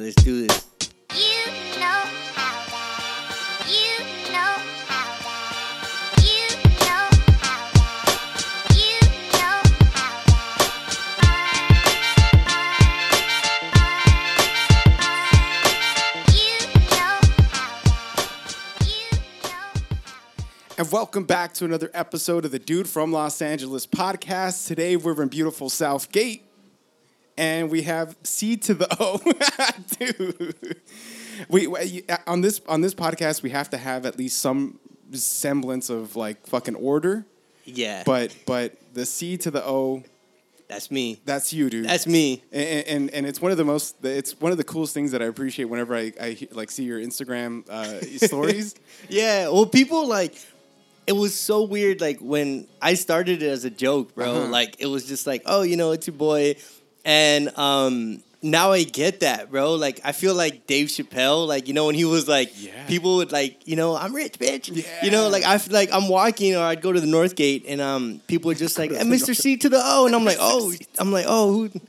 let's 0.00 0.14
do 0.22 0.46
this. 0.46 0.66
You 1.14 1.46
know 1.80 2.04
how 2.34 2.66
that. 2.70 3.66
You 3.68 4.04
know 4.32 4.54
how 4.86 5.06
that. 5.24 6.22
You 6.22 6.48
know 6.84 7.08
how 7.40 7.64
that. 7.72 7.96
You 8.76 9.00
know 9.32 9.62
how 9.96 10.12
that. 14.92 16.26
You 16.32 16.58
know 16.90 17.16
how 17.50 17.70
that. 17.84 18.84
You 18.84 19.08
know. 19.44 19.72
And 20.78 20.86
welcome 20.92 21.24
back 21.24 21.54
to 21.54 21.64
another 21.64 21.90
episode 21.94 22.44
of 22.44 22.50
the 22.50 22.58
Dude 22.58 22.88
from 22.88 23.12
Los 23.12 23.40
Angeles 23.40 23.86
podcast. 23.86 24.66
Today 24.66 24.96
we're 24.96 25.22
in 25.22 25.28
beautiful 25.28 25.70
Southgate, 25.70 26.42
and 27.38 27.70
we 27.70 27.82
have 27.82 28.16
C 28.22 28.56
to 28.58 28.74
the 28.74 28.88
O. 29.00 29.18
Dude, 29.98 30.76
we, 31.48 31.66
we 31.66 32.04
on 32.26 32.40
this 32.40 32.60
on 32.68 32.80
this 32.80 32.94
podcast 32.94 33.42
we 33.42 33.50
have 33.50 33.70
to 33.70 33.76
have 33.76 34.06
at 34.06 34.18
least 34.18 34.38
some 34.38 34.78
semblance 35.12 35.90
of 35.90 36.16
like 36.16 36.46
fucking 36.46 36.74
order. 36.74 37.24
Yeah, 37.64 38.02
But 38.06 38.34
but 38.46 38.74
the 38.94 39.04
C 39.04 39.36
to 39.38 39.50
the 39.50 39.64
O, 39.64 40.04
that's 40.68 40.90
me. 40.90 41.20
that's 41.24 41.52
you, 41.52 41.68
dude. 41.68 41.86
That's 41.86 42.06
me. 42.06 42.42
and, 42.52 42.86
and 42.86 43.10
and 43.10 43.26
it's 43.26 43.40
one 43.40 43.50
of 43.50 43.58
the 43.58 43.64
most 43.64 43.96
it's 44.04 44.40
one 44.40 44.52
of 44.52 44.58
the 44.58 44.64
coolest 44.64 44.94
things 44.94 45.10
that 45.12 45.20
I 45.20 45.24
appreciate 45.26 45.64
whenever 45.66 45.96
I, 45.96 46.12
I 46.20 46.48
like 46.52 46.70
see 46.70 46.84
your 46.84 47.00
Instagram 47.00 47.68
uh, 47.68 48.00
stories. 48.26 48.74
Yeah, 49.08 49.48
well, 49.48 49.66
people 49.66 50.06
like 50.08 50.34
it 51.08 51.12
was 51.12 51.34
so 51.34 51.64
weird. 51.64 52.00
Like 52.00 52.18
when 52.20 52.66
I 52.80 52.94
started 52.94 53.42
it 53.42 53.48
as 53.48 53.64
a 53.64 53.70
joke, 53.70 54.14
bro. 54.14 54.32
Uh-huh. 54.32 54.46
Like 54.48 54.76
it 54.78 54.86
was 54.86 55.06
just 55.06 55.26
like, 55.26 55.42
oh, 55.46 55.62
you 55.62 55.76
know, 55.76 55.90
it's 55.92 56.06
your 56.06 56.16
boy, 56.16 56.56
and 57.06 57.56
um, 57.56 58.22
now 58.42 58.72
I 58.72 58.82
get 58.82 59.20
that, 59.20 59.50
bro. 59.50 59.74
Like 59.74 60.00
I 60.04 60.12
feel 60.12 60.34
like 60.34 60.66
Dave 60.66 60.88
Chappelle. 60.88 61.46
Like 61.48 61.68
you 61.68 61.74
know 61.74 61.86
when 61.86 61.94
he 61.94 62.04
was 62.04 62.28
like, 62.28 62.50
Yeah. 62.62 62.86
people 62.86 63.16
would 63.16 63.32
like, 63.32 63.66
you 63.66 63.76
know, 63.76 63.96
I'm 63.96 64.14
rich, 64.14 64.38
bitch. 64.38 64.84
You 65.02 65.10
know, 65.10 65.28
like 65.28 65.44
I 65.44 65.56
feel 65.58 65.72
like 65.72 65.88
I'm 65.92 66.08
walking 66.08 66.54
or 66.54 66.62
I'd 66.64 66.82
go 66.82 66.92
to 66.92 67.00
the 67.00 67.06
North 67.06 67.34
Gate 67.36 67.64
and 67.66 67.80
um, 67.80 68.20
people 68.26 68.48
would 68.48 68.58
just 68.58 68.78
like, 68.78 68.90
"Eh, 68.90 69.02
Mr. 69.04 69.34
C 69.34 69.56
to 69.56 69.68
the 69.70 69.80
O, 69.82 70.06
and 70.06 70.14
I'm 70.14 70.24
like, 70.24 70.36
oh, 70.40 70.72
I'm 70.98 71.10
like, 71.12 71.24
oh, 71.26 71.52
who? 71.68 71.80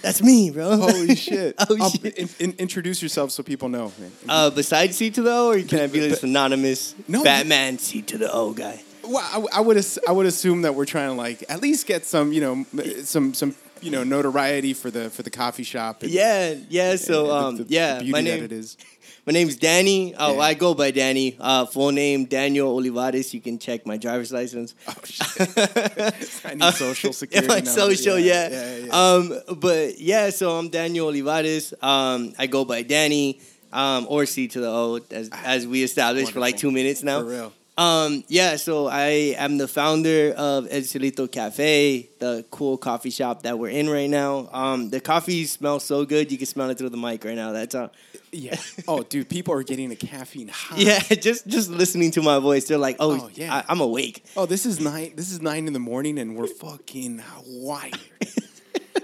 That's 0.00 0.20
me, 0.20 0.50
bro. 0.50 0.76
Holy 0.78 1.14
shit! 1.26 1.54
oh 1.68 1.76
Um, 1.80 1.90
shit. 1.92 2.16
in- 2.18 2.28
in- 2.40 2.56
introduce 2.58 3.00
yourself 3.02 3.30
so 3.30 3.42
people 3.44 3.68
know. 3.68 3.92
Uh, 4.28 4.50
besides 4.50 4.96
C 4.96 5.10
to 5.10 5.22
the 5.22 5.30
O, 5.32 5.50
or 5.50 5.60
can 5.62 5.78
I 5.80 5.86
be 5.86 6.00
this 6.00 6.22
anonymous 6.24 6.94
No, 7.06 7.22
Batman 7.22 7.78
C 7.78 8.02
to 8.02 8.18
the 8.18 8.32
O 8.32 8.52
guy? 8.52 8.82
Well, 9.04 9.18
I, 9.52 9.58
I 9.58 9.60
would 9.60 9.84
I 10.08 10.12
would 10.12 10.26
assume 10.26 10.62
that 10.62 10.74
we're 10.74 10.86
trying 10.86 11.10
to 11.10 11.14
like 11.14 11.44
at 11.48 11.60
least 11.62 11.86
get 11.86 12.04
some 12.04 12.32
you 12.32 12.40
know 12.40 12.66
some 13.04 13.32
some 13.34 13.54
you 13.82 13.90
know 13.90 14.04
notoriety 14.04 14.72
for 14.74 14.90
the 14.90 15.10
for 15.10 15.22
the 15.22 15.30
coffee 15.30 15.64
shop. 15.64 16.02
And, 16.02 16.10
Yeah, 16.10 16.54
yeah. 16.68 16.96
So, 16.96 17.26
the- 17.26 17.34
um, 17.34 17.56
the- 17.56 17.66
yeah, 17.68 17.94
the 17.94 18.00
beauty 18.00 18.12
my 18.12 18.18
that 18.22 18.24
name, 18.36 18.44
it 18.44 18.52
is. 18.52 18.76
my 19.26 19.32
name's 19.32 19.56
Danny. 19.56 20.14
Oh, 20.16 20.34
Yeah. 20.34 20.40
I 20.40 20.54
go 20.54 20.74
by 20.74 20.90
Danny. 20.90 21.36
Uh, 21.38 21.66
full 21.66 21.90
name 21.92 22.24
Daniel 22.26 22.68
Olivares. 22.70 23.32
You 23.34 23.40
can 23.40 23.58
check 23.58 23.84
my 23.86 23.96
driver's 23.96 24.32
license. 24.32 24.74
Oh 24.88 24.94
shit! 25.04 25.58
I 26.44 26.54
need 26.54 26.74
social 26.74 27.12
security. 27.12 27.48
my 27.48 27.62
social, 27.62 28.18
yeah. 28.18 28.48
yeah, 28.50 28.76
yeah. 28.86 28.92
Um, 28.92 29.58
but 29.58 30.00
yeah, 30.00 30.30
so 30.30 30.58
I'm 30.58 30.68
Daniel 30.68 31.06
Olivares. 31.08 31.74
Um, 31.82 32.32
I 32.38 32.46
go 32.46 32.64
by 32.64 32.82
Danny, 32.82 33.40
um, 33.72 34.06
or 34.08 34.26
C 34.26 34.48
to 34.48 34.60
the 34.60 34.68
O, 34.68 35.00
as 35.10 35.28
as 35.44 35.66
we 35.66 35.82
established 35.82 36.32
for 36.32 36.40
like 36.40 36.56
two 36.56 36.70
minutes 36.70 37.02
now. 37.02 37.20
For 37.20 37.26
real. 37.28 37.52
Um, 37.78 38.22
yeah, 38.28 38.56
so 38.56 38.86
I 38.86 39.34
am 39.38 39.56
the 39.56 39.66
founder 39.66 40.34
of 40.36 40.66
El 40.70 40.82
Cielito 40.82 41.30
Cafe, 41.30 42.10
the 42.18 42.44
cool 42.50 42.76
coffee 42.76 43.08
shop 43.08 43.42
that 43.44 43.58
we're 43.58 43.70
in 43.70 43.88
right 43.88 44.10
now. 44.10 44.50
Um, 44.52 44.90
the 44.90 45.00
coffee 45.00 45.46
smells 45.46 45.82
so 45.84 46.04
good, 46.04 46.30
you 46.30 46.36
can 46.36 46.46
smell 46.46 46.68
it 46.68 46.76
through 46.76 46.90
the 46.90 46.98
mic 46.98 47.24
right 47.24 47.34
now. 47.34 47.52
That's 47.52 47.74
how. 47.74 47.90
Yeah. 48.30 48.56
Oh, 48.86 49.02
dude, 49.02 49.28
people 49.30 49.54
are 49.54 49.62
getting 49.62 49.90
a 49.90 49.96
caffeine 49.96 50.48
high. 50.48 50.76
Yeah, 50.76 50.98
just 51.20 51.46
just 51.46 51.70
listening 51.70 52.10
to 52.12 52.22
my 52.22 52.38
voice, 52.38 52.66
they're 52.66 52.78
like, 52.78 52.96
"Oh, 53.00 53.22
Oh, 53.22 53.30
yeah. 53.34 53.54
I, 53.56 53.64
I'm 53.68 53.80
awake." 53.80 54.22
Oh, 54.36 54.46
this 54.46 54.64
is 54.66 54.78
nine. 54.80 55.12
This 55.16 55.30
is 55.32 55.40
nine 55.40 55.66
in 55.66 55.72
the 55.72 55.78
morning, 55.78 56.18
and 56.18 56.36
we're 56.36 56.46
fucking 56.46 57.22
wired. 57.46 57.98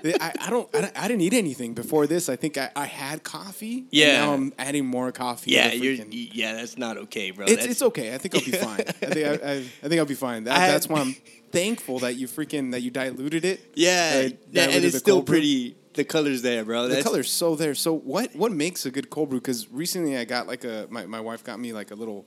I, 0.05 0.33
I 0.41 0.51
don't. 0.51 0.69
I, 0.75 0.91
I 0.97 1.09
didn't 1.09 1.23
eat 1.23 1.33
anything 1.35 1.75
before 1.75 2.07
this. 2.07 2.29
I 2.29 2.37
think 2.37 2.57
I, 2.59 2.71
I 2.77 2.87
had 2.87 3.23
coffee. 3.25 3.79
and 3.79 3.87
Yeah. 3.91 4.19
now 4.25 4.35
I'm 4.35 4.53
adding 4.59 4.87
more 4.87 5.11
coffee. 5.13 5.53
Yeah, 5.53 5.71
freaking- 5.71 6.09
Yeah, 6.33 6.55
that's 6.55 6.77
not 6.79 6.97
okay, 6.99 7.31
bro. 7.31 7.45
It's, 7.47 7.53
That's- 7.55 7.71
it's 7.73 7.83
okay. 7.83 8.15
I 8.15 8.19
think 8.19 8.35
I'll 8.35 8.45
be 8.45 8.51
fine. 8.69 8.81
I 8.81 8.93
think 8.93 9.27
I, 9.27 9.31
I, 9.51 9.53
I 9.57 9.89
think 9.89 9.99
I'll 9.99 10.05
be 10.07 10.15
fine. 10.15 10.45
That, 10.45 10.69
that's 10.69 10.89
why 10.89 11.01
I'm 11.01 11.15
thankful 11.51 12.01
that 12.01 12.17
you 12.17 12.29
freaking 12.29 12.73
that 12.73 12.81
you 12.83 12.91
diluted 12.91 13.45
it. 13.45 13.61
yeah, 13.75 14.13
Uh, 14.15 14.29
diluted 14.53 14.75
and 14.77 14.85
it's 14.85 14.99
still 14.99 15.23
pretty. 15.23 15.77
The 15.95 16.05
color's 16.05 16.43
there, 16.43 16.65
bro. 16.65 16.87
The 16.87 17.03
color's 17.03 17.31
so 17.31 17.57
there. 17.57 17.75
So 17.75 17.93
what 17.93 18.37
what 18.37 18.53
makes 18.53 18.87
a 18.87 18.91
good 18.91 19.11
cold 19.11 19.31
brew? 19.31 19.41
Because 19.41 19.69
recently 19.73 20.17
I 20.17 20.25
got 20.25 20.47
like 20.47 20.63
a 20.65 20.87
my, 20.91 21.07
my 21.07 21.21
wife 21.21 21.43
got 21.43 21.59
me 21.59 21.73
like 21.73 21.91
a 21.91 21.97
little 21.97 22.25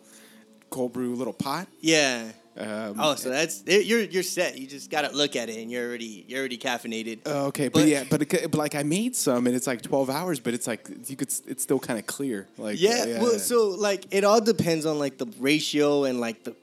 cold 0.72 0.92
brew 0.92 1.16
little 1.16 1.32
pot. 1.34 1.68
Yeah. 1.80 2.32
Um, 2.58 2.96
Oh, 3.00 3.16
so 3.16 3.30
that's 3.30 3.64
you're 3.66 4.02
you're 4.02 4.24
set. 4.24 4.58
You 4.58 4.68
just 4.68 4.90
gotta 4.90 5.16
look 5.16 5.36
at 5.38 5.50
it, 5.50 5.58
and 5.58 5.72
you're 5.72 5.88
already 5.88 6.26
you're 6.28 6.40
already 6.40 6.58
caffeinated. 6.58 7.20
Oh, 7.26 7.46
okay, 7.48 7.70
but, 7.70 7.80
But- 7.80 7.88
yeah, 7.88 8.04
but, 8.10 8.22
it, 8.22 8.52
but 8.52 8.58
like 8.58 8.76
I 8.76 8.84
made 8.84 9.16
some, 9.16 9.48
and 9.48 9.56
it's 9.56 9.68
like 9.68 9.82
twelve 9.82 10.10
hours, 10.10 10.40
but 10.42 10.54
it's 10.54 10.68
like 10.68 10.90
you 11.08 11.16
could, 11.16 11.30
it's 11.48 11.64
still 11.64 11.80
kind 11.80 11.98
of 11.98 12.06
clear. 12.08 12.48
Like 12.58 12.80
Yeah, 12.80 13.22
well, 13.22 13.40
so 13.40 13.70
like 13.70 14.06
it 14.12 14.24
all 14.26 14.42
depends 14.42 14.86
on 14.86 15.00
like 15.00 15.18
the 15.18 15.28
ratio 15.40 16.04
and 16.04 16.20
like 16.20 16.44
the 16.44 16.54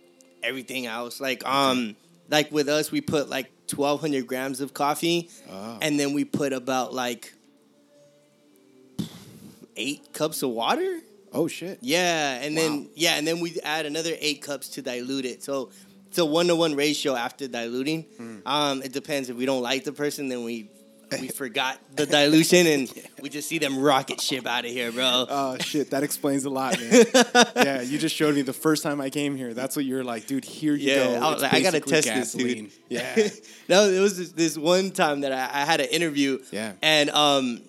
everything 0.42 0.84
else. 0.86 1.20
Like 1.22 1.46
um, 1.46 1.96
like 2.28 2.52
with 2.52 2.68
us, 2.68 2.92
we 2.92 3.00
put 3.00 3.30
like 3.30 3.50
twelve 3.66 4.02
hundred 4.02 4.26
grams 4.26 4.60
of 4.60 4.74
coffee, 4.74 5.30
Ah. 5.50 5.78
and 5.80 5.98
then 5.98 6.12
we 6.12 6.24
put 6.26 6.52
about 6.52 6.92
like 6.92 7.32
eight 9.76 10.12
cups 10.12 10.42
of 10.42 10.50
water. 10.50 11.00
Oh 11.38 11.48
shit, 11.48 11.78
Yeah, 11.80 12.40
and 12.44 12.56
then 12.56 12.72
Wow. 12.84 12.86
yeah, 12.94 13.16
and 13.18 13.26
then 13.26 13.40
we 13.40 13.58
add 13.62 13.86
another 13.86 14.12
eight 14.20 14.42
cups 14.42 14.68
to 14.70 14.82
dilute 14.82 15.24
it. 15.24 15.42
So 15.42 15.70
it's 16.08 16.18
a 16.18 16.24
one 16.24 16.46
to 16.48 16.56
one 16.56 16.74
ratio 16.74 17.14
after 17.14 17.46
diluting. 17.48 18.02
Hmm. 18.16 18.36
Um, 18.46 18.82
it 18.82 18.92
depends 18.92 19.28
if 19.30 19.36
we 19.36 19.46
don't 19.46 19.62
like 19.62 19.84
the 19.84 19.92
person, 19.92 20.28
then 20.28 20.44
we. 20.44 20.68
We 21.22 21.28
forgot 21.44 21.78
the 21.96 22.04
dilution 22.04 22.66
and 22.66 22.92
we 23.22 23.30
just 23.30 23.48
see 23.48 23.56
them 23.58 23.78
rocket 23.80 24.20
ship 24.20 24.46
out 24.46 24.66
of 24.66 24.70
here, 24.70 24.92
bro. 24.92 25.24
oh 25.30 25.56
shit, 25.58 25.90
that 25.92 26.02
explains 26.02 26.44
a 26.44 26.50
lot, 26.50 26.78
man. 26.78 27.06
yeah, 27.56 27.80
you 27.80 27.96
just 27.96 28.14
showed 28.14 28.34
me 28.34 28.42
the 28.42 28.52
first 28.52 28.82
time 28.82 29.00
I 29.00 29.08
came 29.08 29.34
here. 29.34 29.54
That's 29.54 29.74
what 29.74 29.86
you're 29.86 30.04
like, 30.04 30.26
dude. 30.26 30.44
Here 30.44 30.74
you 30.74 30.90
Yeah, 30.92 31.18
go. 31.18 31.30
Like, 31.40 31.54
I 31.54 31.60
gotta 31.62 31.80
test 31.80 32.08
this, 32.08 32.32
dude. 32.34 32.70
Yeah, 32.90 33.28
no, 33.70 33.88
it 33.88 34.00
was 34.00 34.18
this, 34.18 34.32
this 34.32 34.58
one 34.58 34.90
time 34.90 35.22
that 35.22 35.32
I, 35.32 35.62
I 35.62 35.64
had 35.64 35.80
an 35.80 35.88
interview. 35.88 36.40
Yeah. 36.50 36.72
And 36.82 37.08
um, 37.08 37.62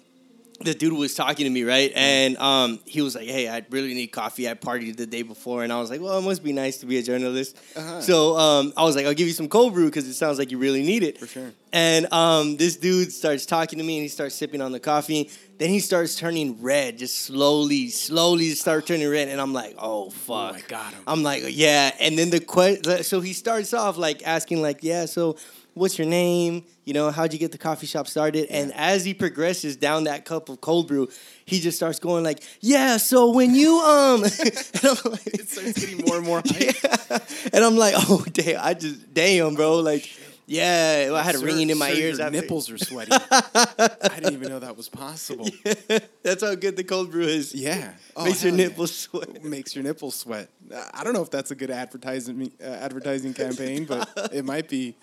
the 0.61 0.73
dude 0.73 0.93
was 0.93 1.15
talking 1.15 1.45
to 1.45 1.49
me, 1.49 1.63
right? 1.63 1.91
And 1.95 2.37
um, 2.37 2.79
he 2.85 3.01
was 3.01 3.15
like, 3.15 3.27
"Hey, 3.27 3.47
I 3.47 3.65
really 3.69 3.93
need 3.93 4.07
coffee. 4.07 4.49
I 4.49 4.53
partied 4.53 4.97
the 4.97 5.05
day 5.05 5.21
before." 5.21 5.63
And 5.63 5.71
I 5.71 5.79
was 5.79 5.89
like, 5.89 6.01
"Well, 6.01 6.17
it 6.17 6.21
must 6.21 6.43
be 6.43 6.53
nice 6.53 6.77
to 6.79 6.85
be 6.85 6.97
a 6.97 7.03
journalist." 7.03 7.57
Uh-huh. 7.75 8.01
So 8.01 8.37
um, 8.37 8.73
I 8.75 8.83
was 8.83 8.95
like, 8.95 9.05
"I'll 9.05 9.13
give 9.13 9.27
you 9.27 9.33
some 9.33 9.47
cold 9.47 9.73
brew 9.73 9.85
because 9.85 10.07
it 10.07 10.15
sounds 10.15 10.37
like 10.37 10.51
you 10.51 10.57
really 10.57 10.83
need 10.83 11.03
it." 11.03 11.17
For 11.17 11.27
sure. 11.27 11.51
And 11.71 12.11
um, 12.11 12.57
this 12.57 12.77
dude 12.77 13.11
starts 13.11 13.45
talking 13.45 13.79
to 13.79 13.85
me, 13.85 13.97
and 13.97 14.03
he 14.03 14.09
starts 14.09 14.35
sipping 14.35 14.61
on 14.61 14.71
the 14.71 14.79
coffee. 14.79 15.29
Then 15.59 15.69
he 15.69 15.79
starts 15.79 16.15
turning 16.15 16.61
red, 16.61 16.97
just 16.97 17.17
slowly, 17.23 17.89
slowly 17.89 18.51
start 18.51 18.87
turning 18.87 19.09
red, 19.09 19.27
and 19.27 19.39
I'm 19.39 19.53
like, 19.53 19.75
"Oh 19.77 20.09
fuck!" 20.09 20.55
I 20.55 20.61
got 20.67 20.93
him. 20.93 21.03
I'm 21.07 21.23
like, 21.23 21.43
yeah. 21.47 21.91
And 21.99 22.17
then 22.17 22.29
the 22.29 22.39
question, 22.39 23.03
so 23.03 23.21
he 23.21 23.33
starts 23.33 23.73
off 23.73 23.97
like 23.97 24.25
asking, 24.25 24.61
like, 24.61 24.83
yeah, 24.83 25.05
so 25.05 25.37
what's 25.73 25.97
your 25.97 26.07
name? 26.07 26.63
You 26.85 26.93
know, 26.93 27.11
how'd 27.11 27.33
you 27.33 27.39
get 27.39 27.51
the 27.51 27.57
coffee 27.57 27.87
shop 27.87 28.07
started? 28.07 28.47
And 28.49 28.73
as 28.73 29.05
he 29.05 29.13
progresses 29.13 29.75
down 29.75 30.05
that 30.05 30.25
cup 30.25 30.49
of 30.49 30.59
cold 30.61 30.87
brew, 30.87 31.07
he 31.45 31.59
just 31.59 31.77
starts 31.77 31.99
going 31.99 32.23
like, 32.23 32.41
yeah, 32.61 32.97
so 32.97 33.31
when 33.31 33.53
you, 33.55 33.79
um, 33.79 34.23
and 34.23 34.31
I'm 34.33 35.11
like, 35.11 35.27
it 35.27 35.47
starts 35.49 35.73
getting 35.79 36.05
more 36.05 36.17
and 36.17 36.25
more 36.25 36.41
hype. 36.45 37.53
and 37.53 37.63
I'm 37.63 37.77
like, 37.77 37.93
oh, 37.97 38.23
damn, 38.31 38.59
I 38.63 38.73
just, 38.73 39.13
damn, 39.13 39.55
bro. 39.55 39.77
Like, 39.79 40.09
yeah, 40.47 41.11
I 41.13 41.21
had 41.21 41.35
a 41.35 41.37
Sir- 41.37 41.45
ringing 41.45 41.69
in 41.69 41.77
my 41.77 41.91
sir, 41.93 41.99
ears. 41.99 42.17
Your 42.17 42.25
after. 42.25 42.41
nipples 42.41 42.71
are 42.71 42.77
sweaty. 42.79 43.11
I 43.11 43.87
didn't 44.15 44.33
even 44.33 44.49
know 44.49 44.57
that 44.57 44.75
was 44.75 44.89
possible. 44.89 45.47
That's 46.23 46.41
how 46.43 46.55
good 46.55 46.75
the 46.75 46.83
cold 46.83 47.11
brew 47.11 47.25
is. 47.25 47.53
Yeah, 47.53 47.93
Oh, 48.15 48.25
Makes 48.25 48.43
your 48.43 48.51
hell 48.51 48.59
yeah. 48.59 48.67
nipples 48.67 48.95
sweat. 48.95 49.43
makes 49.43 49.75
your 49.75 49.83
nipples 49.83 50.15
sweat. 50.15 50.49
I 50.93 51.03
don't 51.03 51.13
know 51.13 51.21
if 51.21 51.29
that's 51.29 51.51
a 51.51 51.55
good 51.55 51.69
advertising 51.69 52.51
uh, 52.61 52.65
advertising 52.67 53.35
campaign, 53.35 53.85
but 53.85 54.09
it 54.33 54.43
might 54.43 54.67
be. 54.67 54.95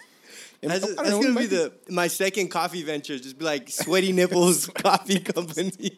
It- 0.62 0.68
That's, 0.68 0.84
I 0.84 0.88
that's 0.94 1.10
know, 1.10 1.22
gonna 1.22 1.38
be 1.38 1.46
the 1.46 1.72
my 1.90 2.08
second 2.08 2.48
coffee 2.48 2.82
venture. 2.82 3.18
Just 3.18 3.38
be 3.38 3.44
like 3.44 3.68
sweaty 3.70 4.12
nipples 4.12 4.66
coffee 4.74 5.20
company. 5.20 5.72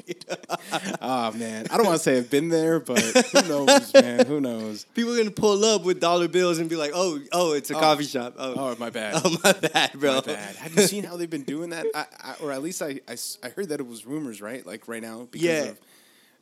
Oh 1.01 1.33
man, 1.33 1.67
I 1.71 1.77
don't 1.77 1.87
want 1.87 1.99
to 1.99 2.03
say 2.03 2.19
I've 2.19 2.31
been 2.31 2.49
there, 2.49 2.81
but 2.81 2.99
who 3.01 3.49
knows, 3.49 3.95
man? 3.95 4.27
Who 4.27 4.41
knows? 4.41 4.85
People 4.95 5.15
are 5.15 5.19
gonna 5.19 5.31
pull 5.31 5.65
up 5.65 5.85
with 5.85 6.01
dollar 6.01 6.29
bills 6.29 6.59
and 6.59 6.69
be 6.69 6.77
like, 6.77 6.91
"Oh, 6.95 7.19
oh, 7.33 7.53
it's 7.53 7.71
a 7.71 7.77
oh. 7.77 7.81
coffee 7.81 8.05
shop." 8.05 8.35
Oh, 8.39 8.55
Oh, 8.57 8.77
my 8.79 8.91
bad. 8.91 9.15
oh, 9.25 9.37
my 9.43 9.53
bad, 9.53 9.93
bro. 9.95 10.17
My 10.17 10.21
bad. 10.21 10.57
Have 10.57 10.75
you 10.75 10.83
seen 10.83 11.05
how 11.05 11.17
they've 11.17 11.31
been 11.31 11.43
doing 11.45 11.71
that? 11.71 11.87
I, 11.95 12.07
I, 12.21 12.35
or 12.43 12.53
at 12.53 12.63
least 12.63 12.83
I, 12.83 13.01
I 13.09 13.49
heard 13.51 13.69
that 13.71 13.81
it 13.81 13.87
was 13.87 14.05
rumors, 14.07 14.41
right? 14.43 14.65
Like 14.67 14.89
right 14.89 15.03
now, 15.03 15.29
because 15.31 15.45
Yeah. 15.47 15.63
of 15.65 15.79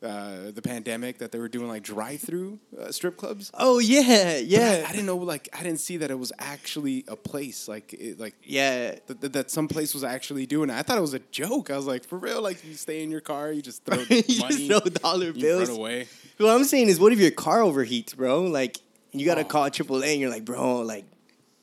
uh, 0.03 0.51
the 0.51 0.61
pandemic 0.61 1.17
that 1.17 1.31
they 1.31 1.39
were 1.39 1.47
doing 1.49 1.67
like 1.67 1.81
drive-through 1.83 2.59
uh, 2.79 2.91
strip 2.91 3.17
clubs. 3.17 3.49
Oh 3.55 3.79
yeah, 3.79 4.37
yeah, 4.37 4.83
I, 4.85 4.89
I 4.89 4.91
didn't 4.91 5.07
know 5.07 5.17
like 5.17 5.49
I 5.57 5.63
didn't 5.63 5.79
see 5.79 5.97
that 5.97 6.11
it 6.11 6.19
was 6.19 6.31
actually 6.37 7.03
a 7.07 7.15
place 7.15 7.67
like 7.67 7.93
it, 7.93 8.19
like 8.19 8.35
yeah. 8.43 8.95
that, 9.07 9.21
that, 9.21 9.33
that 9.33 9.51
some 9.51 9.67
place 9.67 9.93
was 9.93 10.03
actually 10.03 10.45
doing 10.45 10.69
it. 10.69 10.73
I 10.73 10.83
thought 10.83 10.97
it 10.97 11.01
was 11.01 11.15
a 11.15 11.19
joke. 11.31 11.71
I 11.71 11.75
was 11.77 11.87
like, 11.87 12.03
for 12.05 12.17
real? 12.19 12.41
Like 12.43 12.63
you 12.63 12.73
stay 12.75 13.01
in 13.01 13.09
your 13.09 13.21
car, 13.21 13.51
you 13.51 13.61
just 13.61 13.83
throw 13.85 13.97
you 14.09 14.39
money, 14.39 14.67
throw 14.67 14.79
dollar 14.81 15.33
bills. 15.33 15.69
run 15.69 15.77
away. 15.77 16.07
What 16.37 16.51
I'm 16.51 16.63
saying 16.65 16.89
is, 16.89 16.99
what 16.99 17.11
if 17.11 17.19
your 17.19 17.31
car 17.31 17.59
overheats, 17.61 18.15
bro? 18.15 18.41
Like 18.43 18.77
you 19.13 19.25
gotta 19.25 19.41
Oh. 19.41 19.45
call 19.45 19.69
AAA, 19.69 20.11
and 20.13 20.21
you're 20.21 20.29
like, 20.29 20.45
bro, 20.45 20.81
like 20.81 21.05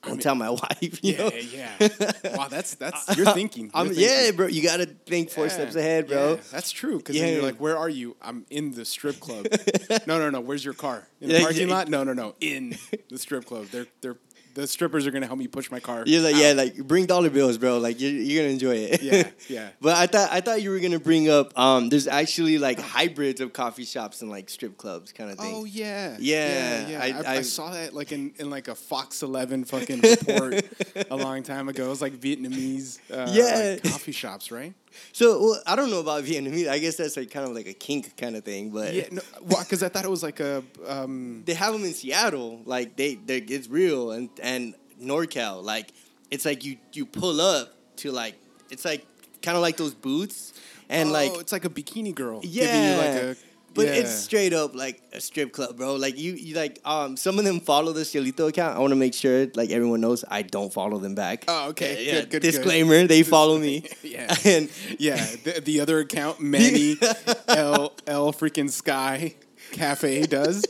don't 0.06 0.20
tell 0.22 0.34
my 0.34 0.50
wife. 0.62 0.98
Yeah, 1.02 1.18
know? 1.18 1.30
yeah. 1.52 1.88
Wow, 2.36 2.48
that's 2.48 2.74
that's 2.74 3.16
you're 3.16 3.26
thinking. 3.32 3.70
I'm, 3.74 3.86
You're 3.86 3.94
yeah, 3.94 4.30
bro. 4.32 4.46
You 4.46 4.62
gotta 4.62 4.86
think 4.86 5.30
four 5.30 5.46
Yeah, 5.46 5.52
steps 5.52 5.74
ahead, 5.76 6.08
bro. 6.08 6.34
yeah, 6.34 6.40
that's 6.50 6.70
true. 6.70 6.98
Because 6.98 7.16
then 7.16 7.28
Yeah. 7.28 7.34
you're 7.34 7.42
like, 7.42 7.56
where 7.60 7.76
are 7.78 7.88
you? 7.88 8.16
I'm 8.22 8.44
in 8.50 8.72
the 8.72 8.84
strip 8.84 9.20
club. 9.20 9.46
no, 10.06 10.18
no, 10.18 10.30
no. 10.30 10.40
Where's 10.40 10.64
your 10.64 10.74
car? 10.74 11.06
In 11.20 11.28
the 11.28 11.40
parking 11.40 11.68
lot? 11.68 11.88
No, 11.88 12.04
no, 12.04 12.12
no. 12.12 12.34
In 12.40 12.76
the 13.10 13.18
strip 13.18 13.44
club. 13.46 13.66
They're 13.66 13.86
they're 14.00 14.16
the 14.54 14.66
strippers 14.66 15.06
are 15.06 15.10
gonna 15.10 15.26
help 15.26 15.38
me 15.38 15.46
push 15.48 15.70
my 15.70 15.80
car. 15.80 16.04
You're 16.06 16.22
like, 16.22 16.36
yeah, 16.36 16.52
like 16.52 16.76
bring 16.76 17.06
dollar 17.06 17.28
bills, 17.30 17.58
bro. 17.58 17.78
Like 17.78 18.00
you're, 18.00 18.10
you're 18.12 18.42
gonna 18.42 18.52
enjoy 18.52 18.76
it. 18.76 19.02
Yeah, 19.02 19.28
yeah. 19.48 19.68
but 19.80 19.96
I 19.96 20.06
thought 20.06 20.28
I 20.32 20.40
thought 20.40 20.62
you 20.62 20.70
were 20.70 20.78
gonna 20.80 20.98
bring 21.00 21.28
up 21.28 21.56
um, 21.58 21.88
there's 21.88 22.06
actually 22.06 22.58
like 22.58 22.78
hybrids 22.80 23.40
of 23.40 23.52
coffee 23.52 23.84
shops 23.84 24.22
and 24.22 24.30
like 24.30 24.48
strip 24.48 24.76
clubs 24.76 25.12
kind 25.12 25.30
of 25.30 25.38
thing. 25.38 25.52
Oh 25.56 25.64
yeah, 25.64 26.16
Yeah, 26.18 26.88
yeah. 26.88 27.00
I- 27.02 27.04
I, 27.04 27.34
I, 27.34 27.36
I- 27.38 27.42
saw 27.42 27.70
that 27.70 27.94
like 27.94 28.12
in, 28.12 28.32
in 28.38 28.48
like 28.50 28.68
a 28.68 28.74
Fox 28.74 29.22
Eleven 29.22 29.64
fucking 29.64 30.00
report 30.00 30.62
a 31.10 31.16
long 31.16 31.42
time 31.42 31.68
ago. 31.68 31.86
It 31.86 31.88
was 31.90 32.00
like 32.02 32.14
Vietnamese, 32.14 32.98
uh, 33.10 33.28
Yeah. 33.32 33.78
like 33.82 33.82
coffee 33.92 34.12
shops, 34.12 34.50
right? 34.50 34.72
So 35.12 35.40
well, 35.40 35.62
I 35.66 35.76
don't 35.76 35.90
know 35.90 36.00
about 36.00 36.24
Vietnamese. 36.24 36.68
I 36.68 36.78
guess 36.78 36.96
that's 36.96 37.16
like 37.16 37.30
kind 37.30 37.46
of 37.46 37.54
like 37.54 37.66
a 37.66 37.72
kink 37.72 38.16
kind 38.16 38.36
of 38.36 38.44
thing, 38.44 38.70
but 38.70 38.92
Yeah, 38.94 39.08
no, 39.10 39.22
because 39.40 39.82
I 39.82 39.88
thought 39.88 40.04
it 40.04 40.10
was 40.10 40.22
like 40.22 40.40
a 40.40 40.62
um, 40.86 41.42
they 41.46 41.54
have 41.54 41.72
them 41.72 41.84
in 41.84 41.92
Seattle. 41.92 42.62
Like 42.64 42.96
they, 42.96 43.14
they 43.16 43.38
it's 43.38 43.68
real 43.68 44.12
and 44.12 44.28
and 44.42 44.74
NorCal. 45.00 45.62
Like 45.62 45.92
it's 46.30 46.44
like 46.44 46.64
you 46.64 46.76
you 46.92 47.06
pull 47.06 47.40
up 47.40 47.74
to 47.96 48.10
like 48.10 48.36
it's 48.70 48.84
like 48.84 49.06
kind 49.42 49.56
of 49.56 49.62
like 49.62 49.76
those 49.76 49.94
booths 49.94 50.54
and 50.88 51.10
oh, 51.10 51.12
like 51.12 51.32
it's 51.34 51.52
like 51.52 51.64
a 51.64 51.70
bikini 51.70 52.14
girl. 52.14 52.40
yeah, 52.42 53.34
giving 53.74 53.94
you 53.94 53.94
like 53.94 54.04
a, 54.04 54.04
but 54.04 54.06
yeah. 54.06 54.10
it's 54.10 54.14
straight 54.14 54.52
up 54.52 54.74
like 54.74 55.02
a 55.12 55.20
strip 55.20 55.52
club, 55.52 55.76
bro. 55.76 55.96
Like 55.96 56.18
you 56.18 56.32
you 56.34 56.54
like 56.54 56.80
um 56.84 57.16
some 57.16 57.38
of 57.38 57.44
them 57.44 57.60
follow 57.60 57.92
the 57.92 58.00
Cielito 58.02 58.48
account. 58.48 58.76
I 58.76 58.80
want 58.80 58.92
to 58.92 58.96
make 58.96 59.14
sure 59.14 59.46
like 59.54 59.70
everyone 59.70 60.00
knows 60.00 60.24
I 60.28 60.42
don't 60.42 60.72
follow 60.72 60.98
them 60.98 61.14
back. 61.14 61.44
Oh, 61.48 61.68
okay. 61.70 62.04
Yeah, 62.04 62.12
Good, 62.12 62.30
good, 62.30 62.42
good. 62.42 62.52
Disclaimer: 62.52 63.06
They 63.06 63.22
follow 63.22 63.58
me. 63.58 63.84
Yeah. 64.02 64.34
and 64.44 64.70
yeah. 64.98 65.16
The, 65.44 65.60
the 65.64 65.80
other 65.80 65.98
account, 65.98 66.40
Manny 66.40 66.96
L 67.48 67.92
L 68.06 68.32
freaking 68.32 68.70
Sky 68.70 69.34
Cafe 69.72 70.26
does. 70.26 70.64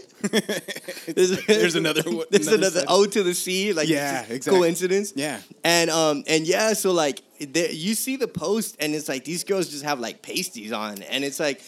there's, 1.07 1.45
There's 1.47 1.75
another 1.75 2.03
one- 2.11 2.27
There's 2.31 2.47
another 2.47 2.81
another 2.81 2.87
O 2.89 3.05
to 3.07 3.23
the 3.23 3.35
C. 3.35 3.73
Like 3.73 3.89
Yeah, 3.89 4.23
exactly. 4.23 4.53
Coincidence. 4.59 5.13
Yeah. 5.17 5.41
And 5.63 5.91
um 5.91 6.25
and 6.27 6.47
yeah, 6.47 6.73
so 6.73 6.93
like 6.93 7.23
there, 7.41 7.71
you 7.71 7.95
see 7.95 8.17
the 8.17 8.29
post 8.29 8.77
and 8.81 8.95
it's 8.95 9.09
like 9.09 9.25
these 9.25 9.45
girls 9.45 9.69
just 9.69 9.85
have 9.85 10.01
like 10.01 10.23
pasties 10.23 10.73
on 10.73 11.03
and 11.03 11.25
it's 11.25 11.41
like 11.41 11.61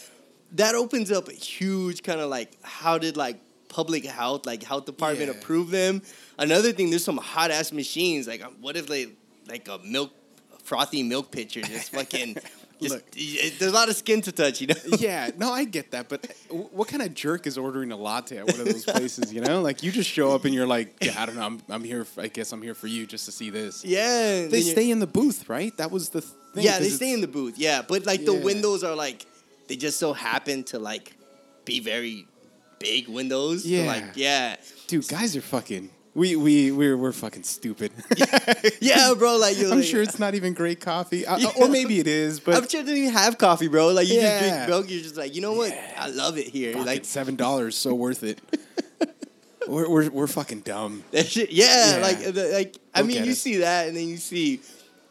that 0.52 0.74
opens 0.74 1.10
up 1.10 1.28
a 1.28 1.32
huge 1.32 2.02
kind 2.02 2.20
of 2.20 2.28
like 2.30 2.56
how 2.62 2.98
did 2.98 3.16
like 3.16 3.38
public 3.68 4.04
health 4.06 4.46
like 4.46 4.62
health 4.62 4.86
department 4.86 5.30
Yeah. 5.32 5.38
approve 5.38 5.70
them? 5.70 6.02
Another 6.38 6.72
thing, 6.72 6.90
there's 6.90 7.04
some 7.04 7.18
hot 7.18 7.50
ass 7.50 7.72
machines. 7.72 8.26
Like 8.26 8.42
um, 8.44 8.54
what 8.60 8.76
if 8.76 8.86
they 8.86 9.08
like 9.48 9.68
a 9.68 9.78
milk 9.84 10.12
frothy 10.64 11.02
milk 11.02 11.30
pitcher 11.30 11.62
just 11.62 11.92
fucking. 11.92 12.36
Just, 12.78 12.94
Look. 12.94 13.04
it- 13.16 13.58
there's 13.58 13.72
a 13.72 13.74
lot 13.74 13.88
of 13.88 13.96
skin 13.96 14.20
to 14.20 14.32
touch, 14.32 14.60
you 14.60 14.66
know. 14.66 14.74
yeah, 14.98 15.30
no, 15.38 15.50
I 15.50 15.64
get 15.64 15.92
that, 15.92 16.10
but 16.10 16.30
what 16.50 16.88
kind 16.88 17.02
of 17.02 17.14
jerk 17.14 17.46
is 17.46 17.56
ordering 17.56 17.90
a 17.90 17.96
latte 17.96 18.36
at 18.36 18.46
one 18.46 18.60
of 18.60 18.66
those 18.66 18.84
places? 18.84 19.32
You 19.32 19.40
know, 19.40 19.62
like 19.62 19.82
you 19.82 19.90
just 19.90 20.10
show 20.10 20.34
up 20.34 20.44
and 20.44 20.52
you're 20.52 20.66
like, 20.66 20.94
yeah, 21.00 21.14
I 21.16 21.24
don't 21.24 21.36
know, 21.36 21.46
I'm, 21.46 21.62
I'm 21.70 21.82
here. 21.82 22.06
I 22.18 22.28
guess 22.28 22.52
I'm 22.52 22.60
here 22.60 22.74
for 22.74 22.86
you 22.86 23.06
just 23.06 23.24
to 23.24 23.32
see 23.32 23.48
this. 23.48 23.82
Yeah, 23.82 24.44
They 24.48 24.60
stay 24.60 24.90
in 24.90 24.98
the 24.98 25.06
booth, 25.06 25.48
right? 25.48 25.74
That 25.78 25.90
was 25.90 26.10
the 26.10 26.20
thing. 26.20 26.64
Yeah, 26.64 26.78
they 26.78 26.90
stay 26.90 27.14
in 27.14 27.22
the 27.22 27.28
booth. 27.28 27.54
Yeah, 27.56 27.80
but 27.80 28.04
like 28.04 28.26
the 28.26 28.34
windows 28.34 28.84
are 28.84 28.94
like 28.94 29.24
they 29.68 29.76
just 29.76 29.98
so 29.98 30.12
happen 30.12 30.64
to 30.64 30.78
like 30.78 31.14
be 31.64 31.80
very 31.80 32.26
big 32.78 33.08
windows. 33.08 33.62
So, 33.64 33.68
Yeah. 33.70 33.86
like 33.86 34.04
yeah, 34.14 34.56
dude. 34.86 35.06
Guys 35.08 35.36
are 35.36 35.40
fucking. 35.40 35.90
We 36.14 36.34
we 36.34 36.70
we're 36.72 36.96
we're 36.96 37.12
fucking 37.12 37.42
stupid. 37.42 37.92
yeah, 38.80 39.12
bro. 39.18 39.36
Like 39.36 39.56
you're 39.58 39.70
I'm 39.70 39.78
like- 39.80 39.86
sure 39.86 40.00
it's 40.00 40.18
not 40.18 40.34
even 40.34 40.54
great 40.54 40.80
coffee, 40.80 41.26
uh, 41.26 41.38
or 41.60 41.68
maybe 41.68 41.98
it 41.98 42.06
is, 42.06 42.40
but 42.40 42.54
I'm 42.56 42.66
sure 42.68 42.82
they 42.82 42.94
even 42.94 43.10
have 43.12 43.36
coffee, 43.36 43.68
bro. 43.68 43.88
Like 43.88 44.08
you 44.08 44.20
just 44.20 44.40
drink 44.42 44.68
milk. 44.68 44.88
You're 44.90 45.02
just 45.02 45.16
like, 45.18 45.34
you 45.34 45.42
know 45.42 45.52
what? 45.52 45.76
I 45.98 46.08
love 46.08 46.38
it 46.38 46.46
here. 46.48 46.72
Fuck 46.72 46.86
like 46.86 46.98
it, 47.00 47.06
seven 47.06 47.36
dollars, 47.36 47.76
so 47.76 47.92
worth 47.94 48.22
it. 48.22 48.40
we're, 49.68 49.88
we're 49.90 50.10
we're 50.10 50.26
fucking 50.26 50.60
dumb. 50.60 51.04
that 51.10 51.26
shit. 51.26 51.50
Yeah, 51.50 51.96
Yeah. 51.96 52.02
like 52.02 52.18
the, 52.20 52.44
like 52.52 52.76
I 52.94 53.02
mean, 53.02 53.24
you 53.24 53.34
see 53.34 53.56
that, 53.58 53.88
and 53.88 53.94
then 53.96 54.08
you 54.08 54.16
see 54.16 54.60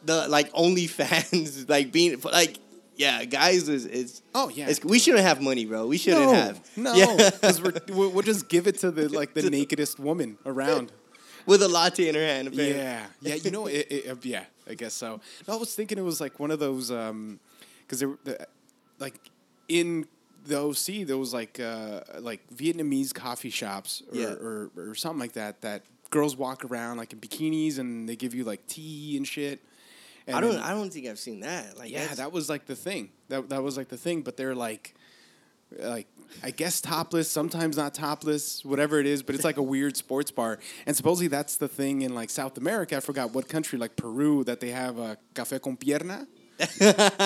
the 0.04 0.26
like 0.28 0.52
OnlyFans, 0.54 1.68
like 1.68 1.92
being 1.92 2.20
like. 2.20 2.56
Yeah, 2.96 3.24
guys, 3.24 3.68
is 3.68 3.84
is 3.86 4.22
Oh, 4.34 4.48
yeah. 4.48 4.64
it's- 4.70 4.84
we 4.84 4.98
shouldn't 4.98 5.24
have 5.24 5.40
money, 5.40 5.66
bro. 5.66 5.86
We 5.86 5.98
shouldn't 5.98 6.24
no, 6.26 6.32
have. 6.34 6.60
no, 6.76 6.94
yeah. 6.94 7.32
we're 7.62 7.72
we'll 7.96 8.10
we'll 8.10 8.22
just 8.22 8.48
give 8.48 8.66
it 8.66 8.78
to 8.80 8.90
the 8.90 9.08
like 9.08 9.34
the 9.34 9.50
nakedest 9.58 9.98
woman 9.98 10.38
around. 10.46 10.92
with 11.46 11.62
a 11.62 11.68
latte 11.68 12.08
in 12.08 12.14
her 12.14 12.20
hand. 12.26 12.48
Apparently. 12.48 12.76
Yeah, 12.76 13.06
yeah. 13.20 13.34
You 13.34 13.50
know, 13.50 13.66
it, 13.66 13.86
it, 13.90 14.08
uh, 14.10 14.16
yeah. 14.22 14.44
I 14.68 14.74
guess 14.74 14.94
so. 14.94 15.20
No, 15.46 15.54
I 15.54 15.56
was 15.58 15.74
thinking 15.74 15.96
it 15.98 16.02
was 16.02 16.20
like 16.20 16.40
one 16.40 16.50
of 16.50 16.58
those 16.58 16.88
because 16.88 18.00
there, 18.00 18.18
the, 18.24 18.46
like 18.98 19.14
in 19.68 20.06
the 20.46 20.58
OC, 20.60 21.06
there 21.06 21.18
was 21.18 21.32
like 21.34 21.60
uh, 21.60 22.00
like 22.18 22.40
Vietnamese 22.54 23.12
coffee 23.14 23.50
shops 23.50 24.02
or, 24.12 24.16
Yeah. 24.16 24.26
or 24.46 24.70
or 24.76 24.94
something 24.94 25.20
like 25.20 25.32
that 25.34 25.60
that 25.60 25.82
girls 26.10 26.36
walk 26.36 26.64
around 26.64 26.96
like 26.96 27.12
in 27.12 27.20
bikinis 27.20 27.78
and 27.78 28.08
they 28.08 28.16
give 28.16 28.34
you 28.34 28.42
like 28.44 28.66
tea 28.66 29.16
and 29.16 29.26
shit. 29.26 29.60
And 30.26 30.36
I 30.36 30.40
don't. 30.40 30.52
then- 30.52 30.60
I 30.62 30.70
don't 30.70 30.92
think 30.92 31.06
I've 31.06 31.18
seen 31.18 31.40
that. 31.40 31.76
Like, 31.78 31.90
yeah, 31.90 32.14
that 32.14 32.32
was 32.32 32.48
like 32.48 32.66
the 32.66 32.76
thing. 32.76 33.10
That 33.28 33.48
that 33.50 33.62
was 33.62 33.76
like 33.76 33.88
the 33.88 33.96
thing. 33.96 34.22
But 34.22 34.36
they're 34.36 34.54
like, 34.54 34.94
like 35.78 36.06
I 36.42 36.50
guess 36.50 36.80
topless, 36.80 37.30
sometimes 37.30 37.76
not 37.76 37.94
topless, 37.94 38.64
whatever 38.64 38.98
it 38.98 39.06
is. 39.06 39.22
But 39.22 39.34
it's 39.36 39.44
like 39.44 39.56
a 39.56 39.62
weird 39.74 39.96
sports 39.96 40.30
bar. 40.30 40.58
And 40.86 40.96
supposedly 40.96 41.28
that's 41.28 41.56
the 41.56 41.68
thing 41.68 42.02
in 42.02 42.14
like 42.14 42.30
South 42.30 42.58
America. 42.58 42.96
I 42.96 43.00
forgot 43.00 43.32
what 43.32 43.48
country, 43.48 43.78
like 43.78 43.94
Peru, 43.96 44.42
that 44.44 44.60
they 44.60 44.70
have 44.70 44.98
a 44.98 45.16
café 45.34 45.60
con 45.62 45.76
pierna. 45.76 46.26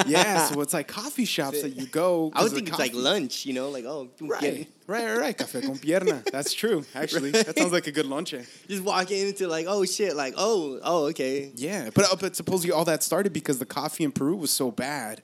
yeah, 0.06 0.46
so 0.46 0.60
it's 0.60 0.72
like 0.72 0.88
coffee 0.88 1.24
shops 1.24 1.62
that 1.62 1.76
you 1.76 1.86
go. 1.86 2.32
I 2.34 2.42
would 2.42 2.52
think 2.52 2.68
it's 2.68 2.78
like 2.78 2.94
lunch. 2.94 3.46
You 3.46 3.52
know, 3.54 3.70
like 3.70 3.84
oh, 3.84 4.08
Right, 4.20 4.40
get- 4.40 4.68
right, 4.86 5.04
right, 5.04 5.18
right. 5.18 5.38
Café 5.38 5.64
con 5.64 5.76
pierna. 5.78 6.24
That's 6.32 6.52
true. 6.52 6.84
Actually, 6.94 7.30
that 7.30 7.56
sounds 7.56 7.72
like 7.72 7.86
a 7.86 7.92
good 7.92 8.06
lunch. 8.06 8.34
just 8.68 8.82
walking 8.82 9.28
into 9.28 9.46
like 9.46 9.66
oh 9.68 9.84
shit, 9.84 10.16
like 10.16 10.34
oh 10.36 10.80
oh 10.82 11.04
okay. 11.08 11.52
Yeah, 11.54 11.90
but 11.94 12.12
uh, 12.12 12.16
but 12.18 12.34
supposedly 12.34 12.72
all 12.72 12.84
that 12.86 13.02
started 13.02 13.32
because 13.32 13.58
the 13.58 13.66
coffee 13.66 14.04
in 14.04 14.12
Peru 14.12 14.34
was 14.36 14.50
so 14.50 14.70
bad 14.70 15.22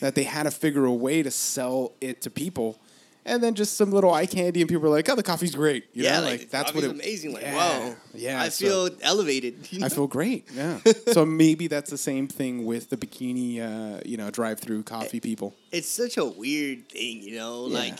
that 0.00 0.14
they 0.14 0.24
had 0.24 0.42
to 0.42 0.50
figure 0.50 0.84
a 0.84 0.92
way 0.92 1.22
to 1.22 1.30
sell 1.30 1.92
it 2.00 2.20
to 2.22 2.30
people, 2.30 2.78
and 3.26 3.42
then 3.42 3.54
just 3.54 3.76
some 3.76 3.90
little 3.90 4.12
eye 4.14 4.24
candy, 4.24 4.62
and 4.62 4.68
people 4.70 4.86
are 4.86 4.90
like, 4.90 5.08
"Oh, 5.10 5.14
the 5.14 5.22
coffee's 5.22 5.54
great." 5.54 5.84
You 5.92 6.04
yeah, 6.04 6.20
know? 6.20 6.26
like, 6.26 6.48
that's 6.50 6.72
what 6.72 6.84
it. 6.84 6.90
amazing. 6.90 7.32
Like 7.34 7.42
Yeah, 7.42 7.56
wow, 7.56 7.96
yeah. 8.14 8.40
I 8.40 8.48
so- 8.48 8.64
feel 8.88 8.96
elevated. 9.02 9.70
you 9.70 9.84
I 9.84 9.88
feel 9.90 10.06
great. 10.06 10.46
Yeah. 10.54 10.78
so 11.12 11.26
maybe 11.26 11.66
that's 11.66 11.90
the 11.90 11.98
same 11.98 12.26
thing 12.28 12.64
with 12.64 12.88
the 12.88 12.96
bikini, 12.96 13.60
uh, 13.60 14.00
you 14.06 14.16
know, 14.16 14.30
drive-through 14.30 14.84
coffee 14.84 15.20
people. 15.20 15.54
it's 15.72 15.88
such 15.88 16.16
a 16.16 16.24
weird 16.24 16.88
thing, 16.88 17.22
you 17.22 17.36
know. 17.36 17.66
Yeah. 17.66 17.78
Like 17.78 17.98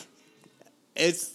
it's 0.95 1.33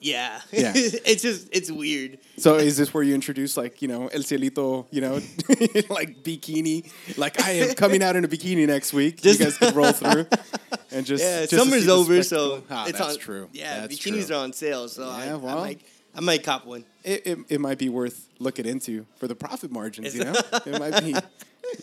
yeah, 0.00 0.40
Yeah. 0.52 0.72
it's 0.74 1.22
just 1.22 1.48
it's 1.52 1.70
weird. 1.70 2.18
So 2.36 2.56
is 2.56 2.76
this 2.76 2.92
where 2.92 3.02
you 3.02 3.14
introduce 3.14 3.56
like 3.56 3.80
you 3.82 3.88
know 3.88 4.08
El 4.08 4.20
Cielito, 4.20 4.86
you 4.90 5.00
know, 5.00 5.14
like 5.94 6.22
bikini? 6.22 6.90
Like 7.16 7.40
I 7.42 7.52
am 7.52 7.74
coming 7.74 8.02
out 8.02 8.16
in 8.16 8.24
a 8.24 8.28
bikini 8.28 8.66
next 8.66 8.92
week. 8.92 9.20
Just- 9.22 9.38
you 9.40 9.46
guys 9.46 9.56
could 9.58 9.74
roll 9.74 9.92
through 9.92 10.26
and 10.90 11.06
just 11.06 11.22
Yeah, 11.24 11.46
just 11.46 11.54
summer's 11.62 11.88
over, 11.88 12.22
so 12.22 12.62
Ah, 12.70 12.86
it's 12.86 12.98
that's 12.98 13.14
on. 13.14 13.18
true. 13.20 13.48
Yeah, 13.52 13.80
That's 13.80 13.96
bikinis 13.98 14.26
true. 14.26 14.36
are 14.36 14.44
on 14.44 14.52
sale, 14.52 14.88
so 14.88 15.08
I, 15.08 15.26
Yeah, 15.26 15.32
I 15.34 15.36
well. 15.36 15.56
might 15.58 15.80
I 16.16 16.20
might 16.20 16.44
cop 16.44 16.64
one. 16.66 16.84
it, 17.02 17.26
it, 17.26 17.38
it 17.48 17.60
might 17.60 17.78
be 17.78 17.88
worth 17.88 18.28
looking 18.38 18.66
into 18.66 19.04
for 19.16 19.26
the 19.26 19.34
profit 19.34 19.70
margins. 19.72 20.14
You 20.14 20.24
know, 20.24 20.34
it 20.66 20.78
might 20.78 21.02
be 21.02 21.14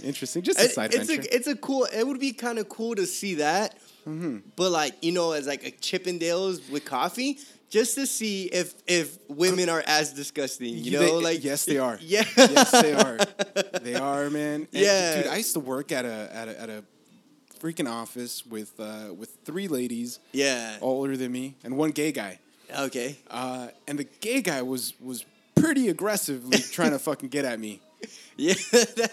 interesting. 0.04 0.42
Just 0.44 0.60
a 0.60 0.70
side 0.70 0.94
it's 0.94 1.08
venture. 1.08 1.28
a 1.30 1.36
it's 1.36 1.48
a 1.48 1.56
cool. 1.56 1.86
It 1.86 2.06
would 2.08 2.20
be 2.20 2.32
kind 2.34 2.58
of 2.60 2.70
cool 2.70 2.96
to 2.96 3.06
see 3.06 3.36
that, 3.36 3.76
Mm-hmm. 4.08 4.38
but 4.56 4.72
like 4.72 4.94
you 5.04 5.12
know, 5.12 5.34
as 5.34 5.48
like 5.48 5.66
a 5.68 5.72
Chippendales 5.72 6.70
with 6.72 6.86
coffee, 6.86 7.40
just 7.72 7.96
to 7.96 8.06
see 8.06 8.44
if 8.46 8.76
if 8.86 9.18
women 9.28 9.70
are 9.70 9.84
as 9.88 10.14
disgusting. 10.14 10.78
You 10.78 11.00
They- 11.00 11.08
know, 11.08 11.18
like 11.18 11.44
yes, 11.44 11.66
they 11.66 11.80
are. 11.80 11.98
Yeah, 12.02 12.26
yes, 12.38 12.72
they 12.72 12.94
are. 12.94 13.18
They 13.82 13.96
are, 13.96 14.30
man. 14.30 14.68
And, 14.74 14.84
Yeah. 14.84 15.24
dude. 15.24 15.32
I 15.32 15.38
used 15.38 15.54
to 15.54 15.60
work 15.62 15.92
at 15.92 16.06
a 16.06 16.30
at 16.34 16.48
a, 16.50 16.62
at 16.62 16.70
a 16.70 16.84
freaking 17.60 17.90
office 17.90 18.46
with 18.46 18.78
uh, 18.80 19.14
with 19.18 19.38
three 19.46 19.68
ladies 19.68 20.20
yeah. 20.34 20.78
older 20.82 21.16
than 21.18 21.32
me 21.32 21.56
and 21.64 21.78
one 21.78 21.92
gay 21.92 22.12
guy. 22.12 22.40
Okay. 22.78 23.18
Uh, 23.30 23.70
and 23.88 23.98
the 23.98 24.08
gay 24.20 24.42
guy 24.42 24.62
was 24.62 24.94
was 25.00 25.26
pretty 25.56 25.88
aggressively 25.90 26.58
trying 26.60 26.92
to 26.92 27.00
fucking 27.10 27.30
get 27.30 27.46
at 27.46 27.60
me. 27.60 27.80
Yeah. 28.38 28.54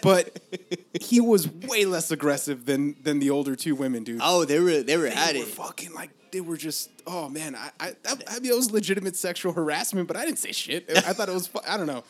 but 0.01 0.39
he 0.99 1.19
was 1.21 1.47
way 1.47 1.85
less 1.85 2.09
aggressive 2.09 2.65
than 2.65 2.95
than 3.03 3.19
the 3.19 3.29
older 3.29 3.55
two 3.55 3.75
women, 3.75 4.03
dude. 4.03 4.21
oh, 4.23 4.45
they 4.45 4.59
were 4.59 4.81
they 4.81 4.97
were 4.97 5.03
they 5.03 5.11
at 5.15 5.35
were 5.35 5.41
it. 5.41 5.47
fucking 5.47 5.93
like 5.93 6.09
they 6.31 6.41
were 6.41 6.57
just 6.57 6.89
oh 7.07 7.27
man 7.29 7.55
I 7.55 7.69
I, 7.79 7.91
that, 8.03 8.23
I 8.27 8.39
mean 8.39 8.51
it 8.51 8.55
was 8.55 8.71
legitimate 8.71 9.15
sexual 9.15 9.51
harassment 9.51 10.07
but 10.07 10.15
I 10.17 10.25
didn't 10.25 10.39
say 10.39 10.51
shit 10.51 10.85
I 10.89 11.13
thought 11.13 11.27
it 11.27 11.33
was 11.33 11.49
I 11.67 11.75
don't 11.77 11.87
know 11.87 12.03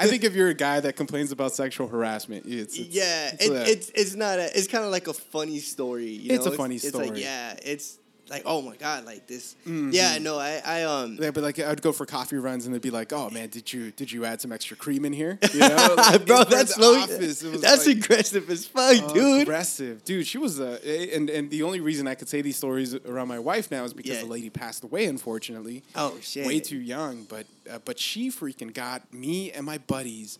I 0.00 0.06
think 0.06 0.24
if 0.24 0.34
you're 0.34 0.48
a 0.48 0.54
guy 0.54 0.80
that 0.80 0.96
complains 0.96 1.30
about 1.32 1.52
sexual 1.52 1.86
harassment 1.88 2.46
it's, 2.46 2.78
it's 2.78 2.88
yeah, 2.88 3.30
it's, 3.34 3.44
it, 3.46 3.68
it's 3.68 3.90
it's 3.94 4.14
not 4.14 4.38
a. 4.38 4.58
It's 4.58 4.66
kind 4.66 4.84
of 4.84 4.90
like 4.90 5.08
a 5.08 5.14
funny 5.14 5.58
story. 5.60 6.06
You 6.08 6.34
It's 6.34 6.46
know? 6.46 6.52
a 6.52 6.56
funny 6.56 6.76
It's 6.76 6.88
story. 6.88 7.08
like 7.10 7.22
yeah, 7.22 7.54
it's 7.62 7.98
like 8.28 8.42
oh 8.46 8.60
my 8.62 8.76
god, 8.76 9.04
like 9.04 9.26
this. 9.26 9.54
Mm-hmm. 9.66 9.90
Yeah, 9.92 10.18
no, 10.18 10.38
I 10.38 10.60
I 10.64 10.82
um. 10.84 11.16
yeah, 11.20 11.30
but 11.30 11.42
like 11.44 11.58
I'd 11.58 11.80
go 11.82 11.92
for 11.92 12.06
coffee 12.06 12.36
runs 12.36 12.66
and 12.66 12.74
they'd 12.74 12.82
be 12.82 12.90
like, 12.90 13.12
"Oh 13.12 13.30
man, 13.30 13.48
did 13.48 13.72
you 13.72 13.90
did 13.92 14.10
you 14.10 14.24
add 14.24 14.40
some 14.40 14.52
extra 14.52 14.76
cream 14.76 15.04
in 15.04 15.12
here?" 15.12 15.38
You 15.54 15.60
know, 15.60 15.94
Like, 15.96 16.26
Bro, 16.26 16.44
that's 16.44 16.76
low. 16.78 16.96
office, 16.98 17.40
That's 17.40 17.86
like, 17.86 17.96
aggressive 17.98 18.50
as 18.50 18.66
fuck, 18.66 19.12
dude. 19.14 19.42
aggressive, 19.42 20.04
dude. 20.04 20.26
She 20.26 20.38
was 20.38 20.58
uh, 20.60 20.78
and 21.14 21.30
and 21.30 21.50
the 21.50 21.62
only 21.62 21.80
reason 21.80 22.06
I 22.08 22.14
could 22.14 22.28
say 22.28 22.42
these 22.42 22.56
stories 22.56 22.94
around 22.94 23.28
my 23.28 23.38
wife 23.38 23.70
now 23.70 23.84
is 23.84 23.92
because 23.94 24.16
Yeah. 24.16 24.20
the 24.22 24.26
lady 24.26 24.50
passed 24.50 24.82
away, 24.84 25.06
unfortunately. 25.06 25.82
Oh 25.94 26.16
shit. 26.20 26.46
way 26.46 26.60
too 26.60 26.78
young, 26.78 27.24
but 27.24 27.46
uh, 27.70 27.78
but 27.84 27.98
she 27.98 28.30
freaking 28.30 28.72
got 28.74 29.12
me 29.14 29.52
and 29.52 29.64
my 29.64 29.78
buddies. 29.78 30.38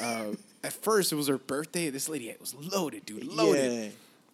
Uh, 0.00 0.32
at 0.64 0.72
first, 0.72 1.12
it 1.12 1.16
was 1.16 1.28
her 1.28 1.38
birthday. 1.38 1.88
This 1.90 2.08
lady 2.08 2.34
was 2.40 2.54
loaded, 2.54 3.06
dude, 3.06 3.24
loaded, 3.24 3.82
Yeah. 3.84 3.88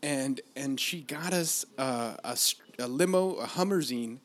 And 0.04 0.42
and 0.54 0.78
she 0.78 1.00
got 1.00 1.32
us 1.32 1.64
uh, 1.78 2.14
a, 2.22 2.36
a 2.78 2.86
limo, 2.86 3.36
a 3.36 3.46
Hummerzine. 3.46 4.18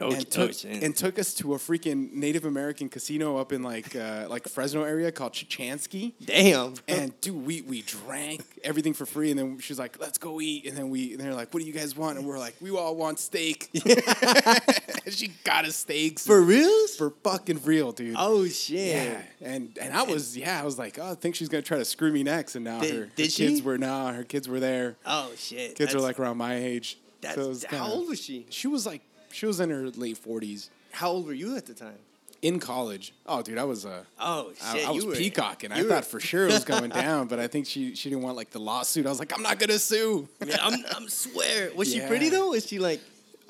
Oh, 0.00 0.10
and, 0.10 0.28
took, 0.28 0.50
oh, 0.50 0.68
and 0.68 0.96
took 0.96 1.20
us 1.20 1.34
to 1.34 1.54
a 1.54 1.56
freaking 1.56 2.12
Native 2.12 2.44
American 2.44 2.88
casino 2.88 3.36
up 3.36 3.52
in 3.52 3.62
like 3.62 3.94
uh, 3.94 4.26
like 4.28 4.48
Fresno 4.48 4.82
area 4.82 5.12
called 5.12 5.32
Chukchansi. 5.32 6.14
Damn. 6.24 6.74
And 6.88 7.18
dude, 7.20 7.46
we 7.46 7.62
we 7.62 7.82
drank 7.82 8.42
everything 8.64 8.92
for 8.92 9.06
free, 9.06 9.30
and 9.30 9.38
then 9.38 9.58
she's 9.60 9.78
like, 9.78 10.00
"Let's 10.00 10.18
go 10.18 10.40
eat." 10.40 10.66
And 10.66 10.76
then 10.76 10.90
we 10.90 11.12
and 11.12 11.20
they're 11.20 11.32
like, 11.34 11.54
"What 11.54 11.60
do 11.60 11.66
you 11.66 11.72
guys 11.72 11.96
want?" 11.96 12.18
And 12.18 12.26
we're 12.26 12.40
like, 12.40 12.56
"We 12.60 12.70
all 12.76 12.96
want 12.96 13.20
steak." 13.20 13.70
she 15.08 15.28
got 15.44 15.64
us 15.64 15.76
steaks 15.76 16.26
For 16.26 16.40
real, 16.42 16.88
for 16.88 17.10
fucking 17.22 17.60
real, 17.64 17.92
dude. 17.92 18.16
Oh 18.18 18.46
shit. 18.46 18.96
yeah, 18.96 19.22
and 19.40 19.76
and 19.80 19.94
I 19.94 20.02
was 20.02 20.36
yeah, 20.36 20.60
I 20.60 20.64
was 20.64 20.78
like, 20.78 20.98
oh, 20.98 21.12
I 21.12 21.14
think 21.14 21.34
she's 21.36 21.48
gonna 21.48 21.62
try 21.62 21.78
to 21.78 21.84
screw 21.84 22.10
me 22.10 22.22
next, 22.22 22.56
and 22.56 22.64
now 22.64 22.80
Did- 22.80 22.94
her, 22.94 23.06
did 23.14 23.30
kids 23.30 23.62
were 23.62 23.78
nah, 23.78 24.12
her 24.12 24.24
kids 24.24 24.48
were 24.48 24.60
there. 24.60 24.96
Oh 25.06 25.30
shit. 25.36 25.76
Kids 25.76 25.94
are 25.94 26.00
like 26.00 26.18
around 26.18 26.36
my 26.38 26.56
age. 26.56 26.98
That's, 27.20 27.36
So 27.36 27.54
how 27.68 27.84
kinda- 27.84 27.94
old 27.94 28.08
was 28.08 28.20
she? 28.20 28.46
She 28.50 28.66
was 28.66 28.84
like, 28.86 29.00
she 29.34 29.46
was 29.46 29.60
in 29.60 29.70
her 29.70 29.88
late 29.90 30.16
forties 30.18 30.70
How 30.92 31.10
old 31.10 31.26
were 31.26 31.32
you 31.34 31.56
at 31.56 31.66
the 31.66 31.74
time? 31.74 31.98
in 32.42 32.60
college. 32.60 33.14
Oh, 33.26 33.40
dude, 33.40 33.56
I 33.56 33.64
was 33.64 33.86
uh, 33.86 34.04
Oh 34.20 34.52
I, 34.62 34.76
shit. 34.76 34.86
I 34.86 34.90
was 34.90 35.02
you 35.04 35.08
were, 35.08 35.16
peacocking. 35.16 35.72
I 35.72 35.82
were- 35.82 35.88
thought 35.88 36.04
for 36.04 36.20
sure 36.20 36.46
it 36.46 36.52
was 36.52 36.64
going 36.66 36.90
down, 37.04 37.26
but 37.26 37.38
I 37.38 37.46
think 37.46 37.66
she 37.66 37.94
she 37.94 38.10
didn't 38.10 38.22
want 38.22 38.36
like 38.36 38.50
the 38.50 38.58
lawsuit. 38.60 39.06
I 39.06 39.08
was 39.08 39.18
like, 39.18 39.32
I'm 39.34 39.42
not 39.42 39.58
gonna 39.58 39.78
sue. 39.78 40.28
Yeah, 40.44 40.58
I'm, 40.60 40.74
I'm 40.94 41.08
swear. 41.08 41.70
Was 41.74 41.90
she 41.92 42.00
pretty 42.00 42.28
though? 42.28 42.50
Was 42.50 42.66
she 42.66 42.78
like? 42.78 43.00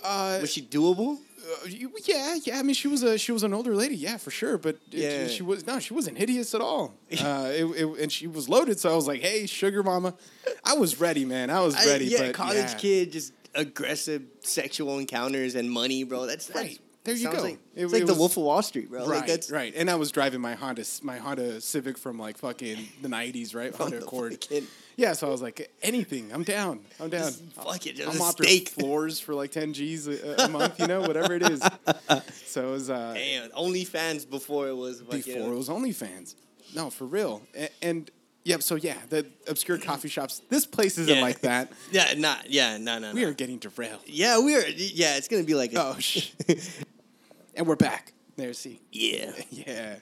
Uh, 0.02 0.38
Was 0.42 0.52
she 0.52 0.62
doable? 0.62 1.16
Uh, 1.16 1.66
yeah, 2.04 2.36
yeah. 2.44 2.58
I 2.58 2.62
mean, 2.62 2.74
she 2.74 2.86
was 2.88 3.02
a 3.02 3.18
she 3.18 3.32
was 3.32 3.42
an 3.42 3.52
older 3.52 3.74
lady, 3.74 3.96
yeah, 3.96 4.16
for 4.16 4.30
sure. 4.30 4.58
But 4.58 4.76
it- 4.92 4.98
Yeah. 4.98 5.26
she 5.26 5.42
was 5.42 5.66
no, 5.66 5.80
she 5.80 5.92
wasn't 5.92 6.16
hideous 6.16 6.54
at 6.54 6.60
all. 6.60 6.94
Uh, 7.20 7.50
it, 7.52 7.64
it, 7.64 7.98
and 8.02 8.12
she 8.12 8.26
was 8.28 8.48
loaded, 8.48 8.78
so 8.78 8.92
I 8.92 8.94
was 8.94 9.06
like, 9.08 9.20
"Hey, 9.22 9.46
sugar 9.46 9.82
mama," 9.82 10.14
I 10.64 10.74
was 10.74 11.00
ready, 11.00 11.24
man. 11.24 11.48
I 11.50 11.60
was 11.62 11.74
I- 11.74 11.86
ready. 11.86 12.04
yeah, 12.06 12.26
but 12.26 12.34
college 12.34 12.56
yeah. 12.72 12.74
kid, 12.74 13.12
just 13.12 13.32
aggressive 13.54 14.22
sexual 14.40 14.98
encounters 14.98 15.54
and 15.54 15.70
money, 15.70 16.04
bro. 16.04 16.26
That's, 16.26 16.46
that's 16.46 16.58
Right. 16.58 16.80
There 17.04 17.14
you 17.14 17.30
go. 17.30 17.42
Like, 17.42 17.58
It- 17.74 17.82
it's 17.84 17.92
like 17.92 18.02
it 18.02 18.06
the 18.06 18.12
was- 18.12 18.18
Wolf 18.18 18.36
of 18.38 18.44
Wall 18.44 18.62
Street, 18.62 18.88
bro. 18.88 19.00
Right, 19.06 19.18
Like 19.20 19.26
that's 19.26 19.50
right. 19.50 19.74
And 19.76 19.90
I 19.90 19.94
was 19.96 20.10
driving 20.10 20.40
my 20.40 20.54
Honda, 20.54 20.84
my 21.02 21.18
Honda 21.18 21.60
Civic 21.60 21.98
from 21.98 22.18
like 22.18 22.38
fucking 22.38 22.78
the 23.02 23.08
'90s, 23.08 23.54
right? 23.54 23.74
Honda 23.76 23.98
Accord. 23.98 24.42
fucking- 24.42 24.66
Yeah, 24.96 25.12
so 25.12 25.26
I 25.26 25.30
was 25.30 25.42
like, 25.42 25.70
anything, 25.82 26.32
I'm 26.32 26.44
down. 26.44 26.80
I'm 26.98 27.10
down. 27.10 27.24
Just 27.24 27.42
fuck 27.52 27.86
it, 27.86 27.96
just 27.96 28.08
I'm 28.14 28.22
off 28.22 28.32
steak. 28.32 28.68
floors 28.80 29.20
for 29.20 29.34
like 29.34 29.50
10 29.50 29.74
G's 29.74 30.06
a, 30.08 30.44
a 30.44 30.48
month, 30.48 30.80
you 30.80 30.86
know, 30.86 31.02
whatever 31.02 31.34
it 31.34 31.42
is. 31.42 31.60
So 32.46 32.68
it 32.68 32.70
was 32.70 32.88
uh, 32.88 33.12
Damn, 33.14 33.50
OnlyFans 33.50 34.30
before 34.30 34.68
it 34.68 34.76
was 34.76 35.02
before 35.02 35.52
it 35.52 35.56
was 35.56 35.68
OnlyFans. 35.68 36.36
No, 36.74 36.88
for 36.88 37.04
real. 37.04 37.42
And, 37.54 37.70
and 37.82 38.10
yep, 38.44 38.62
so 38.62 38.74
yeah, 38.76 38.96
the 39.08 39.26
obscure 39.48 39.78
coffee 39.90 40.08
shops. 40.08 40.40
This 40.48 40.66
place 40.66 40.98
isn't 40.98 41.14
Yeah. 41.16 41.22
like 41.22 41.40
that. 41.40 41.72
Yeah, 41.90 42.14
not 42.16 42.50
yeah, 42.50 42.76
no, 42.76 42.98
no, 42.98 43.08
no. 43.08 43.14
We 43.14 43.24
are 43.24 43.32
getting 43.32 43.58
derailed. 43.58 44.00
Yeah, 44.06 44.40
we 44.40 44.54
are. 44.56 44.66
Yeah, 44.68 45.16
it's 45.16 45.28
gonna 45.28 45.44
be 45.44 45.54
like 45.54 45.72
a, 45.74 45.80
Oh, 45.82 45.96
sh- 45.98 46.30
and 47.54 47.66
we're 47.66 47.76
back. 47.76 48.12
There's 48.36 48.58
see. 48.58 48.80
yeah. 48.92 49.32
Yeah. 49.50 49.96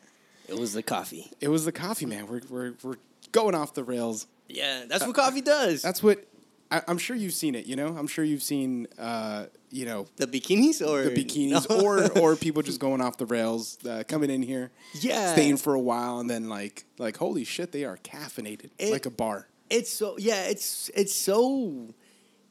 It 0.49 0.59
was 0.59 0.73
the 0.73 0.83
coffee. 0.83 1.31
It 1.41 1.49
was 1.49 1.65
the 1.65 1.73
coffee, 1.73 2.05
man. 2.07 2.27
We're, 2.27 2.41
we're, 2.49 2.75
we're 2.83 2.97
going 3.31 3.55
off 3.55 3.75
the 3.75 3.85
rails. 3.85 4.27
Yeah, 4.49 4.85
that's 4.87 5.07
what 5.07 5.15
coffee 5.17 5.41
does. 5.41 5.85
Uh, 5.85 5.89
That's 5.89 6.03
what 6.03 6.27
I, 6.71 6.83
I'm 6.89 6.99
sure 6.99 7.17
you've 7.17 7.33
seen 7.33 7.55
it. 7.55 7.65
You 7.67 7.77
know, 7.77 7.89
I'm 7.97 8.07
sure 8.07 8.25
you've 8.25 8.43
seen, 8.43 8.87
uh, 8.99 9.47
you 9.73 9.87
know, 9.87 10.07
the 10.17 10.27
bikinis 10.27 10.87
or 10.87 11.03
the 11.09 11.25
bikinis 11.25 11.69
No. 11.69 11.81
or 11.81 12.19
or 12.19 12.37
people 12.47 12.63
just 12.63 12.79
going 12.79 13.01
off 13.01 13.17
the 13.17 13.27
rails, 13.27 13.79
uh, 13.89 14.05
coming 14.07 14.31
in 14.31 14.43
here, 14.43 14.71
Yeah. 15.01 15.33
staying 15.33 15.57
for 15.57 15.75
a 15.75 15.81
while, 15.81 16.21
and 16.21 16.29
then 16.29 16.49
like 16.49 16.85
like 16.99 17.17
holy 17.17 17.45
shit, 17.45 17.73
they 17.73 17.85
are 17.85 17.97
caffeinated 17.97 18.71
It- 18.79 18.93
like 18.93 19.07
a 19.07 19.11
bar. 19.11 19.49
it's 19.71 19.91
so 19.91 20.17
yeah 20.19 20.43
it's 20.53 20.91
it's 20.95 21.15
so 21.15 21.89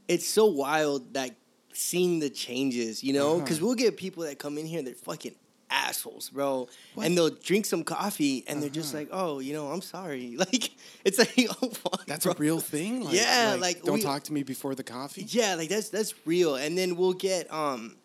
it's 0.07 0.27
so 0.27 0.45
wild 0.47 1.13
that 1.13 1.31
seeing 1.73 2.19
the 2.19 2.29
changes 2.29 3.03
you 3.03 3.13
know 3.13 3.33
Uh-huh. 3.35 3.39
because 3.43 3.61
we'll 3.61 3.75
get 3.75 3.95
people 3.95 4.23
that 4.23 4.39
come 4.39 4.57
in 4.57 4.65
here 4.65 4.81
they're 4.81 4.95
fucking 4.95 5.35
assholes 5.71 6.29
bro 6.29 6.67
and 7.01 7.17
they'll 7.17 7.29
drink 7.29 7.65
some 7.65 7.83
coffee 7.83 8.43
and 8.47 8.61
they're 8.61 8.69
just 8.69 8.93
like 8.93 9.07
oh 9.11 9.39
you 9.39 9.53
know 9.53 9.67
i'm 9.69 9.81
sorry 9.81 10.35
like 10.45 10.71
it's 11.05 11.17
like 11.17 11.33
oh 11.63 11.69
fuck 11.69 12.05
That's 12.05 12.25
bro. 12.25 12.33
a 12.33 12.35
real 12.35 12.59
thing. 12.59 13.03
Like, 13.05 13.15
Yeah, 13.15 13.55
like, 13.59 13.81
don't 13.83 13.95
we- 13.95 14.01
talk 14.01 14.23
to 14.23 14.33
me 14.33 14.43
before 14.43 14.75
the 14.75 14.83
coffee. 14.83 15.25
yeah 15.29 15.55
like 15.55 15.69
that's 15.69 15.89
that's 15.89 16.13
real 16.25 16.55
and 16.55 16.77
then 16.77 16.95
we'll 16.97 17.13
get 17.13 17.51
um 17.53 17.95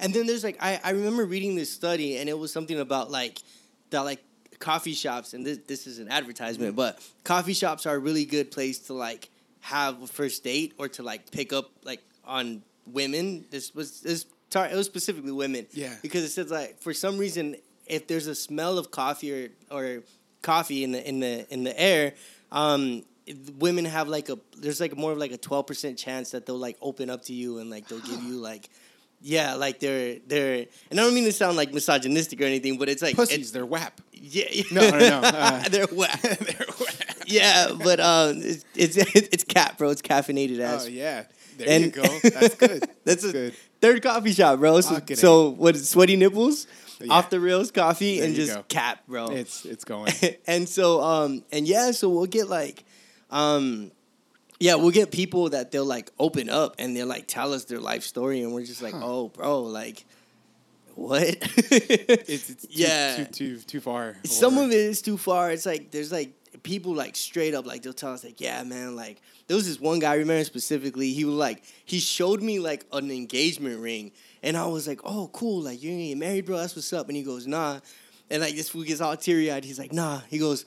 and 0.00 0.14
then 0.14 0.26
there's 0.26 0.44
like 0.44 0.56
i 0.60 0.80
i 0.84 0.90
remember 0.90 1.24
reading 1.24 1.56
this 1.56 1.70
study 1.72 2.16
and 2.18 2.28
it 2.28 2.38
was 2.38 2.52
something 2.52 2.78
about 2.78 3.10
like 3.10 3.38
that 3.90 4.02
like 4.02 4.22
coffee 4.60 4.94
shops 4.94 5.34
and 5.34 5.44
this 5.46 5.58
this 5.66 5.86
is 5.86 5.98
an 5.98 6.08
advertisement 6.08 6.74
but 6.76 7.00
coffee 7.24 7.52
shops 7.54 7.84
are 7.86 7.96
a 7.96 7.98
really 7.98 8.24
good 8.24 8.50
place 8.50 8.78
to 8.78 8.92
like 8.92 9.28
have 9.60 10.00
a 10.02 10.06
first 10.06 10.44
date 10.44 10.74
or 10.78 10.88
to 10.88 11.02
like 11.02 11.30
pick 11.30 11.52
up 11.52 11.70
like 11.84 12.02
on 12.24 12.62
women 12.86 13.44
this 13.50 13.74
was 13.74 14.00
this 14.00 14.24
sorry 14.50 14.70
it 14.70 14.76
was 14.76 14.86
specifically 14.86 15.32
women 15.32 15.66
Yeah. 15.72 15.94
because 16.02 16.24
it 16.24 16.30
says 16.30 16.50
like 16.50 16.80
for 16.80 16.92
some 16.94 17.18
reason 17.18 17.56
if 17.86 18.06
there's 18.06 18.26
a 18.26 18.34
smell 18.34 18.78
of 18.78 18.90
coffee 18.90 19.32
or 19.32 19.48
or 19.70 20.02
coffee 20.42 20.84
in 20.84 20.92
the 20.92 21.08
in 21.08 21.20
the 21.20 21.46
in 21.52 21.64
the 21.64 21.78
air 21.80 22.14
um 22.52 23.02
women 23.58 23.84
have 23.84 24.08
like 24.08 24.28
a 24.30 24.38
there's 24.56 24.80
like 24.80 24.96
more 24.96 25.12
of 25.12 25.18
like 25.18 25.32
a 25.32 25.38
12% 25.38 25.98
chance 25.98 26.30
that 26.30 26.46
they'll 26.46 26.56
like 26.56 26.76
open 26.80 27.10
up 27.10 27.22
to 27.24 27.32
you 27.34 27.58
and 27.58 27.68
like 27.70 27.86
they'll 27.88 28.00
give 28.00 28.22
you 28.28 28.36
like 28.38 28.70
yeah 29.20 29.54
like 29.54 29.80
they're 29.80 30.18
they're 30.26 30.66
and 30.90 30.98
I 31.00 31.02
don't 31.02 31.12
mean 31.14 31.24
to 31.24 31.32
sound 31.32 31.56
like 31.56 31.74
misogynistic 31.74 32.40
or 32.40 32.44
anything 32.44 32.78
but 32.78 32.88
it's 32.88 33.02
like 33.02 33.16
Pussies, 33.16 33.38
it's, 33.38 33.50
they're 33.50 33.66
WAP. 33.66 34.00
yeah 34.12 34.44
No, 34.70 34.88
no, 34.90 34.98
no. 34.98 35.20
Uh, 35.24 35.68
they're 35.70 35.86
whack. 35.88 36.20
they're 36.22 36.66
WAP. 36.80 37.16
yeah 37.26 37.68
but 37.82 37.98
um 38.00 38.36
it's 38.40 38.64
it's 38.76 38.96
it's 39.14 39.44
cap 39.44 39.76
bro 39.76 39.90
it's 39.90 40.02
caffeinated 40.02 40.60
ass. 40.60 40.84
Oh 40.86 40.88
yeah, 40.88 41.24
there 41.58 41.68
And- 41.68 41.84
you 41.84 41.90
go. 41.90 42.02
That's 42.22 42.54
good. 42.54 42.88
That's 43.04 43.24
a 43.24 43.32
good. 43.32 43.54
third 43.80 44.02
coffee 44.02 44.32
shop, 44.32 44.58
bro. 44.58 44.80
So, 44.80 45.00
so 45.14 45.50
what 45.50 45.74
is 45.76 45.88
sweaty 45.88 46.16
nipples, 46.16 46.66
Yeah. 47.00 47.12
off 47.12 47.30
the 47.30 47.40
rails 47.40 47.70
coffee, 47.70 48.18
There 48.18 48.26
and 48.26 48.34
just 48.36 48.54
go. 48.54 48.62
cap, 48.68 49.02
bro. 49.06 49.28
It's 49.28 49.64
it's 49.64 49.84
going. 49.92 50.12
and 50.46 50.68
so 50.68 51.00
um 51.02 51.44
and 51.52 51.66
yeah, 51.68 51.90
so 51.92 52.08
we'll 52.08 52.26
get 52.26 52.48
like 52.48 52.84
um 53.30 53.92
yeah, 54.60 54.74
we'll 54.74 54.90
get 54.90 55.12
people 55.12 55.50
that 55.50 55.70
they'll 55.70 55.84
like 55.84 56.10
open 56.18 56.48
up 56.50 56.74
and 56.80 56.96
they'll 56.96 57.06
like 57.06 57.26
tell 57.28 57.52
us 57.52 57.64
their 57.66 57.78
life 57.78 58.02
story 58.02 58.42
and 58.42 58.52
we're 58.52 58.64
just 58.64 58.82
like, 58.82 58.94
Huh. 58.94 59.00
oh 59.04 59.28
bro, 59.28 59.62
like 59.62 60.04
what? 60.96 61.22
It's, 61.22 62.50
it's 62.50 62.62
too, 62.66 62.68
Yeah. 62.70 63.16
too 63.16 63.24
too 63.26 63.58
too 63.58 63.80
far. 63.80 64.16
Some 64.24 64.58
Or- 64.58 64.64
of 64.64 64.70
it 64.70 64.76
is 64.76 65.00
too 65.02 65.16
far. 65.16 65.52
It's 65.52 65.64
like 65.66 65.90
there's 65.92 66.10
like 66.10 66.32
people 66.62 66.94
like 66.94 67.16
straight 67.16 67.54
up 67.54 67.66
like 67.66 67.82
they'll 67.82 67.92
tell 67.92 68.12
us 68.12 68.24
like, 68.24 68.40
yeah, 68.40 68.62
man, 68.62 68.96
like 68.96 69.20
there 69.46 69.56
was 69.56 69.66
this 69.66 69.80
one 69.80 69.98
guy 69.98 70.12
I 70.12 70.16
remember 70.16 70.44
specifically. 70.44 71.12
He 71.12 71.24
was 71.24 71.34
like 71.34 71.62
he 71.84 71.98
showed 71.98 72.42
me 72.42 72.58
like 72.60 72.84
an 72.92 73.10
engagement 73.10 73.80
ring, 73.80 74.12
and 74.42 74.56
I 74.56 74.66
was 74.66 74.86
like, 74.88 75.00
oh, 75.04 75.30
cool, 75.32 75.62
like 75.62 75.82
you're 75.82 75.92
gonna 75.92 76.08
get 76.08 76.18
married, 76.18 76.46
bro. 76.46 76.56
That's 76.58 76.76
what's 76.76 76.92
up. 76.92 77.08
And 77.08 77.16
he 77.16 77.22
goes, 77.22 77.46
nah, 77.46 77.80
and 78.30 78.42
like 78.42 78.54
this 78.54 78.68
fool 78.68 78.82
gets 78.84 79.00
all 79.00 79.16
teary 79.16 79.50
eyed. 79.50 79.64
He's 79.64 79.78
like, 79.78 79.92
nah. 79.92 80.20
He 80.28 80.38
goes. 80.38 80.64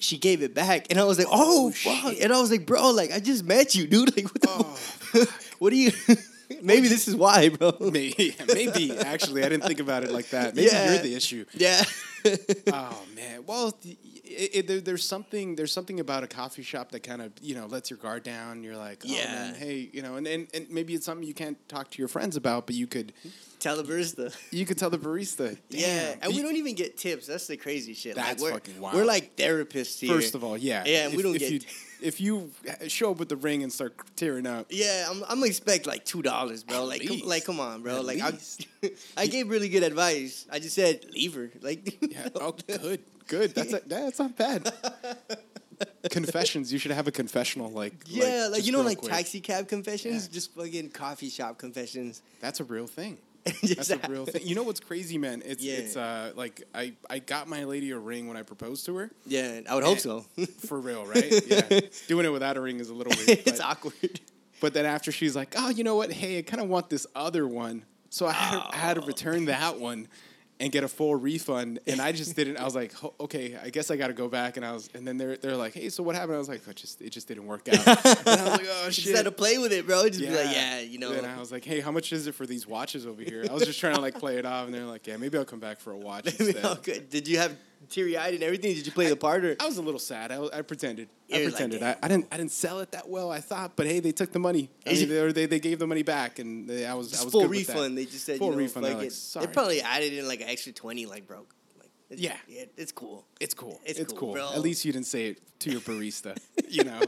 She 0.00 0.16
gave 0.16 0.42
it 0.44 0.54
back, 0.54 0.86
and 0.90 1.00
I 1.00 1.02
was 1.02 1.18
like, 1.18 1.26
"Oh, 1.28 1.66
oh 1.66 1.70
fuck!" 1.72 2.14
And 2.22 2.32
I 2.32 2.40
was 2.40 2.52
like, 2.52 2.64
"Bro, 2.64 2.90
like 2.92 3.10
I 3.12 3.18
just 3.18 3.42
met 3.44 3.74
you, 3.74 3.84
dude. 3.88 4.14
Like, 4.16 4.26
what 4.32 4.40
the? 4.42 4.48
Oh. 4.48 5.26
what 5.58 5.70
do 5.70 5.76
you? 5.76 5.90
Maybe 6.62 6.86
this 6.86 7.08
is 7.08 7.16
why, 7.16 7.48
bro. 7.48 7.72
Maybe, 7.80 8.34
maybe 8.54 8.96
actually, 8.96 9.44
I 9.44 9.48
didn't 9.48 9.64
think 9.64 9.80
about 9.80 10.04
it 10.04 10.12
like 10.12 10.30
that. 10.30 10.54
Maybe 10.54 10.68
Yeah. 10.70 10.92
you're 10.92 11.02
the 11.02 11.14
issue. 11.16 11.44
Yeah, 11.52 11.82
Oh 12.72 13.02
man. 13.16 13.44
Well, 13.44 13.76
it, 14.28 14.50
it, 14.54 14.66
there, 14.66 14.80
there's 14.80 15.04
something 15.04 15.54
there's 15.56 15.72
something 15.72 16.00
about 16.00 16.22
a 16.22 16.26
coffee 16.26 16.62
shop 16.62 16.92
that 16.92 17.02
kind 17.02 17.22
of 17.22 17.32
you 17.40 17.54
know 17.54 17.66
lets 17.66 17.90
your 17.90 17.98
guard 17.98 18.22
down. 18.22 18.62
You're 18.62 18.76
like, 18.76 19.02
oh, 19.04 19.08
Yeah. 19.08 19.24
man, 19.32 19.54
hey, 19.54 19.88
you 19.92 20.02
know, 20.02 20.16
and, 20.16 20.26
and 20.26 20.48
and 20.54 20.70
maybe 20.70 20.94
it's 20.94 21.06
something 21.06 21.26
you 21.26 21.34
can't 21.34 21.58
talk 21.68 21.90
to 21.90 21.98
your 21.98 22.08
friends 22.08 22.36
about, 22.36 22.66
but 22.66 22.74
you 22.74 22.86
could 22.86 23.12
mm-hmm. 23.20 23.28
Tell 23.60 23.76
the 23.76 23.82
barista. 23.82 24.34
you 24.52 24.64
could 24.64 24.78
tell 24.78 24.90
the 24.90 24.98
barista. 24.98 25.56
Yeah, 25.70 26.14
and 26.22 26.34
we 26.34 26.42
don't 26.42 26.56
even 26.56 26.74
get 26.74 26.96
tips. 26.96 27.26
That's 27.26 27.46
the 27.48 27.56
crazy 27.56 27.92
shit. 27.94 28.14
That's 28.14 28.40
like, 28.40 28.52
we're, 28.52 28.58
fucking 28.58 28.80
wild. 28.80 28.94
We're 28.96 29.04
like 29.04 29.34
therapists 29.36 29.98
here. 29.98 30.14
First 30.14 30.34
of 30.34 30.44
all, 30.44 30.56
yeah, 30.56 30.84
Yeah, 30.86 31.06
and 31.08 31.16
we 31.16 31.22
don't 31.22 31.34
if 31.34 31.40
get- 31.40 31.50
You, 31.52 31.60
if 32.00 32.20
you 32.20 32.50
show 32.86 33.10
up 33.10 33.18
with 33.18 33.28
the 33.28 33.36
ring 33.36 33.62
and 33.64 33.72
start 33.72 33.94
tearing 34.16 34.46
up, 34.46 34.66
Yeah, 34.70 35.06
I'm, 35.10 35.22
I'm 35.24 35.36
gonna 35.38 35.46
expect 35.46 35.86
like 35.86 36.04
two 36.04 36.22
dollars, 36.22 36.62
bro. 36.62 36.82
At 36.82 36.88
like, 36.88 37.00
come, 37.02 37.16
least. 37.16 37.26
like, 37.26 37.44
come 37.44 37.58
on, 37.60 37.82
bro. 37.82 37.96
At 37.98 38.04
like, 38.04 38.20
I. 38.20 38.32
I 39.16 39.26
gave 39.26 39.48
really 39.50 39.68
good 39.68 39.82
advice. 39.82 40.46
I 40.52 40.60
just 40.60 40.76
said 40.76 41.04
leave 41.12 41.34
her. 41.34 41.50
Like, 41.60 41.98
yeah, 42.00 42.28
oh, 42.36 42.54
good, 42.66 43.00
good. 43.26 43.54
That's 43.54 43.72
a, 43.72 43.80
that's 43.86 44.18
not 44.20 44.36
bad. 44.36 44.72
Confessions. 46.10 46.72
You 46.72 46.78
should 46.78 46.90
have 46.92 47.06
a 47.06 47.12
confessional, 47.12 47.70
like 47.70 47.92
yeah, 48.06 48.46
like, 48.46 48.56
just 48.56 48.66
you 48.66 48.72
know, 48.72 48.82
like 48.82 48.98
quick. 48.98 49.12
taxi 49.12 49.40
cab 49.40 49.68
confessions, 49.68 50.26
Yeah. 50.26 50.32
just 50.32 50.54
fucking 50.54 50.90
coffee 50.90 51.28
shop 51.28 51.58
confessions. 51.58 52.22
That's 52.40 52.60
a 52.60 52.64
real 52.64 52.86
thing. 52.86 53.18
That's 53.62 53.90
a 53.90 53.98
real 54.08 54.26
thing. 54.26 54.42
You 54.46 54.54
know 54.54 54.62
what's 54.62 54.80
crazy, 54.80 55.16
man? 55.18 55.42
It's 55.44 55.62
Yeah. 55.62 55.74
it's 55.74 55.96
uh 55.96 56.32
like 56.36 56.62
I 56.74 56.94
I 57.08 57.18
got 57.18 57.48
my 57.48 57.64
lady 57.64 57.90
a 57.92 57.98
ring 57.98 58.28
when 58.28 58.36
I 58.36 58.42
proposed 58.42 58.84
to 58.86 58.96
her. 58.96 59.10
Yeah, 59.26 59.60
I 59.68 59.74
would 59.74 59.84
hope 59.84 60.00
so. 60.00 60.26
For 60.66 60.78
real, 60.78 61.06
right? 61.14 61.42
Yeah. 61.46 61.80
Doing 62.08 62.26
it 62.26 62.30
without 62.32 62.56
a 62.56 62.60
ring 62.60 62.80
is 62.80 62.90
a 62.90 62.94
little 62.94 63.12
weird. 63.16 63.40
it's 63.46 63.60
awkward. 63.60 64.20
but 64.60 64.74
then 64.74 64.84
after 64.86 65.10
she's 65.12 65.34
like, 65.36 65.54
"Oh, 65.56 65.68
you 65.70 65.84
know 65.84 65.96
what? 65.96 66.12
Hey, 66.12 66.38
I 66.38 66.42
kind 66.42 66.62
of 66.62 66.68
want 66.68 66.90
this 66.90 67.06
other 67.14 67.46
one." 67.46 67.84
So 68.10 68.26
I 68.26 68.32
had 68.32 68.58
to, 68.58 68.68
I 68.74 68.76
had 68.76 68.94
to 68.94 69.00
return 69.02 69.44
that 69.46 69.78
one 69.78 70.08
and 70.60 70.72
get 70.72 70.82
a 70.82 70.88
full 70.88 71.14
refund, 71.14 71.78
and 71.86 72.00
I 72.00 72.10
just 72.12 72.34
didn't. 72.34 72.56
I 72.56 72.64
was 72.64 72.74
like, 72.74 72.92
"Okay, 73.20 73.56
I 73.62 73.70
guess 73.70 73.90
I 73.90 73.96
got 73.96 74.08
to 74.08 74.12
go 74.12 74.28
back." 74.28 74.56
And 74.56 74.66
I 74.66 74.72
was, 74.72 74.90
and 74.94 75.06
then 75.06 75.16
they're 75.16 75.36
they're 75.36 75.56
like, 75.56 75.74
"Hey, 75.74 75.88
so 75.88 76.02
what 76.02 76.16
happened?" 76.16 76.34
I 76.34 76.38
was 76.38 76.48
like, 76.48 76.66
"It 76.66 76.76
just 76.76 77.00
it 77.00 77.10
just 77.10 77.28
didn't 77.28 77.46
work 77.46 77.68
out." 77.68 77.86
and 77.86 78.28
I 78.28 78.44
was 78.44 78.52
like, 78.58 78.66
"Oh 78.68 78.84
shit." 78.90 79.04
just 79.04 79.16
had 79.16 79.24
to 79.26 79.32
play 79.32 79.58
with 79.58 79.72
it, 79.72 79.86
bro. 79.86 80.08
Just 80.08 80.20
be 80.20 80.28
like, 80.30 80.54
yeah, 80.54 80.80
you 80.80 80.98
know. 80.98 81.12
Then 81.12 81.24
I 81.24 81.38
was 81.38 81.52
like, 81.52 81.64
"Hey, 81.64 81.80
how 81.80 81.92
much 81.92 82.12
is 82.12 82.26
it 82.26 82.34
for 82.34 82.46
these 82.46 82.66
watches 82.66 83.06
over 83.06 83.22
here?" 83.22 83.44
I 83.48 83.52
was 83.52 83.64
just 83.64 83.78
trying 83.78 83.94
to 83.94 84.00
like 84.00 84.18
play 84.18 84.38
it 84.38 84.46
off, 84.46 84.66
and 84.66 84.74
they're 84.74 84.84
like, 84.84 85.06
"Yeah, 85.06 85.16
maybe 85.16 85.38
I'll 85.38 85.44
come 85.44 85.60
back 85.60 85.78
for 85.80 85.92
a 85.92 85.96
watch 85.98 86.26
instead." 86.40 86.64
okay. 86.64 87.00
Did 87.08 87.28
you 87.28 87.38
have 87.38 87.56
teary 87.88 88.16
eyed 88.16 88.34
and 88.34 88.42
everything? 88.42 88.74
Did 88.74 88.86
you 88.86 88.92
play 88.92 89.08
the 89.08 89.16
part 89.16 89.44
or? 89.44 89.56
I 89.60 89.66
was 89.66 89.76
a 89.78 89.82
little 89.82 90.00
sad. 90.00 90.30
I, 90.32 90.42
I 90.52 90.62
pretended. 90.62 91.08
I 91.32 91.36
You're 91.38 91.44
like, 91.46 91.54
pretended. 91.54 91.82
I, 91.82 91.96
I 92.02 92.08
didn't. 92.08 92.26
I 92.32 92.36
didn't 92.36 92.52
sell 92.52 92.80
it 92.80 92.92
that 92.92 93.08
well. 93.08 93.30
I 93.30 93.40
thought, 93.40 93.76
but 93.76 93.86
hey, 93.86 94.00
they 94.00 94.12
took 94.12 94.32
the 94.32 94.38
money. 94.38 94.70
I 94.86 94.92
mean, 94.94 95.08
they, 95.08 95.18
or 95.20 95.32
they 95.32 95.46
they 95.46 95.60
gave 95.60 95.78
the 95.78 95.86
money 95.86 96.02
back, 96.02 96.38
and 96.38 96.68
they, 96.68 96.86
I 96.86 96.94
was 96.94 97.08
I 97.08 97.10
Just 97.12 97.24
was 97.26 97.32
full 97.32 97.40
good 97.42 97.50
with 97.50 97.66
that. 97.66 97.74
refund. 97.74 97.98
They 97.98 98.04
just 98.04 98.24
said 98.24 98.38
Full 98.38 98.48
you 98.48 98.52
know, 98.52 98.58
refund. 98.58 98.86
Like, 98.86 99.06
it. 99.06 99.12
"Sorry." 99.12 99.46
They 99.46 99.52
probably 99.52 99.80
added 99.82 100.12
in 100.12 100.26
like 100.26 100.40
an 100.40 100.48
extra 100.48 100.72
twenty, 100.72 101.06
like 101.06 101.26
broke. 101.26 101.54
Like, 101.78 101.90
it's, 102.10 102.20
Yeah. 102.20 102.36
yeah, 102.48 102.64
it's 102.76 102.92
cool. 102.92 103.26
It's 103.40 103.54
cool. 103.54 103.80
It's 103.84 103.98
It's, 103.98 104.12
cool, 104.12 104.34
cool. 104.34 104.52
At 104.52 104.60
least 104.60 104.84
you 104.84 104.92
didn't 104.92 105.06
say 105.06 105.28
it 105.28 105.40
to 105.60 105.70
your 105.70 105.80
barista. 105.80 106.36
you 106.68 106.84
know. 106.84 107.00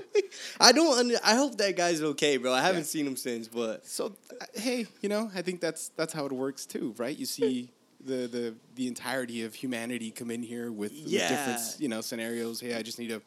I 0.60 0.72
don't. 0.72 0.98
Under, 0.98 1.16
I 1.24 1.34
hope 1.34 1.56
that 1.58 1.76
guy's 1.76 2.02
okay, 2.02 2.36
bro. 2.36 2.52
I 2.52 2.60
haven't 2.60 2.80
Yeah. 2.82 2.84
seen 2.86 3.06
him 3.06 3.16
since, 3.16 3.48
but 3.48 3.86
So 3.86 4.14
uh, 4.40 4.44
hey, 4.54 4.86
you 5.02 5.08
know, 5.08 5.30
I 5.34 5.42
think 5.42 5.60
that's 5.60 5.88
that's 5.96 6.12
how 6.12 6.26
it 6.26 6.32
works 6.32 6.66
too, 6.66 6.94
right? 6.98 7.16
You 7.16 7.26
see 7.26 7.70
the 8.04 8.26
the 8.26 8.54
the 8.75 8.87
entirety 8.87 9.45
of 9.45 9.54
humanity 9.54 10.11
come 10.11 10.30
in 10.30 10.42
here 10.42 10.71
with, 10.73 10.92
with 10.92 11.11
different 11.11 11.61
you 11.78 11.88
know 11.88 12.00
scenarios. 12.00 12.61
Hey, 12.61 12.75
I 12.75 12.83
just 12.83 12.99
need 12.99 13.11
a. 13.12 13.21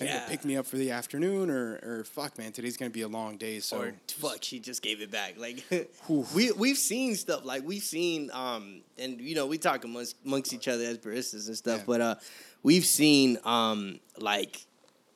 I 0.00 0.04
Yeah. 0.04 0.20
to 0.24 0.30
pick 0.30 0.44
me 0.44 0.56
up 0.56 0.66
for 0.66 0.76
the 0.76 0.92
afternoon, 0.92 1.50
or, 1.50 1.80
or 1.82 2.04
fuck, 2.04 2.38
man, 2.38 2.52
today's 2.52 2.76
gonna 2.76 2.90
be 2.92 3.02
a 3.02 3.08
long 3.08 3.36
day. 3.38 3.58
So 3.58 3.80
or 3.80 3.94
fuck, 4.08 4.38
she 4.44 4.60
just 4.60 4.82
gave 4.82 5.00
it 5.02 5.10
back. 5.10 5.34
Like 5.36 5.64
we 6.32 6.52
we've 6.52 6.78
seen 6.78 7.16
stuff 7.16 7.44
like 7.44 7.64
we've 7.66 7.82
seen 7.82 8.30
um 8.32 8.82
and 8.98 9.20
you 9.20 9.34
know 9.34 9.46
we 9.46 9.58
talk 9.58 9.84
amongst, 9.84 10.14
amongst 10.24 10.52
each 10.52 10.68
other 10.68 10.84
as 10.84 10.98
baristas 10.98 11.48
and 11.48 11.56
stuff, 11.56 11.78
Yeah. 11.80 11.84
but 11.88 12.00
uh 12.00 12.14
we've 12.62 12.84
seen 12.84 13.38
um 13.44 13.98
like 14.16 14.64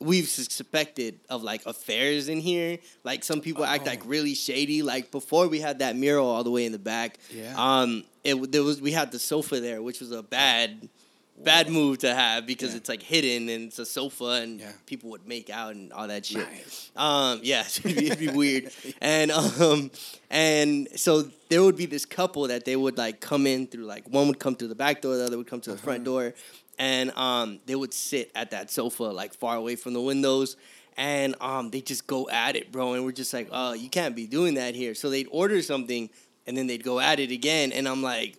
we've 0.05 0.29
suspected 0.29 1.21
of 1.29 1.43
like 1.43 1.65
affairs 1.67 2.29
in 2.29 2.41
here. 2.41 2.79
Like 3.05 3.25
some 3.25 3.41
people 3.41 3.65
act 3.65 3.87
like 3.87 4.03
Oh. 4.05 4.09
really 4.09 4.35
shady. 4.35 4.83
Like 4.83 5.11
before 5.11 5.49
we 5.49 5.61
had 5.61 5.79
that 5.81 5.97
mural 5.97 6.27
all 6.29 6.45
the 6.45 6.51
way 6.51 6.67
in 6.67 6.73
the 6.73 6.79
back. 6.79 7.19
Yeah. 7.33 7.55
Um, 7.57 8.05
it 8.23 8.53
there 8.53 8.63
was 8.63 8.81
we 8.81 8.93
had 8.93 9.11
the 9.13 9.19
sofa 9.19 9.61
there, 9.61 9.83
which 9.83 10.01
was 10.01 10.13
a 10.13 10.23
bad. 10.23 10.89
Bad 11.37 11.69
move 11.69 11.99
to 11.99 12.15
have 12.15 12.47
because 12.47 12.71
Yeah. 12.71 12.77
it's 12.77 12.89
like 12.89 13.03
hidden 13.03 13.49
and 13.49 13.65
it's 13.69 13.79
a 13.81 13.85
sofa 13.87 14.25
and 14.43 14.61
Yeah. 14.61 14.73
people 14.87 15.11
would 15.11 15.27
make 15.27 15.51
out 15.51 15.75
and 15.75 15.93
all 15.93 16.07
that 16.09 16.25
shit. 16.27 16.39
Nice. 16.49 16.91
Um, 16.97 17.41
yeah, 17.43 17.61
it'd 17.67 17.83
be, 17.83 18.07
it'd 18.07 18.19
be 18.19 18.29
weird. 18.29 18.71
And 19.01 19.31
um, 19.33 19.91
and 20.31 20.89
so 20.97 21.29
there 21.49 21.63
would 21.63 21.77
be 21.77 21.87
this 21.87 22.05
couple 22.07 22.47
that 22.49 22.65
they 22.65 22.77
would 22.77 22.97
like 22.97 23.21
come 23.21 23.47
in 23.47 23.67
through 23.67 23.85
like 23.85 24.09
one 24.09 24.29
would 24.29 24.39
come 24.39 24.55
through 24.55 24.69
the 24.69 24.75
back 24.75 25.03
door, 25.03 25.17
the 25.17 25.25
other 25.25 25.37
would 25.37 25.49
come 25.49 25.61
to 25.63 25.73
the 25.73 25.79
front 25.79 26.05
door, 26.05 26.35
and 26.79 27.11
um, 27.17 27.59
they 27.67 27.75
would 27.75 27.93
sit 27.93 28.31
at 28.35 28.53
that 28.53 28.71
sofa 28.71 29.03
like 29.05 29.35
far 29.35 29.57
away 29.57 29.77
from 29.77 29.93
the 29.93 30.01
windows. 30.01 30.57
And 30.97 31.35
um, 31.41 31.71
they 31.71 31.81
just 31.81 32.07
go 32.07 32.29
at 32.31 32.55
it, 32.55 32.71
bro. 32.71 32.93
And 32.95 33.05
we're 33.05 33.11
just 33.11 33.35
like, 33.35 33.49
oh, 33.51 33.73
you 33.73 33.89
can't 33.89 34.15
be 34.15 34.29
doing 34.29 34.55
that 34.55 34.77
here. 34.77 34.95
So 34.95 35.11
they'd 35.11 35.27
order 35.33 35.61
something, 35.61 36.09
and 36.47 36.57
then 36.57 36.69
they'd 36.69 36.85
go 36.85 37.01
at 37.01 37.19
it 37.19 37.33
again. 37.33 37.73
And 37.73 37.89
I'm 37.89 38.01
like, 38.01 38.37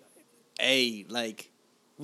hey, 0.57 1.05
like, 1.09 1.51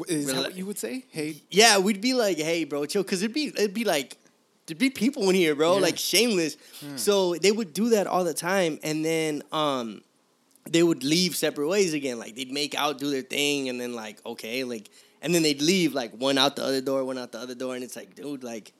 Is 0.08 0.28
that 0.28 0.38
what 0.38 0.56
you 0.56 0.66
would 0.66 0.78
say? 0.78 1.04
Hey, 1.10 1.42
yeah, 1.50 1.78
we'd 1.78 2.00
be 2.02 2.14
like, 2.14 2.38
hey, 2.38 2.64
bro, 2.64 2.86
chill, 2.86 3.04
because 3.04 3.22
it'd 3.22 3.34
be 3.34 3.48
it'd 3.48 3.74
be 3.74 3.84
like 3.84 4.18
there'd 4.66 4.78
be 4.80 4.90
people 4.90 5.28
in 5.30 5.36
here, 5.36 5.54
bro, 5.56 5.76
Yeah. 5.76 5.82
like 5.82 5.98
shameless. 5.98 6.56
So 6.96 7.36
they 7.36 7.52
would 7.52 7.74
do 7.74 7.90
that 7.90 8.08
all 8.08 8.24
the 8.24 8.34
time, 8.34 8.80
and 8.84 9.04
then 9.04 9.44
um, 9.52 10.02
they 10.70 10.82
would 10.84 11.04
leave 11.04 11.36
separate 11.36 11.68
ways 11.68 11.94
again. 11.94 12.20
Like 12.20 12.36
they'd 12.36 12.52
make 12.52 12.74
out, 12.76 13.00
do 13.00 13.10
their 13.12 13.22
thing, 13.24 13.68
and 13.70 13.82
then 13.82 13.94
like 13.94 14.26
okay, 14.26 14.64
like, 14.64 14.90
and 15.22 15.36
then 15.36 15.44
they'd 15.44 15.62
leave 15.62 15.94
like 15.94 16.14
one 16.14 16.38
out 16.38 16.56
the 16.56 16.64
other 16.64 16.80
door, 16.82 17.04
one 17.04 17.18
out 17.18 17.32
the 17.34 17.40
other 17.40 17.56
door, 17.56 17.76
and 17.76 17.84
it's 17.84 17.96
like, 17.98 18.16
dude, 18.16 18.44
like, 18.46 18.72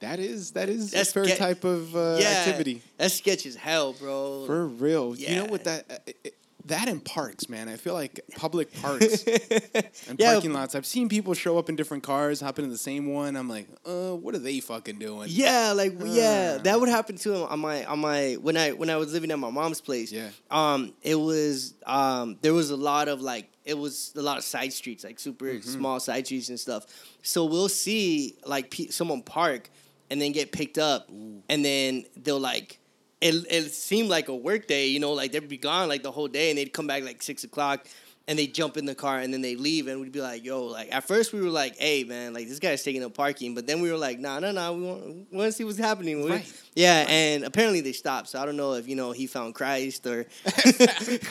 that 0.00 0.18
is 0.18 0.50
that 0.52 0.68
is 0.68 0.90
That's 0.90 1.10
a 1.10 1.12
fair 1.12 1.24
get- 1.26 1.38
type 1.38 1.62
of 1.62 1.94
uh, 1.94 2.16
yeah, 2.18 2.28
activity 2.44 2.82
That's 2.98 3.14
sketch 3.14 3.46
as 3.46 3.54
hell, 3.54 3.92
bro. 3.92 4.46
for 4.46 4.66
real. 4.66 5.14
You 5.14 5.36
know 5.36 5.44
what 5.46 5.62
that 5.64 5.84
uh, 5.88 5.94
it- 6.24 6.34
that 6.66 6.88
in 6.88 7.00
parks, 7.00 7.48
man. 7.48 7.68
I 7.68 7.76
feel 7.76 7.94
like 7.94 8.20
public 8.36 8.72
parks 8.80 9.22
and 10.08 10.18
Yeah. 10.18 10.32
parking 10.34 10.52
lots. 10.52 10.74
I've 10.74 10.86
seen 10.86 11.08
people 11.08 11.34
show 11.34 11.58
up 11.58 11.68
in 11.68 11.76
different 11.76 12.02
cars, 12.02 12.40
hop 12.40 12.58
into 12.58 12.70
the 12.70 12.78
same 12.78 13.12
one. 13.12 13.36
I'm 13.36 13.48
like, 13.48 13.68
uh, 13.84 14.12
what 14.12 14.34
are 14.34 14.38
they 14.38 14.60
fucking 14.60 14.98
doing? 14.98 15.28
Yeah, 15.30 15.72
like 15.72 15.94
yeah, 16.04 16.56
Uh. 16.58 16.62
that 16.62 16.80
would 16.80 16.88
happen 16.88 17.16
to 17.18 17.34
him 17.34 17.42
on 17.44 17.60
my 17.60 17.84
on 17.84 17.98
my 18.00 18.34
when 18.34 18.56
I 18.56 18.72
when 18.72 18.90
I 18.90 18.96
was 18.96 19.12
living 19.12 19.30
at 19.30 19.38
my 19.38 19.50
mom's 19.50 19.80
place. 19.80 20.10
Yeah. 20.12 20.28
Um, 20.50 20.92
it 21.02 21.14
was 21.16 21.74
um 21.86 22.38
there 22.42 22.54
was 22.54 22.70
a 22.70 22.76
lot 22.76 23.08
of 23.08 23.20
like 23.20 23.48
it 23.64 23.76
was 23.76 24.12
a 24.16 24.22
lot 24.22 24.38
of 24.38 24.44
side 24.44 24.72
streets, 24.72 25.02
like 25.04 25.18
super 25.18 25.46
Mm-hmm. 25.46 25.68
small 25.68 26.00
side 26.00 26.26
streets 26.26 26.48
and 26.48 26.58
stuff. 26.60 26.86
So 27.22 27.44
we'll 27.44 27.68
see 27.68 28.36
like 28.46 28.70
pe- 28.70 28.88
someone 28.88 29.22
park 29.22 29.70
and 30.10 30.20
then 30.22 30.30
get 30.32 30.52
picked 30.52 30.78
up, 30.78 31.08
and 31.48 31.64
then 31.64 32.04
they'll 32.16 32.38
like. 32.40 32.78
It, 33.20 33.46
it 33.50 33.70
seemed 33.72 34.08
like 34.10 34.28
a 34.28 34.36
work 34.36 34.66
day, 34.66 34.88
you 34.88 35.00
know, 35.00 35.12
like 35.12 35.32
they'd 35.32 35.48
be 35.48 35.56
gone 35.56 35.88
like 35.88 36.02
the 36.02 36.12
whole 36.12 36.28
day 36.28 36.50
and 36.50 36.58
they'd 36.58 36.72
come 36.72 36.86
back 36.86 37.02
like 37.02 37.22
six 37.22 37.44
o'clock 37.44 37.86
and 38.28 38.38
they 38.38 38.46
jump 38.46 38.76
in 38.76 38.84
the 38.84 38.94
car 38.94 39.18
and 39.20 39.32
then 39.32 39.40
they 39.40 39.54
leave 39.56 39.86
and 39.86 40.00
we'd 40.00 40.12
be 40.12 40.20
like, 40.20 40.44
yo, 40.44 40.64
like 40.64 40.92
at 40.94 41.04
first 41.06 41.32
we 41.32 41.40
were 41.40 41.48
like, 41.48 41.76
hey 41.78 42.04
man, 42.04 42.34
like 42.34 42.46
this 42.48 42.58
guy's 42.58 42.82
taking 42.82 43.02
up 43.04 43.14
parking, 43.14 43.54
but 43.54 43.66
then 43.66 43.80
we 43.80 43.90
were 43.90 43.96
like, 43.96 44.18
nah, 44.18 44.38
nah, 44.40 44.52
nah, 44.52 44.70
we 44.72 44.82
want, 44.82 45.06
we 45.30 45.38
want 45.38 45.48
to 45.48 45.52
see 45.52 45.64
what's 45.64 45.78
happening. 45.78 46.22
We- 46.24 46.30
Right. 46.30 46.52
Yeah, 46.74 47.06
and 47.08 47.44
apparently 47.44 47.80
they 47.80 47.92
stopped. 47.92 48.28
So 48.28 48.38
I 48.38 48.44
don't 48.44 48.56
know 48.58 48.74
if 48.74 48.86
you 48.86 48.96
know 48.96 49.12
he 49.12 49.26
found 49.26 49.54
Christ 49.54 50.06
or 50.06 50.24
Christ. 50.44 50.80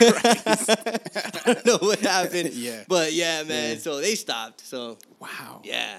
I 1.46 1.52
don't 1.54 1.66
know 1.66 1.78
what 1.78 2.00
happened. 2.00 2.50
Yeah. 2.54 2.82
but 2.88 3.12
yeah, 3.12 3.42
man. 3.44 3.74
Yeah. 3.74 3.78
So 3.78 4.00
they 4.00 4.14
stopped. 4.16 4.62
So 4.62 4.98
Wow. 5.20 5.60
yeah, 5.62 5.98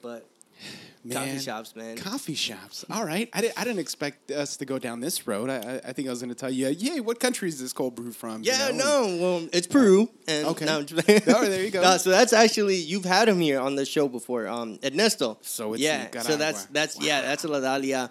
but 0.00 0.26
Man. 1.04 1.16
coffee 1.16 1.38
shops, 1.40 1.74
man. 1.74 1.96
Coffee 1.96 2.34
shops. 2.36 2.84
All 2.88 3.04
right. 3.04 3.28
I, 3.32 3.40
didn't 3.40 3.58
I 3.60 3.64
didn't 3.64 3.80
expect 3.80 4.30
us 4.30 4.56
to 4.58 4.64
go 4.64 4.78
down 4.78 5.00
this 5.00 5.26
road. 5.26 5.50
I, 5.50 5.80
I, 5.84 5.92
think 5.92 6.06
I 6.06 6.10
was 6.12 6.20
going 6.20 6.28
to 6.28 6.36
tell 6.36 6.48
you, 6.50 6.68
yeah, 6.68 7.00
what 7.00 7.18
country 7.18 7.48
is 7.48 7.58
this 7.60 7.72
cold 7.72 7.96
brew 7.96 8.12
from? 8.12 8.44
you 8.44 8.52
Yeah, 8.52 8.68
know? 8.68 9.08
no, 9.08 9.16
well, 9.20 9.48
it's 9.52 9.66
Peru. 9.66 10.08
And 10.28 10.46
Okay. 10.46 10.64
no, 10.64 10.78
I'm 10.78 10.86
just 10.86 11.04
playing. 11.04 11.22
Oh, 11.26 11.44
there 11.44 11.64
you 11.64 11.72
go. 11.72 11.82
No, 11.82 11.96
so 11.96 12.10
that's 12.10 12.32
actually 12.32 12.76
you've 12.76 13.04
had 13.04 13.28
him 13.28 13.40
here 13.40 13.58
on 13.58 13.74
the 13.74 13.84
show 13.84 14.06
before, 14.06 14.46
um, 14.46 14.78
Ernesto. 14.84 15.38
So 15.42 15.72
it's 15.72 15.82
yeah, 15.82 16.08
so 16.20 16.36
that's 16.36 16.66
that's 16.66 17.00
yeah, 17.00 17.20
that's 17.22 17.42
a 17.42 17.48
La 17.48 17.58
Dalia. 17.58 18.08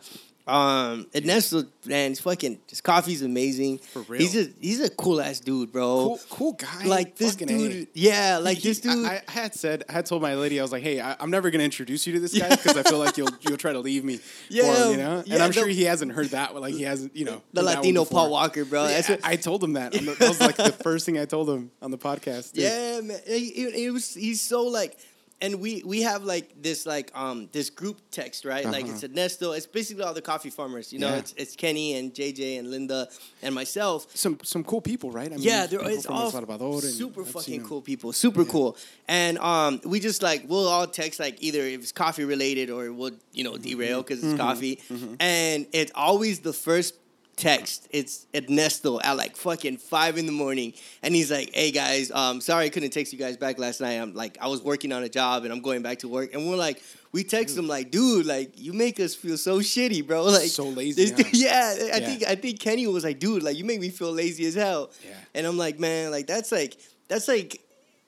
Um, 0.52 1.08
Ernesto, 1.16 1.64
man, 1.86 2.12
he's 2.12 2.20
fucking 2.20 2.60
his 2.68 2.82
coffee's 2.82 3.22
amazing. 3.22 3.78
For 3.80 4.02
real. 4.02 4.20
he's 4.22 4.36
a 4.36 4.50
he's 4.60 4.82
a 4.82 4.90
cool 4.90 5.22
ass 5.22 5.40
dude, 5.40 5.72
bro. 5.72 5.86
Cool, 5.86 6.20
cool 6.30 6.54
guy. 6.54 6.86
Like 6.86 7.16
this 7.16 7.32
Fucking 7.34 7.48
dude, 7.48 7.72
A. 7.84 7.88
yeah, 7.94 8.38
like 8.42 8.58
He- 8.58 8.68
this 8.70 8.80
dude. 8.82 9.06
I, 9.06 9.22
I 9.28 9.32
had 9.32 9.54
said, 9.56 9.84
I 9.88 9.94
had 9.94 10.06
told 10.06 10.22
my 10.22 10.36
lady, 10.36 10.60
I 10.60 10.64
was 10.64 10.72
like, 10.72 10.84
"Hey, 10.84 11.00
I, 11.00 11.16
I'm 11.20 11.32
never 11.32 11.50
gonna 11.52 11.64
introduce 11.64 12.06
you 12.06 12.14
to 12.14 12.20
this 12.20 12.34
guy 12.40 12.50
because 12.50 12.76
I 12.78 12.84
feel 12.84 13.00
like 13.00 13.18
you'll 13.18 13.30
you'll 13.42 13.58
try 13.58 13.72
to 13.74 13.80
leave 13.80 14.04
me 14.04 14.20
Yeah, 14.50 14.86
him, 14.86 14.92
you 14.92 14.98
know." 14.98 15.18
And 15.20 15.28
yeah, 15.28 15.44
I'm 15.46 15.52
sure 15.54 15.68
he 15.68 15.84
hasn't 15.84 16.12
heard 16.12 16.28
that. 16.30 16.54
Like 16.56 16.74
he 16.74 16.84
hasn't, 16.84 17.16
you 17.16 17.26
know, 17.26 17.42
the 17.54 17.62
heard 17.62 17.68
that 17.70 17.76
one 17.76 17.84
Latino. 17.84 18.06
Paul 18.06 18.32
Walker, 18.32 18.66
bro. 18.66 18.88
Yeah, 18.88 19.02
what, 19.10 19.20
I 19.24 19.36
told 19.38 19.64
him 19.64 19.74
that. 19.74 19.94
The- 20.02 20.16
that 20.20 20.28
was 20.30 20.42
like 20.42 20.58
the 20.58 20.72
first 20.72 21.06
thing 21.06 21.18
I 21.18 21.26
told 21.26 21.50
him 21.50 21.72
on 21.82 21.92
the 21.92 21.98
podcast. 21.98 22.54
dude. 22.54 22.64
Yeah, 22.64 23.02
man. 23.02 23.20
He- 23.26 23.72
he 23.72 23.90
was 23.90 24.14
he's 24.14 24.42
so 24.42 24.64
like 24.64 24.98
and 25.42 25.60
we 25.60 25.82
we 25.86 26.02
have 26.04 26.24
like 26.24 26.62
this 26.62 26.86
like 26.86 27.12
um 27.16 27.50
this 27.52 27.70
group 27.70 27.98
text 28.12 28.46
right 28.46 28.66
like 28.66 28.84
Uh-huh. 28.86 28.94
it's 28.94 29.04
Ernesto 29.04 29.52
it's 29.54 29.66
basically 29.66 30.04
all 30.04 30.14
the 30.14 30.22
coffee 30.22 30.50
farmers 30.50 30.94
you 30.94 31.00
know 31.00 31.10
Yeah. 31.10 31.18
it's 31.22 31.34
it's 31.38 31.56
Kenny 31.56 31.96
and 31.98 32.14
JJ 32.14 32.60
and 32.60 32.70
Linda 32.72 33.08
and 33.42 33.54
myself 33.56 34.08
Some 34.16 34.38
some 34.44 34.64
cool 34.64 34.82
people, 34.82 35.10
right? 35.12 35.32
I 35.32 35.36
mean, 35.36 35.44
yeah, 35.52 35.66
there 35.68 35.80
from 35.80 36.16
El 36.16 36.32
Salvador 36.32 36.74
and 36.88 36.94
super 37.04 37.24
fucking 37.26 37.64
cool 37.66 37.82
people, 37.82 38.14
super 38.14 38.46
cool. 38.46 38.78
And 39.08 39.38
um, 39.40 39.82
we 39.86 40.00
just 40.00 40.22
like 40.22 40.46
we'll 40.48 40.68
all 40.68 40.88
text 40.88 41.20
like 41.20 41.36
either 41.42 41.62
if 41.76 41.80
it's 41.82 41.92
coffee 41.92 42.24
related 42.26 42.70
or 42.70 42.92
we'll 42.94 43.18
you 43.34 43.44
know 43.44 43.58
derail 43.58 44.02
because 44.04 44.20
Mm-hmm. 44.22 44.32
it's 44.34 44.42
coffee, 44.48 44.76
and 45.20 45.66
it's 45.74 45.92
always 45.96 46.40
the 46.42 46.54
first 46.54 46.94
text. 47.42 47.88
It's 47.92 48.28
Ernesto 48.36 49.00
at 49.02 49.14
like 49.18 49.36
fucking 49.36 49.78
five 49.78 50.18
in 50.18 50.26
the 50.28 50.32
morning, 50.32 50.74
and 51.04 51.14
he's 51.16 51.32
like, 51.32 51.54
"Hey 51.54 51.72
guys, 51.72 52.12
um, 52.12 52.40
sorry 52.40 52.66
I 52.66 52.70
couldn't 52.70 52.92
text 52.92 53.12
you 53.12 53.20
guys 53.20 53.36
back 53.36 53.58
last 53.60 53.82
night. 53.82 53.94
I'm 53.96 54.14
like 54.14 54.38
I 54.40 54.48
was 54.48 54.62
working 54.62 54.92
on 54.94 55.04
a 55.04 55.10
job 55.10 55.44
and 55.44 55.52
I'm 55.52 55.62
going 55.62 55.82
back 55.82 56.00
to 56.00 56.08
work." 56.08 56.34
And 56.34 56.48
we're 56.50 56.56
like, 56.56 56.82
we 57.12 57.24
text 57.24 57.58
him 57.58 57.68
like, 57.68 57.92
"Dude, 57.92 58.26
like 58.26 58.54
you 58.60 58.74
make 58.74 59.00
us 59.00 59.16
feel 59.16 59.38
so 59.38 59.60
shitty, 59.60 60.06
bro. 60.06 60.24
Like 60.32 60.50
So 60.50 60.66
lazy, 60.70 61.12
this- 61.12 61.20
huh? 61.20 61.30
yeah, 61.34 61.74
I 61.78 61.98
Yeah. 61.98 62.06
think 62.08 62.24
I 62.28 62.36
think 62.36 62.60
Kenny 62.60 62.86
was 62.88 63.04
like, 63.04 63.20
"Dude, 63.20 63.44
like 63.44 63.58
you 63.58 63.66
make 63.66 63.80
me 63.82 63.90
feel 63.90 64.12
lazy 64.14 64.46
as 64.46 64.56
hell." 64.56 64.92
Yeah. 65.06 65.16
And 65.34 65.48
I'm 65.48 65.58
like, 65.58 65.80
man, 65.80 66.12
like 66.12 66.28
that's 66.28 66.52
like 66.52 66.78
that's 67.08 67.28
like 67.28 67.62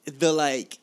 the 0.06 0.32
like 0.32 0.78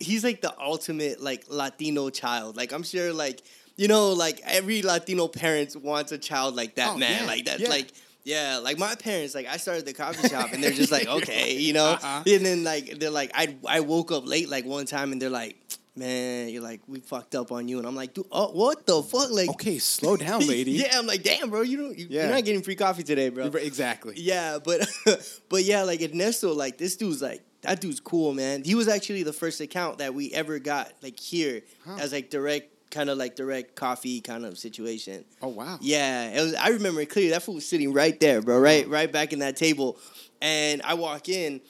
he's 0.00 0.22
like 0.24 0.40
the 0.42 0.54
ultimate 0.60 1.20
like 1.22 1.44
Latino 1.48 2.10
child. 2.10 2.56
Like 2.56 2.72
I'm 2.72 2.82
sure 2.82 3.12
like 3.12 3.42
you 3.76 3.88
know 3.88 4.12
like 4.12 4.40
every 4.44 4.82
Latino 4.82 5.28
parent 5.28 5.74
wants 5.76 6.12
a 6.12 6.18
child 6.18 6.54
like 6.56 6.76
that 6.76 6.90
Oh, 6.90 6.96
man. 6.98 7.22
yeah, 7.22 7.26
Like 7.26 7.44
that's 7.44 7.60
yeah. 7.62 7.68
like 7.68 7.92
yeah, 8.26 8.56
like 8.62 8.78
my 8.78 8.94
parents, 8.94 9.34
like 9.34 9.46
I 9.46 9.58
started 9.58 9.84
the 9.84 9.92
coffee 9.92 10.28
shop 10.28 10.50
and 10.54 10.64
they're 10.64 10.70
just 10.72 10.90
like, 10.90 11.06
okay, 11.18 11.56
you 11.56 11.74
know? 11.74 11.84
Uh-huh. 11.90 12.22
And 12.26 12.46
then 12.46 12.64
like 12.64 12.98
they're 12.98 13.10
like 13.10 13.30
I 13.34 13.56
I 13.68 13.80
woke 13.80 14.12
up 14.12 14.26
late 14.26 14.48
like 14.48 14.64
one 14.64 14.86
time 14.86 15.12
and 15.12 15.20
they're 15.20 15.28
like, 15.30 15.56
Man, 15.96 16.48
you're 16.48 16.62
like, 16.62 16.80
we 16.88 16.98
fucked 16.98 17.36
up 17.36 17.52
on 17.52 17.68
you. 17.68 17.78
And 17.78 17.86
I'm 17.86 17.94
like, 17.94 18.14
dude, 18.14 18.26
oh, 18.32 18.50
what 18.50 18.84
the 18.84 19.00
fuck? 19.02 19.30
Like 19.30 19.48
Okay, 19.50 19.78
slow 19.78 20.16
down, 20.16 20.40
lady. 20.48 20.72
yeah, 20.72 20.98
I'm 20.98 21.06
like, 21.06 21.22
damn, 21.22 21.50
bro, 21.50 21.60
you 21.62 21.76
don't 21.76 21.96
you, 21.96 22.06
Yeah. 22.10 22.22
you're 22.24 22.32
not 22.34 22.44
getting 22.44 22.62
free 22.62 22.74
coffee 22.74 23.04
today, 23.04 23.28
bro. 23.28 23.44
Exactly. 23.46 24.14
Yeah, 24.16 24.58
but 24.64 24.88
but 25.50 25.62
yeah, 25.64 25.82
like 25.82 26.00
Ernesto, 26.02 26.52
like 26.54 26.78
this 26.78 26.96
dude's 26.96 27.20
like 27.22 27.42
that 27.60 27.80
dude's 27.80 28.00
cool, 28.00 28.32
man. 28.34 28.64
He 28.64 28.74
was 28.74 28.88
actually 28.88 29.22
the 29.22 29.32
first 29.32 29.60
account 29.60 29.98
that 29.98 30.14
we 30.14 30.32
ever 30.32 30.58
got 30.58 30.90
like 31.02 31.20
here 31.20 31.62
Huh. 31.86 31.96
as 32.00 32.12
like 32.12 32.28
direct 32.30 32.70
kind 32.94 33.10
of 33.10 33.18
like 33.18 33.34
direct 33.36 33.74
coffee 33.74 34.20
kind 34.20 34.44
of 34.46 34.56
situation. 34.58 35.24
Oh 35.42 35.48
wow. 35.48 35.78
Yeah, 35.82 36.30
it 36.30 36.40
was. 36.40 36.54
I 36.54 36.68
remember 36.68 37.00
it 37.02 37.10
clearly. 37.10 37.30
That 37.30 37.42
fool 37.42 37.56
was 37.56 37.68
sitting 37.68 37.92
right 37.92 38.18
there, 38.20 38.40
bro. 38.40 38.58
Right, 38.58 38.88
right 38.88 39.10
back 39.12 39.32
in 39.32 39.40
that 39.40 39.56
table, 39.56 39.98
and 40.40 40.80
I 40.82 40.94
walk 40.94 41.28
in, 41.28 41.60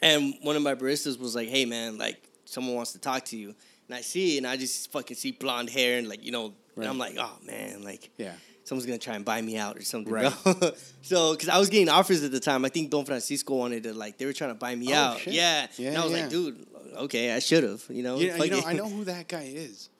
and 0.00 0.34
one 0.42 0.56
of 0.56 0.62
my 0.62 0.74
baristas 0.74 1.18
was 1.18 1.34
like, 1.34 1.48
"Hey, 1.48 1.64
man, 1.64 1.98
like 1.98 2.22
someone 2.44 2.74
wants 2.76 2.92
to 2.92 2.98
talk 2.98 3.24
to 3.26 3.36
you." 3.36 3.54
And 3.88 3.94
I 3.96 4.00
see, 4.00 4.38
and 4.38 4.46
I 4.46 4.56
just 4.56 4.90
fucking 4.92 5.16
see 5.16 5.32
blonde 5.32 5.70
hair, 5.70 5.98
and 5.98 6.08
like 6.08 6.24
you 6.24 6.32
know, 6.32 6.54
Right. 6.76 6.84
and 6.84 6.88
I'm 6.88 6.98
like, 6.98 7.16
"Oh 7.18 7.36
man, 7.44 7.82
like." 7.84 8.10
Yeah. 8.16 8.32
someone's 8.66 8.86
gonna 8.86 8.96
try 8.98 9.14
and 9.14 9.26
buy 9.26 9.42
me 9.42 9.58
out 9.58 9.76
or 9.76 9.82
something, 9.82 10.10
Right. 10.10 10.32
bro. 10.42 10.54
so, 11.02 11.32
because 11.34 11.50
I 11.50 11.58
was 11.58 11.68
getting 11.68 11.90
offers 11.90 12.24
at 12.24 12.32
the 12.32 12.40
time, 12.40 12.64
I 12.64 12.70
think 12.70 12.88
Don 12.88 13.04
Francisco 13.04 13.54
wanted 13.56 13.82
to 13.82 13.92
like 13.92 14.16
they 14.16 14.24
were 14.24 14.32
trying 14.32 14.52
to 14.52 14.54
buy 14.58 14.74
me 14.74 14.88
Oh, 14.94 14.96
out. 14.96 15.18
shit. 15.20 15.34
Yeah. 15.34 15.66
Yeah, 15.76 15.88
and 15.90 15.98
I 15.98 16.02
was 16.04 16.12
yeah. 16.14 16.20
like, 16.22 16.30
dude, 16.30 16.66
okay, 16.96 17.32
I 17.34 17.40
should 17.40 17.62
have. 17.62 17.84
You 17.90 18.02
know, 18.02 18.18
Yeah, 18.18 18.42
you 18.42 18.50
know, 18.50 18.62
I 18.64 18.72
know 18.72 18.88
who 18.96 19.04
that 19.04 19.28
guy 19.28 19.52
is. 19.54 19.90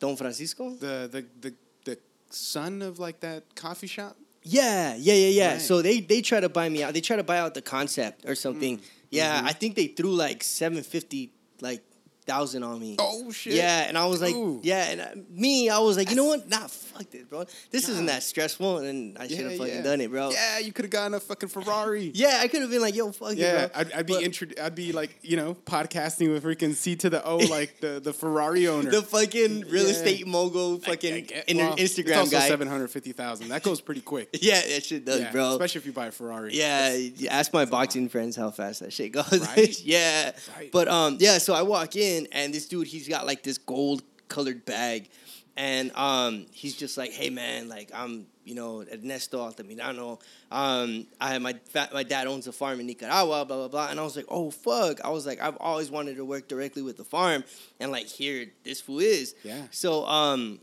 Don 0.00 0.16
Francisco. 0.16 0.70
The 0.70 1.08
the 1.12 1.24
the 1.40 1.54
the 1.84 1.98
son 2.30 2.82
of 2.82 2.98
like 2.98 3.20
that 3.20 3.54
coffee 3.54 3.86
shop. 3.86 4.16
Yeah, 4.42 4.96
yeah, 4.96 5.14
yeah, 5.14 5.28
yeah. 5.28 5.52
Right. 5.52 5.60
So 5.60 5.82
they 5.82 6.00
they 6.00 6.22
try 6.22 6.40
to 6.40 6.48
buy 6.48 6.68
me 6.68 6.82
out. 6.82 6.94
They 6.94 7.02
try 7.02 7.16
to 7.16 7.22
buy 7.22 7.38
out 7.38 7.54
the 7.54 7.62
concept 7.62 8.24
or 8.26 8.34
something. 8.34 8.78
Mm. 8.78 8.82
Yeah, 9.10 9.38
Mm-hmm. 9.38 9.46
I 9.48 9.52
think 9.52 9.74
they 9.76 9.88
threw 9.88 10.12
like 10.12 10.42
seven 10.42 10.82
fifty 10.82 11.32
like 11.60 11.82
thousand 12.26 12.62
on 12.62 12.78
me. 12.78 12.96
Oh 12.98 13.30
shit. 13.32 13.54
Yeah, 13.54 13.86
and 13.88 13.96
I 13.98 14.06
was 14.06 14.20
like, 14.20 14.34
Ooh. 14.34 14.60
yeah, 14.62 14.90
and 14.90 15.00
uh, 15.00 15.06
me, 15.30 15.68
I 15.70 15.78
was 15.78 15.96
like, 15.96 16.10
you 16.10 16.16
know 16.16 16.26
what? 16.26 16.48
Nah, 16.48 16.66
fuck 16.68 17.10
this, 17.10 17.24
bro. 17.24 17.44
This 17.70 17.88
isn't 17.88 18.06
that 18.06 18.22
stressful, 18.22 18.78
and 18.78 19.16
I 19.18 19.26
should 19.26 19.38
have 19.38 19.56
fucking 19.56 19.82
done 19.82 20.00
it, 20.00 20.10
bro. 20.10 20.30
Yeah, 20.30 20.58
you 20.58 20.72
could 20.72 20.84
have 20.84 20.92
gotten 20.92 21.14
a 21.14 21.20
fucking 21.20 21.48
Ferrari. 21.48 22.10
Yeah, 22.20 22.38
I 22.40 22.48
could 22.48 22.60
have 22.60 22.70
been 22.70 22.82
like, 22.82 22.94
yo, 22.94 23.10
fuck 23.12 23.34
Yeah, 23.36 23.64
it, 23.64 23.72
bro. 23.72 23.80
I'd, 23.80 23.92
I'd 23.92 24.06
be 24.06 24.12
But- 24.14 24.22
intro- 24.22 24.48
I'd 24.62 24.74
be 24.74 24.92
like 24.92 25.18
you 25.22 25.36
know 25.36 25.54
podcasting 25.54 26.30
with 26.32 26.44
freaking 26.44 26.74
C 26.74 26.96
to 26.96 27.10
the 27.10 27.24
O 27.24 27.36
like 27.50 27.80
the, 27.80 28.00
the 28.02 28.12
Ferrari 28.12 28.68
owner. 28.68 28.90
the 28.90 29.02
fucking 29.02 29.62
real 29.70 29.84
Yeah. 29.84 29.90
estate 29.90 30.26
mogul, 30.26 30.78
fucking 30.78 31.12
I- 31.12 31.16
I 31.16 31.20
get- 31.20 31.56
well, 31.56 31.76
Instagram 31.76 32.16
also 32.18 32.36
guy. 32.38 32.48
seven 32.48 32.68
hundred 32.68 32.88
fifty 32.90 33.12
thousand. 33.12 33.48
That 33.48 33.62
goes 33.62 33.80
pretty 33.80 34.02
quick. 34.02 34.28
Yeah, 34.42 34.60
that 34.60 34.84
shit 34.84 35.04
does, 35.04 35.20
Yeah, 35.20 35.32
bro. 35.32 35.50
Especially 35.52 35.80
if 35.80 35.86
you 35.86 35.92
buy 35.92 36.06
a 36.06 36.10
Ferrari. 36.12 36.54
Yeah, 36.54 36.96
ask 37.30 37.52
my 37.52 37.64
boxing 37.64 38.08
friends 38.08 38.36
how 38.36 38.50
fast 38.50 38.80
that 38.80 38.92
shit 38.92 39.12
goes. 39.12 39.26
Right? 39.56 39.80
yeah. 39.82 40.32
Right. 40.56 40.70
But 40.72 40.88
um, 40.88 41.16
yeah. 41.20 41.38
So 41.38 41.54
I 41.54 41.62
walk 41.62 41.96
in 41.96 42.09
and 42.32 42.52
this 42.54 42.66
dude, 42.66 42.86
he's 42.86 43.08
got 43.08 43.26
like 43.26 43.42
this 43.42 43.58
gold 43.58 44.02
colored 44.28 44.64
bag, 44.64 45.08
and 45.56 45.90
um, 45.96 46.46
he's 46.52 46.76
just 46.76 46.96
like, 46.96 47.12
"Hey 47.12 47.30
man, 47.30 47.68
like 47.68 47.90
I'm, 47.94 48.26
you 48.44 48.54
know, 48.54 48.84
Ernesto 48.92 49.38
Altamirano. 49.38 50.20
Um, 50.50 51.06
I 51.20 51.38
my 51.38 51.54
fa- 51.70 51.90
my 51.92 52.02
dad 52.02 52.26
owns 52.26 52.46
a 52.46 52.52
farm 52.52 52.80
in 52.80 52.86
Nicaragua, 52.86 53.44
blah 53.44 53.56
blah 53.56 53.68
blah." 53.68 53.88
And 53.90 53.98
I 54.00 54.02
was 54.02 54.16
like, 54.16 54.26
"Oh 54.28 54.50
fuck!" 54.50 55.00
I 55.04 55.10
was 55.10 55.26
like, 55.26 55.40
"I've 55.40 55.56
always 55.58 55.90
wanted 55.90 56.16
to 56.16 56.24
work 56.24 56.48
directly 56.48 56.82
with 56.82 56.96
the 56.96 57.04
farm, 57.04 57.44
and 57.80 57.90
like 57.90 58.06
here, 58.06 58.46
this 58.64 58.80
fool 58.80 59.00
is." 59.00 59.34
Yeah. 59.42 59.66
So 59.70 60.06
um, 60.06 60.60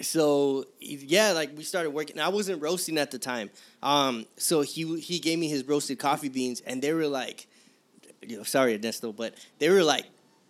so 0.00 0.64
yeah, 0.80 1.32
like 1.32 1.56
we 1.56 1.62
started 1.62 1.90
working. 1.90 2.20
I 2.20 2.28
wasn't 2.28 2.60
roasting 2.62 2.98
at 2.98 3.10
the 3.10 3.18
time. 3.18 3.50
Um, 3.82 4.26
so 4.36 4.62
he 4.62 5.00
he 5.00 5.18
gave 5.18 5.38
me 5.38 5.48
his 5.48 5.64
roasted 5.66 5.98
coffee 5.98 6.28
beans, 6.28 6.60
and 6.66 6.82
they 6.82 6.92
were 6.92 7.06
like, 7.06 7.46
you 8.22 8.36
know, 8.38 8.42
sorry 8.42 8.74
Ernesto, 8.74 9.12
but 9.12 9.34
they 9.58 9.70
were 9.70 9.82
like 9.82 10.04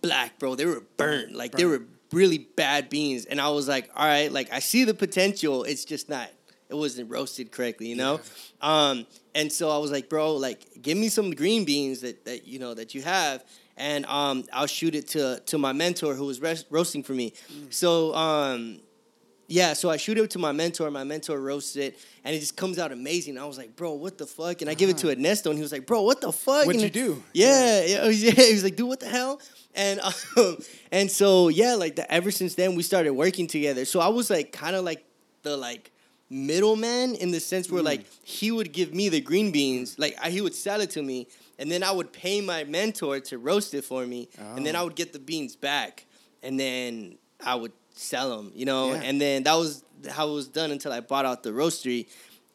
black, 0.06 0.38
bro. 0.38 0.54
They 0.54 0.66
were 0.66 0.82
burnt, 0.96 1.34
like 1.34 1.52
they 1.52 1.64
were 1.64 1.82
really 2.12 2.38
bad 2.38 2.88
beans. 2.88 3.24
And 3.24 3.40
I 3.40 3.48
was 3.50 3.66
like, 3.68 3.90
all 3.96 4.06
right, 4.06 4.30
like 4.32 4.52
I 4.52 4.60
see 4.60 4.84
the 4.84 4.94
potential. 4.94 5.64
It's 5.64 5.84
just 5.84 6.08
not. 6.08 6.28
It 6.68 6.74
wasn't 6.74 7.10
roasted 7.10 7.52
correctly, 7.52 7.86
you 7.88 7.96
know. 7.96 8.20
Um, 8.60 9.06
and 9.34 9.52
so 9.52 9.70
I 9.70 9.78
was 9.78 9.90
like, 9.92 10.08
bro, 10.08 10.34
like 10.34 10.60
give 10.82 10.98
me 10.98 11.08
some 11.08 11.30
green 11.32 11.64
beans 11.64 12.00
that 12.00 12.24
that 12.24 12.46
you 12.46 12.58
know 12.58 12.74
that 12.74 12.94
you 12.94 13.02
have. 13.02 13.44
And 13.76 14.06
um, 14.06 14.44
I'll 14.52 14.66
shoot 14.66 14.94
it 14.94 15.08
to 15.08 15.40
to 15.46 15.58
my 15.58 15.72
mentor 15.72 16.14
who 16.14 16.24
was 16.26 16.40
rest- 16.40 16.66
roasting 16.70 17.02
for 17.02 17.12
me. 17.12 17.34
So 17.70 18.14
um, 18.14 18.80
yeah, 19.48 19.72
so 19.74 19.90
I 19.90 19.96
shoot 19.96 20.18
it 20.18 20.30
to 20.30 20.38
my 20.38 20.52
mentor. 20.52 20.90
My 20.90 21.04
mentor 21.04 21.40
roasts 21.40 21.76
it, 21.76 21.98
and 22.24 22.34
it 22.34 22.40
just 22.40 22.56
comes 22.56 22.78
out 22.78 22.92
amazing. 22.92 23.38
I 23.38 23.44
was 23.44 23.58
like, 23.58 23.76
"Bro, 23.76 23.92
what 23.94 24.18
the 24.18 24.26
fuck?" 24.26 24.60
And 24.62 24.68
I 24.70 24.74
give 24.74 24.90
it 24.90 24.98
to 24.98 25.10
Ernesto, 25.10 25.50
and 25.50 25.58
he 25.58 25.62
was 25.62 25.72
like, 25.72 25.86
"Bro, 25.86 26.02
what 26.02 26.20
the 26.20 26.32
fuck?" 26.32 26.66
What'd 26.66 26.80
And 26.80 26.82
you 26.82 26.90
do? 26.90 27.22
Yeah, 27.32 27.84
yeah, 27.84 28.06
yeah. 28.08 28.30
He 28.32 28.52
was 28.54 28.64
like, 28.64 28.76
"Dude, 28.76 28.88
what 28.88 29.00
the 29.00 29.08
hell?" 29.08 29.40
And 29.74 30.00
um, 30.36 30.56
and 30.92 31.10
so 31.10 31.48
yeah, 31.48 31.74
like 31.74 31.96
the, 31.96 32.10
ever 32.12 32.30
since 32.30 32.54
then 32.54 32.74
we 32.74 32.82
started 32.82 33.12
working 33.12 33.46
together. 33.46 33.84
So 33.84 34.00
I 34.00 34.08
was 34.08 34.30
like, 34.30 34.52
kind 34.52 34.74
of 34.74 34.84
like 34.84 35.04
the 35.42 35.56
like 35.56 35.92
middleman 36.28 37.14
in 37.14 37.30
the 37.30 37.40
sense 37.40 37.70
where 37.70 37.82
like 37.82 38.04
he 38.24 38.50
would 38.50 38.72
give 38.72 38.92
me 38.94 39.08
the 39.08 39.20
green 39.20 39.52
beans, 39.52 39.98
like 39.98 40.16
I, 40.20 40.30
he 40.30 40.40
would 40.40 40.54
sell 40.54 40.80
it 40.80 40.90
to 40.90 41.02
me, 41.02 41.28
and 41.58 41.70
then 41.70 41.82
I 41.82 41.92
would 41.92 42.12
pay 42.12 42.40
my 42.40 42.64
mentor 42.64 43.20
to 43.20 43.38
roast 43.38 43.74
it 43.74 43.84
for 43.84 44.04
me, 44.06 44.28
and 44.38 44.64
then 44.66 44.74
I 44.76 44.80
Oh. 44.80 44.84
would 44.84 44.96
get 44.96 45.12
the 45.12 45.18
beans 45.18 45.56
back, 45.56 46.04
and 46.42 46.58
then 46.58 47.18
I 47.44 47.54
would 47.54 47.72
sell 47.98 48.36
them, 48.36 48.52
you 48.54 48.64
know, 48.64 48.92
Yeah. 48.92 49.02
and 49.02 49.20
then 49.20 49.42
that 49.44 49.54
was 49.54 49.82
how 50.10 50.28
it 50.28 50.32
was 50.32 50.46
done 50.48 50.70
until 50.70 50.92
I 50.92 51.00
bought 51.00 51.24
out 51.24 51.42
the 51.42 51.50
roastery, 51.50 52.06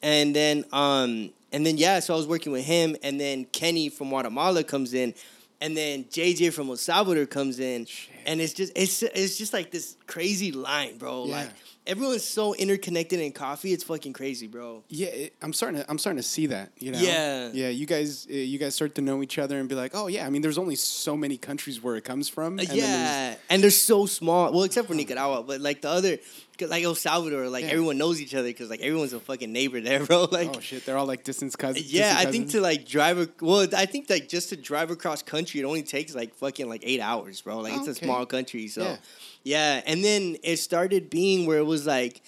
and 0.01 0.35
then 0.35 0.63
um 0.71 1.31
and 1.51 1.65
then 1.65 1.77
yeah, 1.77 1.99
so 1.99 2.13
I 2.13 2.17
was 2.17 2.27
working 2.27 2.51
with 2.53 2.63
him, 2.65 2.95
and 3.03 3.19
then 3.19 3.45
Kenny 3.45 3.89
from 3.89 4.09
Guatemala 4.09 4.63
comes 4.63 4.93
in, 4.93 5.13
and 5.59 5.75
then 5.75 6.05
JJ 6.05 6.53
from 6.53 6.69
El 6.69 6.77
Salvador 6.77 7.25
comes 7.25 7.59
in, 7.59 7.87
and 8.25 8.39
it's 8.39 8.53
just 8.53 8.71
it's 8.75 9.03
it's 9.03 9.37
just 9.37 9.51
like 9.53 9.71
this 9.71 9.97
crazy 10.07 10.51
line, 10.51 10.97
bro. 10.97 11.25
Yeah. 11.25 11.35
Like 11.37 11.49
everyone's 11.87 12.23
so 12.23 12.53
interconnected 12.53 13.19
in 13.19 13.31
coffee, 13.31 13.73
it's 13.73 13.83
fucking 13.83 14.13
crazy, 14.13 14.47
bro. 14.47 14.83
Yeah, 14.89 15.07
it, 15.07 15.35
I'm 15.41 15.53
starting 15.53 15.81
to 15.81 15.89
I'm 15.89 15.97
starting 15.97 16.17
to 16.21 16.27
see 16.27 16.47
that. 16.47 16.71
You 16.79 16.91
know. 16.91 16.99
Yeah. 16.99 17.49
Yeah. 17.53 17.69
You 17.69 17.85
guys 17.85 18.27
uh, 18.29 18.33
you 18.33 18.57
guys 18.57 18.75
start 18.75 18.95
to 18.95 19.01
know 19.01 19.21
each 19.23 19.37
other 19.39 19.59
and 19.59 19.67
be 19.67 19.75
like, 19.75 19.91
oh 19.95 20.07
yeah. 20.07 20.25
I 20.25 20.29
mean, 20.29 20.41
there's 20.41 20.57
only 20.57 20.75
so 20.75 21.15
many 21.17 21.37
countries 21.37 21.81
where 21.81 21.95
it 21.95 22.03
comes 22.03 22.29
from. 22.29 22.59
and 22.59 22.67
then 22.67 22.77
there's- 22.77 22.81
yeah, 22.89 23.35
and 23.49 23.63
they're 23.63 23.71
so 23.71 24.05
small. 24.05 24.51
Well, 24.51 24.63
except 24.63 24.87
for 24.87 24.93
Nicaragua, 24.95 25.43
but 25.43 25.61
like 25.61 25.81
the 25.81 25.89
other, 25.89 26.17
'cause, 26.61 26.69
like 26.69 26.83
El 26.83 26.95
Salvador, 26.95 27.49
like 27.49 27.63
Yeah. 27.65 27.71
everyone 27.71 27.97
knows 27.97 28.21
each 28.21 28.33
other 28.33 28.47
because 28.47 28.69
like 28.69 28.79
everyone's 28.81 29.13
a 29.13 29.19
fucking 29.19 29.51
neighbor 29.51 29.81
there, 29.81 30.05
bro. 30.05 30.27
Like 30.31 30.55
oh 30.55 30.59
shit, 30.59 30.85
they're 30.85 30.97
all 30.97 31.05
like 31.05 31.23
distance 31.23 31.55
cousins. 31.55 31.91
Yeah, 31.91 32.13
I 32.17 32.21
think 32.25 32.45
cousins? 32.45 32.51
to 32.53 32.61
like 32.61 32.87
drive. 32.87 33.17
A, 33.19 33.29
well, 33.41 33.67
I 33.75 33.85
think 33.85 34.09
like 34.09 34.29
just 34.29 34.49
to 34.49 34.55
drive 34.55 34.91
across 34.91 35.21
country, 35.21 35.59
it 35.59 35.63
only 35.65 35.83
takes 35.83 36.15
like 36.15 36.33
fucking 36.35 36.69
like 36.69 36.81
eight 36.85 37.01
hours, 37.01 37.41
bro. 37.41 37.59
Like 37.59 37.73
Oh, 37.73 37.79
it's 37.79 37.87
a 37.87 37.95
small 37.95 38.25
country, 38.25 38.67
so 38.67 38.83
Yeah. 38.83 38.97
yeah. 39.43 39.81
And 39.85 40.03
then 40.03 40.37
it 40.43 40.57
started 40.57 41.09
being 41.09 41.45
where 41.45 41.57
it 41.57 41.65
was 41.65 41.85
like, 41.85 42.21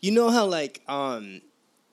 you 0.00 0.10
know 0.12 0.30
how 0.30 0.46
like 0.46 0.82
um, 0.88 1.40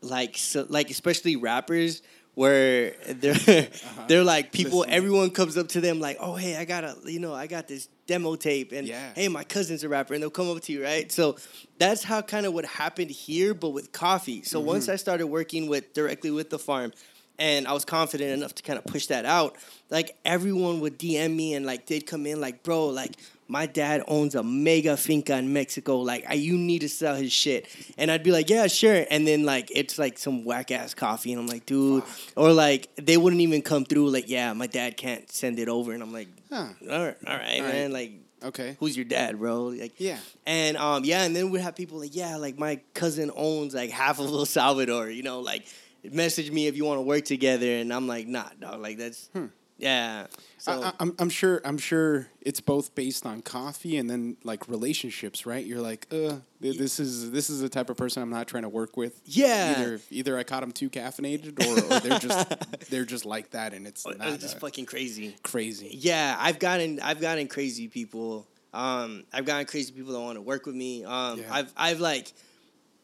like 0.02 0.38
so, 0.38 0.66
like 0.70 0.90
especially 0.90 1.36
rappers 1.36 2.02
where 2.36 2.96
they're 3.08 3.68
they're 4.08 4.24
like 4.24 4.52
people. 4.52 4.82
Uh-huh. 4.82 4.90
Everyone 4.92 5.30
comes 5.30 5.58
up 5.58 5.68
to 5.70 5.82
them 5.82 6.00
like, 6.00 6.18
oh 6.20 6.36
hey, 6.36 6.56
I 6.58 6.66
got 6.66 6.84
a 6.84 6.96
you 7.06 7.20
know 7.20 7.34
I 7.34 7.48
got 7.48 7.68
this 7.68 7.88
demo 8.08 8.36
tape, 8.36 8.72
and 8.72 8.88
Yeah. 8.88 9.12
hey, 9.16 9.28
my 9.28 9.44
cousin's 9.44 9.84
a 9.84 9.90
rapper, 9.90 10.14
and 10.14 10.22
they'll 10.22 10.30
come 10.30 10.50
up 10.50 10.62
to 10.64 10.74
you, 10.74 10.84
right? 10.84 11.12
So 11.12 11.38
that's 11.78 12.04
how 12.04 12.22
kind 12.22 12.46
of 12.46 12.54
what 12.54 12.66
happened 12.66 13.12
here, 13.12 13.54
but 13.54 13.70
with 13.70 13.92
coffee. 13.92 14.44
So 14.44 14.60
Mm-hmm. 14.60 14.68
once 14.68 14.90
I 14.90 14.96
started 14.98 15.28
working 15.28 15.68
with 15.68 15.94
directly 15.94 16.32
with 16.32 16.50
the 16.50 16.60
farm, 16.60 16.92
and 17.40 17.68
I 17.68 17.74
was 17.74 17.86
confident 17.86 18.32
enough 18.32 18.54
to 18.56 18.64
kind 18.64 18.78
of 18.80 18.86
push 18.86 19.08
that 19.08 19.26
out. 19.26 19.56
Like 19.90 20.16
everyone 20.26 20.80
would 20.82 20.98
DM 21.00 21.36
me 21.36 21.54
and 21.54 21.66
like 21.66 21.86
they'd 21.88 22.06
come 22.06 22.26
in 22.26 22.40
like, 22.42 22.64
bro, 22.64 22.88
like 22.88 23.12
my 23.48 23.66
dad 23.66 24.04
owns 24.08 24.36
a 24.36 24.42
mega 24.44 24.96
finca 24.98 25.38
in 25.38 25.52
Mexico. 25.54 25.98
Like, 26.00 26.26
I, 26.28 26.34
you 26.36 26.58
need 26.58 26.80
to 26.80 26.90
sell 26.90 27.16
his 27.16 27.32
shit. 27.32 27.68
And 27.98 28.10
I'd 28.10 28.24
be 28.24 28.32
like, 28.32 28.50
yeah, 28.50 28.68
sure. 28.68 29.06
And 29.12 29.28
then 29.28 29.44
like 29.46 29.70
it's 29.76 30.00
like 30.00 30.18
some 30.18 30.46
whack 30.46 30.72
ass 30.72 30.94
coffee, 30.94 31.34
and 31.34 31.42
I'm 31.42 31.48
like, 31.48 31.66
dude, 31.66 32.04
or 32.36 32.52
like 32.54 32.90
they 32.96 33.18
wouldn't 33.18 33.42
even 33.42 33.62
come 33.62 33.86
through. 33.86 34.10
Like, 34.10 34.30
yeah, 34.30 34.54
my 34.54 34.68
dad 34.68 34.98
can't 34.98 35.30
send 35.32 35.60
it 35.60 35.70
over, 35.70 35.92
and 35.92 36.02
I'm 36.02 36.14
like, 36.14 36.30
Huh. 36.52 36.68
all 36.90 37.06
right, 37.06 37.18
all 37.28 37.36
right, 37.38 37.62
All 37.62 37.68
man, 37.68 37.92
like. 37.92 38.12
Okay. 38.44 38.76
Who's 38.82 38.98
your 38.98 39.06
dad, 39.06 39.40
bro? 39.40 39.68
Like, 39.68 39.94
Yeah. 40.02 40.18
and 40.46 40.76
um, 40.76 41.06
yeah, 41.06 41.24
and 41.24 41.34
then 41.34 41.50
we 41.50 41.62
have 41.62 41.78
people 41.78 42.00
like, 42.00 42.14
yeah, 42.14 42.36
like 42.36 42.60
my 42.60 42.82
cousin 42.94 43.32
owns 43.34 43.74
like 43.74 43.90
half 43.90 44.20
of 44.20 44.26
El 44.26 44.44
Salvador, 44.46 45.10
you 45.10 45.24
know, 45.24 45.40
like 45.40 45.64
message 46.12 46.52
me 46.52 46.68
if 46.68 46.76
you 46.76 46.86
want 46.86 46.98
to 46.98 47.04
work 47.04 47.26
together, 47.26 47.68
and 47.78 47.94
I'm 47.94 48.08
like, 48.08 48.28
nah, 48.28 48.50
dog, 48.60 48.82
like 48.82 48.98
that's, 48.98 49.30
yeah. 49.78 50.28
So 50.58 50.72
I, 50.72 50.88
I- 50.90 50.94
I'm, 51.00 51.16
I'm 51.20 51.30
sure 51.30 51.62
I'm 51.66 51.78
sure 51.78 52.28
it's 52.42 52.62
both 52.62 52.94
based 52.96 53.26
on 53.26 53.42
coffee 53.42 53.98
and 53.98 54.10
then 54.10 54.38
like 54.44 54.68
relationships, 54.70 55.46
right? 55.46 55.66
You're 55.66 55.82
like, 55.82 56.08
uh, 56.12 56.36
this 56.62 57.00
is 57.00 57.32
this 57.32 57.50
is 57.50 57.60
the 57.62 57.70
type 57.70 57.90
of 57.90 57.98
person 57.98 58.22
I'm 58.24 58.30
not 58.30 58.48
trying 58.48 58.64
to 58.64 58.70
work 58.70 58.96
with. 58.96 59.20
Yeah. 59.26 59.72
Either 59.82 60.00
either 60.10 60.38
I 60.38 60.44
caught 60.44 60.62
them 60.62 60.72
too 60.72 60.90
caffeinated, 60.90 61.60
or, 61.66 61.96
or 61.96 62.00
they're 62.00 62.20
just 62.20 62.56
they're 62.90 63.06
just 63.06 63.26
like 63.26 63.52
that, 63.52 63.74
and 63.74 63.86
it's 63.88 64.06
it's 64.06 64.18
not 64.18 64.40
just 64.40 64.56
uh, 64.58 64.60
fucking 64.60 64.86
crazy. 64.86 65.36
crazy. 65.44 65.90
Yeah, 65.92 66.36
I've 66.40 66.60
gotten 66.60 67.00
I've 67.02 67.20
gotten 67.20 67.48
crazy 67.48 67.88
people. 67.88 68.48
Um, 68.74 69.24
I've 69.34 69.46
gotten 69.46 69.66
crazy 69.68 69.92
people 69.92 70.14
that 70.14 70.20
want 70.20 70.36
to 70.38 70.42
work 70.42 70.66
with 70.66 70.76
me. 70.76 71.04
Um, 71.06 71.40
Yeah. 71.40 71.46
I've 71.52 71.74
I've 71.76 72.00
like 72.00 72.32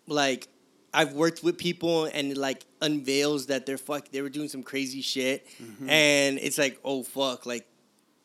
like 0.07 0.47
I've 0.93 1.13
worked 1.13 1.43
with 1.43 1.57
people 1.57 2.05
and 2.05 2.31
it 2.31 2.37
like 2.37 2.65
unveils 2.81 3.47
that 3.47 3.65
they're 3.65 3.77
fuck 3.77 4.09
they 4.09 4.21
were 4.21 4.29
doing 4.29 4.49
some 4.49 4.63
crazy 4.63 5.01
shit, 5.01 5.45
Mm-hmm. 5.61 5.89
and 5.89 6.39
it's 6.39 6.57
like 6.57 6.79
oh 6.83 7.03
fuck 7.03 7.45
like 7.45 7.65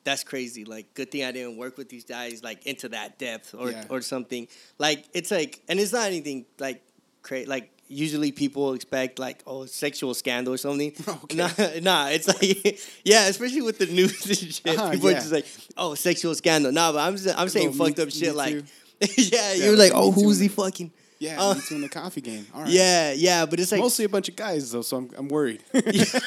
that's 0.05 0.23
crazy. 0.25 0.65
Like 0.65 0.93
good 0.95 1.11
thing 1.11 1.25
I 1.25 1.33
didn't 1.33 1.57
work 1.57 1.79
with 1.79 1.89
these 1.89 2.05
guys 2.05 2.43
like 2.43 2.67
into 2.67 2.89
that 2.91 3.19
depth 3.19 3.55
or 3.55 3.71
Yeah. 3.71 3.85
or 3.89 4.01
something. 4.03 4.49
Like 4.79 5.05
it's 5.15 5.31
like 5.31 5.63
and 5.69 5.81
it's 5.81 5.93
not 5.93 6.07
anything 6.07 6.47
like 6.59 6.83
crazy 7.23 7.47
like. 7.47 7.71
Usually 7.87 8.33
people 8.33 8.73
expect 8.73 9.19
like 9.19 9.43
oh 9.47 9.67
sexual 9.67 10.15
scandal 10.15 10.55
or 10.55 10.57
something. 10.57 10.93
Okay. 11.25 11.37
Nah, 11.37 11.51
nah, 11.83 12.09
it's 12.09 12.27
like 12.27 12.81
yeah, 13.05 13.27
especially 13.29 13.61
with 13.61 13.79
the 13.79 13.85
news 13.87 14.25
and 14.27 14.37
shit. 14.55 14.67
Uh-huh, 14.79 14.91
people 14.91 15.11
yeah. 15.11 15.17
are 15.19 15.21
just 15.21 15.33
like, 15.33 15.47
oh, 15.77 15.95
sexual 15.95 16.35
scandal. 16.35 16.73
Nah, 16.73 16.93
but 16.93 17.01
I'm 17.01 17.15
just, 17.15 17.39
I'm 17.39 17.51
saying 17.51 17.75
fucked 17.75 17.99
Me- 17.99 18.05
up 18.05 18.11
shit 18.11 18.35
like, 18.35 18.55
yeah, 19.01 19.07
Yeah, 19.19 19.53
you're 19.55 19.77
like, 19.77 19.93
oh, 19.95 20.11
who's 20.13 20.39
he 20.39 20.49
fucking? 20.49 20.93
Yeah, 21.19 21.41
Uh, 21.41 21.55
in 21.71 21.81
the 21.81 21.89
coffee 21.89 22.21
game. 22.21 22.47
All 22.55 22.63
right. 22.63 22.71
Yeah, 22.71 23.13
yeah, 23.13 23.47
but 23.47 23.61
it's 23.61 23.71
like 23.73 23.81
Mostly 23.81 24.05
a 24.05 24.09
bunch 24.09 24.29
of 24.29 24.37
guys 24.37 24.73
though, 24.73 24.83
so 24.83 24.97
I'm 24.99 25.11
I'm 25.17 25.29
worried. 25.29 25.63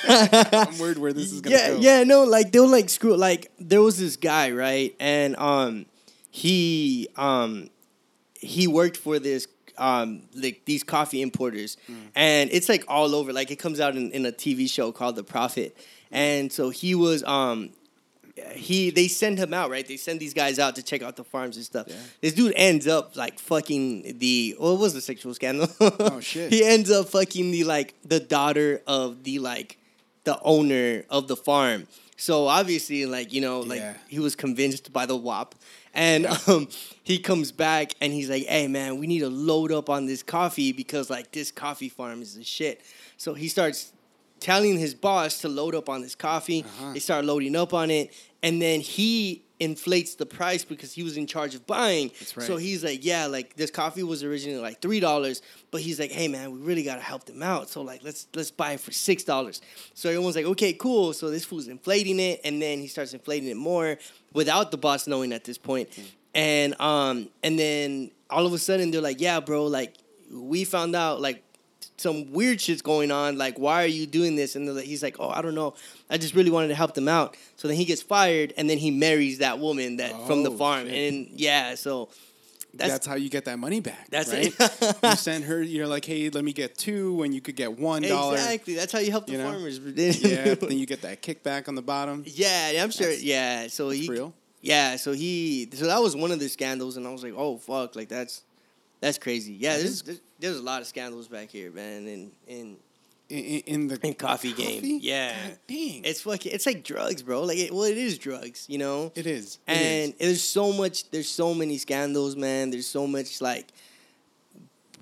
I'm 0.07 0.77
worried 0.79 0.97
where 0.97 1.13
this 1.13 1.31
is 1.31 1.41
gonna 1.41 1.55
yeah, 1.55 1.69
go. 1.69 1.77
yeah, 1.79 2.03
no, 2.03 2.23
like 2.23 2.51
they'll 2.51 2.67
like 2.69 2.89
screw 2.89 3.15
like 3.15 3.51
there 3.59 3.81
was 3.81 3.97
this 3.99 4.15
guy, 4.15 4.51
right? 4.51 4.95
And 4.99 5.35
um 5.37 5.85
he 6.31 7.07
um 7.15 7.69
he 8.39 8.67
worked 8.67 8.97
for 8.97 9.19
this 9.19 9.47
um 9.77 10.23
like 10.33 10.61
these 10.65 10.83
coffee 10.83 11.21
importers 11.21 11.77
Hmm. 11.87 11.93
and 12.15 12.49
it's 12.51 12.67
like 12.69 12.83
all 12.87 13.13
over 13.13 13.31
like 13.33 13.51
it 13.51 13.57
comes 13.57 13.79
out 13.79 13.95
in, 13.95 14.11
in 14.11 14.25
a 14.25 14.31
tv 14.31 14.67
show 14.69 14.91
called 14.91 15.15
the 15.15 15.23
prophet 15.23 15.77
and 16.11 16.51
so 16.51 16.71
he 16.71 16.95
was 16.95 17.23
um 17.25 17.69
he 18.55 18.89
they 18.89 19.07
send 19.07 19.37
him 19.37 19.53
out 19.53 19.69
right 19.69 19.87
they 19.87 19.97
send 19.97 20.19
these 20.19 20.33
guys 20.33 20.59
out 20.59 20.75
to 20.75 20.83
check 20.83 21.01
out 21.01 21.15
the 21.15 21.23
farms 21.23 21.55
and 21.57 21.65
stuff 21.65 21.87
Yeah. 21.89 21.95
this 22.21 22.33
dude 22.33 22.53
ends 22.55 22.87
up 22.87 23.15
like 23.15 23.39
fucking 23.39 24.17
the 24.19 24.55
what 24.57 24.79
was 24.79 24.93
the 24.93 25.01
sexual 25.01 25.33
scandal 25.33 25.67
Oh, 25.79 26.19
shit. 26.19 26.51
he 26.51 26.63
ends 26.63 26.89
up 26.91 27.09
fucking 27.09 27.51
the 27.51 27.63
like 27.63 27.95
the 28.03 28.19
daughter 28.19 28.81
of 28.87 29.23
the 29.23 29.39
like 29.39 29.77
the 30.23 30.39
owner 30.41 31.03
of 31.09 31.27
the 31.27 31.35
farm 31.35 31.87
so 32.17 32.47
obviously 32.47 33.05
like 33.05 33.33
you 33.33 33.41
know 33.41 33.61
like 33.61 33.79
Yeah. 33.79 33.93
he 34.07 34.19
was 34.19 34.35
convinced 34.35 34.91
by 34.91 35.05
the 35.05 35.15
WAP, 35.15 35.55
and 35.93 36.25
um 36.47 36.67
he 37.03 37.17
comes 37.19 37.51
back 37.51 37.93
and 38.01 38.11
he's 38.13 38.29
like 38.29 38.43
hey 38.45 38.67
man 38.67 38.97
we 38.99 39.07
need 39.07 39.19
to 39.19 39.29
load 39.29 39.71
up 39.71 39.89
on 39.89 40.05
this 40.05 40.21
coffee 40.23 40.71
because 40.73 41.09
like 41.09 41.31
this 41.31 41.51
coffee 41.51 41.89
farm 41.89 42.21
is 42.21 42.35
the 42.35 42.43
shit 42.43 42.81
so 43.17 43.33
he 43.33 43.47
starts 43.47 43.93
telling 44.39 44.77
his 44.77 44.93
boss 44.93 45.41
to 45.41 45.49
load 45.49 45.73
up 45.73 45.89
on 45.89 46.03
this 46.03 46.13
coffee. 46.13 46.63
Uh-huh. 46.63 46.93
They 46.93 46.99
start 46.99 47.25
loading 47.25 47.55
up 47.55 47.73
on 47.73 47.89
it, 47.89 48.13
and 48.43 48.61
then 48.61 48.81
he 48.81 49.43
inflates 49.59 50.15
the 50.15 50.25
price 50.25 50.63
because 50.63 50.93
he 50.93 51.01
was 51.01 51.17
in 51.17 51.25
charge 51.25 51.55
of 51.55 51.65
buying. 51.65 52.09
That's 52.19 52.37
right. 52.37 52.45
So 52.45 52.57
he's 52.57 52.83
like, 52.83 53.03
yeah, 53.03 53.25
like 53.25 53.55
this 53.55 53.71
coffee 53.71 54.03
was 54.03 54.23
originally 54.23 54.59
like 54.61 54.81
three 54.81 54.99
dollars, 54.99 55.41
but 55.71 55.81
he's 55.81 55.99
like, 55.99 56.11
hey 56.11 56.27
man, 56.27 56.51
we 56.51 56.59
really 56.59 56.83
gotta 56.83 57.01
help 57.01 57.25
them 57.25 57.41
out. 57.41 57.69
So 57.69 57.81
like, 57.81 58.03
let's 58.03 58.27
let's 58.35 58.51
buy 58.51 58.73
it 58.73 58.79
for 58.79 58.91
six 58.91 59.23
dollars. 59.23 59.61
So 59.93 60.09
everyone's 60.09 60.35
like, 60.35 60.45
okay, 60.45 60.73
cool. 60.73 61.13
So 61.13 61.29
this 61.29 61.45
fool's 61.45 61.67
inflating 61.67 62.19
it, 62.19 62.41
and 62.43 62.61
then 62.61 62.79
he 62.79 62.87
starts 62.87 63.13
inflating 63.13 63.49
it 63.49 63.57
more 63.57 63.97
without 64.33 64.71
the 64.71 64.77
boss 64.77 65.07
knowing 65.07 65.33
at 65.33 65.43
this 65.43 65.57
point. 65.57 65.89
And 66.35 66.79
um, 66.79 67.29
and 67.43 67.57
then 67.57 68.11
all 68.29 68.45
of 68.45 68.53
a 68.53 68.59
sudden 68.59 68.91
they're 68.91 69.01
like, 69.01 69.21
yeah, 69.21 69.39
bro, 69.39 69.65
like 69.65 69.95
we 70.31 70.65
found 70.65 70.95
out 70.95 71.21
like 71.21 71.43
some 71.97 72.31
weird 72.31 72.61
shit's 72.61 72.81
going 72.81 73.11
on. 73.11 73.37
Like, 73.37 73.57
why 73.57 73.83
are 73.83 73.87
you 73.87 74.05
doing 74.05 74.35
this? 74.35 74.55
And 74.55 74.73
like- 74.75 74.85
he's 74.85 75.01
like, 75.03 75.17
oh, 75.19 75.29
I 75.29 75.41
don't 75.41 75.55
know. 75.55 75.73
I 76.09 76.17
just 76.17 76.35
really 76.35 76.51
wanted 76.51 76.67
to 76.69 76.75
help 76.75 76.93
them 76.93 77.07
out. 77.07 77.35
So 77.55 77.67
then 77.67 77.75
he 77.77 77.85
gets 77.85 78.01
fired, 78.01 78.53
and 78.57 78.69
then 78.69 78.77
he 78.77 78.91
marries 78.91 79.39
that 79.39 79.59
woman 79.59 79.97
that 79.97 80.11
from 80.27 80.43
the 80.43 80.51
Oh, 80.51 80.57
farm. 80.57 80.87
shit. 80.87 81.13
And 81.13 81.27
yeah, 81.31 81.75
so 81.75 82.09
That's, 82.73 82.91
that's, 82.91 83.07
how 83.07 83.15
you 83.15 83.29
get 83.29 83.45
that 83.45 83.57
money 83.57 83.79
back. 83.79 84.07
That's 84.11 84.31
right? 84.31 84.53
it. 84.59 84.97
you 85.03 85.15
send 85.15 85.45
her. 85.45 85.61
You're 85.63 85.87
like, 85.87 86.05
hey, 86.05 86.29
let 86.29 86.43
me 86.43 86.53
get 86.53 86.77
two 86.77 87.15
when 87.15 87.31
you 87.33 87.41
could 87.41 87.55
get 87.55 87.77
one 87.79 88.03
dollar. 88.03 88.35
exactly 88.35 88.75
that's 88.75 88.91
how 88.91 88.99
you 88.99 89.09
help 89.09 89.25
the 89.25 89.31
you 89.33 89.37
know? 89.39 89.49
farmers. 89.51 89.79
Yeah, 89.79 90.53
then 90.53 90.77
you 90.77 90.85
get 90.85 91.01
that 91.01 91.23
kickback 91.23 91.67
on 91.67 91.73
the 91.75 91.81
bottom. 91.81 92.23
yeah, 92.27 92.83
I'm 92.83 92.91
sure. 92.91 93.07
That's- 93.07 93.23
yeah, 93.23 93.67
so 93.67 93.89
he 93.89 94.07
real. 94.07 94.33
Yeah, 94.61 94.97
so 94.97 95.13
he 95.13 95.69
so 95.73 95.85
that 95.87 95.99
was 96.01 96.15
one 96.15 96.31
of 96.31 96.39
the 96.39 96.47
scandals, 96.49 96.97
and 96.97 97.07
I 97.07 97.11
was 97.11 97.23
like, 97.23 97.33
oh 97.35 97.57
fuck, 97.57 97.95
like 97.95 98.09
that's 98.09 98.41
that's 98.99 99.17
crazy. 99.17 99.53
Yeah, 99.53 99.77
there's, 99.77 100.01
there's 100.01 100.21
there's 100.39 100.57
a 100.57 100.61
lot 100.63 100.81
of 100.81 100.87
scandals 100.87 101.27
back 101.27 101.49
here, 101.49 101.71
man, 101.71 102.07
and 102.07 102.31
in 102.47 102.77
In, 103.29 103.37
in- 103.65 103.87
the 103.89 103.99
in 104.07 104.13
coffee, 104.13 104.53
game. 104.53 104.99
Yeah, 105.01 105.33
God 105.49 105.57
dang. 105.67 106.01
it's 106.05 106.21
fucking 106.21 106.51
it's 106.53 106.65
like 106.65 106.83
drugs, 106.83 107.21
bro. 107.23 107.43
Like 107.43 107.57
it, 107.57 107.73
well, 107.73 107.83
it 107.83 107.97
is 107.97 108.17
drugs, 108.17 108.65
you 108.69 108.77
know. 108.77 109.11
it 109.15 109.25
is. 109.27 109.59
It 109.67 109.71
and 109.73 110.13
is. 110.13 110.19
there's 110.19 110.43
so 110.43 110.71
much 110.73 111.09
there's 111.11 111.29
so 111.29 111.53
many 111.53 111.77
scandals 111.77 112.35
man 112.35 112.69
there's 112.71 112.87
so 112.87 113.05
much 113.05 113.41
like 113.41 113.67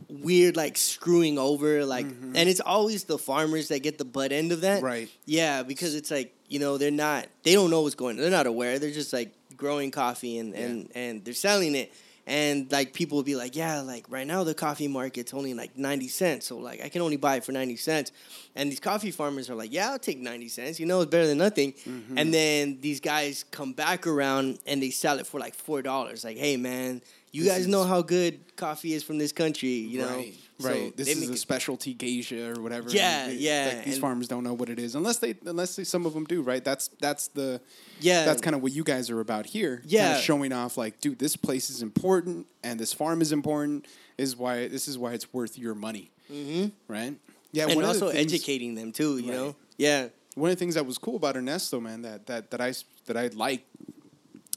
weird 0.10 0.56
like 0.56 0.78
screwing 0.78 1.38
over 1.40 1.84
like 1.84 2.06
and 2.06 2.38
it's 2.50 2.60
always 2.62 3.06
the 3.06 3.18
farmers 3.18 3.70
that 3.70 3.80
get 3.80 3.98
the 3.98 4.06
butt 4.06 4.32
end 4.32 4.52
of 4.52 4.62
that 4.62 4.78
Mm-hmm. 4.78 4.86
Right. 4.86 5.10
yeah 5.26 5.64
because 5.64 5.96
it's 5.96 6.12
like 6.12 6.32
you 6.48 6.60
know 6.60 6.78
they're 6.78 6.92
not 6.92 7.26
they 7.44 7.54
don't 7.54 7.72
know 7.72 7.82
what's 7.82 7.96
going 7.96 8.18
on 8.18 8.22
they're 8.22 8.30
not 8.30 8.46
aware 8.46 8.78
they're 8.78 8.92
just 8.92 9.14
like 9.14 9.34
growing 9.58 9.90
coffee 9.90 10.38
and 10.38 10.54
and 10.54 10.92
and 10.94 11.26
they're 11.26 11.34
selling 11.34 11.74
it 11.76 11.92
and 12.28 12.72
like 12.72 12.94
people 12.94 13.18
will 13.18 13.24
be 13.24 13.36
like 13.36 13.56
yeah 13.56 13.82
like 13.82 14.06
right 14.10 14.26
now 14.26 14.44
the 14.44 14.54
coffee 14.54 14.88
market's 14.88 15.34
only 15.34 15.54
like 15.54 15.78
90 15.78 16.08
cents 16.08 16.48
so 16.48 16.58
like 16.58 16.84
i 16.84 16.90
can 16.90 17.02
only 17.02 17.18
buy 17.18 17.36
it 17.36 17.44
for 17.44 17.52
90 17.52 17.76
cents. 17.76 18.12
And 18.56 18.72
these 18.72 18.80
coffee 18.80 19.12
farmers 19.12 19.50
are 19.50 19.56
like 19.56 19.72
yeah 19.72 19.92
i'll 19.92 20.00
take 20.00 20.20
90 20.20 20.48
cents 20.50 20.80
you 20.80 20.86
know 20.86 21.02
it's 21.02 21.12
better 21.12 21.28
than 21.28 21.38
nothing. 21.38 21.74
Mm-hmm. 21.74 22.18
and 22.18 22.34
then 22.34 22.80
these 22.82 23.00
guys 23.00 23.44
come 23.52 23.74
back 23.74 24.08
around 24.08 24.60
and 24.66 24.82
they 24.82 24.90
sell 24.90 25.20
it 25.20 25.28
for 25.28 25.40
like 25.40 25.54
four 25.56 25.82
dollars 25.82 26.24
like 26.24 26.38
hey 26.38 26.58
man 26.58 27.02
you 27.32 27.44
This 27.44 27.52
guys 27.52 27.62
is- 27.62 27.68
know 27.68 27.84
how 27.84 28.02
good 28.02 28.56
coffee 28.56 28.94
is 28.94 29.04
from 29.04 29.18
this 29.18 29.32
country 29.34 29.70
you 29.70 30.00
know? 30.02 30.08
Right, 30.16 30.36
So 30.60 30.70
right. 30.70 30.96
This 30.96 31.10
is 31.10 31.30
a 31.30 31.36
specialty 31.38 31.94
geisha 31.94 32.56
or 32.58 32.62
whatever. 32.62 32.90
Yeah, 32.90 33.28
They- 33.28 33.34
yeah, 33.36 33.74
Like, 33.76 33.86
these 33.86 33.98
farmers 34.00 34.28
don't 34.30 34.44
know 34.44 34.54
what 34.54 34.70
it 34.70 34.80
is 34.80 34.96
unless 34.96 35.18
they 35.18 35.36
unless 35.46 35.76
they, 35.76 35.84
some 35.84 36.06
of 36.06 36.14
them 36.14 36.24
do. 36.24 36.42
Right. 36.42 36.64
That's 36.64 36.90
that's 37.02 37.28
the 37.30 37.60
yeah 38.00 38.24
that's 38.26 38.42
kind 38.42 38.56
of 38.56 38.62
what 38.64 38.72
you 38.72 38.84
guys 38.84 39.10
are 39.10 39.20
about 39.20 39.46
here. 39.48 39.82
Yeah. 39.86 40.08
Kinda 40.14 40.22
showing 40.22 40.54
off 40.54 40.78
like, 40.78 41.02
dude, 41.02 41.20
this 41.20 41.36
place 41.36 41.70
is 41.70 41.82
important 41.82 42.48
and 42.64 42.80
this 42.80 42.94
farm 42.94 43.22
is 43.22 43.32
important. 43.32 43.86
Is 44.18 44.38
why 44.38 44.68
this 44.70 44.88
is 44.88 44.98
why 44.98 45.12
it's 45.14 45.34
worth 45.34 45.58
your 45.58 45.76
money. 45.76 46.12
Mm-hmm. 46.32 46.68
Right. 46.88 47.16
Yeah. 47.52 47.66
and 47.68 47.76
one 47.76 47.84
of 47.86 47.98
the 48.00 48.06
also 48.06 48.12
things- 48.16 48.34
educating 48.34 48.76
them 48.76 48.92
too 48.94 49.18
you 49.18 49.30
Right. 49.32 49.38
know 49.38 49.56
yeah 49.78 50.08
one 50.36 50.50
of 50.50 50.56
the 50.58 50.60
things 50.60 50.76
that 50.76 50.86
was 50.86 50.98
cool 50.98 51.16
about 51.16 51.36
Ernesto, 51.38 51.80
man, 51.80 52.02
that 52.02 52.26
that 52.28 52.52
that 52.52 52.62
I 52.62 52.74
that 53.08 53.16
I 53.18 53.28
like, 53.28 53.66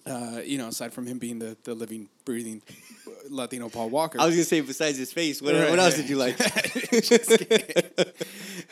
uh, 0.09 0.41
you 0.45 0.59
know, 0.59 0.69
aside 0.69 0.93
from 0.93 1.07
him 1.07 1.19
being 1.19 1.39
the 1.39 1.57
the 1.65 1.75
living, 1.75 2.09
breathing 2.25 2.63
Latino 3.31 3.69
Paul 3.69 3.91
Walker. 3.91 4.19
i 4.21 4.25
was 4.27 4.35
gonna 4.35 4.45
say 4.45 4.61
besides 4.63 4.97
his 4.97 5.13
face 5.13 5.43
what, 5.43 5.55
Right, 5.55 5.69
what 5.71 5.79
else 5.79 5.95
right. 5.95 6.01
did 6.01 6.09
you 6.11 6.17
like 6.17 6.37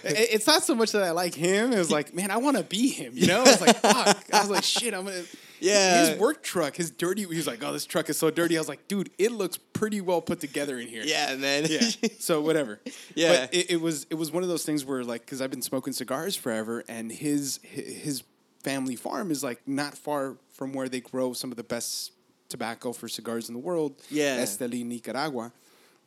It- 0.04 0.28
it's 0.32 0.46
not 0.46 0.62
so 0.62 0.74
much 0.74 0.92
that 0.92 1.02
I 1.02 1.10
like 1.10 1.34
him. 1.34 1.72
It 1.72 1.78
was 1.78 1.90
like, 1.90 2.14
man, 2.14 2.30
I 2.30 2.36
want 2.38 2.56
to 2.56 2.62
be 2.62 2.88
him. 2.88 3.12
You 3.14 3.26
know, 3.26 3.40
I 3.40 3.44
was 3.44 3.60
like, 3.60 3.76
fuck. 3.76 4.24
I 4.32 4.40
was 4.40 4.50
like, 4.50 4.64
shit, 4.64 4.94
I'm 4.94 5.04
gonna. 5.04 5.22
Yeah. 5.58 6.06
His 6.10 6.18
work 6.18 6.42
truck, 6.42 6.76
his 6.76 6.90
dirty. 6.90 7.22
He 7.22 7.26
was 7.26 7.46
like, 7.46 7.62
oh, 7.64 7.72
this 7.72 7.86
truck 7.86 8.08
is 8.10 8.18
so 8.18 8.30
dirty. 8.30 8.56
I 8.56 8.60
was 8.60 8.68
like, 8.68 8.86
dude, 8.88 9.10
it 9.18 9.32
looks 9.32 9.56
pretty 9.72 10.00
well 10.02 10.20
put 10.20 10.38
together 10.40 10.78
in 10.78 10.86
here. 10.86 11.02
yeah 11.04 11.34
man 11.36 11.64
Yeah. 11.68 11.80
So 12.18 12.40
whatever. 12.40 12.80
Yeah. 13.14 13.46
But 13.46 13.54
it, 13.54 13.70
it 13.72 13.80
was 13.80 14.06
it 14.10 14.14
was 14.14 14.30
one 14.30 14.42
of 14.42 14.48
those 14.48 14.64
things 14.64 14.84
where 14.84 15.02
like 15.02 15.22
because 15.24 15.40
I've 15.40 15.50
been 15.50 15.62
smoking 15.62 15.92
cigars 15.94 16.36
forever, 16.36 16.84
and 16.88 17.10
his 17.10 17.58
his 17.62 18.22
family 18.62 18.96
farm 18.96 19.30
is 19.30 19.42
like 19.42 19.60
not 19.66 19.96
far 19.96 20.36
from 20.56 20.72
where 20.72 20.88
they 20.88 21.00
grow 21.00 21.32
some 21.32 21.50
of 21.50 21.56
the 21.56 21.64
best 21.76 22.12
tobacco 22.48 22.92
for 22.92 23.08
cigars 23.08 23.48
in 23.48 23.54
the 23.54 23.60
world. 23.60 23.92
Yeah. 24.10 24.38
Esteli, 24.42 24.84
Nicaragua. 24.84 25.52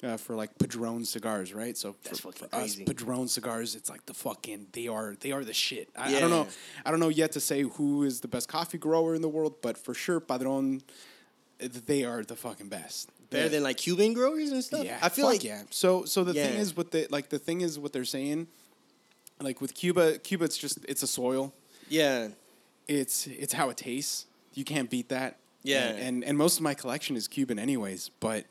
uh, 0.03 0.15
for 0.17 0.33
like 0.35 0.51
Padron 0.57 1.03
cigars, 1.05 1.53
right? 1.53 1.75
So 1.77 1.93
for, 1.93 1.99
That's 2.09 2.19
fucking 2.21 2.39
for 2.47 2.55
us, 2.55 2.61
crazy. 2.75 2.85
Padron 2.85 3.27
cigars, 3.27 3.75
it's 3.75 3.89
like 3.89 4.05
the 4.05 4.13
fucking 4.13 4.67
they 4.71 4.87
are 4.87 5.15
they 5.19 5.31
are 5.33 5.43
the 5.43 5.53
shit. 5.53 5.89
I, 5.97 6.15
I 6.15 6.19
don't 6.21 6.29
know, 6.29 6.47
I 6.85 6.91
don't 6.91 7.01
know 7.01 7.09
yet 7.23 7.31
to 7.33 7.41
say 7.41 7.63
who 7.63 8.03
is 8.03 8.21
the 8.21 8.29
best 8.29 8.47
coffee 8.47 8.77
grower 8.77 9.13
in 9.13 9.21
the 9.21 9.27
world, 9.37 9.55
but 9.61 9.77
for 9.77 9.93
sure, 9.93 10.19
Padron, 10.21 10.81
they 11.59 12.05
are 12.05 12.23
the 12.23 12.35
fucking 12.37 12.69
best. 12.69 13.09
Better 13.29 13.43
They're- 13.43 13.49
than 13.59 13.63
like 13.63 13.75
Cuban 13.77 14.13
growers 14.13 14.51
and 14.51 14.63
stuff. 14.63 14.85
yeah, 14.85 14.97
I 15.01 15.09
feel 15.09 15.25
fuck 15.25 15.33
like 15.35 15.43
yeah. 15.43 15.63
So 15.69 16.05
so 16.05 16.23
the 16.23 16.33
thing 16.33 16.55
is 16.63 16.75
what 16.77 16.91
the 16.91 17.05
like 17.11 17.27
the 17.29 17.37
thing 17.39 17.59
is 17.61 17.77
what 17.77 17.91
they're 17.91 18.05
saying, 18.17 18.47
like 19.41 19.59
with 19.61 19.73
Cuba, 19.75 20.17
Cuba, 20.19 20.45
it's 20.45 20.57
just 20.57 20.79
it's 20.87 21.03
a 21.03 21.07
soil. 21.07 21.53
yeah, 21.89 22.29
It's 22.87 23.27
it's 23.27 23.53
how 23.53 23.69
it 23.69 23.75
tastes. 23.77 24.25
You 24.59 24.65
can't 24.65 24.89
beat 24.89 25.07
that. 25.09 25.39
Yeah. 25.63 25.87
And 25.87 25.99
and, 25.99 26.23
and 26.25 26.37
most 26.37 26.57
of 26.57 26.63
my 26.63 26.73
collection 26.73 27.15
is 27.15 27.27
Cuban 27.29 27.57
anyways. 27.57 28.09
But 28.19 28.45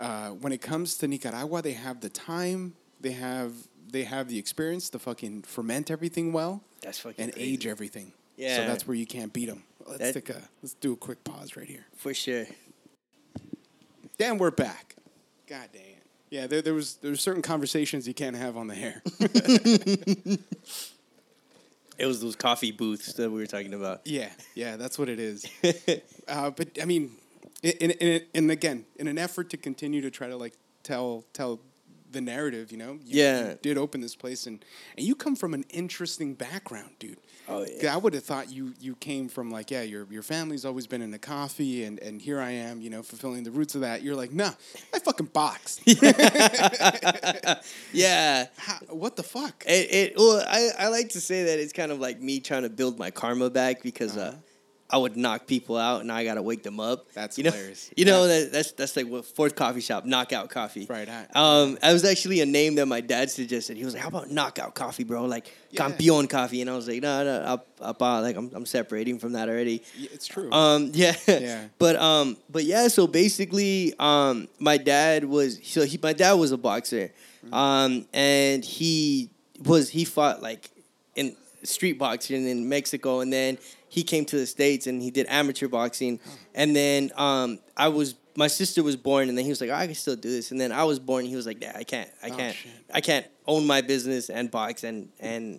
uh, 0.00 0.30
when 0.30 0.52
it 0.52 0.60
comes 0.60 0.96
to 0.98 1.06
Nicaragua, 1.08 1.62
they 1.62 1.72
have 1.74 2.00
the 2.00 2.08
time. 2.10 2.74
They 3.00 3.12
have 3.12 3.52
they 3.90 4.02
have 4.02 4.28
the 4.28 4.36
experience 4.38 4.90
to 4.90 4.98
fucking 4.98 5.42
ferment 5.42 5.90
everything 5.90 6.32
well 6.32 6.62
that's 6.82 6.98
fucking 6.98 7.24
and 7.24 7.32
crazy. 7.32 7.52
age 7.54 7.66
everything. 7.66 8.12
Yeah. 8.36 8.56
So 8.56 8.66
that's 8.66 8.86
where 8.86 8.96
you 8.96 9.06
can't 9.06 9.32
beat 9.32 9.46
them. 9.46 9.62
Let's 9.86 9.98
That- 10.00 10.14
take 10.14 10.30
a 10.30 10.42
let's 10.62 10.74
do 10.74 10.92
a 10.92 10.96
quick 10.96 11.22
pause 11.24 11.56
right 11.56 11.66
here. 11.68 11.86
for 11.96 12.12
sure. 12.12 12.46
Then 14.18 14.38
we're 14.38 14.50
back. 14.50 14.96
God 15.46 15.68
damn. 15.72 15.82
Yeah, 16.30 16.46
there, 16.48 16.60
there 16.60 16.74
was 16.74 16.96
there 16.96 17.10
were 17.12 17.16
certain 17.16 17.42
conversations 17.42 18.06
you 18.08 18.14
can't 18.14 18.36
have 18.36 18.56
on 18.56 18.66
the 18.66 18.74
hair. 18.74 19.02
It 21.98 22.06
was 22.06 22.20
those 22.20 22.36
coffee 22.36 22.70
booths 22.70 23.12
that 23.14 23.30
we 23.30 23.40
were 23.40 23.46
talking 23.46 23.74
about. 23.74 24.06
yeah, 24.06 24.30
yeah, 24.54 24.76
that's 24.76 24.98
what 24.98 25.08
it 25.08 25.18
is. 25.18 25.44
uh, 26.28 26.50
but 26.50 26.78
I 26.80 26.84
mean, 26.84 27.10
in, 27.62 27.72
in, 27.72 27.90
in, 27.90 28.22
and 28.34 28.50
again, 28.50 28.86
in 28.96 29.08
an 29.08 29.18
effort 29.18 29.50
to 29.50 29.56
continue 29.56 30.00
to 30.02 30.10
try 30.10 30.28
to 30.28 30.36
like 30.36 30.54
tell 30.84 31.24
tell 31.32 31.60
the 32.10 32.20
narrative, 32.20 32.70
you 32.72 32.78
know, 32.78 32.92
you, 33.04 33.22
Yeah. 33.22 33.48
you 33.50 33.58
did 33.62 33.78
open 33.78 34.00
this 34.00 34.14
place, 34.16 34.46
and 34.46 34.64
and 34.96 35.06
you 35.06 35.14
come 35.14 35.36
from 35.36 35.54
an 35.54 35.64
interesting 35.70 36.34
background, 36.34 36.90
dude. 36.98 37.18
Oh, 37.50 37.64
yeah. 37.80 37.94
I 37.94 37.96
would 37.96 38.12
have 38.14 38.24
thought 38.24 38.52
you 38.52 38.74
you 38.78 38.94
came 38.96 39.28
from 39.28 39.50
like 39.50 39.70
yeah 39.70 39.80
your 39.82 40.06
your 40.10 40.22
family's 40.22 40.64
always 40.66 40.86
been 40.86 41.00
into 41.00 41.18
coffee 41.18 41.84
and 41.84 41.98
and 42.00 42.20
here 42.20 42.40
I 42.40 42.50
am 42.50 42.82
you 42.82 42.90
know 42.90 43.02
fulfilling 43.02 43.42
the 43.44 43.50
roots 43.50 43.74
of 43.74 43.80
that. 43.80 44.02
You're 44.02 44.16
like 44.16 44.32
nah, 44.32 44.52
I 44.94 44.98
fucking 44.98 45.26
boxed. 45.32 45.80
Yeah. 47.92 48.46
How, 48.56 48.76
what 48.90 49.16
the 49.16 49.22
fuck? 49.22 49.64
It, 49.66 49.92
it 49.92 50.12
well, 50.16 50.44
I, 50.46 50.70
I 50.78 50.88
like 50.88 51.10
to 51.10 51.20
say 51.20 51.44
that 51.44 51.58
it's 51.58 51.72
kind 51.72 51.90
of 51.92 51.98
like 52.00 52.20
me 52.20 52.40
trying 52.40 52.62
to 52.62 52.70
build 52.70 52.98
my 52.98 53.10
karma 53.10 53.50
back 53.50 53.82
because 53.82 54.16
uh, 54.16 54.34
I 54.90 54.96
would 54.96 55.18
knock 55.18 55.46
people 55.46 55.76
out 55.76 56.00
and 56.00 56.10
I 56.10 56.24
gotta 56.24 56.40
wake 56.40 56.62
them 56.62 56.80
up. 56.80 57.12
That's 57.12 57.36
you 57.36 57.44
know, 57.44 57.50
hilarious. 57.50 57.90
You 57.94 58.06
know 58.06 58.22
Yeah. 58.24 58.28
that 58.40 58.52
that's 58.52 58.72
that's 58.72 58.96
like 58.96 59.06
what 59.06 59.26
fourth 59.26 59.54
coffee 59.54 59.82
shop, 59.82 60.06
knockout 60.06 60.48
coffee. 60.48 60.86
Right, 60.88 61.06
I- 61.08 61.26
Um, 61.34 61.78
I 61.82 61.92
was 61.92 62.04
actually 62.06 62.40
a 62.40 62.46
name 62.46 62.76
that 62.76 62.86
my 62.86 63.02
dad 63.02 63.30
suggested. 63.30 63.76
He 63.76 63.84
was 63.84 63.92
like, 63.92 64.02
"How 64.02 64.08
about 64.08 64.30
knockout 64.30 64.74
coffee, 64.74 65.04
bro? 65.04 65.26
Like 65.26 65.52
Yeah. 65.70 65.82
campeon 65.88 66.26
coffee." 66.26 66.62
And 66.62 66.70
I 66.70 66.74
was 66.74 66.88
like, 66.88 67.02
"No, 67.02 67.22
no, 67.22 67.62
I'll, 67.82 67.92
buy- 67.92 68.20
like 68.20 68.36
I'm, 68.36 68.50
I'm 68.54 68.64
separating 68.64 69.18
from 69.18 69.32
that 69.34 69.50
already." 69.50 69.82
Yeah, 69.98 70.08
it's 70.12 70.26
true. 70.26 70.50
Um, 70.52 70.90
yeah, 70.94 71.14
Yeah. 71.26 71.64
But 71.78 71.96
um, 71.96 72.38
but 72.48 72.64
yeah. 72.64 72.88
So 72.88 73.06
basically, 73.06 73.92
um, 73.98 74.48
my 74.58 74.78
dad 74.78 75.24
was 75.26 75.60
so 75.64 75.84
he 75.84 75.98
my 76.02 76.14
dad 76.14 76.32
was 76.32 76.50
a 76.52 76.56
boxer, 76.58 77.12
Mm-hmm. 77.44 77.54
um, 77.54 78.06
and 78.14 78.64
he 78.64 79.28
was 79.64 79.90
he 79.90 80.04
fought 80.06 80.40
like 80.42 80.70
in 81.14 81.36
street 81.62 81.98
boxing 81.98 82.48
in 82.48 82.68
Mexico, 82.68 83.20
and 83.20 83.30
then 83.32 83.58
he 83.88 84.02
came 84.02 84.24
to 84.26 84.36
the 84.36 84.46
states 84.46 84.86
and 84.86 85.00
he 85.02 85.10
did 85.10 85.26
amateur 85.28 85.68
boxing, 85.68 86.20
and 86.54 86.74
then 86.74 87.10
um, 87.16 87.58
I 87.76 87.88
was. 87.88 88.14
My 88.36 88.46
sister 88.46 88.84
was 88.84 88.94
born, 88.94 89.28
and 89.28 89.36
then 89.36 89.44
he 89.44 89.50
was 89.50 89.60
like, 89.60 89.70
"I 89.70 89.86
can 89.86 89.94
still 89.96 90.14
do 90.14 90.30
this." 90.30 90.52
And 90.52 90.60
then 90.60 90.70
I 90.70 90.84
was 90.84 91.00
born, 91.00 91.20
and 91.22 91.28
he 91.28 91.34
was 91.36 91.46
like, 91.46 91.60
"Nah, 91.60 91.72
I 91.74 91.82
can't. 91.82 92.08
I 92.22 92.28
Oh, 92.28 92.36
can't. 92.36 92.54
shit. 92.54 92.70
I 92.94 93.00
can't 93.00 93.26
own 93.48 93.66
my 93.66 93.80
business 93.80 94.30
and 94.30 94.48
box 94.50 94.84
and 94.84 95.08
and 95.18 95.58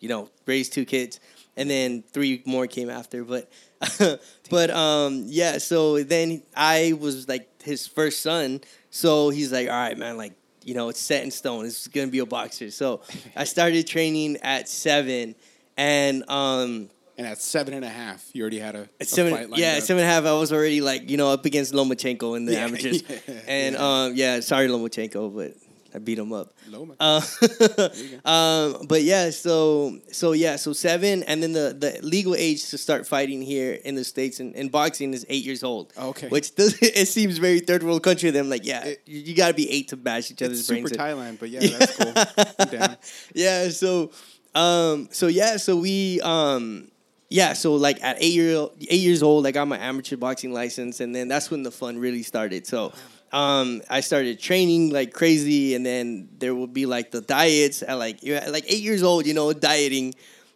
you 0.00 0.08
know, 0.08 0.30
raised 0.46 0.72
two 0.72 0.84
kids, 0.86 1.20
and 1.56 1.68
then 1.68 2.02
three 2.12 2.42
more 2.46 2.66
came 2.66 2.88
after. 2.90 3.24
But, 3.24 3.50
but 4.50 4.70
um, 4.70 5.24
yeah. 5.26 5.58
So 5.58 6.02
then 6.02 6.42
I 6.54 6.94
was 6.98 7.28
like 7.28 7.62
his 7.62 7.86
first 7.86 8.22
son. 8.22 8.60
So 8.90 9.30
he's 9.30 9.52
like, 9.52 9.68
all 9.68 9.74
right, 9.74 9.96
man, 9.98 10.16
like 10.16 10.32
you 10.64 10.74
know, 10.74 10.88
it's 10.88 11.00
set 11.00 11.22
in 11.22 11.30
stone. 11.30 11.66
It's 11.66 11.86
gonna 11.88 12.06
be 12.08 12.20
a 12.20 12.26
boxer. 12.26 12.70
So 12.70 13.02
I 13.34 13.44
started 13.44 13.86
training 13.86 14.38
at 14.42 14.68
seven, 14.68 15.34
and 15.76 16.28
um, 16.30 16.88
and 17.18 17.26
at 17.26 17.38
seven 17.40 17.74
and 17.74 17.84
a 17.84 17.88
half, 17.88 18.28
you 18.34 18.42
already 18.42 18.58
had 18.58 18.74
a, 18.76 18.88
a 19.00 19.04
seven, 19.04 19.32
fight 19.32 19.50
lined 19.50 19.60
yeah, 19.62 19.76
up. 19.76 19.82
seven 19.82 20.02
and 20.02 20.10
a 20.10 20.12
half, 20.14 20.24
I 20.24 20.32
was 20.38 20.52
already 20.52 20.80
like 20.80 21.10
you 21.10 21.16
know 21.16 21.30
up 21.32 21.44
against 21.44 21.72
Lomachenko 21.72 22.36
in 22.36 22.44
the 22.46 22.52
Yeah, 22.52 22.64
amateurs, 22.64 23.02
yeah, 23.08 23.34
and 23.46 23.74
yeah. 23.74 24.02
um, 24.04 24.12
yeah, 24.14 24.40
sorry 24.40 24.68
Lomachenko, 24.68 25.34
but 25.34 25.54
I 25.94 25.98
beat 25.98 26.18
him 26.18 26.32
up. 26.32 26.52
Loma. 26.68 26.94
Uh, 27.00 27.22
um, 28.24 28.86
but 28.86 29.02
yeah, 29.02 29.30
so 29.30 29.98
so 30.12 30.32
yeah, 30.32 30.56
so 30.56 30.72
seven, 30.74 31.22
and 31.22 31.42
then 31.42 31.52
the, 31.52 31.74
the 31.78 32.00
legal 32.06 32.34
age 32.34 32.68
to 32.70 32.76
start 32.78 33.06
fighting 33.06 33.40
here 33.40 33.78
in 33.84 33.94
the 33.94 34.04
states 34.04 34.40
and 34.40 34.54
in 34.54 34.68
boxing 34.68 35.14
is 35.14 35.24
eight 35.30 35.44
years 35.44 35.62
old. 35.64 35.92
Okay. 35.96 36.28
which 36.28 36.54
does 36.54 36.76
it 36.82 37.08
seems 37.08 37.38
very 37.38 37.60
third 37.60 37.82
world 37.82 38.02
country. 38.02 38.30
Then 38.30 38.50
like 38.50 38.66
yeah, 38.66 38.84
It- 38.84 39.02
you, 39.06 39.20
you 39.20 39.34
got 39.34 39.48
to 39.48 39.54
be 39.54 39.70
eight 39.70 39.88
to 39.88 39.96
bash 39.96 40.30
each 40.30 40.42
other's 40.42 40.58
it's 40.60 40.68
brains. 40.68 40.90
super 40.90 41.02
in. 41.02 41.16
Thailand, 41.16 41.38
but 41.38 41.48
yeah, 41.48 41.60
that's 41.66 41.96
cool. 41.96 42.96
Yeah, 43.34 43.68
so 43.70 44.10
um, 44.54 45.08
so 45.12 45.28
yeah, 45.28 45.56
so 45.56 45.76
we 45.76 46.20
um. 46.22 46.90
Yeah, 47.28 47.54
so 47.54 47.74
like 47.74 48.02
at 48.02 48.16
eight 48.20 48.34
year 48.34 48.68
eight 48.82 49.00
years 49.00 49.22
old, 49.22 49.46
I 49.46 49.50
got 49.50 49.66
my 49.66 49.78
amateur 49.78 50.16
boxing 50.16 50.52
license, 50.52 51.00
and 51.00 51.14
then 51.14 51.26
that's 51.28 51.50
when 51.50 51.62
the 51.64 51.72
fun 51.72 51.98
really 51.98 52.22
started. 52.22 52.66
So, 52.66 52.92
um, 53.32 53.82
I 53.90 54.00
started 54.00 54.38
training 54.38 54.90
like 54.90 55.12
crazy, 55.12 55.74
and 55.74 55.84
then 55.84 56.28
there 56.38 56.54
would 56.54 56.72
be 56.72 56.86
like 56.86 57.10
the 57.10 57.20
diets 57.20 57.82
at 57.82 57.94
like 57.94 58.24
at, 58.26 58.52
like 58.52 58.64
eight 58.68 58.82
years 58.82 59.02
old, 59.02 59.26
you 59.26 59.34
know, 59.34 59.52
dieting. 59.52 60.14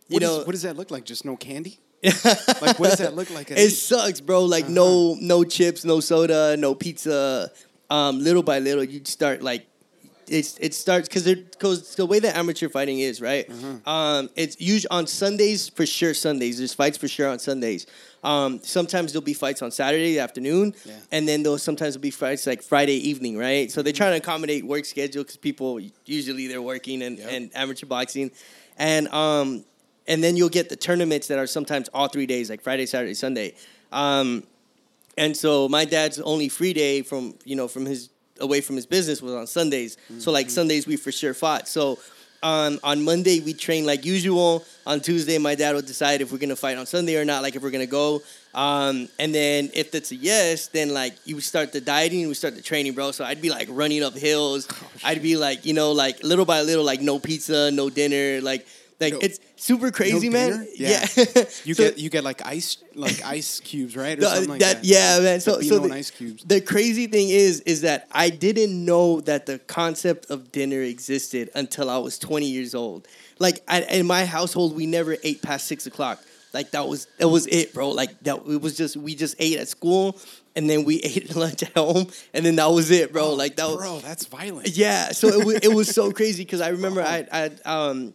You 0.09 0.14
What, 0.14 0.22
is- 0.22 0.28
know, 0.28 0.38
what 0.44 0.52
does 0.52 0.62
that 0.62 0.76
look 0.76 0.90
like? 0.92 1.04
Just 1.04 1.24
no 1.24 1.37
candy? 1.37 1.80
like, 2.04 2.78
what 2.78 2.90
does 2.90 2.98
that 2.98 3.14
look 3.14 3.30
like? 3.30 3.50
it 3.50 3.70
sucks, 3.72 4.20
bro. 4.20 4.44
Like 4.44 4.68
no 4.68 5.16
no 5.20 5.42
chips, 5.44 5.85
no 5.85 5.98
soda, 6.00 6.56
no 6.56 6.74
pizza. 6.74 7.50
Um, 7.90 8.20
little 8.20 8.44
by 8.44 8.61
little, 8.61 8.85
you 8.85 9.00
start 9.04 9.42
like 9.42 9.66
it's 10.31 10.57
it 10.59 10.73
starts 10.75 11.09
because 11.09 11.25
because 11.25 11.95
the 11.97 12.07
way 12.07 12.19
that 12.21 12.37
amateur 12.37 12.69
fighting 12.69 13.01
is, 13.01 13.21
right? 13.21 13.49
Um, 13.87 14.31
it's 14.37 14.61
usually 14.61 14.90
on 14.90 15.07
Sundays 15.07 15.69
for 15.69 15.85
sure. 15.87 16.14
Sundays 16.14 16.59
there's 16.59 16.73
fights 16.75 16.97
for 16.99 17.09
sure 17.09 17.29
on 17.29 17.38
Sundays. 17.38 17.87
Um, 18.23 18.61
sometimes 18.62 19.12
there'll 19.12 19.25
be 19.25 19.35
fights 19.35 19.62
on 19.62 19.71
Saturday 19.71 20.19
afternoon, 20.19 20.75
Yeah. 20.85 20.95
and 21.11 21.27
then 21.29 21.43
there'll 21.43 21.59
sometimes 21.59 21.95
there'll 21.95 22.03
be 22.03 22.11
fights 22.11 22.47
like 22.47 22.62
Friday 22.62 22.97
evening, 23.09 23.37
right? 23.38 23.71
So 23.71 23.83
they're 23.83 23.93
trying 23.93 24.12
to 24.12 24.19
accommodate 24.19 24.64
work 24.64 24.85
schedule 24.85 25.23
because 25.23 25.37
people 25.37 25.81
usually 26.07 26.47
they're 26.47 26.62
working 26.62 27.03
and, 27.03 27.19
Yep. 27.19 27.29
and 27.31 27.51
amateur 27.55 27.87
boxing, 27.87 28.31
and 28.79 29.09
um, 29.09 29.64
and 30.07 30.23
then 30.25 30.37
you'll 30.37 30.49
get 30.49 30.69
the 30.69 30.77
tournaments 30.77 31.29
that 31.29 31.38
are 31.38 31.47
sometimes 31.47 31.88
all 31.95 32.09
three 32.09 32.27
days, 32.27 32.51
like 32.51 32.61
Friday, 32.62 32.87
Saturday, 32.87 33.14
Sunday. 33.14 33.55
Um, 33.93 34.45
and 35.19 35.37
so 35.37 35.69
my 35.69 35.85
dad's 35.85 36.21
only 36.21 36.49
free 36.49 36.73
day 36.73 37.03
from 37.03 37.35
you 37.45 37.57
know 37.57 37.69
from 37.69 37.85
his 37.87 38.11
away 38.40 38.61
from 38.61 38.76
his 38.76 38.87
business 38.87 39.20
was 39.22 39.35
on 39.35 39.46
Sundays. 39.46 39.96
So 40.18 40.31
like 40.33 40.50
Sundays 40.50 40.87
we 40.87 40.96
for 40.96 41.12
sure 41.12 41.35
fought. 41.35 41.68
So 41.68 41.98
on 42.42 42.79
on 42.83 43.05
Monday 43.05 43.40
we 43.40 43.53
train 43.53 43.85
like 43.85 44.05
usual. 44.05 44.64
On 44.87 45.00
Tuesday 45.00 45.38
my 45.38 45.55
dad 45.55 45.74
will 45.74 45.83
decide 45.83 46.20
if 46.22 46.33
we're 46.33 46.38
gonna 46.38 46.57
fight 46.57 46.79
on 46.79 46.87
Sunday 46.87 47.16
or 47.16 47.24
not, 47.24 47.42
like 47.42 47.55
if 47.57 47.62
we're 47.62 47.70
gonna 47.70 47.87
go. 47.87 48.22
Um, 48.55 49.09
and 49.18 49.33
then 49.35 49.70
if 49.74 49.94
it's 49.94 50.11
a 50.11 50.16
yes, 50.16 50.66
then 50.68 50.92
like 50.92 51.14
you 51.24 51.40
start 51.40 51.72
the 51.72 51.81
dieting, 51.81 52.26
we 52.26 52.35
start 52.35 52.57
the 52.57 52.62
training, 52.62 52.94
bro. 52.94 53.12
So 53.12 53.24
I'd 53.24 53.40
be 53.42 53.50
like 53.50 53.68
running 53.70 54.03
up 54.03 54.14
hills. 54.16 54.66
I'd 55.05 55.22
be 55.22 55.37
like 55.37 55.66
you 55.66 55.74
know 55.74 55.92
like 55.92 56.24
little 56.24 56.44
by 56.46 56.62
little 56.62 56.85
like 56.85 57.00
no 57.00 57.18
pizza, 57.18 57.70
no 57.70 57.90
dinner, 57.90 58.40
like. 58.40 58.66
Like 59.01 59.15
No- 59.15 59.19
it's 59.23 59.41
super 59.57 59.91
crazy, 59.91 60.29
no 60.29 60.33
man. 60.33 60.69
Yeah, 60.77 61.07
Yeah. 61.17 61.25
You 61.65 61.75
So- 61.75 61.85
get 61.85 61.99
you 61.99 62.11
get 62.11 62.23
like 62.23 62.45
ice 62.45 62.77
like 62.95 63.25
ice 63.25 63.61
cubes, 63.61 63.97
right? 63.97 64.19
Or 64.19 64.21
the- 64.21 64.29
something 64.29 64.51
like 64.51 64.61
that, 64.61 64.77
that. 64.83 64.85
yeah, 64.85 65.19
man. 65.21 65.41
So, 65.41 65.61
so 65.63 65.79
the, 65.79 65.93
ice 65.95 66.11
cubes. 66.11 66.45
the 66.45 66.61
crazy 66.61 67.07
thing 67.07 67.31
is, 67.31 67.61
is 67.61 67.81
that 67.81 68.07
I 68.13 68.29
didn't 68.31 68.85
know 68.85 69.21
that 69.23 69.47
the 69.47 69.59
concept 69.61 70.31
of 70.31 70.53
dinner 70.53 70.83
existed 70.83 71.51
until 71.55 71.89
I 71.89 71.99
was 71.99 72.19
20 72.19 72.47
years 72.47 72.75
old. 72.75 73.09
Like, 73.39 73.63
I, 73.67 73.81
in 73.83 74.07
my 74.07 74.27
household, 74.27 74.77
we 74.77 74.85
never 74.85 75.17
ate 75.25 75.41
past 75.41 75.67
six 75.67 75.87
o'clock. 75.87 76.21
Like 76.53 76.73
that 76.73 76.87
was 76.89 77.07
that 77.19 77.29
was 77.29 77.47
it, 77.47 77.73
bro. 77.73 77.91
Like 77.91 78.19
that 78.25 78.37
it 78.49 78.61
was 78.61 78.77
just 78.77 78.97
we 78.97 79.15
just 79.15 79.37
ate 79.39 79.57
at 79.61 79.69
school, 79.69 80.19
and 80.57 80.69
then 80.69 80.85
we 80.85 80.97
ate 81.05 81.35
lunch 81.37 81.63
at 81.63 81.73
home, 81.77 82.09
and 82.35 82.45
then 82.45 82.57
that 82.57 82.67
was 82.67 82.91
it, 82.91 83.13
bro. 83.13 83.35
like 83.35 83.55
that 83.57 83.69
was 83.69 83.77
Bro, 83.77 84.01
that's 84.01 84.27
violent. 84.27 84.69
yeah, 84.77 85.13
so 85.13 85.29
it 85.29 85.47
was, 85.47 85.55
it 85.63 85.73
was 85.73 85.89
so 85.89 86.11
crazy 86.19 86.43
because 86.45 86.61
I 86.61 86.71
remember 86.71 87.03
I 87.03 87.25
I 87.33 87.51
um 87.65 88.15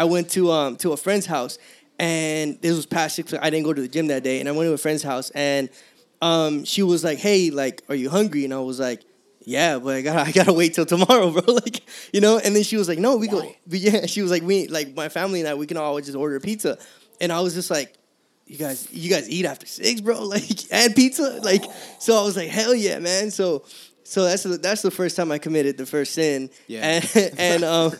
I 0.00 0.04
went 0.04 0.30
to 0.30 0.50
um 0.50 0.76
to 0.76 0.92
a 0.92 0.96
friend's 0.96 1.26
house 1.26 1.58
and 1.98 2.58
this 2.62 2.74
was 2.74 2.86
past 2.86 3.16
six. 3.16 3.34
I 3.34 3.50
didn't 3.50 3.64
go 3.64 3.74
to 3.74 3.82
the 3.82 3.88
gym 3.88 4.06
that 4.06 4.22
day, 4.22 4.40
and 4.40 4.48
I 4.48 4.52
went 4.52 4.66
to 4.66 4.72
a 4.72 4.78
friend's 4.78 5.02
house 5.02 5.28
and 5.30 5.68
um 6.22 6.64
she 6.64 6.82
was 6.82 7.04
like, 7.04 7.18
"Hey, 7.18 7.50
like, 7.50 7.82
are 7.90 7.94
you 7.94 8.08
hungry?" 8.10 8.44
And 8.44 8.54
I 8.54 8.60
was 8.60 8.80
like. 8.80 9.02
Yeah, 9.46 9.78
but 9.78 9.96
I 9.96 10.02
gotta 10.02 10.20
I 10.28 10.32
gotta 10.32 10.52
wait 10.52 10.74
till 10.74 10.84
tomorrow, 10.84 11.30
bro. 11.30 11.42
Like, 11.54 11.80
you 12.12 12.20
know. 12.20 12.38
And 12.38 12.54
then 12.54 12.62
she 12.62 12.76
was 12.76 12.88
like, 12.90 12.98
"No, 12.98 13.16
we 13.16 13.26
go." 13.26 13.40
But 13.66 13.78
yeah, 13.86 14.04
she 14.04 14.20
was 14.20 14.30
like, 14.30 14.42
"We 14.42 14.68
like 14.68 14.94
my 14.94 15.08
family 15.08 15.40
and 15.40 15.48
I, 15.48 15.54
we 15.54 15.66
can 15.66 15.78
always 15.78 16.04
just 16.04 16.16
order 16.16 16.38
pizza." 16.40 16.76
And 17.22 17.32
I 17.32 17.40
was 17.40 17.54
just 17.54 17.70
like, 17.70 17.94
"You 18.46 18.58
guys, 18.58 18.86
you 18.92 19.08
guys 19.08 19.30
eat 19.30 19.46
after 19.46 19.64
six, 19.64 20.02
bro? 20.02 20.22
Like, 20.24 20.70
and 20.70 20.94
pizza? 20.94 21.40
Like?" 21.42 21.64
So 22.00 22.20
I 22.20 22.22
was 22.22 22.36
like, 22.36 22.50
"Hell 22.50 22.74
yeah, 22.74 22.98
man!" 22.98 23.30
So 23.30 23.64
so 24.10 24.24
that's 24.24 24.42
the, 24.42 24.58
that's 24.58 24.82
the 24.82 24.90
first 24.90 25.14
time 25.16 25.30
I 25.30 25.38
committed 25.38 25.76
the 25.78 25.86
first 25.86 26.12
sin. 26.14 26.50
Yeah. 26.66 27.00
and, 27.14 27.32
and 27.38 27.64
um, 27.64 27.92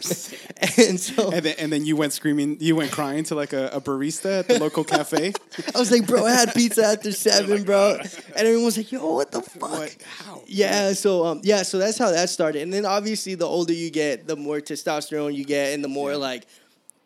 and 0.77 0.99
so 0.99 1.31
And 1.31 1.42
then, 1.46 1.55
and 1.59 1.73
then 1.73 1.85
you 1.87 1.94
went 1.96 2.12
screaming, 2.12 2.57
you 2.61 2.75
went 2.77 2.90
crying 2.90 3.23
to 3.25 3.35
like 3.35 3.53
a, 3.53 3.68
a 3.68 3.81
barista 3.81 4.41
at 4.41 4.49
the 4.49 4.59
local 4.59 4.82
cafe. 4.84 5.32
I 5.74 5.78
was 5.78 5.91
like, 5.91 6.07
bro, 6.07 6.26
I 6.26 6.32
had 6.32 6.53
pizza 6.55 6.84
after 6.84 7.12
seven, 7.12 7.62
bro, 7.64 7.97
and 8.01 8.11
everyone 8.37 8.64
was 8.64 8.76
like, 8.76 8.91
yo, 8.91 9.14
what 9.14 9.30
the 9.30 9.41
fuck? 9.43 9.70
What? 9.70 9.97
How? 10.18 10.43
Yeah, 10.47 10.93
so 10.95 11.24
um, 11.26 11.41
yeah, 11.45 11.62
so 11.62 11.78
that's 11.78 11.99
how 11.99 12.11
that 12.11 12.28
started, 12.28 12.62
and 12.62 12.72
then 12.72 12.84
obviously 12.84 13.34
the 13.37 13.47
older 13.47 13.72
you 13.72 13.91
get, 13.91 14.26
the 14.26 14.37
more 14.37 14.59
testosterone 14.61 15.34
you 15.34 15.45
get, 15.45 15.74
and 15.74 15.84
the 15.84 15.89
more 15.89 16.11
Yeah. 16.12 16.16
like 16.30 16.47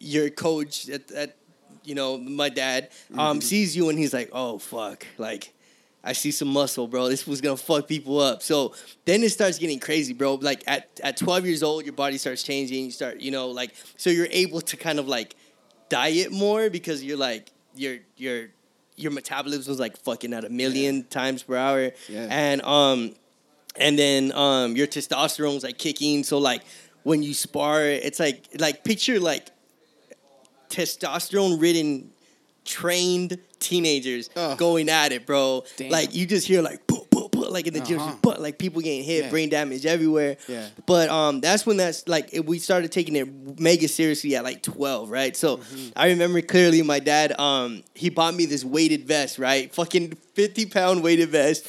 your 0.01 0.29
coach 0.31 0.89
at, 0.89 1.11
at 1.13 1.37
you 1.85 1.95
know 1.95 2.17
my 2.19 2.49
dad 2.49 2.89
Mm-hmm. 3.11 3.21
um 3.21 3.41
sees 3.41 3.77
you 3.77 3.89
and 3.91 3.99
he's 3.99 4.13
like, 4.15 4.31
oh 4.33 4.59
fuck, 4.59 5.07
like 5.19 5.53
I 6.07 6.13
see 6.13 6.31
some 6.31 6.49
muscle, 6.49 6.87
bro. 6.87 7.09
This 7.09 7.27
was 7.27 7.41
gonna 7.41 7.57
fuck 7.57 7.89
people 7.89 8.21
up. 8.21 8.43
So 8.43 8.75
then 9.07 9.23
it 9.23 9.31
starts 9.31 9.59
getting 9.59 9.81
crazy, 9.81 10.13
bro. 10.13 10.35
Like 10.35 10.63
at 10.67 11.01
at 11.03 11.17
twelve 11.17 11.47
years 11.47 11.63
old, 11.63 11.85
your 11.87 11.95
body 11.95 12.19
starts 12.19 12.43
changing. 12.43 12.85
You 12.85 12.91
start, 12.91 13.21
you 13.21 13.31
know, 13.31 13.49
like 13.49 13.75
so 13.97 14.11
you're 14.11 14.29
able 14.31 14.61
to 14.61 14.77
kind 14.77 14.99
of 14.99 15.09
like 15.09 15.35
diet 15.89 16.31
more 16.31 16.69
because 16.71 17.03
you're 17.03 17.17
like 17.17 17.51
your 17.75 17.97
your 18.17 18.49
your 18.97 19.11
metabolism 19.13 19.73
is 19.73 19.81
like 19.81 19.97
fucking 19.97 20.33
at 20.35 20.45
a 20.45 20.49
million 20.51 21.05
times 21.05 21.43
per 21.43 21.57
hour, 21.57 21.91
Yeah. 22.09 22.29
and 22.31 22.63
um 22.63 23.15
and 23.77 23.99
then 23.99 24.31
um 24.33 24.77
your 24.77 24.87
testosterone's 24.87 25.65
like 25.65 25.79
kicking 25.79 26.23
so 26.23 26.39
like 26.39 26.63
when 27.03 27.23
you 27.25 27.35
spar 27.35 27.83
it's 27.83 28.21
like 28.21 28.45
like 28.59 28.85
picture 28.85 29.19
like 29.19 29.49
testosterone 30.71 31.61
ridden 31.61 32.11
trained 32.65 33.39
teenagers 33.65 34.29
going 34.57 34.89
at 34.89 35.13
it 35.13 35.27
bro 35.27 35.65
Damn. 35.77 35.91
like 35.91 36.15
you 36.15 36.27
just 36.27 36.47
hear 36.47 36.63
like 36.63 36.87
boom, 36.87 37.01
boom, 37.11 37.29
boom, 37.33 37.51
like 37.51 37.67
in 37.67 37.75
the 37.75 37.81
gym 37.81 37.99
Uh-huh. 37.99 38.11
just 38.11 38.23
but 38.23 38.41
like 38.41 38.59
people 38.59 38.81
getting 38.83 39.03
hit 39.05 39.25
Yeah. 39.25 39.31
brain 39.31 39.49
damage 39.49 39.87
everywhere 39.87 40.37
Yeah. 40.49 40.69
but 40.87 41.09
um 41.09 41.41
that's 41.41 41.65
when 41.67 41.77
that's 41.77 42.07
like 42.09 42.29
it, 42.33 42.45
we 42.47 42.59
started 42.59 42.93
taking 42.93 43.17
it 43.17 43.61
mega 43.61 43.89
seriously 43.89 44.37
at 44.37 44.45
like 44.45 44.63
12 44.63 45.11
right 45.11 45.37
so 45.37 45.57
Mm-hmm. 45.59 45.89
i 45.97 46.09
remember 46.09 46.41
clearly 46.41 46.83
my 46.83 46.99
dad 47.01 47.39
um 47.41 47.83
he 47.95 48.11
bought 48.11 48.35
me 48.35 48.47
this 48.47 48.65
weighted 48.65 49.07
vest 49.07 49.39
right 49.39 49.73
fucking 49.75 50.15
50 50.35 50.67
pound 50.67 51.03
weighted 51.03 51.29
vest 51.31 51.67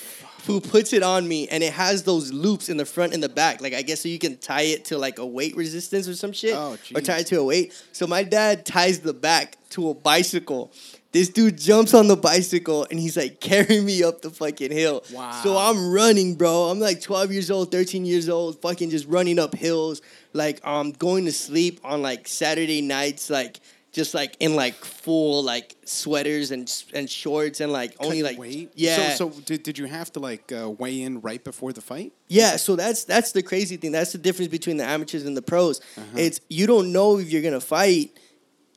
who 0.48 0.62
puts 0.62 0.93
it 0.93 1.02
on 1.02 1.28
me 1.28 1.48
and 1.48 1.64
it 1.64 1.74
has 1.74 2.04
those 2.04 2.32
loops 2.32 2.70
in 2.70 2.78
the 2.78 2.86
front 2.86 3.14
and 3.16 3.22
the 3.24 3.30
back 3.30 3.62
like 3.62 3.74
i 3.74 3.82
guess 3.82 4.02
so 4.02 4.10
you 4.10 4.20
can 4.20 4.38
tie 4.38 4.62
it 4.62 4.86
to 4.86 4.98
like 4.98 5.18
a 5.20 5.26
weight 5.26 5.56
resistance 5.56 6.08
or 6.08 6.16
some 6.16 6.32
shit 6.32 6.54
Oh, 6.56 6.78
or 6.93 7.02
tie 7.02 7.20
it 7.20 7.28
to 7.28 7.39
a 7.39 7.43
weight 7.43 7.74
so 7.91 8.06
my 8.06 8.22
dad 8.24 8.64
ties 8.66 9.00
the 9.00 9.14
back 9.14 9.58
to 9.72 9.89
a 9.89 9.93
bicycle 9.96 10.72
this 11.16 11.30
dude 11.30 11.57
jumps 11.57 11.93
on 11.93 12.07
the 12.09 12.18
bicycle 12.18 12.86
and 12.91 12.99
he's 12.99 13.16
like 13.16 13.39
carry 13.39 13.80
me 13.80 14.03
up 14.03 14.22
the 14.22 14.30
fucking 14.30 14.72
hill. 14.72 15.01
Wow. 15.13 15.32
So 15.43 15.57
I'm 15.57 15.91
running, 15.91 16.36
bro. 16.36 16.66
I'm 16.66 16.80
like 16.80 16.99
12 17.01 17.32
years 17.32 17.49
old, 17.49 17.72
13 17.72 18.05
years 18.05 18.28
old, 18.28 18.61
fucking 18.61 18.89
just 18.89 19.07
running 19.07 19.39
up 19.39 19.55
hills, 19.55 20.01
like 20.34 20.59
um 20.68 20.91
going 20.91 21.24
to 21.26 21.32
sleep 21.32 21.80
on 21.86 22.01
like 22.01 22.28
Saturday 22.28 22.82
nights, 22.82 23.30
like 23.30 23.61
just 23.93 24.13
like 24.13 24.36
in 24.41 24.57
like 24.57 24.74
full 24.74 25.41
like 25.41 25.74
sweaters 25.86 26.51
and 26.51 26.70
and 26.93 27.09
shorts 27.09 27.61
and 27.61 27.72
like 27.72 27.95
only 28.01 28.22
like 28.22 28.38
Wait. 28.38 28.70
yeah 28.76 29.13
So, 29.13 29.32
so 29.32 29.39
did, 29.39 29.63
did 29.63 29.78
you 29.78 29.86
have 29.86 30.11
to 30.13 30.20
like 30.20 30.51
uh, 30.51 30.70
weigh 30.70 31.01
in 31.01 31.22
right 31.22 31.41
before 31.41 31.72
the 31.72 31.80
fight? 31.80 32.11
yeah, 32.28 32.57
so 32.57 32.76
that's 32.76 33.05
that's 33.05 33.32
the 33.32 33.41
crazy 33.41 33.78
thing. 33.78 33.93
That's 33.93 34.11
the 34.11 34.18
difference 34.18 34.49
between 34.49 34.76
the 34.76 34.84
amateurs 34.84 35.26
and 35.26 35.38
the 35.38 35.41
pros. 35.41 35.80
Uh-huh. 35.95 36.18
It's 36.18 36.41
you 36.49 36.68
don't 36.68 36.91
know 36.91 37.20
if 37.20 37.32
you're 37.32 37.41
gonna 37.41 37.61
fight, 37.61 38.11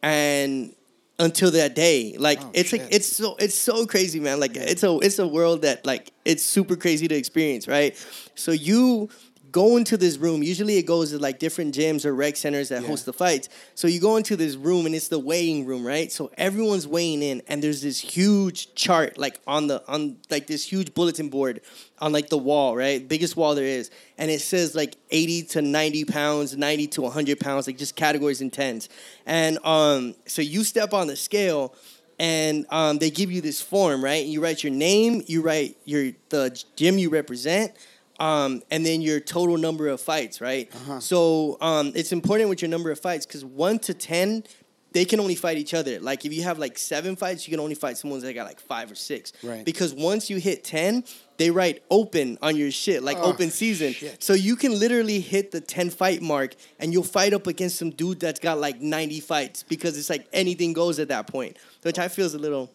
and 0.05 0.73
until 1.19 1.51
that 1.53 1.75
day, 1.75 2.17
like 2.19 2.39
Oh, 2.41 2.51
it's 2.55 2.73
like 2.73 2.87
it's 2.91 3.17
so 3.17 3.37
it's 3.39 3.55
so 3.55 3.87
crazy, 3.87 4.21
man. 4.21 4.41
Like 4.41 4.57
it's 4.57 4.83
a 4.83 4.99
it's 4.99 5.19
a 5.19 5.27
world 5.27 5.63
that 5.63 5.85
like 5.85 6.13
it's 6.25 6.43
super 6.43 6.77
crazy 6.77 7.09
to 7.09 7.15
experience, 7.15 7.67
right? 7.67 7.97
So 8.35 8.53
you 8.53 9.09
go 9.51 9.77
into 9.77 9.97
this 9.97 10.17
room. 10.19 10.43
Usually 10.43 10.77
it 10.77 10.85
goes 10.87 11.11
to 11.11 11.19
like 11.19 11.39
different 11.39 11.75
gyms 11.75 12.05
or 12.05 12.15
rec 12.15 12.37
centers 12.37 12.69
that 12.69 12.83
Yeah. 12.83 12.89
host 12.89 13.07
the 13.07 13.13
fights. 13.13 13.49
So 13.75 13.87
you 13.89 14.01
go 14.01 14.17
into 14.17 14.37
this 14.37 14.57
room 14.57 14.87
and 14.87 14.95
it's 14.95 15.09
the 15.09 15.19
weighing 15.19 15.65
room, 15.67 15.87
right? 15.87 16.11
So 16.13 16.31
everyone's 16.37 16.87
weighing 16.87 17.23
in, 17.23 17.43
and 17.49 17.63
there's 17.63 17.83
this 17.83 17.99
huge 17.99 18.75
chart 18.75 19.17
like 19.19 19.41
on 19.47 19.67
the 19.69 19.83
on 19.89 20.17
like 20.31 20.47
this 20.47 20.65
huge 20.65 20.95
bulletin 20.95 21.29
board 21.29 21.61
on 22.01 22.13
like 22.13 22.29
the 22.29 22.39
wall, 22.39 22.77
right? 22.77 23.07
Biggest 23.09 23.37
wall 23.37 23.55
there 23.55 23.65
is, 23.65 23.91
and 24.19 24.31
it 24.31 24.41
says 24.41 24.75
like 24.75 24.97
80 25.11 25.43
to 25.45 25.63
90 25.63 26.05
pounds, 26.05 26.57
90 26.57 26.87
to 26.89 27.03
100 27.03 27.41
pounds, 27.41 27.67
like 27.67 27.79
just 27.79 27.97
categories 27.97 28.41
in 28.41 28.51
tens. 28.51 28.89
And 29.27 29.59
um, 29.65 30.15
so 30.27 30.43
you 30.43 30.65
step 30.65 30.93
on 30.93 31.07
the 31.07 31.17
scale. 31.17 31.75
And 32.21 32.67
um, 32.71 32.99
they 32.99 33.11
give 33.11 33.31
you 33.31 33.41
this 33.41 33.61
form, 33.63 34.03
right? 34.03 34.27
You 34.27 34.43
write 34.43 34.65
your 34.65 34.73
name, 34.73 35.23
you 35.29 35.41
write 35.41 35.77
your 35.85 36.11
the 36.31 36.61
gym 36.75 36.99
you 36.99 37.11
represent, 37.11 37.71
um, 38.19 38.63
and 38.71 38.85
then 38.85 39.01
your 39.01 39.21
total 39.21 39.57
number 39.57 39.89
of 39.89 40.01
fights, 40.01 40.41
right? 40.41 40.69
Uh-huh. 40.75 41.01
So 41.01 41.57
um, 41.61 41.93
it's 41.95 42.13
important 42.13 42.49
with 42.49 42.61
your 42.63 42.69
number 42.69 42.91
of 42.91 42.99
fights 42.99 43.27
because 43.27 43.45
one 43.45 43.79
to 43.81 43.95
ten, 43.95 44.45
they 44.93 45.05
can 45.05 45.21
only 45.21 45.35
fight 45.35 45.59
each 45.59 45.75
other. 45.75 46.01
Like 46.01 46.25
if 46.25 46.33
you 46.33 46.43
have 46.45 46.59
like 46.59 46.79
seven 46.79 47.15
fights, 47.15 47.47
you 47.47 47.53
can 47.53 47.61
only 47.61 47.75
fight 47.75 47.97
someone 47.99 48.21
that 48.21 48.33
got 48.33 48.47
like 48.47 48.59
five 48.61 48.91
or 48.91 48.95
six. 48.95 49.33
Right. 49.43 49.65
Because 49.65 49.93
once 49.95 50.31
you 50.31 50.39
hit 50.39 50.65
ten, 50.65 51.05
they 51.37 51.51
write 51.51 51.83
open 51.91 52.39
on 52.43 52.57
your 52.57 52.71
shit, 52.71 53.03
like 53.03 53.19
Oh, 53.19 53.25
open 53.31 53.51
season. 53.51 53.93
shit. 53.93 54.23
So 54.25 54.33
you 54.33 54.57
can 54.57 54.79
literally 54.79 55.21
hit 55.21 55.51
the 55.53 55.61
ten 55.61 55.91
fight 55.91 56.21
mark, 56.23 56.55
and 56.81 56.93
you'll 56.93 57.05
fight 57.05 57.35
up 57.35 57.47
against 57.47 57.77
some 57.79 57.91
dude 57.91 58.19
that's 58.21 58.41
got 58.41 58.59
like 58.59 58.81
ninety 58.81 59.21
fights 59.21 59.63
because 59.63 59.97
it's 59.99 60.11
like 60.11 60.27
anything 60.33 60.73
goes 60.73 60.99
at 60.99 61.09
that 61.09 61.27
point, 61.29 61.57
which 61.83 61.99
I 61.99 62.09
feel 62.09 62.27
is 62.27 62.35
a 62.35 62.39
little. 62.39 62.73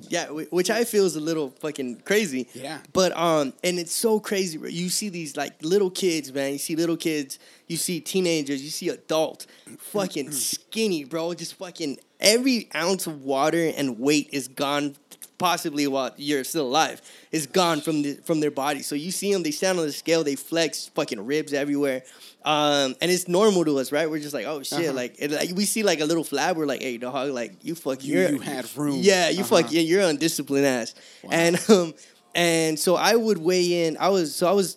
Yeah, 0.00 0.26
which 0.26 0.70
I 0.70 0.84
feel 0.84 1.04
is 1.04 1.16
a 1.16 1.20
little 1.20 1.50
fucking 1.60 2.02
crazy. 2.04 2.48
Yeah. 2.54 2.78
But 2.92 3.16
um, 3.16 3.52
and 3.64 3.78
it's 3.78 3.92
so 3.92 4.20
crazy. 4.20 4.58
bro. 4.58 4.68
You 4.68 4.88
see 4.88 5.08
these 5.08 5.36
like 5.36 5.62
little 5.62 5.90
kids, 5.90 6.32
man. 6.32 6.52
You 6.52 6.58
see 6.58 6.76
little 6.76 6.96
kids. 6.96 7.38
You 7.66 7.76
see 7.76 8.00
teenagers. 8.00 8.62
You 8.62 8.70
see 8.70 8.88
adult, 8.88 9.46
fucking 9.78 10.30
skinny, 10.32 11.04
bro. 11.04 11.34
Just 11.34 11.54
fucking 11.54 11.98
every 12.20 12.68
ounce 12.74 13.06
of 13.06 13.22
water 13.22 13.72
and 13.76 13.98
weight 13.98 14.28
is 14.32 14.48
gone. 14.48 14.96
Possibly 15.38 15.86
while 15.86 16.10
you're 16.16 16.42
still 16.42 16.66
alive, 16.66 17.00
is 17.30 17.46
gone 17.46 17.80
from 17.80 18.02
the 18.02 18.14
from 18.24 18.40
their 18.40 18.50
body. 18.50 18.82
So 18.82 18.96
you 18.96 19.12
see 19.12 19.32
them. 19.32 19.44
They 19.44 19.52
stand 19.52 19.78
on 19.78 19.86
the 19.86 19.92
scale. 19.92 20.24
They 20.24 20.34
flex. 20.34 20.88
Fucking 20.96 21.24
ribs 21.24 21.52
everywhere. 21.52 22.02
Um, 22.44 22.94
and 23.00 23.10
it's 23.10 23.28
normal 23.28 23.64
to 23.64 23.78
us, 23.78 23.90
right? 23.92 24.08
We're 24.08 24.20
just 24.20 24.32
like, 24.32 24.46
oh 24.46 24.62
shit, 24.62 24.80
Uh-huh. 24.86 24.92
like, 24.92 25.16
it, 25.18 25.30
like 25.32 25.50
we 25.54 25.64
see 25.64 25.82
like 25.82 26.00
a 26.00 26.04
little 26.04 26.24
flab. 26.24 26.56
We're 26.56 26.66
like, 26.66 26.80
hey, 26.82 26.96
dog, 26.96 27.30
like 27.32 27.56
you 27.62 27.74
fuck, 27.74 28.02
You- 28.04 28.20
you're- 28.20 28.38
had 28.44 28.64
room. 28.76 28.98
Yeah, 29.00 29.28
you 29.28 29.40
Uh-huh. 29.40 29.62
fuck, 29.62 29.72
yeah, 29.72 29.80
you're 29.82 30.02
undisciplined 30.02 30.64
ass. 30.66 30.94
And 31.30 31.58
um, 31.68 31.94
and 32.34 32.78
so 32.78 32.94
I 32.96 33.16
would 33.16 33.38
weigh 33.38 33.86
in. 33.86 33.96
I 33.98 34.08
was 34.08 34.34
so 34.34 34.46
I 34.48 34.52
was 34.52 34.76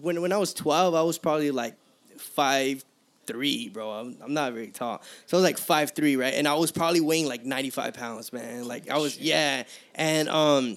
when 0.00 0.20
when 0.20 0.32
I 0.32 0.36
was 0.38 0.52
twelve, 0.52 0.94
I 0.94 1.02
was 1.02 1.16
probably 1.16 1.50
like 1.52 1.74
five 2.18 2.84
three, 3.26 3.68
bro. 3.68 3.90
I'm, 3.90 4.16
I'm 4.22 4.34
not 4.34 4.52
very 4.52 4.68
tall, 4.68 5.02
so 5.26 5.36
I 5.36 5.40
was 5.40 5.44
like 5.44 5.58
five 5.58 5.92
three, 5.92 6.16
right? 6.16 6.34
And 6.34 6.46
I 6.48 6.54
was 6.54 6.70
probably 6.72 7.00
weighing 7.00 7.26
like 7.26 7.44
ninety 7.44 7.70
five 7.70 7.94
pounds, 7.94 8.32
man. 8.32 8.66
Like 8.66 8.90
I 8.90 8.98
was, 8.98 9.18
yeah. 9.18 9.62
And 9.94 10.28
um, 10.28 10.76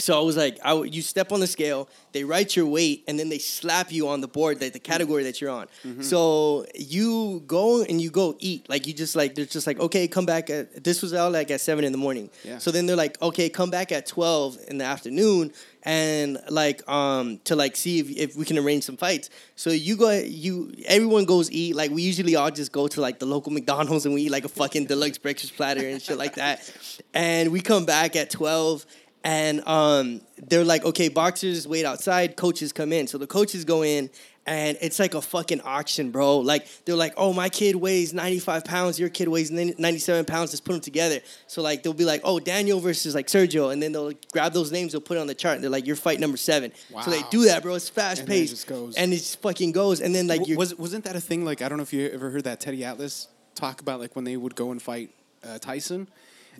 so 0.00 0.18
I 0.18 0.22
was 0.22 0.36
like, 0.36 0.58
I 0.64 0.74
you 0.82 1.02
step 1.02 1.32
on 1.32 1.40
the 1.40 1.46
scale, 1.46 1.88
they 2.12 2.24
write 2.24 2.54
your 2.54 2.66
weight, 2.66 3.04
and 3.08 3.18
then 3.18 3.28
they 3.28 3.38
slap 3.38 3.90
you 3.90 4.08
on 4.08 4.20
the 4.20 4.28
board, 4.28 4.60
like 4.60 4.72
the 4.72 4.78
category 4.78 5.24
that 5.24 5.40
you're 5.40 5.50
on. 5.50 5.66
Mm-hmm. 5.84 6.02
So 6.02 6.66
you 6.74 7.42
go 7.46 7.82
and 7.82 8.00
you 8.00 8.10
go 8.10 8.36
eat. 8.38 8.68
Like 8.68 8.86
you 8.86 8.92
just 8.92 9.16
like 9.16 9.34
they're 9.34 9.44
just 9.44 9.66
like, 9.66 9.80
okay, 9.80 10.06
come 10.06 10.24
back 10.24 10.50
at 10.50 10.84
this 10.84 11.02
was 11.02 11.14
out 11.14 11.32
like 11.32 11.50
at 11.50 11.60
seven 11.60 11.84
in 11.84 11.92
the 11.92 11.98
morning. 11.98 12.30
Yeah. 12.44 12.58
So 12.58 12.70
then 12.70 12.86
they're 12.86 12.96
like, 12.96 13.20
okay, 13.20 13.48
come 13.48 13.70
back 13.70 13.90
at 13.90 14.06
twelve 14.06 14.56
in 14.68 14.78
the 14.78 14.84
afternoon 14.84 15.52
and 15.82 16.38
like 16.50 16.88
um 16.88 17.38
to 17.44 17.56
like 17.56 17.76
see 17.76 17.98
if, 18.00 18.10
if 18.10 18.36
we 18.36 18.44
can 18.44 18.58
arrange 18.58 18.84
some 18.84 18.96
fights. 18.96 19.30
So 19.56 19.70
you 19.70 19.96
go 19.96 20.10
you 20.10 20.74
everyone 20.86 21.24
goes 21.24 21.50
eat. 21.50 21.74
Like 21.74 21.90
we 21.90 22.02
usually 22.02 22.36
all 22.36 22.50
just 22.50 22.70
go 22.70 22.86
to 22.88 23.00
like 23.00 23.18
the 23.18 23.26
local 23.26 23.52
McDonald's 23.52 24.06
and 24.06 24.14
we 24.14 24.22
eat 24.22 24.30
like 24.30 24.44
a 24.44 24.48
fucking 24.48 24.86
deluxe 24.86 25.18
breakfast 25.18 25.56
platter 25.56 25.86
and 25.86 26.00
shit 26.00 26.18
like 26.18 26.36
that. 26.36 26.72
And 27.14 27.50
we 27.50 27.60
come 27.60 27.84
back 27.84 28.16
at 28.16 28.30
twelve 28.30 28.86
and 29.24 29.66
um, 29.66 30.20
they're 30.48 30.64
like, 30.64 30.84
okay, 30.84 31.08
boxers 31.08 31.66
wait 31.66 31.84
outside, 31.84 32.36
coaches 32.36 32.72
come 32.72 32.92
in. 32.92 33.06
So 33.06 33.18
the 33.18 33.26
coaches 33.26 33.64
go 33.64 33.82
in, 33.82 34.10
and 34.46 34.78
it's 34.80 34.98
like 34.98 35.12
a 35.14 35.20
fucking 35.20 35.60
auction, 35.62 36.10
bro. 36.10 36.38
Like 36.38 36.66
they're 36.86 36.94
like, 36.94 37.12
oh, 37.18 37.32
my 37.34 37.48
kid 37.50 37.76
weighs 37.76 38.14
95 38.14 38.64
pounds, 38.64 38.98
your 38.98 39.08
kid 39.10 39.28
weighs 39.28 39.50
97 39.50 40.24
pounds. 40.24 40.52
Let's 40.52 40.60
put 40.60 40.72
them 40.72 40.80
together. 40.80 41.20
So 41.48 41.60
like 41.62 41.82
they'll 41.82 41.92
be 41.92 42.04
like, 42.06 42.22
oh, 42.24 42.38
Daniel 42.40 42.80
versus 42.80 43.14
like 43.14 43.26
Sergio, 43.26 43.72
and 43.72 43.82
then 43.82 43.92
they'll 43.92 44.12
grab 44.32 44.52
those 44.54 44.72
names, 44.72 44.92
they'll 44.92 45.00
put 45.02 45.16
it 45.18 45.20
on 45.20 45.26
the 45.26 45.34
chart. 45.34 45.56
And 45.56 45.64
they're 45.64 45.70
like, 45.70 45.86
you're 45.86 45.96
fight 45.96 46.20
number 46.20 46.36
seven. 46.38 46.72
Wow. 46.90 47.02
So 47.02 47.10
they 47.10 47.22
do 47.30 47.44
that, 47.46 47.62
bro. 47.62 47.74
It's 47.74 47.88
fast 47.90 48.20
And 48.20 48.28
paced, 48.28 48.52
just 48.52 48.66
goes. 48.66 48.94
and 48.96 49.12
it 49.12 49.16
just 49.16 49.42
fucking 49.42 49.72
goes. 49.72 50.00
And 50.00 50.14
then 50.14 50.28
like 50.28 50.40
W- 50.40 50.56
was 50.56 50.74
wasn't 50.78 51.04
that 51.04 51.16
a 51.16 51.20
thing? 51.20 51.44
Like 51.44 51.60
I 51.60 51.68
don't 51.68 51.76
know 51.76 51.82
if 51.82 51.92
you 51.92 52.08
ever 52.08 52.30
heard 52.30 52.44
that 52.44 52.60
Teddy 52.60 52.84
Atlas 52.84 53.28
talk 53.54 53.80
about 53.80 53.98
like 54.00 54.14
when 54.16 54.24
they 54.24 54.36
would 54.36 54.54
go 54.54 54.70
and 54.70 54.80
fight 54.80 55.10
uh, 55.46 55.58
Tyson, 55.58 56.08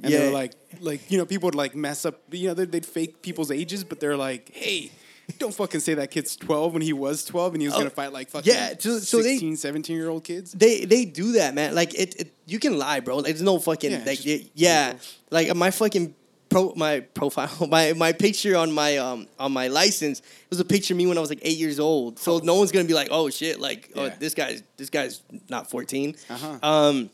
and 0.03 0.13
they 0.13 0.19
Yeah. 0.19 0.27
were 0.27 0.33
like 0.33 0.53
like 0.81 1.11
you 1.11 1.19
know 1.19 1.27
people 1.27 1.47
would 1.49 1.55
like 1.55 1.75
mess 1.75 2.05
up 2.05 2.21
you 2.31 2.49
know 2.49 2.55
they'd, 2.55 2.71
they'd 2.73 2.87
fake 2.87 3.23
people's 3.23 3.51
ages, 3.51 3.85
but 3.85 4.01
they're 4.01 4.17
like 4.17 4.51
hey. 4.55 4.91
Don't 5.39 5.53
fucking 5.55 5.81
say 5.81 5.93
that 5.93 6.11
kid's 6.11 6.37
12 6.37 6.73
when 6.73 6.81
he 6.81 6.95
was 6.95 7.23
12 7.27 7.53
and 7.53 7.61
he 7.61 7.69
was 7.69 7.75
Oh, 7.75 7.81
going 7.81 7.91
to 7.91 7.95
fight 7.95 8.15
like 8.15 8.31
fucking 8.31 8.51
yeah, 8.51 8.73
so- 8.79 8.99
so 8.99 9.19
they- 9.19 9.33
16, 9.37 9.57
17 9.59 9.95
year 9.95 10.09
old 10.09 10.25
kids. 10.25 10.53
they 10.53 10.87
they 10.87 11.05
do 11.05 11.33
that, 11.33 11.53
man. 11.55 11.75
Like 11.75 11.93
it, 11.95 12.17
it 12.19 12.33
you 12.47 12.59
can 12.59 12.79
lie, 12.79 13.01
bro. 13.01 13.17
Like, 13.17 13.27
there's 13.27 13.43
no 13.43 13.59
fucking 13.59 13.91
Yeah, 13.93 13.99
like 14.07 14.25
it's 14.25 14.49
yeah, 14.55 14.93
yeah. 14.93 14.99
Like 15.31 15.55
my 15.55 15.71
fucking 15.71 16.15
pro 16.49 16.73
my 16.77 17.01
profile 17.01 17.51
my 17.69 17.93
my 17.93 18.13
picture 18.13 18.57
on 18.57 18.73
my 18.73 18.97
um 18.97 19.27
on 19.39 19.53
my 19.53 19.69
license 19.69 20.21
it 20.21 20.49
was 20.49 20.61
a 20.61 20.65
picture 20.65 20.95
of 20.95 20.99
me 20.99 21.07
when 21.07 21.19
I 21.19 21.21
was 21.21 21.29
like 21.29 21.41
eight 21.43 21.59
years 21.59 21.79
old. 21.79 22.19
So 22.19 22.39
no 22.39 22.55
one's 22.55 22.73
gonna 22.73 22.87
be 22.89 22.95
like, 22.95 23.09
oh 23.11 23.29
shit, 23.29 23.61
like 23.61 23.93
oh 23.97 24.09
this 24.19 24.33
guy's 24.33 24.63
this 24.79 24.89
guy's 24.89 25.21
not 25.51 25.69
14 25.69 26.17
Uh-huh. 26.31 26.59
Um, 26.67 27.11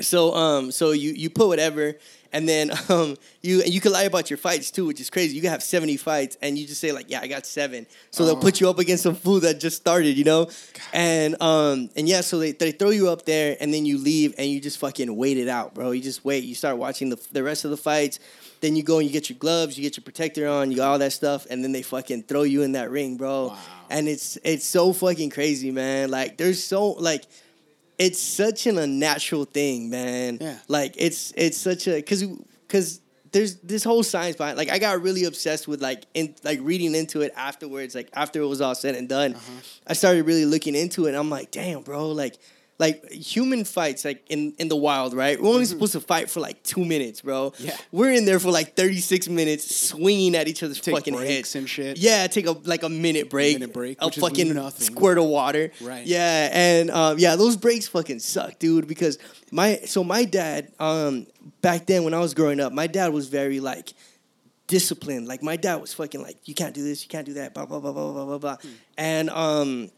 so 0.00 0.32
um, 0.34 0.70
so 0.70 0.92
you 0.92 1.10
you 1.10 1.28
put 1.28 1.48
whatever, 1.48 1.94
and 2.32 2.48
then 2.48 2.70
um, 2.88 3.16
you 3.42 3.62
you 3.64 3.80
can 3.80 3.92
lie 3.92 4.04
about 4.04 4.30
your 4.30 4.36
fights 4.36 4.70
too, 4.70 4.86
which 4.86 5.00
is 5.00 5.10
crazy. 5.10 5.34
You 5.36 5.42
can 5.42 5.50
have 5.50 5.62
seventy 5.62 5.96
fights, 5.96 6.36
and 6.42 6.56
you 6.58 6.66
just 6.66 6.80
say 6.80 6.92
like, 6.92 7.10
yeah, 7.10 7.20
I 7.20 7.26
got 7.26 7.46
seven. 7.46 7.86
So 8.10 8.24
they'll 8.24 8.36
Oh. 8.36 8.40
put 8.40 8.60
you 8.60 8.68
up 8.70 8.78
against 8.78 9.02
some 9.02 9.14
fool 9.14 9.40
that 9.40 9.60
just 9.60 9.76
started, 9.76 10.16
you 10.16 10.24
know, 10.24 10.48
and 10.92 11.40
um, 11.42 11.90
and 11.96 12.08
yeah, 12.08 12.20
so 12.20 12.38
they 12.38 12.52
they 12.52 12.72
throw 12.72 12.90
you 12.90 13.08
up 13.10 13.24
there, 13.24 13.56
and 13.60 13.72
then 13.72 13.86
you 13.86 13.98
leave, 13.98 14.34
and 14.38 14.48
you 14.50 14.60
just 14.60 14.78
fucking 14.78 15.14
wait 15.16 15.36
it 15.38 15.48
out, 15.48 15.74
bro. 15.74 15.90
You 15.92 16.02
just 16.02 16.24
wait. 16.24 16.44
You 16.44 16.54
start 16.54 16.76
watching 16.78 17.08
the 17.10 17.20
the 17.32 17.42
rest 17.42 17.64
of 17.64 17.70
the 17.70 17.76
fights. 17.76 18.18
Then 18.60 18.74
you 18.74 18.82
go 18.82 18.98
and 18.98 19.06
you 19.06 19.12
get 19.12 19.30
your 19.30 19.38
gloves, 19.38 19.78
you 19.78 19.84
get 19.84 19.96
your 19.96 20.02
protector 20.02 20.48
on, 20.48 20.72
you 20.72 20.78
got 20.78 20.88
all 20.90 20.98
that 20.98 21.12
stuff, 21.12 21.46
and 21.48 21.62
then 21.62 21.70
they 21.70 21.82
fucking 21.82 22.24
throw 22.24 22.42
you 22.42 22.62
in 22.62 22.72
that 22.72 22.90
ring, 22.90 23.16
bro. 23.16 23.48
Wow. 23.48 23.58
And 23.88 24.08
it's 24.08 24.36
it's 24.42 24.66
so 24.66 24.92
fucking 24.92 25.30
crazy, 25.30 25.70
man. 25.70 26.10
Like 26.10 26.38
there's 26.38 26.62
so 26.64 26.88
like 26.92 27.24
it's 27.98 28.20
such 28.20 28.66
an 28.66 28.78
unnatural 28.78 29.44
thing, 29.44 29.90
man. 29.90 30.38
Yeah. 30.40 30.58
Like 30.68 30.94
it's 30.96 31.32
it's 31.36 31.58
such 31.58 31.86
a 31.88 31.96
because 31.96 32.22
because 32.66 33.00
there's 33.32 33.56
this 33.56 33.84
whole 33.84 34.02
science 34.02 34.36
behind. 34.36 34.56
Like 34.56 34.70
I 34.70 34.78
got 34.78 35.02
really 35.02 35.24
obsessed 35.24 35.68
with 35.68 35.82
like 35.82 36.04
in 36.14 36.34
like 36.44 36.60
reading 36.62 36.94
into 36.94 37.20
it 37.22 37.32
afterwards. 37.36 37.94
Like 37.94 38.08
after 38.14 38.40
it 38.40 38.46
was 38.46 38.60
all 38.60 38.74
said 38.74 38.94
and 38.94 39.08
done, 39.08 39.34
Uh-huh. 39.34 39.52
I 39.86 39.92
started 39.94 40.24
really 40.24 40.44
looking 40.46 40.74
into 40.74 41.06
it. 41.06 41.08
and 41.10 41.16
I'm 41.18 41.30
like, 41.30 41.50
damn, 41.50 41.82
bro, 41.82 42.08
like. 42.10 42.38
Like 42.78 43.10
human 43.10 43.64
fights, 43.64 44.04
like 44.04 44.24
in, 44.28 44.54
in 44.58 44.68
the 44.68 44.76
wild, 44.76 45.12
right? 45.12 45.40
We're 45.42 45.48
only 45.48 45.64
supposed 45.64 45.92
to 45.92 46.00
fight 46.00 46.30
for 46.30 46.38
like 46.38 46.62
two 46.62 46.84
minutes, 46.84 47.22
bro. 47.22 47.50
Mm-hmm. 47.50 47.66
Yeah. 47.66 47.76
we're 47.90 48.12
in 48.12 48.24
there 48.24 48.38
for 48.38 48.52
like 48.52 48.76
thirty 48.76 49.00
six 49.00 49.28
minutes, 49.28 49.74
swinging 49.88 50.36
at 50.36 50.46
each 50.46 50.62
other's 50.62 50.80
Take 50.80 50.94
fucking 50.94 51.14
heads 51.14 51.56
and 51.56 51.68
shit. 51.68 51.98
Yeah, 51.98 52.28
take 52.28 52.46
a 52.46 52.52
like 52.52 52.84
a 52.84 52.88
minute 52.88 53.30
break, 53.30 53.58
minute 53.58 53.74
break, 53.74 53.98
a 54.00 54.10
fucking 54.12 54.54
nothing. 54.54 54.86
squirt 54.86 55.18
of 55.18 55.24
water. 55.24 55.72
Right. 55.80 56.06
Yeah, 56.06 56.50
and 56.52 56.90
um, 56.92 57.18
yeah, 57.18 57.34
those 57.34 57.56
breaks 57.56 57.88
fucking 57.88 58.20
suck, 58.20 58.60
dude. 58.60 58.86
Because 58.86 59.18
my 59.50 59.80
so 59.84 60.04
my 60.04 60.24
dad, 60.24 60.72
um, 60.78 61.26
back 61.60 61.86
then 61.86 62.04
when 62.04 62.14
I 62.14 62.20
was 62.20 62.32
growing 62.32 62.60
up, 62.60 62.72
my 62.72 62.86
dad 62.86 63.12
was 63.12 63.28
very 63.28 63.58
like 63.58 63.92
disciplined. 64.68 65.26
Like 65.26 65.42
my 65.42 65.56
dad 65.56 65.76
was 65.80 65.92
fucking 65.94 66.22
like, 66.22 66.36
you 66.44 66.54
can't 66.54 66.74
do 66.74 66.84
this, 66.84 67.02
you 67.02 67.08
can't 67.08 67.26
do 67.26 67.34
that, 67.34 67.54
blah 67.54 67.66
blah 67.66 67.80
blah 67.80 67.92
blah 67.92 68.12
blah 68.12 68.24
blah 68.24 68.38
blah. 68.38 68.56
Hmm. 68.56 68.68
And 68.96 69.30
um, 69.30 69.90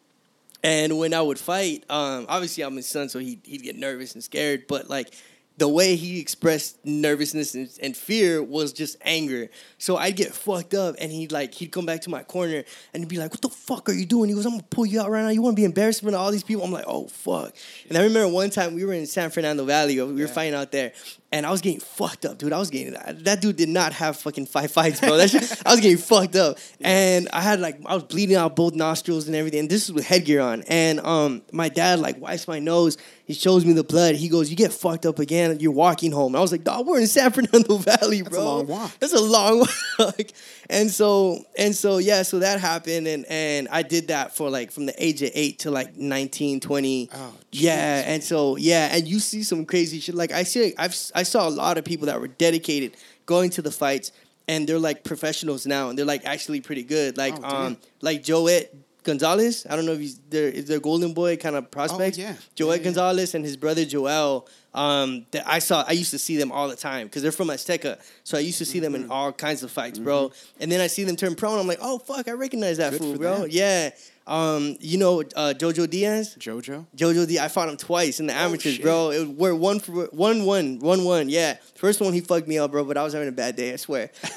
and 0.62 0.98
when 0.98 1.14
I 1.14 1.22
would 1.22 1.38
fight, 1.38 1.84
um, 1.90 2.26
obviously 2.28 2.62
I'm 2.64 2.76
his 2.76 2.86
son, 2.86 3.08
so 3.08 3.18
he 3.18 3.40
he'd 3.44 3.62
get 3.62 3.76
nervous 3.76 4.14
and 4.14 4.22
scared. 4.22 4.66
But 4.68 4.88
like 4.90 5.10
the 5.58 5.68
way 5.68 5.94
he 5.94 6.18
expressed 6.20 6.78
nervousness 6.86 7.54
and, 7.54 7.68
and 7.82 7.94
fear 7.94 8.42
was 8.42 8.72
just 8.72 8.96
anger. 9.02 9.50
So 9.76 9.98
I'd 9.98 10.16
get 10.16 10.32
fucked 10.32 10.72
up, 10.72 10.94
and 10.98 11.12
he'd 11.12 11.32
like 11.32 11.52
he'd 11.52 11.70
come 11.70 11.84
back 11.84 12.00
to 12.02 12.10
my 12.10 12.22
corner 12.22 12.64
and 12.94 13.02
he'd 13.02 13.08
be 13.08 13.18
like, 13.18 13.30
"What 13.30 13.42
the 13.42 13.50
fuck 13.50 13.88
are 13.90 13.92
you 13.92 14.06
doing?" 14.06 14.28
He 14.30 14.34
goes, 14.34 14.46
"I'm 14.46 14.52
gonna 14.52 14.62
pull 14.70 14.86
you 14.86 15.00
out 15.00 15.10
right 15.10 15.22
now. 15.22 15.28
You 15.28 15.42
want 15.42 15.56
to 15.56 15.60
be 15.60 15.64
embarrassed 15.66 16.00
in 16.00 16.04
front 16.06 16.14
of 16.16 16.20
all 16.22 16.30
these 16.30 16.44
people?" 16.44 16.64
I'm 16.64 16.72
like, 16.72 16.84
"Oh 16.86 17.08
fuck!" 17.08 17.54
And 17.88 17.98
I 17.98 18.02
remember 18.04 18.32
one 18.32 18.48
time 18.50 18.74
we 18.74 18.84
were 18.84 18.94
in 18.94 19.06
San 19.06 19.28
Fernando 19.30 19.64
Valley. 19.66 20.00
We 20.00 20.12
were 20.12 20.20
Yeah. 20.20 20.26
fighting 20.28 20.54
out 20.54 20.72
there, 20.72 20.92
and 21.32 21.46
I 21.46 21.50
was 21.50 21.60
getting 21.60 21.80
fucked 21.80 22.24
up, 22.24 22.38
dude. 22.38 22.52
I 22.52 22.58
was 22.58 22.70
getting 22.70 22.92
that 22.92 23.40
dude 23.40 23.56
did 23.56 23.68
not 23.68 23.92
have 23.92 24.16
fucking 24.16 24.46
five 24.46 24.70
fights, 24.72 25.00
bro. 25.00 25.16
That 25.16 25.30
shit, 25.30 25.62
I 25.64 25.70
was 25.70 25.80
getting 25.80 25.98
fucked 25.98 26.34
up, 26.34 26.58
and 26.80 27.28
I 27.32 27.40
had 27.40 27.60
like 27.60 27.78
I 27.86 27.94
was 27.94 28.04
bleeding 28.04 28.36
out 28.36 28.56
both 28.56 28.74
nostrils 28.74 29.26
and 29.26 29.36
everything. 29.36 29.60
And 29.60 29.70
this 29.70 29.84
is 29.84 29.92
with 29.92 30.06
headgear 30.06 30.40
on, 30.40 30.62
and 30.66 30.98
um, 31.00 31.42
my 31.52 31.68
dad 31.68 32.00
like 32.00 32.20
wipes 32.20 32.48
my 32.48 32.58
nose. 32.58 32.96
He 33.24 33.34
shows 33.34 33.64
me 33.64 33.74
the 33.74 33.84
blood. 33.84 34.16
He 34.16 34.28
goes, 34.28 34.50
"You 34.50 34.56
get 34.56 34.72
fucked 34.72 35.06
up 35.06 35.20
again. 35.20 35.60
You're 35.60 35.70
walking 35.70 36.10
home." 36.10 36.34
And 36.34 36.38
I 36.38 36.40
was 36.40 36.50
like, 36.50 36.64
"Dog, 36.64 36.86
we're 36.86 36.98
in 36.98 37.06
San 37.06 37.30
Fernando 37.30 37.76
Valley, 37.76 38.22
bro. 38.22 38.30
That's 38.30 38.36
a 38.36 38.44
long 38.44 38.66
walk. 38.66 38.98
That's 38.98 39.12
a 39.12 39.20
long 39.20 39.58
walk." 39.98 40.26
And 40.70 40.90
so 40.90 41.44
and 41.58 41.74
so 41.74 41.98
yeah, 41.98 42.22
so 42.22 42.38
that 42.38 42.60
happened, 42.60 43.06
and 43.06 43.26
and 43.26 43.68
I 43.70 43.82
did 43.82 44.08
that 44.08 44.36
for 44.36 44.48
like 44.48 44.70
from 44.70 44.86
the 44.86 44.94
age 45.04 45.20
of 45.22 45.30
eight 45.34 45.58
to 45.60 45.70
like 45.70 45.96
19, 45.96 46.60
20. 46.60 47.10
Oh, 47.12 47.34
yeah, 47.52 48.04
and 48.06 48.22
so 48.22 48.56
yeah, 48.56 48.88
and 48.92 49.06
you 49.06 49.18
see 49.18 49.42
some 49.42 49.66
crazy 49.66 50.00
shit. 50.00 50.14
Like 50.14 50.32
I 50.32 50.44
see, 50.44 50.72
I've 50.78 50.96
I 51.14 51.24
saw 51.24 51.48
a 51.48 51.50
lot 51.50 51.76
of 51.78 51.84
people 51.84 52.06
that 52.06 52.20
were 52.20 52.28
dedicated 52.28 52.96
going 53.26 53.50
to 53.50 53.62
the 53.62 53.70
fights, 53.70 54.12
and 54.48 54.68
they're 54.68 54.78
like 54.78 55.04
professionals 55.04 55.66
now, 55.66 55.88
and 55.90 55.98
they're 55.98 56.06
like 56.06 56.24
actually 56.24 56.60
pretty 56.60 56.84
good. 56.84 57.16
Like 57.16 57.34
Oh, 57.42 57.66
um, 57.66 57.76
like 58.00 58.22
Joet 58.22 58.74
Gonzalez. 59.04 59.66
I 59.68 59.76
don't 59.76 59.86
know 59.86 59.92
if 59.92 60.00
he's 60.00 60.18
there. 60.30 60.48
Is 60.48 60.66
there 60.66 60.80
Golden 60.80 61.12
Boy 61.14 61.36
kind 61.36 61.56
of 61.56 61.70
prospects? 61.70 62.18
Oh, 62.18 62.22
yeah. 62.22 62.34
Joet 62.54 62.68
Yeah, 62.68 62.76
yeah. 62.76 62.84
Gonzalez 62.84 63.34
and 63.34 63.44
his 63.44 63.56
brother 63.56 63.84
Joel. 63.84 64.46
Um, 64.72 65.26
that 65.32 65.48
I 65.48 65.58
saw. 65.58 65.84
I 65.88 65.92
used 65.92 66.12
to 66.12 66.18
see 66.18 66.36
them 66.36 66.52
all 66.52 66.68
the 66.68 66.76
time 66.76 67.08
because 67.08 67.22
they're 67.22 67.32
from 67.32 67.48
Azteca, 67.48 67.98
so 68.22 68.36
I 68.38 68.40
used 68.40 68.58
to 68.58 68.64
see 68.64 68.78
them 68.78 68.92
Mm-hmm. 68.92 69.04
in 69.06 69.10
all 69.10 69.32
kinds 69.32 69.64
of 69.64 69.70
fights, 69.72 69.98
bro. 69.98 70.30
And 70.60 70.70
then 70.70 70.80
I 70.80 70.86
see 70.86 71.02
them 71.02 71.16
turn 71.16 71.34
pro, 71.34 71.50
and 71.50 71.60
I'm 71.60 71.66
like, 71.66 71.80
oh 71.82 71.98
fuck, 71.98 72.28
I 72.28 72.32
recognize 72.32 72.76
that 72.76 72.92
Good 72.92 73.00
fool, 73.00 73.16
bro. 73.18 73.38
them. 73.40 73.48
Yeah. 73.50 73.90
Um, 74.26 74.76
you 74.80 74.96
know 74.98 75.22
uh, 75.34 75.54
Jojo 75.56 75.90
Diaz. 75.90 76.36
Jojo. 76.38 76.86
Jojo 76.96 77.36
i 77.38 77.48
fought 77.48 77.68
him 77.68 77.76
twice 77.76 78.20
in 78.20 78.26
the 78.26 78.32
amateurs, 78.32 78.74
Oh, 78.74 78.76
shit. 78.76 78.82
bro. 78.82 79.10
It 79.10 79.18
was, 79.20 79.28
we're 79.28 79.54
one 79.54 79.80
for 79.80 80.04
one, 80.12 80.44
one, 80.44 80.78
one, 80.78 81.02
one. 81.04 81.28
Yeah, 81.28 81.56
first 81.74 82.00
one 82.00 82.12
he 82.12 82.20
fucked 82.20 82.46
me 82.46 82.58
up, 82.58 82.70
bro. 82.70 82.84
But 82.84 82.96
I 82.96 83.02
was 83.02 83.12
having 83.12 83.28
a 83.28 83.32
bad 83.32 83.56
day, 83.56 83.72
I 83.72 83.76
swear. 83.76 84.10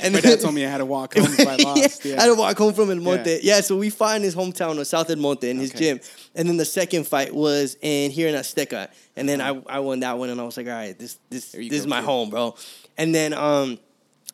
and 0.00 0.14
My 0.14 0.20
dad 0.20 0.40
told 0.40 0.54
me 0.54 0.64
I 0.64 0.70
had 0.70 0.78
to 0.78 0.84
walk 0.86 1.14
home 1.14 1.26
if 1.36 1.46
I 1.46 1.56
lost. 1.62 2.04
I 2.06 2.08
Yeah. 2.10 2.20
had 2.20 2.26
to 2.28 2.34
walk 2.34 2.56
home 2.56 2.72
from 2.72 2.90
El 2.90 2.96
Monte. 2.96 3.30
Yeah. 3.42 3.56
Yeah. 3.56 3.60
so 3.62 3.76
we 3.76 3.90
fought 3.90 4.16
in 4.16 4.22
his 4.22 4.36
hometown 4.36 4.78
of 4.78 4.86
South 4.86 5.10
El 5.10 5.16
Monte 5.16 5.48
in 5.50 5.58
his 5.58 5.70
Okay. 5.70 5.78
gym. 5.94 6.00
And 6.36 6.48
then 6.48 6.56
the 6.56 6.64
second 6.64 7.06
fight 7.06 7.34
was 7.34 7.76
in 7.80 8.10
here 8.12 8.28
in 8.28 8.34
Azteca. 8.34 8.88
And 9.16 9.28
then 9.28 9.40
I, 9.40 9.60
I 9.66 9.80
won 9.80 10.00
that 10.00 10.18
one 10.18 10.30
and 10.30 10.40
I 10.40 10.44
was 10.44 10.56
like, 10.56 10.66
all 10.66 10.72
right, 10.72 10.96
this 10.96 11.18
this 11.30 11.50
this 11.52 11.68
go, 11.68 11.74
is 11.76 11.86
my 11.86 12.00
home, 12.00 12.30
bro. 12.30 12.54
And 12.96 13.12
then 13.14 13.32
um 13.34 13.78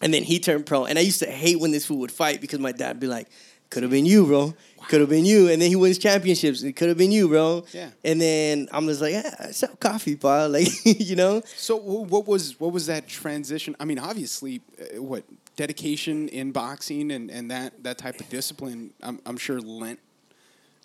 and 0.02 0.12
then 0.12 0.22
he 0.24 0.38
turned 0.38 0.66
pro. 0.66 0.84
And 0.84 0.98
I 0.98 1.02
used 1.02 1.20
to 1.20 1.30
hate 1.30 1.58
when 1.58 1.70
this 1.70 1.86
fool 1.86 1.98
would 2.00 2.12
fight 2.12 2.42
because 2.42 2.58
my 2.58 2.72
dad 2.72 2.88
would 2.96 3.00
be 3.00 3.06
like, 3.06 3.28
could 3.70 3.82
have 3.82 3.90
been 3.90 4.06
you, 4.06 4.26
bro. 4.26 4.54
Could 4.88 5.00
have 5.00 5.10
been 5.10 5.24
you. 5.24 5.48
And 5.48 5.60
then 5.60 5.68
he 5.68 5.76
wins 5.76 5.98
championships. 5.98 6.62
It 6.62 6.74
could 6.74 6.88
have 6.88 6.96
been 6.96 7.10
you, 7.10 7.28
bro. 7.28 7.64
Yeah. 7.72 7.90
And 8.04 8.20
then 8.20 8.68
I'm 8.70 8.86
just 8.86 9.00
like, 9.00 9.12
yeah, 9.14 9.34
I 9.40 9.50
sell 9.50 9.74
coffee, 9.76 10.14
pa. 10.16 10.46
Like, 10.50 10.68
you 10.84 11.16
know? 11.16 11.42
So 11.56 11.76
what 11.76 12.26
was 12.26 12.58
what 12.60 12.72
was 12.72 12.86
that 12.86 13.08
transition? 13.08 13.74
I 13.80 13.84
mean, 13.84 13.98
obviously, 13.98 14.62
uh, 14.80 15.02
what 15.02 15.24
dedication 15.56 16.28
in 16.28 16.52
boxing 16.52 17.10
and, 17.10 17.30
and 17.30 17.50
that 17.50 17.82
that 17.82 17.98
type 17.98 18.20
of 18.20 18.28
discipline, 18.28 18.92
I'm, 19.02 19.20
I'm 19.26 19.36
sure 19.36 19.60
lent 19.60 19.98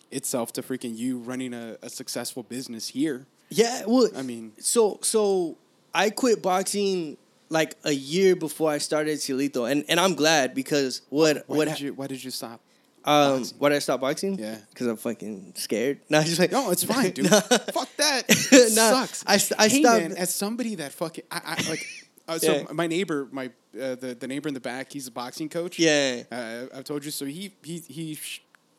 itself 0.09 0.51
to 0.53 0.61
freaking 0.61 0.97
you 0.97 1.19
running 1.19 1.53
a, 1.53 1.77
a 1.81 1.89
successful 1.89 2.43
business 2.43 2.87
here. 2.89 3.27
Yeah, 3.49 3.83
well, 3.85 4.09
I 4.17 4.23
mean- 4.23 4.53
so 4.59 4.99
so 5.03 5.57
I 5.93 6.09
quit 6.09 6.41
boxing 6.41 7.17
like 7.49 7.75
a 7.83 7.91
year 7.91 8.35
before 8.35 8.71
I 8.71 8.77
started 8.79 9.19
Cielito, 9.19 9.69
and 9.69 9.85
and 9.89 9.99
I'm 9.99 10.15
glad 10.15 10.55
because 10.55 11.01
what 11.09 11.43
Why 11.47 11.57
what 11.57 11.67
did 11.67 11.79
you 11.81 11.93
Why 11.93 12.07
did 12.07 12.23
you 12.23 12.31
stop? 12.31 12.61
Um 13.05 13.39
boxing? 13.39 13.57
why 13.59 13.69
did 13.69 13.75
I 13.75 13.79
stop 13.79 14.01
boxing? 14.01 14.37
Yeah. 14.39 14.57
because 14.69 14.87
I'm 14.87 14.97
fucking 14.97 15.53
scared. 15.55 15.99
No, 16.09 16.21
just 16.23 16.39
like 16.39 16.51
No, 16.51 16.71
it's 16.71 16.83
fine, 16.83 17.11
dude. 17.11 17.27
Fuck 17.73 17.89
that. 17.97 18.23
It 18.29 18.75
Nah, 18.75 19.05
sucks. 19.05 19.23
I 19.25 19.33
I 19.63 19.67
hey, 19.69 19.81
stopped- 19.81 20.01
man, 20.01 20.11
as 20.17 20.33
somebody 20.35 20.75
that 20.75 20.91
fucking 20.93 21.23
I, 21.31 21.41
I 21.57 21.69
like. 21.69 21.85
Uh, 22.27 22.37
so 22.37 22.51
Yeah. 22.57 22.63
my 22.71 22.87
neighbor, 22.87 23.27
my 23.31 23.47
uh, 23.75 23.95
the 23.95 24.15
the 24.19 24.27
neighbor 24.27 24.47
in 24.47 24.53
the 24.53 24.59
back, 24.61 24.91
he's 24.93 25.07
a 25.07 25.11
boxing 25.11 25.49
coach. 25.49 25.79
Yeah. 25.79 26.23
uh, 26.31 26.65
I've 26.77 26.83
told 26.83 27.03
you. 27.03 27.11
So 27.11 27.25
he 27.25 27.51
he 27.63 27.79
he 27.79 28.17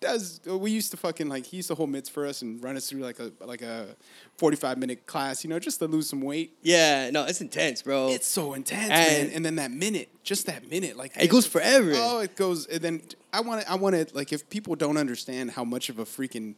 does. 0.03 0.41
uh, 0.49 0.59
We 0.59 0.71
used 0.71 0.91
to 0.91 0.97
fucking 0.99 1.29
like 1.29 1.47
he 1.47 1.57
used 1.59 1.69
to 1.69 1.75
hold 1.75 1.89
mitts 1.91 2.09
for 2.11 2.27
us 2.27 2.43
and 2.43 2.63
run 2.63 2.77
us 2.77 2.89
through 2.91 3.01
like 3.01 3.19
a 3.19 3.33
like 3.41 3.63
a 3.63 3.97
forty 4.37 4.57
five 4.57 4.77
minute 4.77 5.07
class, 5.07 5.43
you 5.45 5.49
know, 5.51 5.59
just 5.59 5.79
to 5.79 5.87
lose 5.87 6.09
some 6.09 6.21
weight. 6.21 6.55
Yeah, 6.63 7.09
no, 7.11 7.25
it's 7.25 7.41
intense, 7.41 7.81
bro. 7.83 8.09
It's 8.11 8.27
so 8.27 8.53
intense, 8.55 8.91
And- 8.91 9.29
man. 9.29 9.37
And 9.37 9.45
then 9.47 9.55
that 9.57 9.71
minute, 9.71 10.11
just 10.23 10.47
that 10.47 10.69
minute, 10.69 10.97
like 10.97 11.13
It 11.19 11.29
goes 11.31 11.47
forever. 11.47 11.93
Oh, 11.95 12.19
it 12.21 12.37
goes. 12.37 12.67
And 12.67 12.83
then 12.83 13.03
I 13.33 13.41
want 13.41 13.63
to. 13.63 13.71
I 13.71 13.77
want 13.77 13.95
to 13.97 14.07
like 14.15 14.33
if 14.33 14.51
people 14.51 14.75
don't 14.77 14.99
understand 14.99 15.53
how 15.53 15.65
much 15.65 15.89
of 15.89 15.99
a 15.99 16.05
freaking 16.05 16.57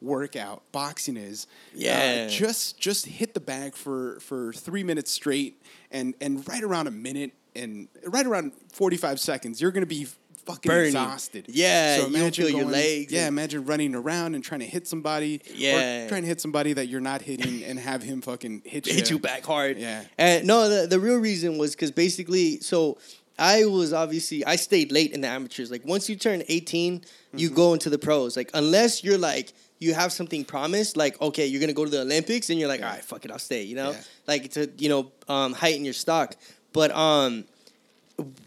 workout 0.00 0.62
boxing 0.72 1.16
is. 1.16 1.46
uh, 1.46 1.76
Yeah. 1.76 2.26
just 2.28 2.78
just 2.78 3.06
hit 3.06 3.34
the 3.34 3.40
bag 3.40 3.74
for 3.74 4.18
for 4.20 4.52
three 4.52 4.82
minutes 4.84 5.10
straight, 5.10 5.62
and 5.90 6.14
and 6.20 6.46
right 6.48 6.62
around 6.62 6.86
a 6.86 6.90
minute 6.90 7.32
and 7.56 7.88
right 8.06 8.26
around 8.26 8.52
forty 8.72 8.96
five 8.96 9.18
seconds, 9.20 9.60
you're 9.60 9.70
gonna 9.72 9.86
be. 9.86 10.06
Fucking 10.46 10.68
Burning. 10.68 10.86
exhausted. 10.88 11.46
Yeah, 11.48 12.06
you 12.06 12.16
don't 12.18 12.34
feel 12.34 12.50
your 12.50 12.66
legs 12.66 13.12
Yeah, 13.12 13.28
imagine 13.28 13.64
running 13.64 13.94
around 13.94 14.34
and 14.34 14.44
trying 14.44 14.60
to 14.60 14.66
hit 14.66 14.86
somebody. 14.86 15.40
Yeah. 15.54 16.04
or 16.04 16.08
trying 16.08 16.22
to 16.22 16.28
hit 16.28 16.40
somebody 16.40 16.72
that 16.74 16.88
you're 16.88 17.00
not 17.00 17.22
hitting 17.22 17.64
and 17.64 17.78
have 17.78 18.02
him 18.02 18.20
fucking 18.20 18.62
hit 18.64 18.86
you. 18.86 18.92
hit 18.98 19.10
you 19.10 19.18
back 19.18 19.44
hard. 19.44 19.78
Yeah. 19.78 20.04
And 20.18 20.46
no, 20.46 20.68
the, 20.68 20.86
the 20.86 21.00
real 21.00 21.16
reason 21.16 21.56
was 21.58 21.74
because 21.74 21.90
basically, 21.92 22.60
so 22.60 22.98
I 23.38 23.64
was 23.64 23.92
obviously 23.92 24.44
I 24.44 24.56
stayed 24.56 24.92
late 24.92 25.12
in 25.12 25.20
the 25.22 25.28
amateurs. 25.28 25.70
Like 25.70 25.84
once 25.84 26.08
you 26.08 26.16
turn 26.16 26.42
18, 26.48 27.02
you 27.34 27.48
Mm-hmm. 27.48 27.56
go 27.56 27.72
into 27.72 27.90
the 27.90 27.98
pros. 27.98 28.36
Like 28.36 28.50
unless 28.54 29.02
you're 29.02 29.18
like 29.18 29.52
you 29.80 29.92
have 29.94 30.12
something 30.12 30.44
promised, 30.44 30.96
like 30.96 31.20
okay, 31.20 31.46
you're 31.46 31.60
gonna 31.60 31.72
go 31.72 31.84
to 31.84 31.90
the 31.90 32.02
Olympics, 32.02 32.48
and 32.50 32.58
you're 32.60 32.68
like, 32.68 32.80
all 32.82 32.88
right, 32.88 33.04
fuck 33.04 33.24
it, 33.24 33.30
I'll 33.32 33.38
stay. 33.40 33.62
You 33.64 33.74
know, 33.76 33.90
Yeah. 33.90 34.00
like 34.28 34.50
to 34.52 34.70
you 34.78 34.88
know 34.88 35.10
um, 35.28 35.52
heighten 35.52 35.84
your 35.84 35.94
stock. 35.94 36.36
But 36.72 36.90
um, 36.92 37.44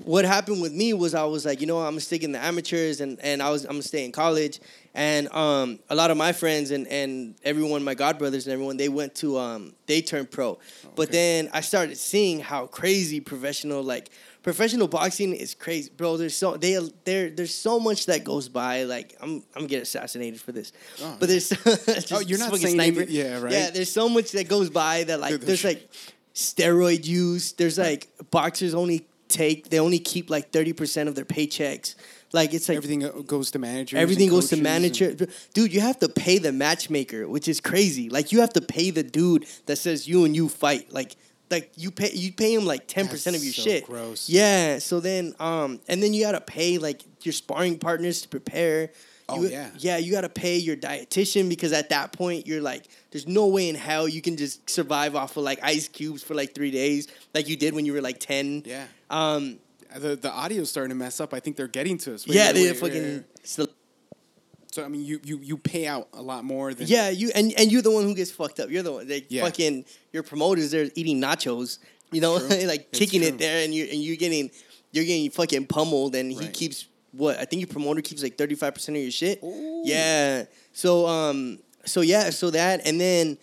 what 0.06 0.24
happened 0.26 0.62
with 0.62 0.72
me 0.74 0.94
was 0.94 1.14
I 1.14 1.26
was 1.26 1.46
like, 1.46 1.60
you 1.60 1.68
know, 1.68 1.80
I'm 1.80 1.92
gonna 1.92 2.00
stick 2.02 2.24
in 2.24 2.32
the 2.32 2.40
amateurs, 2.40 3.02
and 3.02 3.20
and 3.22 3.42
I 3.44 3.50
was 3.50 3.66
I'm 3.66 3.72
gonna 3.72 3.84
stay 3.84 4.06
in 4.06 4.12
college, 4.14 4.60
and 4.94 5.28
um, 5.34 5.80
a 5.90 5.96
lot 5.96 6.10
of 6.12 6.18
my 6.18 6.32
friends 6.32 6.72
and 6.72 6.88
and 6.88 7.36
everyone, 7.44 7.84
my 7.84 7.96
godbrothers 7.96 8.46
and 8.46 8.54
everyone, 8.54 8.78
they 8.78 8.88
went 8.90 9.16
to 9.16 9.38
um, 9.38 9.74
they 9.86 10.02
turned 10.02 10.32
pro, 10.32 10.58
but 10.96 11.12
then 11.12 11.50
I 11.54 11.62
started 11.62 11.98
seeing 11.98 12.40
how 12.40 12.68
crazy 12.68 13.20
professional 13.20 13.84
like 13.84 14.10
professional 14.42 14.88
boxing 14.88 15.34
is 15.34 15.54
crazy, 15.54 15.92
bro. 15.98 16.16
There's 16.16 16.38
so 16.38 16.56
they 16.56 16.80
there 17.04 17.30
there's 17.30 17.54
so 17.54 17.78
much 17.78 18.06
that 18.06 18.24
goes 18.24 18.48
by. 18.48 18.84
Like 18.84 19.18
I'm 19.22 19.36
I'm 19.54 19.64
gonna 19.64 19.68
get 19.68 19.82
assassinated 19.82 20.40
for 20.40 20.54
this, 20.54 20.72
Oh, 21.02 21.18
but 21.20 21.28
there's 21.28 21.50
just 21.50 22.14
Oh, 22.14 22.20
you're 22.22 22.40
not 22.40 22.56
saying 22.56 22.76
sniper. 22.76 23.04
yeah, 23.04 23.42
right. 23.42 23.52
Yeah, 23.52 23.70
there's 23.72 23.92
so 23.92 24.08
much 24.08 24.32
that 24.32 24.48
goes 24.48 24.70
by 24.70 25.04
that 25.04 25.20
like 25.20 25.42
there's- 25.42 25.64
like 25.72 25.90
steroid 26.34 27.06
use. 27.06 27.52
There's 27.52 27.78
like 27.78 28.08
boxers 28.32 28.74
only 28.74 29.06
take 29.38 29.70
they 29.70 29.80
only 29.80 30.00
keep 30.00 30.30
like 30.30 30.52
thirty 30.52 30.74
percent 30.74 31.10
of 31.10 31.16
their 31.16 31.26
paychecks. 31.26 31.96
Like 32.34 32.54
it's 32.54 32.68
like 32.70 32.78
Everything 32.78 33.06
uh, 33.06 33.10
goes 33.26 33.52
to 33.52 33.60
manager 33.60 33.96
everything 33.98 34.30
goes 34.30 34.50
to 34.50 34.56
coaches 34.56 34.60
and- 34.60 34.64
manager. 34.64 35.28
Dude, 35.54 35.74
you 35.74 35.82
have 35.82 35.98
to 36.00 36.10
pay 36.10 36.38
the 36.40 36.52
matchmaker, 36.52 37.28
which 37.28 37.48
is 37.48 37.62
crazy. 37.62 38.10
Like 38.10 38.32
you 38.34 38.42
have 38.42 38.54
to 38.54 38.62
pay 38.62 38.92
the 38.92 39.04
dude 39.04 39.46
that 39.68 39.78
says 39.78 40.08
you 40.08 40.26
and 40.26 40.36
you 40.36 40.50
fight. 40.50 40.92
Like 40.92 41.16
like 41.50 41.72
you 41.78 41.90
pay 41.92 42.12
you 42.14 42.34
pay 42.34 42.54
him 42.54 42.66
like 42.66 42.84
ten 42.88 43.08
percent 43.08 43.36
of 43.38 43.44
your 43.44 43.54
so 43.54 43.62
shit. 43.64 43.86
gross. 43.86 44.28
Yeah. 44.30 44.80
So 44.80 45.00
then 45.00 45.36
um 45.40 45.80
and 45.88 46.04
then 46.04 46.14
you 46.14 46.22
gotta 46.28 46.42
pay 46.42 46.78
like 46.78 47.00
your 47.26 47.34
sparring 47.34 47.80
partners 47.80 48.22
to 48.24 48.28
prepare. 48.28 48.92
Oh, 49.30 49.44
You- 49.44 49.50
yeah. 49.50 49.70
Yeah, 49.78 49.98
you 49.98 50.12
gotta 50.12 50.30
pay 50.30 50.58
your 50.58 50.78
dietitian 50.78 51.50
because 51.50 51.74
at 51.74 51.90
that 51.90 52.12
point 52.14 52.48
you're 52.48 52.62
like, 52.62 52.86
there's 53.12 53.28
no 53.28 53.48
way 53.48 53.68
in 53.70 53.76
hell 53.76 54.08
you 54.08 54.22
can 54.22 54.38
just 54.38 54.70
survive 54.70 55.16
off 55.16 55.36
of 55.38 55.44
like 55.44 55.60
ice 55.62 55.88
cubes 55.88 56.24
for 56.24 56.34
like 56.34 56.56
three 56.56 56.72
days, 56.72 57.08
like 57.34 57.48
you 57.50 57.58
did 57.58 57.74
when 57.76 57.86
you 57.86 57.94
were 57.94 58.02
like 58.02 58.20
ten. 58.20 58.64
Yeah. 58.66 58.86
Um. 59.10 59.60
The 59.96 60.16
the 60.18 60.30
audio's 60.30 60.70
starting 60.70 60.90
to 60.90 60.96
mess 60.96 61.20
up. 61.22 61.34
I 61.34 61.40
think 61.40 61.56
they're 61.56 61.68
getting 61.70 61.98
to 62.00 62.14
us. 62.14 62.28
Wait, 62.28 62.36
yeah, 62.36 62.52
they 62.52 62.72
fucking. 62.74 63.24
So, 63.44 64.84
I 64.84 64.90
mean, 64.90 65.04
you 65.06 65.20
you 65.24 65.40
you 65.42 65.58
pay 65.58 65.88
out 65.88 66.08
a 66.14 66.22
lot 66.22 66.44
more 66.44 66.74
than 66.74 66.88
yeah, 66.88 67.10
you 67.10 67.32
and 67.34 67.54
and 67.58 67.72
you're 67.72 67.82
the 67.82 67.90
one 67.92 68.04
who 68.04 68.14
gets 68.14 68.30
fucked 68.32 68.60
up. 68.60 68.70
You're 68.70 68.84
the 68.84 68.92
one. 68.92 69.08
They 69.08 69.26
Yeah. 69.30 69.44
fucking 69.44 69.86
your 70.14 70.24
promoters. 70.24 70.72
They're 70.72 70.90
eating 70.96 71.20
nachos. 71.22 71.80
You 72.12 72.22
know, 72.22 72.34
like 72.66 72.88
It's 72.92 73.00
kicking 73.00 73.22
true. 73.22 73.30
it 73.30 73.38
there, 73.40 73.64
and 73.64 73.74
you 73.74 73.86
and 73.92 74.04
you're 74.04 74.18
getting 74.18 74.52
you're 74.92 75.06
getting 75.06 75.32
fucking 75.32 75.68
pummeled, 75.68 76.16
and 76.16 76.32
he 76.32 76.38
Right. 76.40 76.54
keeps 76.54 76.86
what 77.18 77.38
I 77.40 77.46
think 77.46 77.62
your 77.62 77.68
promoter 77.68 78.02
keeps 78.02 78.24
like 78.24 78.38
thirty 78.38 78.56
five 78.56 78.74
percent 78.74 78.98
of 78.98 79.04
your 79.04 79.12
shit. 79.12 79.44
Ooh. 79.44 79.82
Yeah. 79.86 80.46
So 80.74 81.06
um. 81.08 81.60
So 81.86 82.02
yeah. 82.02 82.30
So 82.30 82.52
that 82.52 82.86
and 82.86 83.00
then 83.00 83.38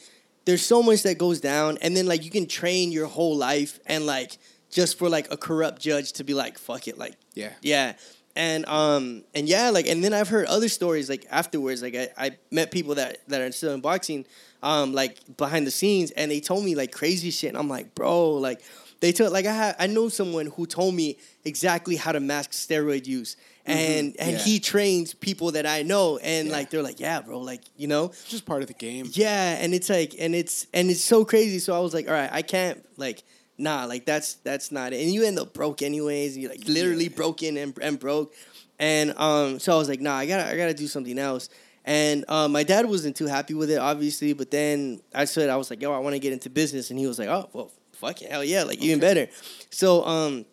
there's 0.45 0.63
so 0.63 0.83
much 0.83 1.03
that 1.05 1.19
goes 1.19 1.41
down, 1.41 1.79
and 1.81 1.97
then 1.97 2.07
like 2.07 2.25
you 2.25 2.31
can 2.31 2.47
train 2.47 2.93
your 2.93 3.07
whole 3.07 3.37
life, 3.37 3.81
and 3.87 4.07
like 4.07 4.39
just 4.71 4.99
for 4.99 5.09
like 5.09 5.33
a 5.33 5.37
corrupt 5.37 5.81
judge 5.81 6.13
to 6.15 6.25
be 6.25 6.35
like 6.35 6.59
fuck 6.59 6.89
it, 6.89 6.99
like 6.99 7.15
Yeah. 7.35 7.53
yeah. 7.63 7.95
And 8.37 8.67
um 8.67 9.23
and 9.35 9.49
yeah, 9.49 9.71
like 9.71 9.87
and 9.87 10.03
then 10.03 10.13
I've 10.13 10.29
heard 10.29 10.47
other 10.47 10.69
stories 10.69 11.09
like 11.09 11.25
afterwards. 11.31 11.83
Like 11.83 11.95
I, 11.95 12.09
I 12.19 12.31
met 12.51 12.73
people 12.73 12.97
that, 12.97 13.19
that 13.29 13.41
are 13.41 13.53
still 13.53 13.73
in 13.73 13.81
boxing, 13.81 14.27
um, 14.63 14.93
like 14.93 15.19
behind 15.37 15.67
the 15.67 15.71
scenes 15.71 16.11
and 16.11 16.31
they 16.31 16.41
told 16.41 16.65
me 16.65 16.75
like 16.75 16.91
crazy 16.91 17.31
shit. 17.31 17.51
And 17.51 17.59
I'm 17.59 17.69
like, 17.69 17.95
bro, 17.95 18.33
like 18.33 18.61
they 19.01 19.13
told 19.13 19.33
like 19.33 19.47
I 19.47 19.53
had 19.53 19.77
I 19.79 19.87
know 19.87 20.09
someone 20.09 20.47
who 20.47 20.67
told 20.67 20.95
me 20.95 21.19
exactly 21.45 21.95
how 21.95 22.11
to 22.11 22.19
mask 22.19 22.51
steroid 22.51 23.07
use. 23.07 23.37
And 23.67 23.77
and 23.77 24.15
Mm-hmm. 24.19 24.31
Yeah. 24.31 24.39
he 24.39 24.61
trains 24.61 25.15
people 25.15 25.53
that 25.53 25.65
I 25.67 25.83
know 25.83 26.19
and 26.19 26.49
Yeah. 26.49 26.53
like 26.55 26.71
they're 26.71 26.83
like, 26.83 27.01
Yeah, 27.01 27.21
bro, 27.23 27.39
like, 27.41 27.63
you 27.77 27.87
know? 27.87 28.07
It's 28.07 28.25
just 28.29 28.45
part 28.45 28.61
of 28.63 28.69
the 28.69 28.75
game. 28.75 29.09
Yeah, 29.13 29.57
and 29.61 29.73
it's 29.75 29.89
like, 29.89 30.15
and 30.19 30.35
it's 30.35 30.67
and 30.75 30.91
it's 30.91 31.03
so 31.03 31.25
crazy. 31.25 31.59
So 31.59 31.75
I 31.75 31.79
was 31.79 31.95
like, 31.95 32.07
all 32.07 32.15
right, 32.15 32.31
I 32.33 32.43
can't 32.43 32.85
like, 32.99 33.23
nah, 33.57 33.85
like 33.87 34.05
that's 34.05 34.35
that's 34.35 34.71
not 34.71 34.93
it. 34.93 35.01
And 35.03 35.11
you 35.13 35.25
end 35.25 35.39
up 35.39 35.55
broke 35.55 35.81
anyways. 35.81 36.37
You 36.37 36.49
like 36.51 36.69
literally 36.69 37.05
Yeah. 37.09 37.17
broken 37.17 37.57
and 37.57 37.77
and 37.81 37.99
broke. 37.99 38.35
And 38.79 39.15
um, 39.19 39.59
so 39.61 39.73
I 39.73 39.77
was 39.79 39.89
like, 39.89 40.01
nah, 40.01 40.17
I 40.17 40.27
gotta 40.27 40.47
I 40.47 40.57
gotta 40.57 40.75
do 40.75 40.87
something 40.87 41.19
else. 41.19 41.49
And 41.87 42.25
um, 42.29 42.53
my 42.53 42.65
dad 42.65 42.87
wasn't 42.87 43.15
too 43.17 43.27
happy 43.27 43.55
with 43.55 43.71
it, 43.71 43.79
obviously. 43.79 44.33
But 44.33 44.51
then 44.51 45.01
I 45.15 45.27
said, 45.27 45.49
I 45.51 45.57
was 45.57 45.69
like, 45.71 45.81
yo, 45.83 45.93
I 45.93 45.99
want 45.99 46.15
to 46.15 46.19
get 46.19 46.33
into 46.33 46.49
business, 46.51 46.91
and 46.91 46.99
he 46.99 47.07
was 47.07 47.19
like, 47.19 47.29
oh, 47.29 47.49
well, 47.53 47.71
fuck 47.93 48.21
it, 48.23 48.31
hell 48.31 48.43
yeah, 48.45 48.65
like 48.65 48.81
even 48.83 49.01
better. 49.01 49.29
So 49.71 50.05
um, 50.05 50.45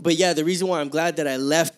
but 0.00 0.16
yeah, 0.16 0.32
the 0.32 0.44
reason 0.44 0.68
why 0.68 0.80
I'm 0.80 0.88
glad 0.88 1.16
that 1.16 1.28
I 1.28 1.36
left, 1.36 1.74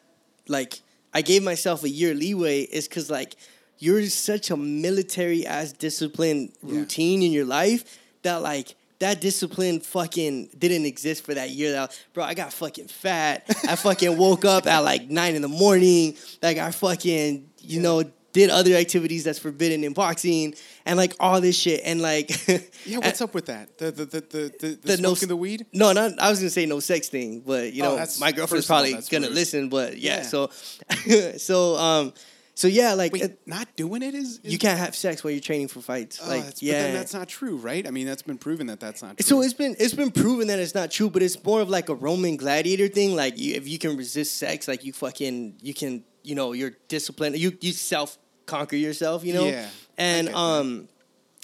like, 0.49 0.80
I 1.14 1.22
gave 1.22 1.43
myself 1.43 1.84
a 1.84 1.88
year 1.88 2.14
leeway 2.14 2.62
is 2.62 2.88
because, 2.88 3.11
like, 3.11 3.36
you're 3.78 4.07
such 4.07 4.51
a 4.51 4.57
military 4.57 5.47
ass 5.47 5.72
discipline 5.72 6.53
Yeah. 6.64 6.76
routine 6.76 7.22
in 7.22 7.32
your 7.32 7.45
life 7.45 7.99
that, 8.22 8.43
like, 8.43 8.74
that 9.01 9.20
discipline 9.20 9.80
fucking 9.80 10.51
didn't 10.57 10.86
exist 10.86 11.24
for 11.24 11.34
that 11.34 11.51
year. 11.51 11.72
That 11.72 11.99
bro, 12.14 12.22
I 12.22 12.34
got 12.34 12.53
fucking 12.53 12.86
fat. 12.86 13.45
I 13.68 13.74
fucking 13.74 14.16
woke 14.16 14.45
up 14.45 14.64
at 14.68 14.78
like 14.84 15.11
nine 15.11 15.34
in 15.34 15.43
the 15.43 15.49
morning. 15.49 16.16
Like 16.40 16.59
I 16.59 16.70
fucking, 16.70 17.51
you 17.61 17.80
know, 17.80 18.05
did 18.33 18.51
other 18.51 18.72
activities 18.74 19.24
that's 19.24 19.39
forbidden 19.39 19.85
in 19.85 19.93
boxing 19.93 20.55
and 20.87 20.97
like 20.97 21.14
all 21.20 21.41
this 21.41 21.57
shit. 21.59 21.83
And 21.85 22.01
like, 22.01 22.30
Yeah, 22.87 22.99
what's 22.99 23.20
up 23.20 23.35
with 23.35 23.47
that? 23.47 23.78
The 23.78 23.91
the 23.91 24.05
the 24.07 24.20
the, 24.20 24.53
the, 24.59 24.68
the, 24.83 24.97
The 24.97 24.97
no 25.03 25.14
smoking 25.14 25.28
the 25.28 25.37
weed? 25.37 25.66
No, 25.72 25.93
not. 25.93 26.18
I 26.18 26.30
was 26.30 26.39
gonna 26.39 26.51
say 26.51 26.66
no 26.66 26.80
sex 26.80 27.09
thing, 27.09 27.41
but 27.41 27.72
you 27.72 27.83
Oh, 27.83 27.91
know, 27.91 27.93
that's- 27.97 28.18
my 28.20 28.33
girlfriend's 28.33 28.70
all, 28.70 28.83
probably 28.83 28.99
gonna 29.11 29.26
rude. 29.28 29.35
listen. 29.35 29.68
But 29.68 29.99
yeah, 29.99 30.16
Yeah. 30.18 30.22
so, 30.22 30.51
so 31.39 31.76
um, 31.76 32.12
so 32.55 32.68
yeah, 32.68 32.93
like 32.95 33.12
Wait, 33.12 33.22
it- 33.22 33.41
not 33.47 33.68
doing 33.76 34.03
it 34.03 34.14
is, 34.14 34.39
is 34.43 34.53
you 34.53 34.59
can't 34.59 34.78
have 34.78 34.95
sex 34.95 35.24
while 35.24 35.30
you're 35.30 35.41
training 35.41 35.68
for 35.68 35.80
fights. 35.80 36.20
Oh, 36.22 36.28
like 36.28 36.45
that's, 36.45 36.62
yeah, 36.62 36.72
but 36.74 36.78
then 36.85 36.95
that's 36.95 37.14
not 37.14 37.28
true, 37.28 37.57
right? 37.57 37.87
I 37.87 37.91
mean, 37.91 38.07
that's 38.07 38.22
been 38.22 38.39
proven 38.39 38.66
that 38.68 38.80
that's 38.80 39.03
not 39.03 39.16
true. 39.16 39.24
so 39.24 39.41
it's 39.43 39.55
been 39.55 39.74
it's 39.78 39.95
been 39.95 40.11
proven 40.11 40.49
that 40.49 40.59
it's 40.59 40.74
not 40.74 40.91
true, 40.91 41.09
but 41.11 41.22
it's 41.22 41.43
more 41.45 41.61
of 41.61 41.70
like 41.70 41.89
a 41.89 41.95
Roman 41.95 42.37
gladiator 42.37 42.89
thing. 42.89 43.14
Like 43.16 43.39
you, 43.39 43.55
if 43.55 43.66
you 43.68 43.78
can 43.78 43.97
resist 43.97 44.37
sex, 44.37 44.68
like 44.68 44.85
you 44.85 44.93
fucking 44.93 45.59
you 45.62 45.74
can 45.74 46.05
you 46.24 46.34
know 46.34 46.52
you're 46.52 46.72
disciplined. 46.88 47.38
You 47.38 47.56
you 47.60 47.72
self 47.72 48.18
conquer 48.46 48.76
yourself. 48.76 49.24
You 49.24 49.34
know. 49.34 49.46
Yeah, 49.46 49.68
And 49.98 50.26
get 50.28 50.34
that. 50.34 50.38
um, 50.38 50.88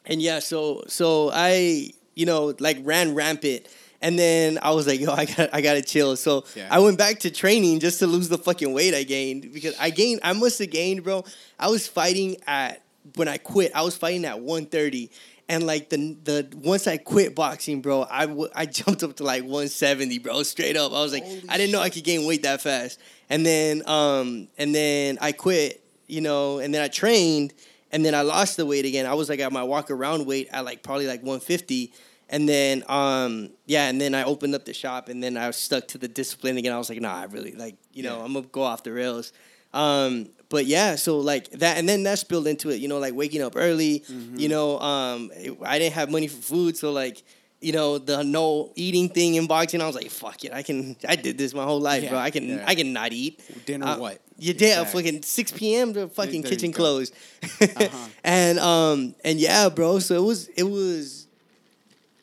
and 0.06 0.22
yeah, 0.22 0.38
so 0.38 0.84
so 0.88 1.30
I 1.32 1.90
you 2.14 2.26
know 2.26 2.54
like 2.58 2.78
ran 2.82 3.14
rampant. 3.14 3.66
And 4.00 4.16
then 4.16 4.60
I 4.62 4.70
was 4.70 4.86
like, 4.86 5.00
yo, 5.00 5.10
I 5.12 5.24
got 5.24 5.50
I 5.52 5.60
gotta 5.60 5.82
chill. 5.82 6.14
So 6.16 6.44
Yeah. 6.54 6.68
I 6.70 6.78
went 6.78 6.98
back 6.98 7.18
to 7.20 7.30
training 7.32 7.80
just 7.80 7.98
to 7.98 8.06
lose 8.06 8.28
the 8.28 8.38
fucking 8.38 8.72
weight 8.72 8.94
I 8.94 9.02
gained 9.02 9.52
because 9.52 9.74
I 9.80 9.90
gained 9.90 10.20
I 10.22 10.32
must 10.34 10.58
have 10.60 10.70
gained, 10.70 11.02
bro. 11.02 11.24
I 11.58 11.68
was 11.68 11.88
fighting 11.88 12.36
at 12.46 12.82
when 13.16 13.26
I 13.26 13.38
quit, 13.38 13.72
I 13.74 13.82
was 13.82 13.96
fighting 13.96 14.24
at 14.24 14.38
130. 14.38 15.10
And 15.50 15.64
like 15.66 15.88
the 15.88 16.16
the 16.24 16.46
once 16.58 16.86
I 16.86 16.98
quit 16.98 17.34
boxing, 17.34 17.80
bro, 17.80 18.06
I, 18.10 18.26
w- 18.26 18.50
I 18.54 18.66
jumped 18.78 19.02
up 19.02 19.16
to 19.16 19.24
like 19.24 19.42
170, 19.44 20.18
bro, 20.18 20.42
straight 20.42 20.76
up. 20.76 20.92
I 20.92 21.00
was 21.02 21.12
like, 21.12 21.24
Holy 21.24 21.42
I 21.48 21.56
didn't 21.56 21.72
know 21.72 21.80
I 21.80 21.88
could 21.90 22.04
gain 22.04 22.26
weight 22.26 22.42
that 22.42 22.60
fast. 22.60 23.00
And 23.30 23.46
then 23.46 23.82
um 23.86 24.48
and 24.58 24.74
then 24.74 25.16
I 25.20 25.32
quit, 25.32 25.82
you 26.06 26.20
know, 26.20 26.58
and 26.58 26.74
then 26.74 26.82
I 26.82 26.88
trained 26.88 27.54
and 27.90 28.04
then 28.04 28.14
I 28.14 28.20
lost 28.22 28.58
the 28.58 28.66
weight 28.66 28.84
again. 28.84 29.06
I 29.06 29.14
was 29.14 29.30
like 29.30 29.40
at 29.40 29.50
my 29.52 29.62
walk 29.62 29.90
around 29.90 30.26
weight 30.26 30.48
at 30.52 30.64
like 30.66 30.82
probably 30.82 31.06
like 31.06 31.20
150. 31.20 31.92
And 32.28 32.46
then 32.46 32.84
um 32.86 33.48
yeah, 33.64 33.88
and 33.88 33.98
then 33.98 34.14
I 34.14 34.24
opened 34.24 34.54
up 34.54 34.66
the 34.66 34.74
shop 34.74 35.08
and 35.08 35.22
then 35.22 35.38
I 35.38 35.46
was 35.46 35.56
stuck 35.56 35.88
to 35.88 35.98
the 35.98 36.08
discipline 36.08 36.58
again. 36.58 36.74
I 36.74 36.78
was 36.78 36.90
like, 36.90 37.00
nah, 37.00 37.20
I 37.22 37.24
really 37.24 37.52
like, 37.52 37.76
you 37.94 38.02
know, 38.02 38.18
Yeah. 38.18 38.24
I'm 38.24 38.34
gonna 38.34 38.46
go 38.48 38.64
off 38.64 38.82
the 38.82 38.92
rails. 38.92 39.32
Um 39.72 40.28
but 40.50 40.66
yeah, 40.66 40.96
so 40.96 41.18
like 41.18 41.50
that 41.50 41.76
and 41.78 41.88
then 41.88 42.02
that 42.04 42.18
spilled 42.18 42.46
into 42.46 42.70
it, 42.70 42.80
you 42.80 42.88
know, 42.88 42.98
like 42.98 43.14
waking 43.14 43.42
up 43.42 43.54
early, 43.56 44.00
Mm-hmm. 44.00 44.38
you 44.38 44.48
know, 44.48 44.78
um 44.80 45.30
I 45.64 45.78
didn't 45.78 45.94
have 45.94 46.10
money 46.10 46.28
for 46.28 46.40
food, 46.42 46.76
so 46.76 46.90
like 46.92 47.22
you 47.60 47.72
know 47.72 47.98
the 47.98 48.22
no 48.22 48.72
eating 48.76 49.08
thing 49.08 49.34
in 49.34 49.46
boxing. 49.46 49.80
I 49.82 49.86
was 49.86 49.96
like, 49.96 50.10
"Fuck 50.10 50.44
it, 50.44 50.52
I 50.52 50.62
can." 50.62 50.94
I 51.08 51.16
did 51.16 51.36
this 51.38 51.52
my 51.54 51.64
whole 51.64 51.80
life, 51.80 52.04
Yeah, 52.04 52.10
bro. 52.10 52.18
I 52.18 52.30
can. 52.30 52.48
yeah. 52.48 52.64
I 52.66 52.74
can 52.76 52.92
not 52.92 53.12
eat. 53.12 53.40
Dinner 53.66 53.86
Uh, 53.86 53.98
what? 53.98 54.20
You 54.38 54.54
did 54.54 54.78
Exactly. 54.78 55.02
fucking 55.02 55.22
six 55.22 55.50
p.m. 55.52 55.92
to 55.94 56.08
fucking 56.08 56.42
There 56.42 56.50
kitchen 56.52 56.72
closed, 56.72 57.12
Uh-huh. 57.60 58.08
and 58.24 58.58
um 58.60 59.14
and 59.24 59.38
yeah, 59.40 59.68
bro. 59.68 59.98
So 59.98 60.14
it 60.16 60.22
was 60.24 60.48
it 60.56 60.62
was 60.64 61.26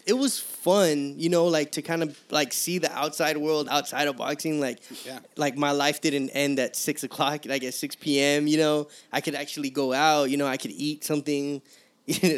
it 0.05 0.13
was 0.13 0.39
fun, 0.39 1.15
you 1.17 1.29
know, 1.29 1.45
like 1.45 1.71
to 1.73 1.81
kind 1.81 2.03
of 2.03 2.17
like 2.29 2.53
see 2.53 2.77
the 2.77 2.91
outside 2.95 3.37
world 3.37 3.67
outside 3.71 4.07
of 4.07 4.17
boxing. 4.17 4.59
Like, 4.59 4.79
Yeah. 5.05 5.19
like 5.35 5.57
my 5.57 5.71
life 5.71 5.99
didn't 6.01 6.29
end 6.29 6.59
at 6.59 6.75
six 6.75 7.03
o'clock, 7.03 7.45
like 7.45 7.63
at 7.63 7.73
six 7.73 7.95
p.m. 7.95 8.47
You 8.47 8.57
know, 8.57 8.87
I 9.11 9.21
could 9.21 9.35
actually 9.35 9.69
go 9.71 9.93
out. 9.93 10.29
You 10.29 10.37
know, 10.37 10.47
I 10.47 10.57
could 10.57 10.71
eat 10.71 11.03
something, 11.03 11.61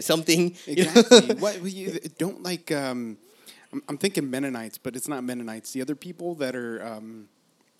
something. 0.01 0.55
you 0.65 0.85
know? 0.85 0.91
Exactly. 0.91 1.35
what 1.39 1.61
you 1.63 1.99
don't 2.17 2.41
like? 2.43 2.71
Um, 2.71 3.17
I'm, 3.73 3.83
I'm 3.89 3.97
thinking 3.97 4.29
Mennonites, 4.29 4.77
but 4.77 4.95
it's 4.95 5.07
not 5.09 5.23
Mennonites. 5.23 5.73
The 5.73 5.81
other 5.81 5.95
people 5.95 6.35
that 6.35 6.55
are 6.55 6.85
um, 6.85 7.27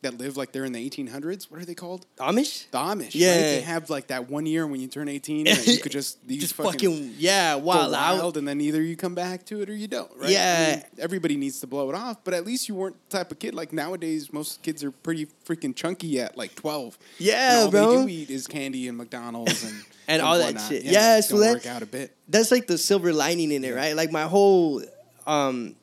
that 0.10 0.18
live 0.18 0.38
like 0.38 0.51
they're 0.51 0.66
in 0.66 0.72
the 0.74 0.89
1800s. 0.89 1.51
What 1.51 1.62
are 1.62 1.66
they 1.66 1.76
called? 1.76 2.05
Amish. 2.18 2.70
The 2.72 2.78
Amish. 2.78 3.12
Yeah. 3.14 3.32
Right? 3.32 3.41
They 3.41 3.62
have 3.62 3.89
like 3.89 4.08
that 4.08 4.30
one 4.30 4.45
year 4.45 4.66
when 4.66 4.80
you 4.80 4.88
turn 4.88 5.08
18, 5.10 5.45
that 5.45 5.68
you 5.68 5.80
could 5.80 5.91
just 5.91 6.18
you 6.28 6.39
just 6.39 6.53
fucking, 6.55 6.72
fucking, 6.74 7.14
yeah, 7.18 7.55
wild 7.55 7.91
wild, 7.91 8.38
and 8.38 8.47
then 8.47 8.62
either 8.62 8.82
you 8.82 8.95
come 8.95 9.16
back 9.16 9.45
to 9.47 9.62
it 9.62 9.70
or 9.70 9.76
you 9.76 9.88
don't. 9.88 10.10
Right? 10.18 10.30
I 10.30 10.32
Yeah. 10.32 10.76
mean, 10.76 10.84
everybody 10.99 11.36
needs 11.38 11.60
to 11.60 11.68
blow 11.68 11.89
it 11.89 11.95
off, 11.95 12.24
but 12.24 12.34
at 12.34 12.45
least 12.45 12.68
you 12.70 12.76
weren't 12.76 12.95
the 13.10 13.18
type 13.18 13.32
of 13.32 13.39
kid 13.39 13.53
like 13.53 13.74
nowadays. 13.74 14.32
Most 14.34 14.62
kids 14.64 14.84
are 14.84 14.91
pretty 14.91 15.28
freaking 15.45 15.76
chunky 15.76 16.20
at 16.20 16.38
like 16.38 16.55
12. 16.55 16.97
Yeah, 17.20 17.51
and 17.58 17.66
all 17.66 17.72
bro. 17.72 17.95
They 17.97 18.01
do 18.03 18.10
eat 18.10 18.30
is 18.30 18.47
candy 18.47 18.88
and 18.88 18.97
McDonald's 18.97 19.64
and 19.64 19.76
And 20.10 20.22
all 20.22 20.38
that 20.38 20.58
shit. 20.62 20.84
Yeah, 20.86 20.91
Yeah, 21.16 21.20
so 21.20 21.38
that- 21.39 21.55
work 21.55 21.66
out 21.66 21.82
a 21.82 21.86
bit. 21.86 22.16
that's 22.30 22.49
like 22.49 22.66
the 22.68 22.78
silver 22.78 23.12
lining 23.12 23.51
in 23.51 23.66
it, 23.66 23.76
right? 23.76 23.93
Like 23.95 24.10
my 24.12 24.24
whole 24.24 24.82
um 25.26 25.76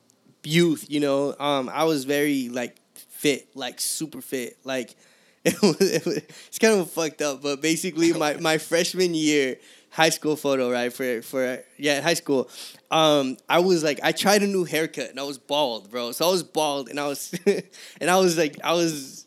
youth, 0.43 0.85
you 0.89 0.99
know, 0.99 1.35
um 1.39 1.69
I 1.69 1.83
was 1.83 2.05
very 2.05 2.49
like 2.49 2.75
fit, 3.15 3.47
like 3.55 3.79
super 3.79 4.21
fit. 4.21 4.57
Like 4.63 4.95
it 5.45 5.61
was, 5.61 5.81
it 5.81 6.05
was- 6.05 6.17
it's 6.17 6.59
kind 6.59 6.79
of 6.79 6.89
fucked 6.91 7.21
up, 7.21 7.41
but 7.41 7.61
basically 7.61 8.13
my 8.13 8.33
my 8.39 8.57
freshman 8.57 9.13
year 9.13 9.57
high 9.91 10.09
school 10.09 10.35
photo, 10.35 10.71
right? 10.71 10.91
For 10.91 11.21
for 11.21 11.63
yeah, 11.77 12.01
high 12.01 12.15
school. 12.15 12.49
Um, 12.91 13.37
I 13.49 13.59
was 13.59 13.83
like, 13.83 13.99
I 14.03 14.11
tried 14.11 14.43
a 14.43 14.47
new 14.47 14.63
haircut 14.65 15.09
and 15.09 15.19
I 15.19 15.23
was 15.23 15.37
bald, 15.37 15.89
bro. 15.89 16.11
So 16.11 16.27
I 16.27 16.31
was 16.31 16.43
bald 16.43 16.89
and 16.89 16.99
I 16.99 17.07
was 17.07 17.33
and 18.01 18.09
I 18.09 18.17
was 18.19 18.37
like, 18.37 18.57
I 18.63 18.73
was 18.73 19.25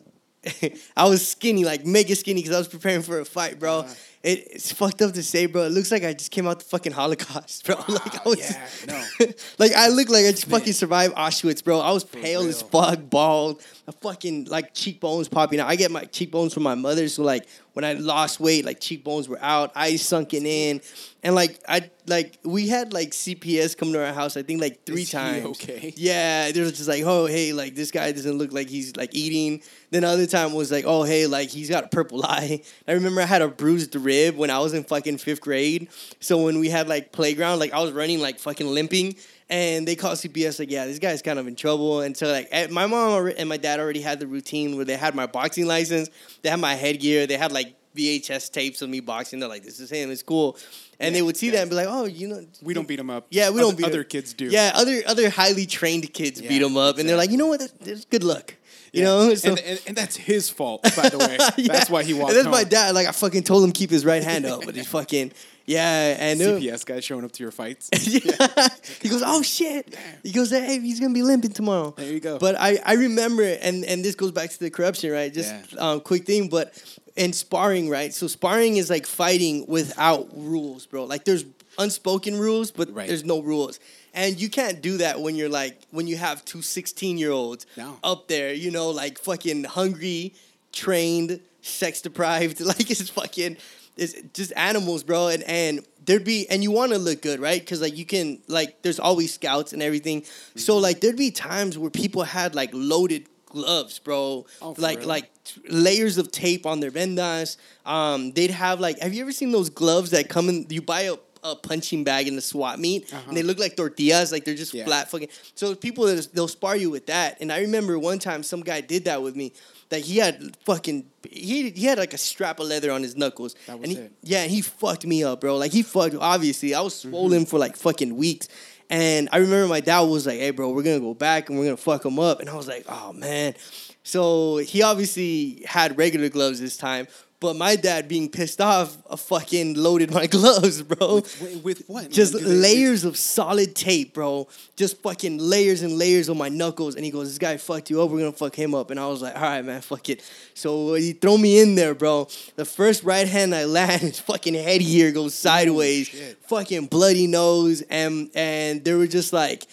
I 0.96 1.08
was 1.08 1.26
skinny, 1.26 1.64
like 1.64 1.84
mega 1.84 2.14
skinny, 2.14 2.40
because 2.42 2.54
I 2.54 2.58
was 2.58 2.68
preparing 2.68 3.02
for 3.02 3.20
a 3.20 3.24
fight, 3.24 3.58
bro. 3.58 3.80
Uh-huh. 3.80 3.94
It, 4.22 4.48
it's 4.50 4.72
fucked 4.72 5.00
up 5.00 5.12
to 5.12 5.22
say, 5.22 5.46
bro. 5.46 5.62
It 5.62 5.72
looks 5.72 5.92
like 5.92 6.02
I 6.02 6.12
just 6.12 6.32
came 6.32 6.46
out 6.48 6.58
the 6.58 6.64
fucking 6.64 6.92
Holocaust, 6.92 7.64
bro. 7.66 7.76
like 7.88 8.26
I 8.26 8.28
was, 8.28 8.38
yeah, 8.40 8.68
no. 8.88 9.26
like 9.58 9.72
I 9.74 9.88
look 9.88 10.08
like 10.08 10.26
I 10.26 10.32
just 10.32 10.46
fucking 10.46 10.72
survived 10.72 11.14
Auschwitz, 11.14 11.62
bro. 11.62 11.78
I 11.78 11.92
was 11.92 12.02
pale 12.04 12.42
as 12.42 12.62
fuck, 12.62 12.98
bald, 13.08 13.62
a 13.86 13.92
fucking 13.92 14.46
like 14.46 14.74
cheekbones 14.74 15.28
popping 15.28 15.60
out. 15.60 15.68
I 15.68 15.76
get 15.76 15.90
my 15.90 16.04
cheekbones 16.04 16.52
from 16.52 16.64
my 16.64 16.74
mother, 16.74 17.08
so 17.08 17.22
like 17.22 17.46
when 17.78 17.84
I 17.84 17.92
lost 17.92 18.40
weight, 18.40 18.64
like 18.64 18.80
cheekbones 18.80 19.28
were 19.28 19.38
out, 19.40 19.70
eyes 19.76 20.02
sunken 20.02 20.44
in, 20.44 20.80
and 21.22 21.36
like 21.36 21.60
I 21.68 21.88
like 22.08 22.36
we 22.42 22.66
had 22.66 22.92
like 22.92 23.10
CPS 23.10 23.76
come 23.76 23.92
to 23.92 24.04
our 24.04 24.12
house. 24.12 24.36
I 24.36 24.42
think 24.42 24.60
like 24.60 24.84
three 24.84 25.02
Is 25.02 25.10
times. 25.12 25.44
okay? 25.44 25.94
Yeah, 25.96 26.50
they 26.50 26.60
were 26.60 26.70
just 26.72 26.88
like, 26.88 27.04
oh 27.06 27.26
hey, 27.26 27.52
like 27.52 27.76
this 27.76 27.92
guy 27.92 28.10
doesn't 28.10 28.36
look 28.36 28.52
like 28.52 28.68
he's 28.68 28.96
like 28.96 29.14
eating. 29.14 29.62
Then 29.92 30.02
other 30.02 30.26
time 30.26 30.54
was 30.54 30.72
like, 30.72 30.86
oh 30.88 31.04
hey, 31.04 31.28
like 31.28 31.50
he's 31.50 31.70
got 31.70 31.84
a 31.84 31.88
purple 31.88 32.24
eye. 32.26 32.62
I 32.88 32.92
remember 32.94 33.20
I 33.20 33.26
had 33.26 33.42
a 33.42 33.48
bruised 33.48 33.94
rib 33.94 34.36
when 34.36 34.50
I 34.50 34.58
was 34.58 34.74
in 34.74 34.82
fucking 34.82 35.18
fifth 35.18 35.40
grade. 35.40 35.86
So 36.18 36.42
when 36.42 36.58
we 36.58 36.70
had 36.70 36.88
like 36.88 37.12
playground, 37.12 37.60
like 37.60 37.72
I 37.72 37.80
was 37.80 37.92
running 37.92 38.18
like 38.18 38.40
fucking 38.40 38.66
limping. 38.66 39.14
And 39.50 39.88
they 39.88 39.96
called 39.96 40.18
CPS 40.18 40.58
like, 40.58 40.70
yeah, 40.70 40.84
this 40.84 40.98
guy's 40.98 41.22
kind 41.22 41.38
of 41.38 41.46
in 41.46 41.56
trouble. 41.56 42.02
And 42.02 42.14
so 42.16 42.30
like, 42.30 42.70
my 42.70 42.86
mom 42.86 43.32
and 43.38 43.48
my 43.48 43.56
dad 43.56 43.80
already 43.80 44.02
had 44.02 44.20
the 44.20 44.26
routine 44.26 44.76
where 44.76 44.84
they 44.84 44.96
had 44.96 45.14
my 45.14 45.26
boxing 45.26 45.66
license, 45.66 46.10
they 46.42 46.50
had 46.50 46.60
my 46.60 46.74
headgear, 46.74 47.26
they 47.26 47.38
had 47.38 47.50
like 47.50 47.74
VHS 47.96 48.52
tapes 48.52 48.82
of 48.82 48.90
me 48.90 49.00
boxing. 49.00 49.40
They're 49.40 49.48
like, 49.48 49.62
this 49.64 49.80
is 49.80 49.90
him, 49.90 50.10
it's 50.10 50.22
cool. 50.22 50.56
And 51.00 51.14
they 51.14 51.22
would 51.22 51.36
see 51.36 51.46
yeah. 51.46 51.52
that 51.52 51.60
and 51.62 51.70
be 51.70 51.76
like, 51.76 51.86
oh, 51.88 52.04
you 52.04 52.28
know, 52.28 52.44
We 52.62 52.74
don't 52.74 52.86
beat 52.86 52.98
him 53.00 53.08
up. 53.08 53.26
yeah, 53.30 53.48
we 53.48 53.54
Other- 53.54 53.60
don't 53.62 53.76
beat 53.78 53.86
Other 53.86 54.00
him. 54.00 54.08
kids 54.08 54.34
do. 54.34 54.46
Yeah, 54.46 54.72
other 54.74 55.00
other 55.06 55.30
highly 55.30 55.64
trained 55.64 56.12
kids 56.12 56.40
Yeah, 56.40 56.48
beat 56.50 56.60
him 56.62 56.76
up, 56.76 56.98
and 56.98 57.08
they're 57.08 57.16
like, 57.16 57.30
you 57.30 57.38
know 57.38 57.46
what? 57.46 57.60
That's 57.80 58.04
good 58.04 58.24
luck. 58.24 58.54
You 58.92 59.04
know, 59.04 59.34
so 59.34 59.50
and, 59.50 59.58
and, 59.60 59.80
and 59.88 59.96
that's 59.96 60.16
his 60.16 60.48
fault, 60.50 60.82
by 60.96 61.08
the 61.10 61.18
way. 61.18 61.36
Yeah. 61.58 61.72
That's 61.72 61.90
why 61.90 62.04
he 62.04 62.14
walked 62.14 62.30
And 62.30 62.36
that's 62.38 62.46
home. 62.46 62.52
my 62.52 62.64
dad. 62.64 62.94
Like 62.94 63.06
I 63.06 63.12
fucking 63.12 63.42
told 63.44 63.62
him 63.64 63.72
keep 63.72 63.90
his 63.90 64.04
right 64.04 64.22
hand 64.22 64.44
up, 64.46 64.64
but 64.64 64.74
he's 64.76 64.88
fucking 64.88 65.32
yeah. 65.68 66.16
And 66.18 66.40
CPS 66.40 66.84
guy 66.86 67.00
showing 67.00 67.24
up 67.24 67.32
to 67.32 67.42
your 67.42 67.52
fights. 67.52 67.88
yeah. 68.02 68.68
He 69.00 69.08
goes, 69.08 69.22
oh 69.24 69.42
shit. 69.42 69.94
He 70.22 70.32
goes, 70.32 70.50
hey, 70.50 70.80
he's 70.80 70.98
gonna 71.00 71.14
be 71.14 71.22
limping 71.22 71.52
tomorrow. 71.52 71.94
There 71.96 72.10
you 72.12 72.20
go. 72.20 72.38
But 72.38 72.56
I, 72.58 72.78
I 72.84 72.94
remember, 72.94 73.42
and 73.44 73.84
and 73.84 74.04
this 74.04 74.14
goes 74.14 74.32
back 74.32 74.50
to 74.50 74.58
the 74.58 74.70
corruption, 74.70 75.12
right? 75.12 75.32
Just 75.32 75.52
Yeah. 75.72 75.78
um, 75.90 76.00
quick 76.00 76.24
thing, 76.24 76.48
but 76.48 76.72
in 77.16 77.32
sparring, 77.32 77.88
right? 77.88 78.12
So 78.14 78.26
sparring 78.28 78.76
is 78.76 78.88
like 78.90 79.06
fighting 79.06 79.66
without 79.66 80.28
rules, 80.34 80.86
bro. 80.86 81.04
Like 81.04 81.24
there's 81.24 81.44
unspoken 81.78 82.38
rules, 82.38 82.70
but 82.72 82.92
Right. 82.92 83.06
there's 83.08 83.24
no 83.24 83.40
rules. 83.40 83.78
And 84.14 84.40
you 84.40 84.48
can't 84.48 84.80
do 84.82 84.96
that 84.98 85.20
when 85.20 85.36
you're 85.36 85.48
like 85.48 85.76
when 85.90 86.06
you 86.08 86.16
have 86.16 86.44
two 86.44 86.62
16 86.62 87.18
year 87.18 87.30
olds 87.30 87.66
No. 87.76 87.98
up 88.02 88.26
there, 88.28 88.52
you 88.52 88.70
know, 88.70 88.90
like 88.90 89.18
fucking 89.18 89.64
hungry, 89.64 90.34
trained, 90.72 91.40
sex 91.62 92.00
deprived. 92.00 92.60
Like 92.64 92.90
it's 92.90 93.10
fucking 93.10 93.56
it's 93.98 94.14
just 94.32 94.52
animals, 94.56 95.02
bro. 95.02 95.28
And 95.28 95.42
and 95.44 95.86
there'd 96.04 96.24
be 96.24 96.48
and 96.48 96.62
you 96.62 96.70
want 96.70 96.92
to 96.92 96.98
look 96.98 97.22
good, 97.22 97.40
right? 97.40 97.60
Because 97.60 97.80
like 97.80 97.96
you 97.96 98.06
can 98.06 98.40
like 98.48 98.82
there's 98.82 98.98
always 98.98 99.34
scouts 99.34 99.72
and 99.72 99.82
everything. 99.82 100.22
Mm-hmm. 100.22 100.58
So 100.58 100.78
like 100.78 101.00
there'd 101.00 101.16
be 101.16 101.30
times 101.30 101.78
where 101.78 101.90
people 101.90 102.22
had 102.22 102.54
like 102.54 102.70
loaded 102.72 103.26
gloves, 103.46 103.98
bro. 103.98 104.46
Oh, 104.62 104.74
like 104.78 105.00
real? 105.00 105.08
like 105.08 105.30
layers 105.68 106.18
of 106.18 106.30
tape 106.30 106.66
on 106.66 106.80
their 106.80 106.90
vendas. 106.90 107.56
Um, 107.84 108.32
they'd 108.32 108.50
have 108.50 108.80
like 108.80 108.98
have 109.00 109.14
you 109.14 109.22
ever 109.22 109.32
seen 109.32 109.52
those 109.52 109.70
gloves 109.70 110.10
that 110.10 110.28
come 110.28 110.48
in? 110.48 110.66
You 110.70 110.82
buy 110.82 111.02
a 111.02 111.16
a 111.42 111.54
punching 111.56 112.04
bag 112.04 112.26
in 112.28 112.36
the 112.36 112.42
swap 112.42 112.78
meet, 112.78 113.12
Uh-huh. 113.12 113.22
and 113.28 113.36
they 113.36 113.42
look 113.42 113.58
like 113.58 113.76
tortillas, 113.76 114.32
like 114.32 114.44
they're 114.44 114.54
just 114.54 114.74
Yeah. 114.74 114.84
flat 114.84 115.10
fucking. 115.10 115.28
So 115.54 115.74
people 115.74 116.06
they'll 116.34 116.48
spar 116.48 116.76
you 116.76 116.90
with 116.90 117.06
that, 117.06 117.38
and 117.40 117.52
I 117.52 117.60
remember 117.60 117.98
one 117.98 118.18
time 118.18 118.42
some 118.42 118.62
guy 118.62 118.80
did 118.80 119.04
that 119.04 119.22
with 119.22 119.34
me. 119.36 119.52
That 119.90 120.00
he 120.02 120.18
had 120.18 120.54
fucking 120.66 121.06
he 121.30 121.70
he 121.70 121.86
had 121.86 121.96
like 121.98 122.12
a 122.12 122.18
strap 122.18 122.60
of 122.60 122.66
leather 122.66 122.90
on 122.92 123.02
his 123.02 123.16
knuckles, 123.16 123.54
That 123.66 123.78
was 123.78 123.88
and 123.88 123.96
he, 123.98 124.04
it. 124.04 124.12
yeah, 124.22 124.42
and 124.42 124.50
he 124.50 124.60
fucked 124.60 125.06
me 125.06 125.24
up, 125.24 125.40
bro. 125.40 125.56
Like 125.56 125.72
he 125.72 125.82
fucked. 125.82 126.14
Obviously, 126.14 126.74
I 126.74 126.80
was 126.82 126.94
Mm-hmm. 126.94 127.10
swollen 127.10 127.46
for 127.46 127.58
like 127.58 127.74
fucking 127.76 128.14
weeks, 128.16 128.48
and 128.90 129.30
I 129.32 129.38
remember 129.38 129.66
my 129.66 129.80
dad 129.80 130.00
was 130.00 130.26
like, 130.26 130.38
"Hey, 130.40 130.50
bro, 130.50 130.70
we're 130.72 130.82
gonna 130.82 131.00
go 131.00 131.14
back 131.14 131.48
and 131.48 131.58
we're 131.58 131.64
gonna 131.64 131.78
fuck 131.78 132.04
him 132.04 132.18
up," 132.18 132.40
and 132.40 132.50
I 132.50 132.54
was 132.54 132.68
like, 132.68 132.84
"Oh 132.86 133.14
man." 133.14 133.54
So 134.02 134.58
he 134.58 134.82
obviously 134.82 135.62
had 135.66 135.96
regular 135.98 136.28
gloves 136.28 136.60
this 136.60 136.76
time, 136.76 137.08
but 137.40 137.54
my 137.54 137.76
dad, 137.76 138.08
being 138.08 138.28
pissed 138.28 138.60
off, 138.60 138.96
uh, 139.08 139.14
fucking 139.16 139.74
loaded 139.74 140.10
my 140.12 140.26
gloves, 140.36 140.82
bro. 140.82 141.16
With, 141.16 141.60
with 141.62 141.82
what? 141.86 142.10
Just 142.10 142.34
man? 142.34 142.42
Do 142.42 142.48
they- 142.48 142.54
layers 142.56 143.04
of 143.04 143.16
solid 143.16 143.76
tape, 143.76 144.14
bro. 144.14 144.48
Just 144.76 145.00
fucking 145.02 145.38
layers 145.38 145.82
and 145.82 145.96
layers 145.98 146.28
on 146.28 146.36
my 146.36 146.48
knuckles. 146.48 146.96
And 146.96 147.04
he 147.04 147.10
goes, 147.10 147.28
This 147.28 147.38
guy 147.38 147.56
fucked 147.56 147.90
you 147.90 148.02
up. 148.02 148.10
We're 148.10 148.18
gonna 148.18 148.32
fuck 148.32 148.56
him 148.56 148.74
up. 148.74 148.90
And 148.90 148.98
I 148.98 149.06
was 149.06 149.22
like, 149.22 149.36
All 149.36 149.42
right, 149.42 149.64
man, 149.64 149.80
fuck 149.82 150.08
it. 150.08 150.22
So 150.54 150.94
he 150.94 151.12
throw 151.12 151.38
me 151.38 151.60
in 151.60 151.74
there, 151.76 151.94
bro. 151.94 152.26
The 152.56 152.64
first 152.64 153.04
right 153.04 153.28
hand 153.28 153.54
I 153.54 153.64
land, 153.66 154.00
his 154.02 154.18
fucking 154.20 154.54
headgear 154.54 155.12
goes 155.12 155.34
sideways. 155.34 156.08
shit. 156.08 156.38
Fucking 156.48 156.86
bloody 156.86 157.26
nose. 157.28 157.82
And 157.82 158.30
and 158.34 158.84
they 158.84 158.94
were 158.94 159.06
just 159.06 159.32
like, 159.32 159.66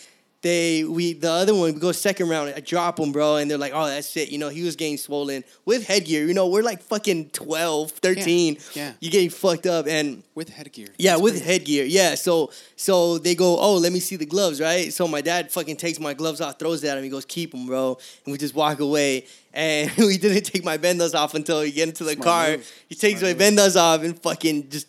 they 0.45 0.83
we 0.83 1.13
the 1.13 1.31
other 1.31 1.53
one 1.53 1.73
we 1.73 1.79
go 1.79 1.91
second 1.91 2.29
round 2.29 2.53
I 2.55 2.59
drop 2.59 2.99
him 2.99 3.11
bro 3.11 3.37
and 3.37 3.49
they're 3.49 3.57
like 3.57 3.73
oh 3.73 3.87
that's 3.87 4.15
it 4.15 4.29
you 4.29 4.37
know 4.37 4.49
he 4.49 4.61
was 4.63 4.75
getting 4.75 4.97
swollen 4.97 5.43
with 5.65 5.87
headgear 5.87 6.27
you 6.27 6.33
know 6.35 6.47
we're 6.47 6.61
like 6.61 6.83
fucking 6.83 7.31
12 7.31 7.91
13 7.91 8.57
yeah. 8.73 8.93
you 8.99 9.09
getting 9.09 9.31
fucked 9.31 9.65
up 9.65 9.87
and 9.87 10.23
with 10.35 10.49
headgear. 10.49 10.89
yeah, 10.97 11.11
That's 11.11 11.21
with 11.21 11.33
crazy. 11.35 11.45
headgear. 11.45 11.85
Yeah. 11.85 12.15
So 12.15 12.51
so 12.75 13.17
they 13.17 13.35
go, 13.35 13.57
oh, 13.57 13.75
let 13.75 13.93
me 13.93 13.99
see 14.01 14.17
the 14.17 14.25
gloves, 14.25 14.59
right? 14.59 14.91
So 14.91 15.07
my 15.07 15.21
dad 15.21 15.51
fucking 15.51 15.77
takes 15.77 15.99
my 15.99 16.13
gloves 16.13 16.41
off, 16.41 16.59
throws 16.59 16.83
it 16.83 16.89
at 16.89 16.97
him. 16.97 17.03
He 17.05 17.09
goes, 17.09 17.25
keep 17.25 17.51
them, 17.51 17.65
bro. 17.65 17.97
And 18.25 18.33
we 18.33 18.37
just 18.37 18.53
walk 18.53 18.79
away. 18.81 19.25
And 19.53 19.89
we 19.97 20.17
didn't 20.17 20.43
take 20.43 20.63
my 20.63 20.77
vendas 20.77 21.15
off 21.15 21.33
until 21.33 21.61
we 21.61 21.71
get 21.71 21.87
into 21.87 22.03
the 22.03 22.13
Smart 22.13 22.25
car. 22.25 22.49
move. 22.49 22.71
He 22.89 22.95
takes 22.95 23.21
Smart 23.21 23.37
my 23.37 23.45
vendas 23.45 23.79
off 23.79 24.03
and 24.03 24.21
fucking 24.21 24.69
just 24.69 24.87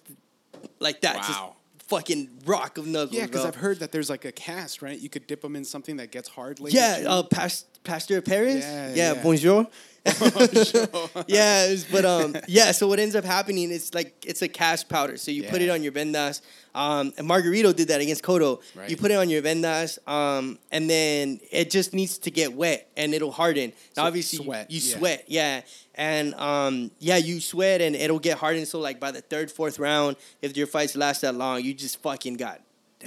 like 0.81 1.01
that, 1.03 1.17
just 1.19 1.41
Wow. 1.41 1.56
Fucking 1.89 2.29
rock 2.45 2.79
of 2.79 2.87
knuckles. 2.87 3.17
Yeah, 3.17 3.27
because. 3.27 3.45
I've 3.45 3.57
heard 3.57 3.79
that 3.81 3.93
there's 3.93 4.11
like 4.11 4.25
a 4.25 4.33
cast, 4.33 4.83
right? 4.83 4.99
You 4.99 5.09
could 5.09 5.27
dip 5.27 5.41
them 5.41 5.57
in 5.57 5.65
something 5.65 5.97
that 5.97 6.11
gets 6.11 6.29
hard 6.29 6.61
later. 6.61 6.77
Yeah, 6.77 7.05
uh, 7.07 7.23
past, 7.23 7.67
Pastor 7.85 8.21
Paris. 8.21 8.65
Yeah, 8.65 8.93
Yeah, 8.95 9.13
yeah. 9.15 9.23
bonjour. 9.23 9.67
yeah, 11.27 11.71
was- 11.71 11.85
but 11.85 12.05
um, 12.05 12.37
yeah. 12.49 12.73
So 12.73 12.87
what 12.89 12.99
ends 12.99 13.15
up 13.15 13.25
happening? 13.25 13.71
is 13.71 13.93
like 13.95 14.15
it's 14.27 14.43
a 14.43 14.49
cast 14.49 14.89
powder. 14.89 15.17
So 15.17 15.31
you 15.31 15.45
put 15.45 15.63
it 15.63 15.69
on 15.71 15.83
your 15.83 15.93
vendas. 15.93 16.41
Um, 16.75 17.15
and 17.17 17.27
Margarito 17.27 17.75
did 17.75 17.89
that 17.89 18.03
against 18.03 18.23
Cotto. 18.23 18.61
Right. 18.75 18.91
You 18.91 18.99
put 18.99 19.11
it 19.11 19.15
on 19.15 19.31
your 19.31 19.41
vendas, 19.41 19.99
um, 20.07 20.59
and 20.71 20.91
then 20.91 21.41
it 21.51 21.71
just 21.71 21.95
needs 21.95 22.19
to 22.19 22.31
get 22.31 22.53
wet 22.53 22.91
and 22.99 23.15
it'll 23.15 23.33
harden. 23.33 23.73
Now, 23.97 24.03
So 24.03 24.07
obviously, 24.09 24.39
you- 24.41 24.45
sweat, 24.45 24.71
you 24.71 24.81
yeah. 24.83 24.97
sweat, 24.99 25.25
yeah, 25.27 25.61
and 25.95 26.35
um, 26.35 26.91
yeah, 26.99 27.17
you 27.17 27.41
sweat 27.41 27.81
and 27.81 27.97
it'll 27.97 28.19
get 28.19 28.37
hardened. 28.37 28.69
So 28.69 28.79
like 28.79 29.01
by 29.01 29.11
the 29.11 29.23
third, 29.23 29.51
fourth 29.51 29.79
round, 29.79 30.17
if 30.43 30.55
your 30.57 30.67
fights 30.67 30.95
last 30.97 31.23
that 31.23 31.35
long, 31.35 31.63
you 31.65 31.73
just 31.73 32.01
fucking 32.03 32.35
got. 32.35 32.61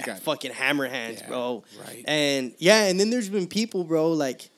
Got- 0.04 0.18
fucking 0.20 0.52
hammer 0.52 0.88
hands, 0.88 1.20
Yeah, 1.20 1.28
bro. 1.28 1.62
right. 1.86 2.04
And 2.08 2.54
yeah, 2.58 2.86
and 2.86 2.98
then 2.98 3.10
there's 3.10 3.28
been 3.28 3.46
people, 3.46 3.84
bro, 3.84 4.10
like 4.12 4.49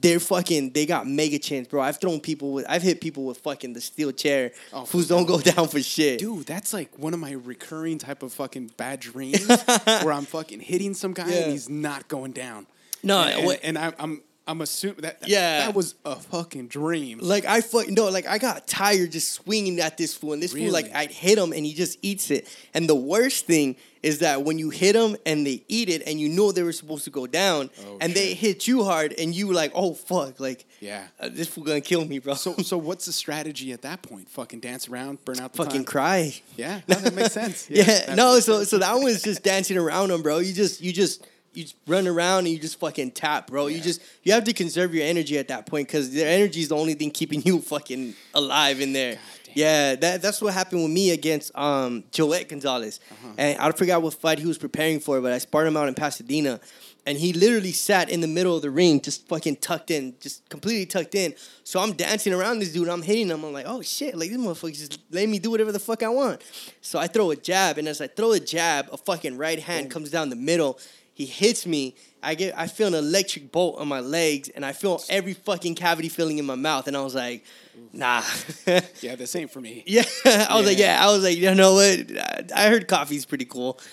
they're 0.00 0.20
fucking 0.20 0.72
they 0.72 0.86
got 0.86 1.06
mega 1.06 1.38
chance, 1.38 1.68
bro. 1.68 1.80
I've 1.82 2.00
thrown 2.00 2.20
people 2.20 2.52
with 2.52 2.66
I've 2.68 2.82
hit 2.82 3.00
people 3.00 3.24
with 3.24 3.38
fucking 3.38 3.72
the 3.72 3.80
steel 3.80 4.12
chair. 4.12 4.52
Oh, 4.72 4.84
for 4.84 5.02
don't 5.02 5.26
go 5.26 5.40
down 5.52 5.68
for 5.68 5.80
shit. 5.82 6.18
Dude, 6.20 6.46
that's 6.46 6.72
like 6.72 6.96
one 6.98 7.14
of 7.14 7.20
my 7.20 7.32
recurring 7.32 7.98
type 7.98 8.22
of 8.22 8.32
fucking 8.32 8.72
bad 8.76 9.00
dreams 9.00 9.46
where 9.84 10.12
I'm 10.12 10.24
fucking 10.24 10.60
hitting 10.60 10.94
some 10.94 11.12
guy 11.12 11.28
Yeah. 11.28 11.36
and 11.42 11.52
he's 11.52 11.68
not 11.68 12.08
going 12.08 12.32
down. 12.32 12.66
No, 13.02 13.20
and, 13.20 13.48
and, 13.50 13.58
and 13.62 13.78
I, 13.78 13.92
I'm 13.98 14.22
I'm 14.48 14.62
assuming 14.62 15.02
that 15.02 15.18
Yeah. 15.26 15.66
that 15.66 15.74
was 15.74 15.94
a 16.06 16.16
fucking 16.16 16.68
dream. 16.68 17.18
Like 17.20 17.44
I 17.44 17.60
fucking 17.60 17.94
no, 17.94 18.08
like 18.08 18.26
I 18.26 18.38
got 18.38 18.66
tired 18.66 19.12
just 19.12 19.30
swinging 19.32 19.78
at 19.80 19.96
this 19.98 20.14
fool, 20.14 20.32
and 20.32 20.42
this 20.42 20.52
fool 20.54 20.72
like 20.72 20.90
I'd 20.94 21.10
hit 21.12 21.36
him 21.38 21.52
and 21.52 21.64
he 21.66 21.74
just 21.74 21.98
eats 22.02 22.30
it. 22.30 22.48
And 22.74 22.88
the 22.88 22.94
worst 22.94 23.46
thing 23.46 23.76
is 24.02 24.20
that 24.20 24.44
when 24.44 24.58
you 24.58 24.70
hit 24.70 24.92
them 24.94 25.16
and 25.26 25.46
they 25.46 25.62
eat 25.68 25.88
it, 25.88 26.02
and 26.06 26.18
you 26.20 26.28
know 26.28 26.50
they 26.52 26.62
were 26.62 26.72
supposed 26.72 27.04
to 27.04 27.10
go 27.10 27.26
down, 27.26 27.68
Oh, 27.86 27.98
and 28.00 28.14
they 28.14 28.32
hit 28.32 28.66
you 28.66 28.84
hard, 28.84 29.12
and 29.18 29.34
you 29.34 29.52
like, 29.52 29.72
oh 29.74 29.92
fuck, 29.92 30.40
like 30.40 30.64
Yeah. 30.80 31.04
uh, 31.20 31.28
this 31.28 31.48
fool 31.48 31.64
gonna 31.64 31.80
kill 31.82 32.04
me, 32.06 32.18
bro. 32.18 32.34
So 32.34 32.54
so 32.58 32.78
what's 32.78 33.04
the 33.06 33.12
strategy 33.12 33.72
at 33.72 33.82
that 33.82 34.00
point? 34.02 34.30
Fucking 34.30 34.60
dance 34.60 34.88
around, 34.88 35.22
burn 35.26 35.40
out 35.40 35.52
the 35.52 35.58
fucking 35.62 35.80
time? 35.80 35.84
cry. 35.84 36.34
Yeah, 36.56 36.80
no, 36.88 36.94
that 36.96 37.14
makes 37.14 37.32
sense. 37.34 37.68
Yeah, 37.70 37.84
that 37.84 38.16
no, 38.16 38.40
so 38.40 38.58
sense. 38.58 38.70
so 38.70 38.78
that 38.78 38.94
was 38.94 39.20
just 39.22 39.42
dancing 39.42 39.76
around 39.76 40.08
them, 40.08 40.22
bro. 40.22 40.38
You 40.38 40.54
just 40.54 40.80
you 40.80 40.92
just 40.92 41.26
you 41.54 41.62
just 41.64 41.76
run 41.86 42.06
around 42.06 42.40
and 42.40 42.48
you 42.48 42.58
just 42.58 42.78
fucking 42.78 43.12
tap, 43.12 43.48
bro. 43.48 43.66
You 43.68 43.80
just 43.80 44.00
you 44.22 44.32
have 44.32 44.44
to 44.44 44.52
conserve 44.52 44.94
your 44.94 45.04
energy 45.04 45.38
at 45.38 45.48
that 45.48 45.66
point 45.66 45.88
because 45.88 46.12
their 46.12 46.28
energy 46.28 46.60
is 46.60 46.68
the 46.68 46.76
only 46.76 46.94
thing 46.94 47.10
keeping 47.10 47.42
you 47.44 47.60
fucking 47.60 48.14
alive 48.34 48.80
in 48.80 48.92
there. 48.92 49.18
Yeah, 49.54 49.94
that 49.96 50.22
that's 50.22 50.40
what 50.42 50.52
happened 50.54 50.82
with 50.82 50.92
me 50.92 51.10
against 51.10 51.56
um 51.56 52.04
Joet 52.12 52.48
Gonzalez, 52.48 53.00
Uh-huh. 53.10 53.28
and 53.38 53.58
I 53.58 53.72
forgot 53.72 54.02
what 54.02 54.14
fight 54.14 54.38
he 54.38 54.46
was 54.46 54.58
preparing 54.58 55.00
for, 55.00 55.20
but 55.20 55.32
I 55.32 55.38
sparred 55.38 55.66
him 55.66 55.76
out 55.76 55.88
in 55.88 55.94
Pasadena. 55.94 56.60
and 57.06 57.16
he 57.16 57.32
literally 57.32 57.72
sat 57.72 58.10
in 58.10 58.20
the 58.20 58.26
middle 58.26 58.54
of 58.54 58.60
the 58.60 58.70
ring, 58.70 59.00
just 59.00 59.26
fucking 59.28 59.56
tucked 59.56 59.90
in, 59.90 60.14
just 60.20 60.46
completely 60.50 60.84
tucked 60.84 61.14
in. 61.14 61.32
So 61.64 61.80
I'm 61.80 61.92
dancing 61.94 62.34
around 62.34 62.58
this 62.58 62.70
dude, 62.74 62.86
I'm 62.88 63.00
hitting 63.00 63.28
him. 63.30 63.42
I'm 63.44 63.52
like, 63.54 63.64
oh 63.66 63.80
shit, 63.80 64.14
like 64.14 64.28
this 64.28 64.38
motherfucker 64.38 64.76
just 64.76 64.98
let 65.10 65.26
me 65.26 65.38
do 65.38 65.50
whatever 65.50 65.72
the 65.72 65.78
fuck 65.78 66.02
I 66.02 66.10
want. 66.10 66.42
So 66.82 66.98
I 66.98 67.06
throw 67.06 67.30
a 67.30 67.36
jab, 67.36 67.78
and 67.78 67.88
as 67.88 68.02
I 68.02 68.08
throw 68.08 68.32
a 68.32 68.40
jab, 68.40 68.88
a 68.92 68.98
fucking 68.98 69.38
right 69.38 69.58
hand 69.58 69.90
comes 69.90 70.10
down 70.10 70.28
the 70.28 70.36
middle. 70.36 70.78
He 71.18 71.26
hits 71.26 71.66
me. 71.66 71.96
I 72.22 72.36
get, 72.36 72.56
I 72.56 72.68
feel 72.68 72.86
an 72.86 72.94
electric 72.94 73.50
bolt 73.50 73.80
on 73.80 73.88
my 73.88 73.98
legs, 73.98 74.50
and 74.50 74.64
I 74.64 74.70
feel 74.72 75.02
every 75.08 75.32
fucking 75.34 75.74
cavity 75.74 76.08
filling 76.08 76.38
in 76.38 76.46
my 76.46 76.54
mouth. 76.54 76.86
And 76.86 76.96
I 76.96 77.02
was 77.02 77.12
like, 77.16 77.44
nah. 77.92 78.22
Yeah, 79.00 79.16
this 79.16 79.34
ain't 79.34 79.50
for 79.50 79.60
me. 79.60 79.82
Yeah, 79.84 80.04
I 80.24 80.56
was 80.56 80.64
like, 80.66 80.78
Yeah. 80.78 80.94
yeah, 81.00 81.04
I 81.08 81.10
was 81.12 81.24
like, 81.24 81.36
you 81.36 81.52
know 81.56 81.74
what? 81.74 82.06
I- 82.16 82.44
I 82.54 82.68
heard 82.68 82.86
coffee's 82.86 83.26
pretty 83.26 83.46
cool. 83.46 83.80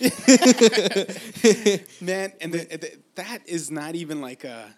man 2.01 2.31
and 2.41 2.53
the, 2.53 2.77
the, 2.77 2.91
that 3.15 3.39
is 3.47 3.71
not 3.71 3.95
even 3.95 4.21
like 4.21 4.43
a 4.43 4.73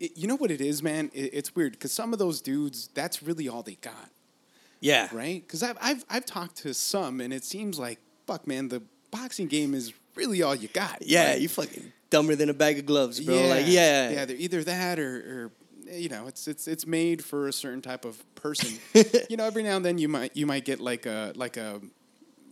it- 0.00 0.16
you 0.16 0.26
know 0.28 0.36
what 0.36 0.50
it 0.52 0.60
is 0.60 0.82
man 0.82 1.10
it, 1.14 1.30
it's 1.34 1.54
weird 1.56 1.72
because 1.72 1.92
some 1.92 2.12
of 2.12 2.18
those 2.18 2.40
dudes 2.40 2.88
that's 2.94 3.22
really 3.22 3.48
all 3.48 3.62
they 3.62 3.74
got 3.80 4.10
Yeah, 4.80 5.08
right 5.12 5.42
because 5.46 5.62
I've, 5.62 5.78
I've 5.80 6.04
i've 6.10 6.26
talked 6.26 6.56
to 6.58 6.74
some 6.74 7.20
and 7.20 7.32
it 7.32 7.44
seems 7.44 7.78
like 7.78 7.98
fuck 8.26 8.46
man 8.46 8.68
the 8.68 8.82
boxing 9.10 9.46
game 9.48 9.74
is 9.74 9.92
really 10.14 10.42
all 10.42 10.54
you 10.54 10.68
got 10.68 10.98
yeah, 11.02 11.30
Like, 11.32 11.40
you 11.40 11.48
fucking 11.48 11.92
dumber 12.10 12.34
than 12.34 12.50
a 12.50 12.54
bag 12.54 12.78
of 12.78 12.86
gloves, 12.86 13.20
bro. 13.20 13.34
yeah, 13.34 13.46
Like, 13.54 13.64
yeah, 13.66 14.10
yeah 14.10 14.24
they're 14.24 14.36
either 14.36 14.62
that 14.64 14.98
or, 14.98 15.50
or 15.86 15.92
you 15.92 16.08
know 16.08 16.26
it's 16.26 16.46
it's 16.48 16.66
it's 16.68 16.86
made 16.86 17.22
for 17.24 17.48
a 17.48 17.52
certain 17.52 17.82
type 17.82 18.04
of 18.04 18.22
person 18.34 18.78
you 19.28 19.36
know 19.36 19.44
every 19.44 19.62
now 19.62 19.76
and 19.76 19.84
then 19.84 19.98
you 19.98 20.08
might 20.08 20.34
you 20.36 20.46
might 20.46 20.64
get 20.64 20.80
like 20.80 21.06
a 21.06 21.32
like 21.36 21.56
a 21.56 21.80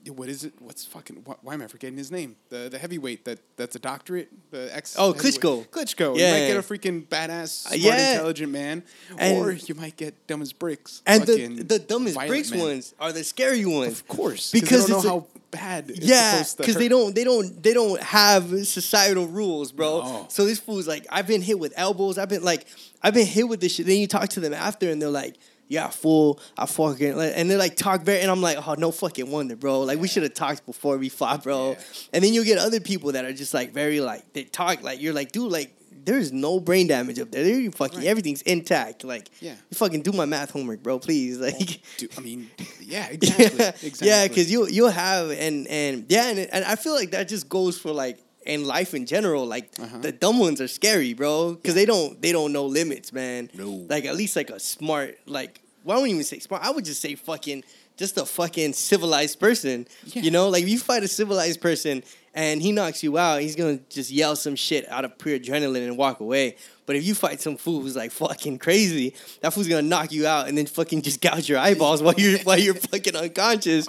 what 0.08 0.28
is 0.28 0.44
it? 0.44 0.54
What's 0.60 0.84
fucking? 0.84 1.22
Why, 1.24 1.34
why 1.42 1.54
am 1.54 1.62
I 1.62 1.66
forgetting 1.66 1.98
his 1.98 2.10
name? 2.10 2.36
The 2.48 2.68
the 2.70 2.78
heavyweight 2.78 3.24
that 3.26 3.38
that's 3.56 3.76
a 3.76 3.78
doctorate. 3.78 4.28
The 4.50 4.74
ex. 4.74 4.96
Oh. 4.98 5.12
Klitschko. 5.12 5.66
Klitschko. 5.68 6.16
You 6.16 6.22
Yeah. 6.22 6.32
might 6.32 6.46
get 6.46 6.56
a 6.56 6.62
freaking 6.62 7.06
badass, 7.06 7.66
uh, 7.66 7.68
smart, 7.70 7.80
yeah. 7.80 8.12
intelligent 8.12 8.52
man, 8.52 8.82
And- 9.18 9.36
or 9.38 9.52
you 9.52 9.74
might 9.74 9.96
get 9.96 10.26
dumb 10.26 10.42
as 10.42 10.52
bricks. 10.52 11.02
And 11.06 11.24
the, 11.24 11.62
the 11.62 11.78
dumbest 11.78 12.14
violent 12.14 12.30
bricks 12.30 12.50
man. 12.50 12.60
ones 12.60 12.94
are 12.98 13.12
the 13.12 13.24
scary 13.24 13.64
ones. 13.64 13.92
of 13.92 14.08
course, 14.08 14.50
because 14.52 14.86
they 14.86 14.92
don't 14.92 14.98
it's 14.98 15.04
know 15.04 15.10
a- 15.10 15.20
how 15.20 15.26
bad. 15.50 15.90
It's 15.90 16.00
yeah, 16.06 16.42
because 16.56 16.76
they 16.76 16.88
don't, 16.88 17.14
they 17.14 17.24
don't, 17.24 17.60
they 17.62 17.74
don't 17.74 18.00
have 18.00 18.44
societal 18.66 19.26
rules, 19.26 19.72
bro. 19.72 20.02
No. 20.02 20.26
So 20.28 20.44
this 20.46 20.58
fool's 20.60 20.86
like, 20.86 21.06
I've 21.10 21.26
been 21.26 21.42
hit 21.42 21.58
with 21.58 21.72
elbows. 21.76 22.18
I've 22.18 22.28
been 22.28 22.44
like, 22.44 22.66
I've 23.02 23.14
been 23.14 23.26
hit 23.26 23.48
with 23.48 23.60
this 23.60 23.74
shit. 23.74 23.86
Then 23.86 23.98
you 23.98 24.06
talk 24.06 24.28
to 24.30 24.40
them 24.40 24.54
after, 24.54 24.88
and 24.90 25.02
they're 25.02 25.08
like, 25.10 25.36
"Yeah, 25.70 25.88
fool, 25.88 26.38
I 26.58 26.66
fucking," 26.66 27.18
and 27.18 27.50
they 27.50 27.56
like 27.56 27.76
talk 27.76 28.02
very, 28.02 28.20
and 28.20 28.30
I'm 28.30 28.42
like, 28.42 28.58
"Oh, 28.68 28.74
no 28.74 28.90
fucking 28.90 29.30
wonder, 29.30 29.56
bro. 29.56 29.80
Like 29.80 29.98
we 29.98 30.08
should 30.08 30.24
have 30.24 30.34
talked 30.34 30.66
before 30.66 30.98
we 30.98 31.08
fought, 31.08 31.42
bro." 31.44 31.70
Yeah. 31.70 31.84
And 32.12 32.22
then 32.24 32.34
you'll 32.34 32.44
get 32.44 32.58
other 32.58 32.80
people 32.80 33.12
that 33.12 33.24
are 33.24 33.32
just 33.32 33.54
like 33.54 33.72
very 33.72 34.00
like 34.00 34.30
they 34.34 34.44
talk 34.44 34.82
like 34.82 35.00
you're 35.00 35.14
like, 35.14 35.32
dude, 35.32 35.50
like. 35.50 35.74
There's 36.02 36.32
no 36.32 36.60
brain 36.60 36.86
damage 36.86 37.18
up 37.20 37.30
there. 37.30 37.44
There 37.44 37.60
you 37.60 37.70
fucking 37.70 37.98
Right. 37.98 38.06
everything's 38.08 38.40
intact. 38.42 39.04
Like, 39.04 39.28
Yeah. 39.38 39.50
you 39.70 39.74
fucking 39.76 40.00
do 40.00 40.12
my 40.12 40.24
math 40.24 40.50
homework, 40.50 40.82
bro. 40.82 40.98
Please, 40.98 41.36
like, 41.38 41.82
Dude, 41.98 42.10
I 42.16 42.20
mean, 42.22 42.48
yeah, 42.80 43.06
exactly, 43.08 43.58
yeah, 43.58 43.68
exactly. 43.82 44.08
yeah, 44.08 44.26
because 44.26 44.50
you 44.50 44.66
you'll 44.68 44.88
have 44.88 45.30
and 45.30 45.68
and 45.68 46.06
yeah, 46.08 46.30
and, 46.30 46.38
and 46.38 46.64
I 46.64 46.76
feel 46.76 46.94
like 46.94 47.10
that 47.10 47.28
just 47.28 47.50
goes 47.50 47.78
for 47.78 47.92
like 47.92 48.18
in 48.50 48.66
life 48.66 48.92
in 48.94 49.06
general. 49.06 49.46
Like 49.46 49.70
Uh-huh. 49.80 49.98
the 49.98 50.12
dumb 50.12 50.38
ones 50.38 50.60
are 50.60 50.68
scary, 50.68 51.14
bro, 51.14 51.54
because 51.54 51.74
they 51.74 51.86
don't 51.86 52.20
they 52.20 52.32
don't 52.32 52.52
know 52.52 52.66
limits, 52.66 53.12
man. 53.12 53.50
No. 53.54 53.86
like 53.88 54.04
at 54.04 54.16
least 54.16 54.36
like 54.36 54.50
a 54.50 54.60
smart 54.60 55.18
like 55.26 55.60
well, 55.84 55.96
I 55.96 56.00
wouldn't 56.00 56.14
even 56.14 56.24
say 56.24 56.38
smart. 56.40 56.62
I 56.62 56.70
would 56.70 56.84
just 56.84 57.00
say 57.00 57.14
fucking 57.14 57.64
just 57.96 58.16
a 58.18 58.24
fucking 58.26 58.72
civilized 58.74 59.40
person. 59.40 59.86
Yeah. 60.04 60.22
You 60.22 60.30
know, 60.30 60.48
like 60.48 60.62
if 60.64 60.68
you 60.68 60.78
fight 60.78 61.02
a 61.02 61.08
civilized 61.08 61.60
person 61.60 62.02
and 62.34 62.60
he 62.62 62.70
knocks 62.72 63.02
you 63.02 63.16
out, 63.18 63.40
he's 63.40 63.56
gonna 63.56 63.78
just 63.88 64.10
yell 64.10 64.36
some 64.36 64.56
shit 64.56 64.88
out 64.90 65.04
of 65.04 65.18
pure 65.18 65.38
adrenaline 65.38 65.86
and 65.86 65.96
walk 65.96 66.20
away. 66.20 66.56
But 66.86 66.96
if 66.96 67.04
you 67.04 67.14
fight 67.14 67.40
some 67.40 67.56
fool 67.56 67.80
who's 67.82 67.96
like 67.96 68.10
fucking 68.10 68.58
crazy, 68.58 69.14
that 69.40 69.52
fool's 69.54 69.68
gonna 69.68 69.82
knock 69.94 70.12
you 70.12 70.26
out 70.26 70.48
and 70.48 70.56
then 70.58 70.66
fucking 70.66 71.02
just 71.02 71.20
gouge 71.20 71.48
your 71.48 71.58
eyeballs 71.58 72.02
while 72.02 72.14
you're 72.16 72.38
while 72.40 72.58
you're 72.58 72.74
fucking 72.92 73.16
unconscious, 73.16 73.86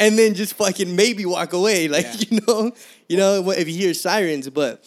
and 0.00 0.18
then 0.18 0.34
just 0.34 0.54
fucking 0.54 0.96
maybe 0.96 1.24
walk 1.26 1.52
away. 1.52 1.88
Like 1.96 2.06
Yeah. 2.06 2.16
you 2.30 2.40
know, 2.46 2.72
you 3.08 3.16
know 3.16 3.50
if 3.50 3.68
you 3.68 3.74
hear 3.74 3.94
sirens. 3.94 4.48
But 4.50 4.84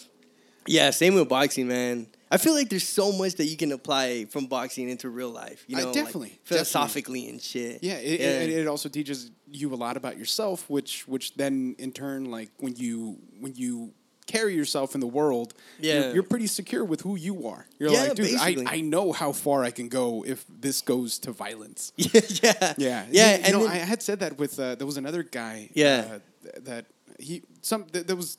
yeah, 0.67 0.89
same 0.91 1.15
with 1.15 1.29
boxing, 1.29 1.67
man. 1.67 2.07
I 2.31 2.37
feel 2.37 2.53
like 2.55 2.69
there's 2.69 2.87
so 2.87 3.11
much 3.11 3.35
that 3.35 3.45
you 3.45 3.55
can 3.55 3.71
apply 3.71 4.25
from 4.25 4.47
boxing 4.47 4.89
into 4.89 5.07
real 5.09 5.29
life. 5.29 5.65
You 5.67 5.77
I 5.77 5.81
know, 5.81 5.85
like, 5.87 5.93
definitely, 5.95 6.39
philosophically 6.45 7.29
and 7.29 7.39
shit. 7.39 7.83
Yeah, 7.83 7.97
it, 7.97 8.19
It, 8.19 8.49
it 8.61 8.67
also 8.67 8.89
teaches 8.89 9.29
you 9.51 9.71
a 9.71 9.75
lot 9.75 9.97
about 9.97 10.17
yourself, 10.17 10.67
which 10.67 11.07
which 11.07 11.35
then 11.35 11.75
in 11.77 11.91
turn, 11.91 12.31
like 12.31 12.49
when 12.57 12.75
you 12.75 13.19
when 13.39 13.53
you 13.55 13.93
carry 14.27 14.55
yourself 14.55 14.93
in 14.95 15.01
the 15.01 15.07
world, 15.07 15.53
Yeah. 15.79 16.05
you're, 16.05 16.13
you're 16.15 16.23
pretty 16.23 16.47
secure 16.47 16.83
with 16.85 17.01
who 17.01 17.15
you 17.15 17.47
are. 17.47 17.65
You're 17.79 17.91
Yeah, 17.91 18.03
like, 18.03 18.15
dude, 18.15 18.35
I, 18.35 18.53
basically. 18.55 18.65
I 18.67 18.81
know 18.81 19.11
how 19.11 19.31
far 19.31 19.63
I 19.63 19.71
can 19.71 19.89
go 19.89 20.23
if 20.25 20.45
this 20.47 20.81
goes 20.81 21.19
to 21.19 21.31
violence. 21.31 21.91
yeah, 21.97 22.21
yeah, 22.43 22.73
Yeah. 22.77 23.05
You, 23.37 23.43
and 23.43 23.53
know, 23.53 23.59
then- 23.63 23.71
I 23.71 23.75
had 23.77 24.01
said 24.01 24.19
that 24.21 24.37
with 24.37 24.59
uh, 24.59 24.75
there 24.75 24.87
was 24.87 24.97
another 24.97 25.23
guy. 25.23 25.69
Yeah. 25.73 26.05
uh, 26.15 26.19
th- 26.43 26.65
that 26.65 26.85
he 27.19 27.41
some 27.61 27.85
th- 27.85 28.05
there 28.07 28.15
was. 28.15 28.37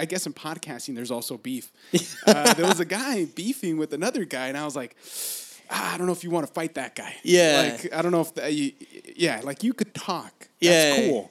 I 0.00 0.04
guess 0.04 0.26
in 0.26 0.32
podcasting, 0.32 0.94
there's 0.94 1.10
also 1.10 1.36
beef. 1.36 1.72
uh, 2.26 2.54
there 2.54 2.66
was 2.66 2.78
a 2.78 2.84
guy 2.84 3.24
beefing 3.24 3.78
with 3.78 3.92
another 3.92 4.24
guy, 4.24 4.46
and 4.46 4.56
I 4.56 4.64
was 4.64 4.76
like, 4.76 4.94
ah, 5.70 5.94
I 5.94 5.98
don't 5.98 6.06
know 6.06 6.12
if 6.12 6.22
you 6.22 6.30
want 6.30 6.46
to 6.46 6.52
fight 6.52 6.74
that 6.74 6.94
guy. 6.94 7.16
Yeah. 7.24 7.72
Like, 7.82 7.92
I 7.92 8.00
don't 8.02 8.12
know 8.12 8.20
if, 8.20 8.32
that 8.34 8.54
you, 8.54 8.74
yeah, 9.16 9.40
like 9.42 9.64
you 9.64 9.72
could 9.72 9.92
talk. 9.94 10.46
Yeah. 10.60 10.70
That's 10.94 11.08
cool. 11.08 11.30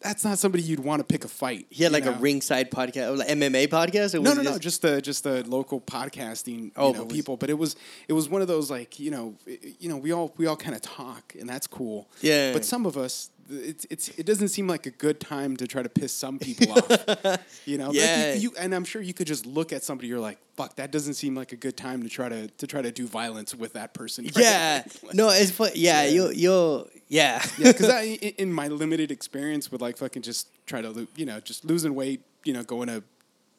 That's 0.00 0.24
not 0.24 0.38
somebody 0.38 0.62
you'd 0.62 0.80
want 0.80 1.00
to 1.00 1.04
pick 1.04 1.24
a 1.24 1.28
fight. 1.28 1.66
he 1.70 1.82
had 1.84 1.92
like 1.92 2.06
a 2.06 2.12
ringside 2.12 2.70
podcast, 2.70 3.18
like 3.18 3.28
MMA 3.28 3.68
podcast. 3.68 4.14
Or 4.14 4.20
No, 4.20 4.32
no, 4.32 4.42
no, 4.42 4.50
just- 4.52 4.62
just 4.62 4.82
the 4.82 5.02
just 5.02 5.24
the 5.24 5.42
local 5.48 5.80
podcasting, 5.80 6.72
Oh, 6.76 6.88
you 6.88 6.94
know, 6.94 7.04
was- 7.04 7.12
people. 7.12 7.36
But 7.36 7.50
it 7.50 7.58
was 7.58 7.76
it 8.08 8.14
was 8.14 8.28
one 8.28 8.40
of 8.42 8.48
those 8.48 8.70
like 8.70 8.98
you 8.98 9.10
know, 9.10 9.34
you 9.78 9.88
know, 9.88 9.96
we 9.98 10.12
all 10.12 10.32
we 10.38 10.46
all 10.46 10.56
kind 10.56 10.74
of 10.74 10.80
talk, 10.82 11.34
and 11.38 11.48
that's 11.48 11.66
cool. 11.66 12.08
Yeah. 12.22 12.52
But 12.52 12.64
some 12.64 12.86
of 12.86 12.96
us, 12.96 13.30
it's 13.50 13.86
it's 13.90 14.08
it 14.10 14.26
doesn't 14.26 14.48
seem 14.48 14.66
like 14.68 14.86
a 14.86 14.90
good 14.90 15.18
time 15.20 15.56
to 15.56 15.66
try 15.66 15.82
to 15.82 15.88
piss 15.88 16.12
some 16.12 16.38
people 16.38 16.72
off. 16.72 17.38
You 17.66 17.78
know, 17.78 17.86
Like, 17.88 17.94
you- 17.96 18.00
Yeah. 18.00 18.34
you, 18.34 18.52
and 18.58 18.74
I'm 18.74 18.84
sure 18.84 19.02
you 19.02 19.12
could 19.12 19.26
just 19.26 19.44
look 19.46 19.72
at 19.72 19.82
somebody. 19.84 20.08
You're 20.08 20.20
like, 20.20 20.38
fuck, 20.56 20.76
that 20.76 20.90
doesn't 20.90 21.14
seem 21.14 21.34
like 21.34 21.52
a 21.52 21.56
good 21.56 21.76
time 21.76 22.02
to 22.02 22.08
try 22.08 22.28
to 22.28 22.48
to 22.48 22.66
try 22.66 22.82
to 22.82 22.90
do 22.90 23.06
violence 23.06 23.54
with 23.54 23.72
that 23.74 23.92
person. 23.94 24.24
yeah, 24.36 24.82
no, 25.12 25.28
it's 25.30 25.50
fu- 25.50 25.64
yeah, 25.74 26.02
Yeah. 26.04 26.08
you 26.10 26.30
you 26.30 26.88
yeah, 27.08 27.42
yeah, 27.58 27.72
because 27.72 27.88
i- 28.02 28.34
in 28.38 28.52
my 28.52 28.68
limited 28.68 29.10
experience 29.10 29.70
with 29.72 29.80
like 29.82 29.96
fucking 29.98 30.22
just 30.22 30.48
try 30.66 30.80
to, 30.80 31.06
you 31.16 31.26
know, 31.26 31.40
just 31.40 31.64
losing 31.64 31.94
weight, 31.94 32.20
you 32.44 32.52
know, 32.52 32.62
going 32.62 32.86
to, 32.88 33.02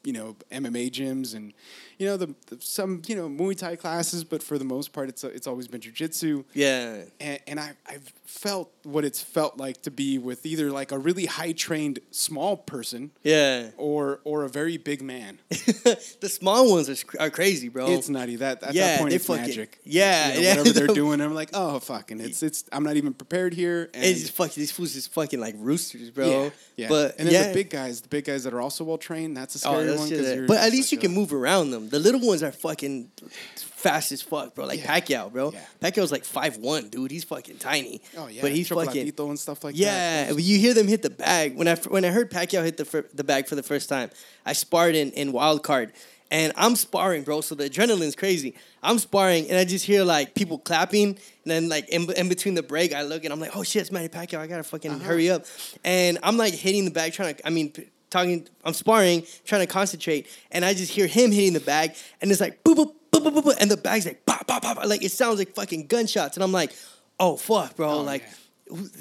you 0.03 0.13
know, 0.13 0.35
MMA 0.51 0.89
gyms 0.89 1.35
and, 1.35 1.53
you 2.01 2.07
know, 2.07 2.17
the, 2.17 2.33
the 2.47 2.57
some 2.59 3.03
you 3.05 3.15
know 3.15 3.29
Muay 3.29 3.55
Thai 3.55 3.75
classes, 3.75 4.23
but 4.23 4.41
for 4.41 4.57
the 4.57 4.65
most 4.65 4.91
part, 4.91 5.07
it's 5.07 5.23
it's 5.23 5.45
always 5.45 5.67
been 5.67 5.81
jujitsu, 5.81 6.43
yeah. 6.55 7.03
and, 7.19 7.39
and 7.45 7.59
I 7.59 7.73
I've 7.87 8.11
felt 8.25 8.71
what 8.83 9.05
it's 9.05 9.21
felt 9.21 9.57
like 9.57 9.83
to 9.83 9.91
be 9.91 10.17
with 10.17 10.43
either 10.45 10.71
like 10.71 10.91
a 10.91 10.97
really 10.97 11.27
high 11.27 11.51
trained 11.51 11.99
small 12.09 12.57
person 12.57 13.11
Yeah, 13.21 13.69
or 13.77 14.19
or 14.23 14.45
a 14.45 14.49
very 14.49 14.77
big 14.77 15.03
man. 15.03 15.37
the 15.49 16.29
small 16.29 16.71
ones 16.71 16.89
are, 16.89 16.95
are 17.19 17.29
crazy, 17.29 17.69
bro. 17.69 17.85
It's 17.91 18.09
nutty. 18.09 18.37
That 18.37 18.63
at 18.63 18.73
Yeah, 18.73 18.87
that 18.87 18.99
point, 18.99 19.13
it's 19.13 19.27
fucking- 19.27 19.43
magic. 19.43 19.79
yeah, 19.83 20.29
You 20.29 20.33
know, 20.33 20.41
yeah. 20.41 20.49
whatever 20.57 20.69
they're 20.79 20.95
doing, 21.03 21.21
I'm 21.21 21.35
like, 21.35 21.51
oh 21.53 21.77
fucking, 21.79 22.19
it's 22.19 22.41
it's. 22.41 22.63
I'm 22.71 22.83
not 22.83 22.95
even 22.95 23.13
prepared 23.13 23.53
here. 23.53 23.91
And 23.93 24.03
it's 24.03 24.27
fucking 24.31 24.59
these 24.59 24.71
fools 24.71 24.93
just 24.93 25.13
fucking 25.13 25.39
like 25.39 25.53
roosters, 25.59 26.09
bro. 26.09 26.27
Yeah, 26.27 26.49
yeah. 26.77 26.89
But 26.89 27.15
and 27.19 27.27
then 27.27 27.33
yeah. 27.35 27.47
the 27.49 27.53
big 27.53 27.69
guys, 27.69 28.01
the 28.01 28.09
big 28.09 28.25
guys 28.25 28.43
that 28.45 28.53
are 28.55 28.61
also 28.61 28.83
well 28.83 28.97
trained, 28.97 29.37
that's 29.37 29.63
a 29.63 29.67
Oh, 29.67 29.97
scary 29.97 30.37
one. 30.39 30.47
but 30.47 30.57
at 30.57 30.71
least 30.71 30.91
you 30.91 30.97
like, 30.97 31.03
can 31.03 31.11
uh, 31.11 31.19
move 31.19 31.31
around 31.33 31.69
them. 31.69 31.89
The 31.91 31.99
little 31.99 32.21
ones 32.21 32.41
are 32.43 32.51
fucking 32.51 33.11
fast 33.57 34.11
as 34.11 34.21
fuck, 34.21 34.55
bro. 34.55 34.65
Like 34.65 34.79
Yeah. 34.79 34.99
Pacquiao, 34.99 35.31
bro. 35.31 35.51
Yeah. 35.51 35.59
Pacquiao's 35.81 36.11
like 36.11 36.23
five 36.25 36.57
one, 36.57 36.89
dude. 36.89 37.11
He's 37.11 37.23
fucking 37.23 37.57
tiny. 37.57 38.01
Oh 38.17 38.27
yeah, 38.27 38.41
but 38.41 38.51
he's 38.51 38.67
fucking 38.69 39.13
and 39.19 39.39
stuff 39.39 39.63
like 39.63 39.75
yeah. 39.77 40.25
that. 40.27 40.33
but 40.35 40.43
you 40.43 40.57
hear 40.57 40.73
them 40.73 40.87
hit 40.87 41.01
the 41.03 41.09
bag 41.09 41.55
when 41.55 41.67
I 41.67 41.75
when 41.75 42.03
I 42.05 42.09
heard 42.09 42.31
Pacquiao 42.31 42.63
hit 42.63 42.77
the 42.77 42.85
fir- 42.85 43.07
the 43.13 43.23
bag 43.23 43.47
for 43.47 43.55
the 43.55 43.63
first 43.63 43.89
time. 43.89 44.09
I 44.45 44.53
sparred 44.53 44.95
in 44.95 45.11
in 45.11 45.31
wild 45.31 45.63
card. 45.63 45.93
And 46.33 46.53
I'm 46.55 46.77
sparring, 46.77 47.23
bro. 47.23 47.41
So 47.41 47.55
the 47.55 47.69
adrenaline's 47.69 48.15
crazy. 48.15 48.55
I'm 48.81 48.99
sparring, 48.99 49.49
and 49.49 49.57
I 49.59 49.65
just 49.65 49.85
hear 49.85 50.05
like 50.05 50.33
people 50.33 50.59
clapping, 50.59 51.07
and 51.09 51.17
then 51.43 51.67
like 51.67 51.89
in, 51.89 52.09
in 52.13 52.29
between 52.29 52.53
the 52.55 52.63
break, 52.63 52.93
I 52.93 53.01
look 53.01 53.25
and 53.25 53.33
I'm 53.33 53.39
like, 53.41 53.53
"Oh 53.53 53.63
shit, 53.63 53.81
it's 53.81 53.91
Manny 53.91 54.07
Pacquiao! 54.07 54.37
I 54.39 54.47
gotta 54.47 54.63
fucking 54.63 54.91
Uh-huh. 54.91 55.03
hurry 55.03 55.29
up!" 55.29 55.43
And 55.83 56.17
I'm 56.23 56.37
like 56.37 56.53
hitting 56.53 56.85
the 56.85 56.91
bag, 56.91 57.11
trying 57.11 57.35
to. 57.35 57.45
I 57.45 57.49
mean, 57.49 57.71
p- 57.73 57.89
talking. 58.11 58.47
I'm 58.63 58.73
sparring, 58.73 59.23
trying 59.45 59.61
to 59.61 59.67
concentrate, 59.67 60.27
and 60.51 60.63
I 60.63 60.75
just 60.75 60.91
hear 60.91 61.07
him 61.07 61.31
hitting 61.31 61.53
the 61.53 61.59
bag, 61.59 61.95
and 62.21 62.29
it's 62.29 62.39
like 62.39 62.63
boop 62.63 62.75
boop 62.75 62.93
boop 63.11 63.23
boop 63.23 63.33
boop, 63.33 63.43
boop 63.43 63.57
and 63.59 63.71
the 63.71 63.77
bag's 63.77 64.05
like 64.05 64.23
pop 64.27 64.45
pop 64.45 64.61
pop, 64.61 64.85
like 64.85 65.03
it 65.03 65.11
sounds 65.11 65.39
like 65.39 65.55
fucking 65.55 65.87
gunshots, 65.87 66.37
and 66.37 66.43
I'm 66.43 66.51
like, 66.51 66.71
"Oh 67.19 67.37
fuck, 67.37 67.75
bro!" 67.75 67.89
Oh, 67.89 68.01
like. 68.01 68.21
yeah. 68.21 68.27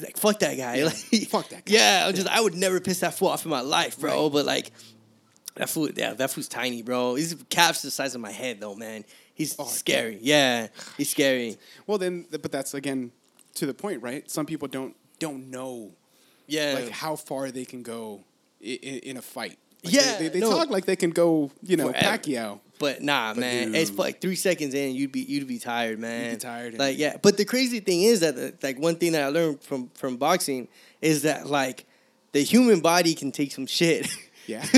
Like 0.03 0.17
fuck 0.17 0.41
that 0.41 0.57
guy. 0.57 0.83
Like, 0.83 0.95
fuck 1.29 1.49
that 1.51 1.65
guy. 1.65 1.75
Yeah, 1.75 2.05
I'm 2.09 2.15
just 2.15 2.27
I 2.27 2.41
would 2.41 2.55
never 2.57 2.81
piss 2.81 3.01
that 3.01 3.15
fool 3.15 3.29
off 3.29 3.45
in 3.45 3.51
my 3.53 3.61
life, 3.61 4.01
bro. 4.01 4.25
Right. 4.25 4.33
But 4.33 4.45
like 4.45 4.73
that 5.55 5.69
fool, 5.69 5.89
yeah, 5.95 6.13
that 6.15 6.31
fool's 6.33 6.49
tiny, 6.49 6.83
bro. 6.83 7.15
His 7.15 7.37
calf's 7.51 7.83
the 7.83 7.91
size 7.93 8.17
of 8.17 8.21
my 8.21 8.33
head, 8.33 8.59
though, 8.61 8.75
man. 8.75 9.05
He's 9.33 9.55
Oh, 9.61 9.65
scary. 9.67 10.19
Yeah, 10.23 10.69
he's 10.97 11.11
scary. 11.11 11.57
Well, 11.87 11.99
then, 11.99 12.27
but 12.31 12.51
that's 12.51 12.75
again 12.75 13.13
to 13.55 13.67
the 13.67 13.73
point, 13.75 14.03
right? 14.03 14.29
Some 14.29 14.45
people 14.45 14.67
don't 14.67 14.97
don't 15.21 15.51
know 15.51 15.93
Yeah, 16.49 16.73
like 16.75 16.91
how 16.91 17.15
far 17.15 17.53
they 17.53 17.65
can 17.65 17.85
go 17.85 18.25
in, 18.61 18.99
in 19.01 19.17
a 19.17 19.23
fight. 19.23 19.59
Like, 19.83 19.95
Yeah, 19.95 20.19
they, 20.19 20.29
they 20.29 20.41
no. 20.41 20.51
talk 20.51 20.71
like 20.71 20.85
they 20.85 20.97
can 20.97 21.11
go, 21.11 21.51
you 21.63 21.77
know, 21.77 21.89
Forever. 21.93 22.07
Pacquiao. 22.19 22.61
But 22.79 23.03
nah, 23.03 23.35
man, 23.35 23.75
it's 23.75 23.91
like 23.93 24.23
three 24.23 24.37
seconds 24.37 24.73
in, 24.73 24.95
you'd 24.95 25.13
be 25.13 25.21
you'd 25.21 25.47
be 25.47 25.59
tired, 25.59 25.99
man. 25.99 26.39
tired, 26.39 26.79
Like 26.79 26.97
yeah, 26.99 27.17
but 27.21 27.37
the 27.37 27.45
crazy 27.45 27.81
thing 27.81 28.03
is 28.03 28.21
that 28.21 28.39
uh, 28.39 28.53
like 28.63 28.79
one 28.79 28.97
thing 28.97 29.13
that 29.13 29.23
I 29.23 29.29
learned 29.29 29.63
from 29.63 29.91
from 29.95 30.17
boxing 30.17 30.67
is 31.03 31.23
that 31.23 31.47
like 31.47 31.85
the 32.33 32.41
human 32.43 32.81
body 32.81 33.15
can 33.15 33.33
take 33.33 33.53
some 33.53 33.67
shit. 33.67 34.09
Yeah. 34.47 34.65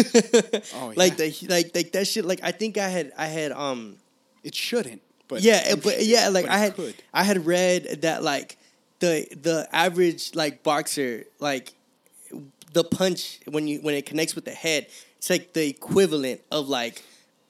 Oh, 0.75 0.91
yeah. 0.91 0.95
like 0.97 1.17
the 1.17 1.47
like 1.49 1.75
like 1.75 1.93
that 1.93 2.07
shit. 2.07 2.25
Like 2.25 2.41
I 2.43 2.51
think 2.51 2.77
I 2.77 2.89
had 2.89 3.13
I 3.17 3.27
had 3.27 3.53
um 3.53 3.97
It 4.43 4.55
shouldn't, 4.55 5.01
but 5.29 5.41
yeah, 5.43 5.77
but 5.77 6.05
yeah, 6.05 6.29
like 6.29 6.47
but 6.47 6.53
I 6.55 6.59
had 6.59 6.75
could. 6.75 6.95
I 7.15 7.23
had 7.23 7.47
read 7.47 8.03
that 8.03 8.23
like 8.23 8.59
the 8.99 9.27
the 9.41 9.69
average 9.73 10.35
like 10.35 10.63
boxer 10.63 11.25
like 11.39 11.73
the 12.73 12.85
punch 12.85 13.41
when 13.47 13.67
you 13.67 13.81
when 13.81 13.95
it 13.95 14.07
connects 14.07 14.35
with 14.35 14.45
the 14.45 14.53
head, 14.53 14.87
it's 15.17 15.31
like 15.31 15.53
the 15.53 15.69
equivalent 15.69 16.41
of 16.51 16.69
like 16.69 17.03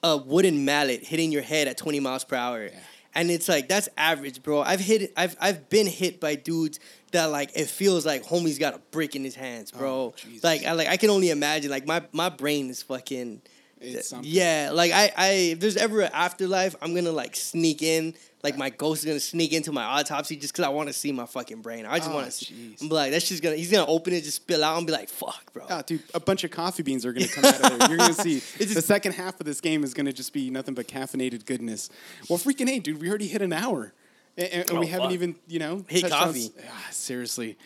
a 0.03 0.17
wooden 0.17 0.65
mallet 0.65 1.03
hitting 1.03 1.31
your 1.31 1.41
head 1.41 1.67
at 1.67 1.77
20 1.77 1.99
miles 1.99 2.23
per 2.23 2.35
hour. 2.35 2.69
And 3.15 3.29
it's 3.29 3.47
like 3.47 3.67
that's 3.67 3.89
average, 3.95 4.41
bro. 4.41 4.61
I've 4.61 4.79
hit 4.79 5.13
I've 5.15 5.35
I've 5.39 5.69
been 5.69 5.87
hit 5.87 6.19
by 6.19 6.35
dudes 6.35 6.79
that 7.11 7.25
like 7.25 7.51
it 7.55 7.67
feels 7.67 8.05
like 8.05 8.23
homie's 8.23 8.57
got 8.57 8.73
a 8.73 8.79
brick 8.91 9.15
in 9.15 9.23
his 9.23 9.35
hands, 9.35 9.71
bro. 9.71 9.89
Oh, 9.91 10.13
like 10.41 10.65
I 10.65 10.71
like 10.71 10.87
I 10.87 10.97
can 10.97 11.09
only 11.09 11.29
imagine 11.29 11.69
like 11.69 11.85
my 11.85 12.03
my 12.11 12.29
brain 12.29 12.69
is 12.69 12.81
fucking 12.81 13.41
It's 13.83 14.09
something. 14.09 14.29
yeah, 14.31 14.71
like 14.73 14.91
I, 14.91 15.11
I, 15.17 15.29
if 15.53 15.59
there's 15.59 15.77
ever 15.77 16.01
an 16.01 16.11
afterlife, 16.13 16.75
I'm 16.81 16.93
gonna 16.95 17.11
like 17.11 17.35
sneak 17.35 17.81
in, 17.81 18.13
like 18.43 18.57
my 18.57 18.69
ghost 18.69 19.01
is 19.03 19.05
gonna 19.05 19.19
sneak 19.19 19.53
into 19.53 19.71
my 19.71 19.83
autopsy 19.83 20.35
just 20.35 20.53
because 20.53 20.65
I 20.65 20.69
want 20.69 20.87
to 20.89 20.93
see 20.93 21.11
my 21.11 21.25
fucking 21.25 21.61
brain. 21.61 21.85
I 21.85 21.97
just 21.99 22.09
Oh, 22.09 22.13
want 22.15 22.25
to 22.27 22.31
see. 22.31 22.53
jeez. 22.53 22.81
I'm 22.81 22.89
like, 22.89 23.11
that's 23.11 23.27
just 23.27 23.43
gonna, 23.43 23.55
he's 23.55 23.71
gonna 23.71 23.85
open 23.85 24.13
it, 24.13 24.21
just 24.23 24.37
spill 24.37 24.63
out, 24.63 24.77
and 24.77 24.87
be 24.87 24.93
like, 24.93 25.09
fuck, 25.09 25.51
bro. 25.53 25.65
Ah, 25.69 25.81
dude, 25.81 26.01
a 26.13 26.19
bunch 26.19 26.43
of 26.43 26.51
coffee 26.51 26.83
beans 26.83 27.05
are 27.05 27.13
going 27.13 27.27
to 27.27 27.33
come 27.33 27.45
out 27.45 27.55
of 27.71 27.79
there. 27.79 27.87
You're 27.89 27.97
going 27.97 28.13
to 28.13 28.21
see 28.21 28.39
the 28.65 28.81
second 28.81 29.13
half 29.13 29.39
of 29.39 29.45
this 29.45 29.59
game 29.61 29.83
is 29.83 29.93
going 29.93 30.05
to 30.05 30.13
just 30.13 30.33
be 30.33 30.49
nothing 30.49 30.73
but 30.73 30.87
caffeinated 30.87 31.45
goodness. 31.45 31.89
Well, 32.29 32.39
freaking 32.39 32.67
hey, 32.69 32.79
dude, 32.79 33.01
we 33.01 33.09
already 33.09 33.27
hit 33.27 33.41
an 33.41 33.53
hour, 33.53 33.93
and, 34.37 34.47
and- 34.49 34.69
and 34.69 34.79
we 34.79 34.85
Oh, 34.85 34.89
haven't 34.89 35.05
fuck. 35.07 35.13
even, 35.13 35.35
you 35.47 35.59
know, 35.59 35.83
Hit 35.87 36.01
touched 36.01 36.13
on 36.13 36.27
coffee. 36.27 36.49
ah, 36.69 36.87
seriously, 36.91 37.57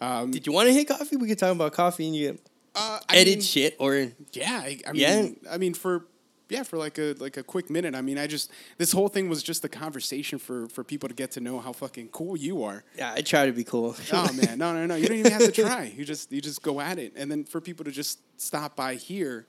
um, 0.00 0.30
Did 0.30 0.46
you 0.46 0.52
want 0.52 0.68
to 0.68 0.72
hit 0.72 0.88
coffee? 0.88 1.16
We 1.16 1.28
could 1.28 1.38
talk 1.38 1.52
about 1.52 1.72
coffee 1.72 2.06
and 2.06 2.16
you 2.16 2.38
uh, 2.74 2.98
I 3.08 3.16
edit 3.16 3.34
mean, 3.36 3.42
shit 3.42 3.76
or 3.78 3.94
Yeah, 4.32 4.60
I, 4.62 4.78
I 4.86 4.92
mean, 4.92 5.00
Yeah. 5.42 5.50
I 5.52 5.58
mean 5.58 5.74
for 5.74 6.06
yeah 6.50 6.62
for 6.62 6.76
like 6.76 6.98
a 6.98 7.14
like 7.18 7.36
a 7.36 7.42
quick 7.42 7.70
minute. 7.70 7.94
I 7.94 8.00
mean, 8.02 8.18
I 8.18 8.26
just 8.26 8.50
this 8.78 8.92
whole 8.92 9.08
thing 9.08 9.28
was 9.28 9.42
just 9.42 9.64
a 9.64 9.68
conversation 9.68 10.38
for 10.38 10.68
for 10.68 10.84
people 10.84 11.08
to 11.08 11.14
get 11.14 11.30
to 11.32 11.40
know 11.40 11.58
how 11.60 11.72
fucking 11.72 12.08
cool 12.08 12.36
you 12.36 12.62
are. 12.64 12.84
yeah, 12.96 13.12
I 13.16 13.22
try 13.22 13.46
to 13.46 13.52
be 13.52 13.64
cool. 13.64 13.94
oh 14.12 14.32
man, 14.32 14.58
no, 14.58 14.72
no, 14.74 14.86
no. 14.86 14.94
You 14.94 15.08
don't 15.08 15.18
even 15.18 15.32
have 15.32 15.44
to 15.44 15.52
try. 15.52 15.92
You 15.96 16.04
just 16.04 16.30
you 16.32 16.40
just 16.40 16.62
go 16.62 16.80
at 16.80 16.98
it, 16.98 17.12
and 17.16 17.30
then 17.30 17.44
for 17.44 17.60
people 17.60 17.84
to 17.84 17.90
just 17.90 18.20
stop 18.40 18.76
by 18.76 18.94
here 18.96 19.46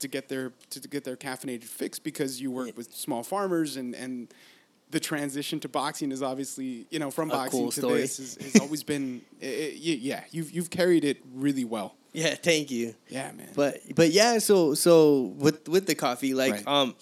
to 0.00 0.08
get 0.08 0.28
their 0.28 0.52
to, 0.70 0.80
to 0.80 0.88
get 0.88 1.04
their 1.04 1.16
caffeinated 1.16 1.64
fix 1.64 1.98
because 2.00 2.40
you 2.40 2.50
work 2.50 2.76
with 2.76 2.92
small 2.92 3.22
farmers 3.22 3.76
and 3.76 3.94
and 3.94 4.34
the 4.90 5.00
transition 5.00 5.58
to 5.60 5.68
boxing 5.68 6.12
is 6.12 6.22
obviously 6.22 6.86
you 6.90 6.98
know 6.98 7.10
from 7.10 7.30
A 7.30 7.34
boxing 7.34 7.60
cool 7.60 7.70
to 7.70 7.80
story. 7.80 8.00
this 8.00 8.16
has, 8.18 8.60
always 8.60 8.82
been 8.82 9.22
i 9.42 9.46
i 9.46 9.48
y- 9.48 9.98
yeah 10.00 10.24
you've 10.30 10.50
you've 10.50 10.70
carried 10.70 11.04
it 11.04 11.18
really 11.32 11.64
well. 11.64 11.94
Yeah, 12.14 12.34
thank 12.36 12.70
you. 12.70 12.94
Yeah, 13.08 13.30
man. 13.32 13.48
But 13.54 13.80
but 13.94 14.10
yeah, 14.10 14.38
so 14.38 14.74
so 14.74 15.34
with 15.36 15.68
with 15.68 15.86
the 15.86 15.94
coffee, 15.94 16.32
like 16.32 16.52
Right. 16.54 16.66
um, 16.66 16.94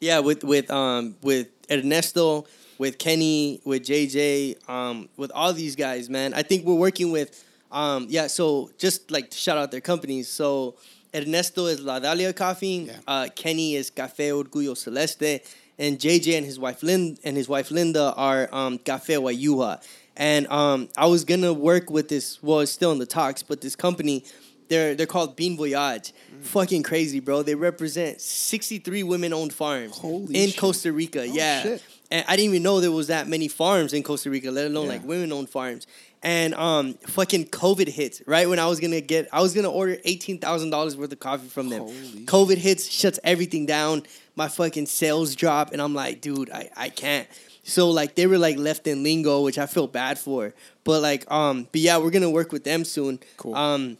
yeah, 0.00 0.20
with 0.20 0.44
with 0.44 0.70
um 0.70 1.16
with 1.22 1.48
Ernesto, 1.70 2.46
with 2.78 2.98
Kenny, 2.98 3.60
with 3.64 3.82
JJ, 3.84 4.68
um, 4.68 5.08
with 5.16 5.30
all 5.34 5.52
these 5.52 5.76
guys, 5.76 6.08
man. 6.08 6.32
I 6.34 6.42
think 6.42 6.64
we're 6.64 6.74
working 6.74 7.10
with 7.12 7.44
um 7.70 8.06
yeah. 8.08 8.26
So 8.28 8.70
just 8.78 9.10
like 9.10 9.30
to 9.30 9.36
shout 9.36 9.58
out 9.58 9.70
their 9.70 9.80
companies. 9.80 10.28
So 10.28 10.76
Ernesto 11.14 11.66
is 11.66 11.80
La 11.80 12.00
Dalia 12.00 12.34
Coffee. 12.34 12.86
Yeah. 12.88 12.96
Uh, 13.06 13.28
Kenny 13.34 13.74
is 13.74 13.90
Café 13.90 14.32
Orgullo 14.32 14.76
Celeste, 14.76 15.40
and 15.78 15.98
JJ 15.98 16.36
and 16.38 16.46
his 16.46 16.58
wife 16.58 16.82
Lynn 16.82 17.18
and 17.24 17.36
his 17.36 17.48
wife 17.48 17.70
Linda 17.70 18.14
are 18.16 18.48
um 18.52 18.78
Café 18.78 19.18
Wayuha. 19.18 19.82
And 20.16 20.46
um, 20.48 20.88
I 20.96 21.06
was 21.06 21.24
gonna 21.24 21.52
work 21.52 21.90
with 21.90 22.08
this. 22.08 22.42
Well, 22.42 22.60
it's 22.60 22.72
still 22.72 22.92
in 22.92 22.98
the 22.98 23.06
talks, 23.06 23.42
but 23.42 23.60
this 23.60 23.74
company, 23.74 24.24
they're 24.68 24.94
they're 24.94 25.06
called 25.06 25.36
Bean 25.36 25.56
Voyage. 25.56 26.12
Mm. 26.34 26.42
Fucking 26.42 26.82
crazy, 26.82 27.20
bro. 27.20 27.42
They 27.42 27.54
represent 27.54 28.20
63 28.20 29.02
women-owned 29.04 29.52
farms 29.52 29.96
Holy 29.98 30.34
in 30.34 30.50
shit. 30.50 30.58
Costa 30.58 30.92
Rica. 30.92 31.26
yeah, 31.26 31.62
shit. 31.62 31.82
and 32.10 32.24
I 32.28 32.36
didn't 32.36 32.50
even 32.50 32.62
know 32.62 32.80
there 32.80 32.90
was 32.92 33.06
that 33.06 33.26
many 33.28 33.48
farms 33.48 33.92
in 33.92 34.02
Costa 34.02 34.28
Rica, 34.28 34.50
let 34.50 34.66
alone 34.66 34.86
Yeah. 34.86 34.92
like 34.92 35.04
women-owned 35.06 35.48
farms. 35.48 35.86
And 36.24 36.54
um, 36.54 36.94
fucking 37.06 37.46
COVID 37.46 37.88
hits 37.88 38.22
right 38.26 38.48
when 38.48 38.58
I 38.60 38.66
was 38.66 38.78
gonna 38.80 39.00
get, 39.00 39.28
I 39.32 39.40
was 39.40 39.54
gonna 39.54 39.70
order 39.70 39.96
eighteen 40.04 40.38
thousand 40.38 40.70
dollars 40.70 40.96
worth 40.96 41.10
of 41.12 41.20
coffee 41.20 41.48
from 41.48 41.68
them. 41.70 41.80
Holy 41.80 42.26
COVID 42.26 42.58
hits, 42.58 42.88
shuts 42.88 43.18
everything 43.24 43.66
down. 43.66 44.02
My 44.36 44.48
fucking 44.48 44.86
sales 44.86 45.34
drop, 45.34 45.72
and 45.72 45.80
I'm 45.82 45.94
like, 45.94 46.20
dude, 46.20 46.50
I, 46.50 46.70
I 46.76 46.88
can't. 46.90 47.26
So 47.62 47.90
like 47.90 48.14
they 48.14 48.26
were 48.26 48.38
like 48.38 48.56
left 48.58 48.86
in 48.86 49.02
lingo, 49.02 49.42
which 49.42 49.58
I 49.58 49.66
feel 49.66 49.86
bad 49.86 50.18
for. 50.18 50.54
But 50.84 51.02
like 51.02 51.30
um, 51.30 51.68
but 51.70 51.80
yeah, 51.80 51.98
we're 51.98 52.10
gonna 52.10 52.30
work 52.30 52.52
with 52.52 52.64
them 52.64 52.84
soon. 52.84 53.20
Cool. 53.36 53.54
Um, 53.54 53.98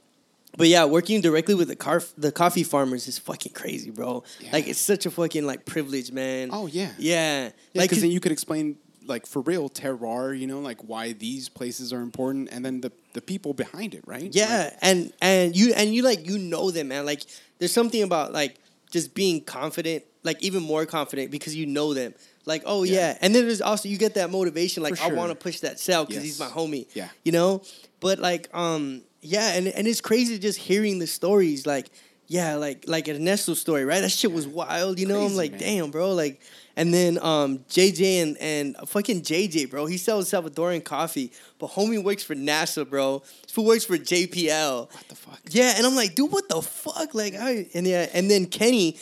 but 0.56 0.68
yeah, 0.68 0.84
working 0.84 1.20
directly 1.20 1.54
with 1.54 1.68
the 1.68 1.76
car 1.76 2.02
the 2.18 2.32
coffee 2.32 2.64
farmers 2.64 3.08
is 3.08 3.18
fucking 3.18 3.52
crazy, 3.52 3.90
bro. 3.90 4.22
Like 4.52 4.68
it's 4.68 4.80
such 4.80 5.06
a 5.06 5.10
fucking 5.10 5.46
like 5.46 5.64
privilege, 5.64 6.12
man. 6.12 6.50
Oh 6.52 6.66
yeah. 6.66 6.90
yeah. 6.98 7.44
Yeah, 7.44 7.50
like 7.80 7.90
because 7.90 8.02
then 8.02 8.10
you 8.10 8.20
could 8.20 8.32
explain 8.32 8.76
like 9.06 9.26
for 9.26 9.42
real 9.42 9.68
terroir, 9.68 10.38
you 10.38 10.46
know, 10.46 10.60
like 10.60 10.80
why 10.82 11.12
these 11.12 11.48
places 11.48 11.92
are 11.92 12.00
important, 12.00 12.48
and 12.52 12.64
then 12.64 12.80
the 12.80 12.92
the 13.14 13.20
people 13.20 13.54
behind 13.54 13.94
it, 13.94 14.02
right? 14.06 14.28
Yeah, 14.32 14.74
and 14.82 15.12
and 15.20 15.56
you 15.56 15.72
and 15.74 15.94
you 15.94 16.02
like 16.02 16.28
you 16.28 16.38
know 16.38 16.70
them, 16.70 16.88
man. 16.88 17.06
Like 17.06 17.22
there's 17.58 17.72
something 17.72 18.02
about 18.02 18.32
like 18.32 18.56
just 18.90 19.14
being 19.14 19.42
confident, 19.42 20.04
like 20.22 20.42
even 20.42 20.62
more 20.62 20.86
confident 20.86 21.30
because 21.30 21.54
you 21.54 21.66
know 21.66 21.94
them. 21.94 22.14
Like 22.44 22.62
oh 22.66 22.82
yeah, 22.82 22.94
Yeah. 23.10 23.18
and 23.20 23.34
then 23.34 23.46
there's 23.46 23.60
also 23.60 23.88
you 23.88 23.98
get 23.98 24.14
that 24.14 24.30
motivation. 24.30 24.82
Like 24.82 24.96
For 24.96 25.04
I 25.12 25.14
want 25.14 25.30
to 25.30 25.34
push 25.36 25.60
that 25.60 25.78
cell 25.78 26.04
because 26.04 26.22
he's 26.22 26.40
my 26.40 26.46
homie. 26.48 26.86
Yeah. 26.94 27.08
you 27.24 27.32
know. 27.32 27.62
But 28.00 28.18
like 28.18 28.48
um 28.54 29.02
yeah, 29.20 29.52
and 29.54 29.68
and 29.68 29.86
it's 29.86 30.00
crazy 30.00 30.38
just 30.38 30.58
hearing 30.58 30.98
the 30.98 31.06
stories. 31.06 31.66
Like 31.66 31.88
yeah, 32.32 32.56
like 32.56 32.84
like 32.86 33.08
Ernesto's 33.08 33.60
story, 33.60 33.84
right? 33.84 34.00
That 34.00 34.10
shit 34.10 34.32
was 34.32 34.46
wild. 34.46 34.98
You 34.98 35.06
know, 35.06 35.24
I'm 35.26 35.36
like 35.36 35.52
man. 35.52 35.60
damn, 35.60 35.90
bro. 35.90 36.12
Like 36.14 36.40
and 36.74 36.92
then 36.94 37.18
um 37.22 37.58
JJ 37.68 38.22
and 38.22 38.36
and 38.38 38.76
fucking 38.88 39.20
JJ, 39.22 39.68
bro. 39.70 39.84
He 39.86 39.98
sells 39.98 40.30
Salvadoran 40.30 40.82
coffee, 40.82 41.30
but 41.58 41.70
homie 41.72 42.02
works 42.02 42.22
for 42.22 42.34
NASA, 42.34 42.88
bro. 42.88 43.22
Who 43.54 43.62
works 43.62 43.84
for 43.84 43.98
JPL. 43.98 44.90
What 44.92 45.08
the 45.08 45.14
fuck? 45.14 45.40
Yeah, 45.50 45.74
and 45.76 45.86
I'm 45.86 45.94
like, 45.94 46.14
dude, 46.14 46.32
what 46.32 46.48
the 46.48 46.62
fuck? 46.62 47.14
Like, 47.14 47.34
I 47.34 47.66
and 47.74 47.86
yeah, 47.86 48.08
and 48.14 48.30
then 48.30 48.46
Kenny, 48.46 48.96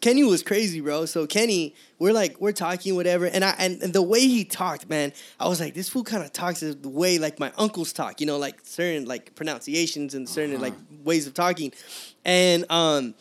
Kenny 0.00 0.22
was 0.22 0.44
crazy, 0.44 0.80
bro. 0.80 1.06
So 1.06 1.26
Kenny, 1.26 1.74
we're 1.98 2.12
like, 2.12 2.40
we're 2.40 2.52
talking, 2.52 2.94
whatever, 2.94 3.26
and 3.26 3.44
I 3.44 3.56
and, 3.58 3.82
and 3.82 3.92
the 3.92 4.02
way 4.02 4.20
he 4.20 4.44
talked, 4.44 4.88
man, 4.88 5.12
I 5.40 5.48
was 5.48 5.58
like, 5.60 5.74
this 5.74 5.88
fool 5.88 6.04
kind 6.04 6.22
of 6.22 6.32
talks 6.32 6.60
the 6.60 6.76
way 6.88 7.18
like 7.18 7.40
my 7.40 7.50
uncles 7.58 7.92
talk, 7.92 8.20
you 8.20 8.26
know, 8.28 8.38
like 8.38 8.60
certain 8.62 9.06
like 9.06 9.34
pronunciations 9.34 10.14
and 10.14 10.28
certain 10.28 10.54
Uh-huh. 10.54 10.66
like 10.66 10.74
ways 11.04 11.26
of 11.26 11.34
talking, 11.34 11.72
and 12.26 12.66
um. 12.70 13.14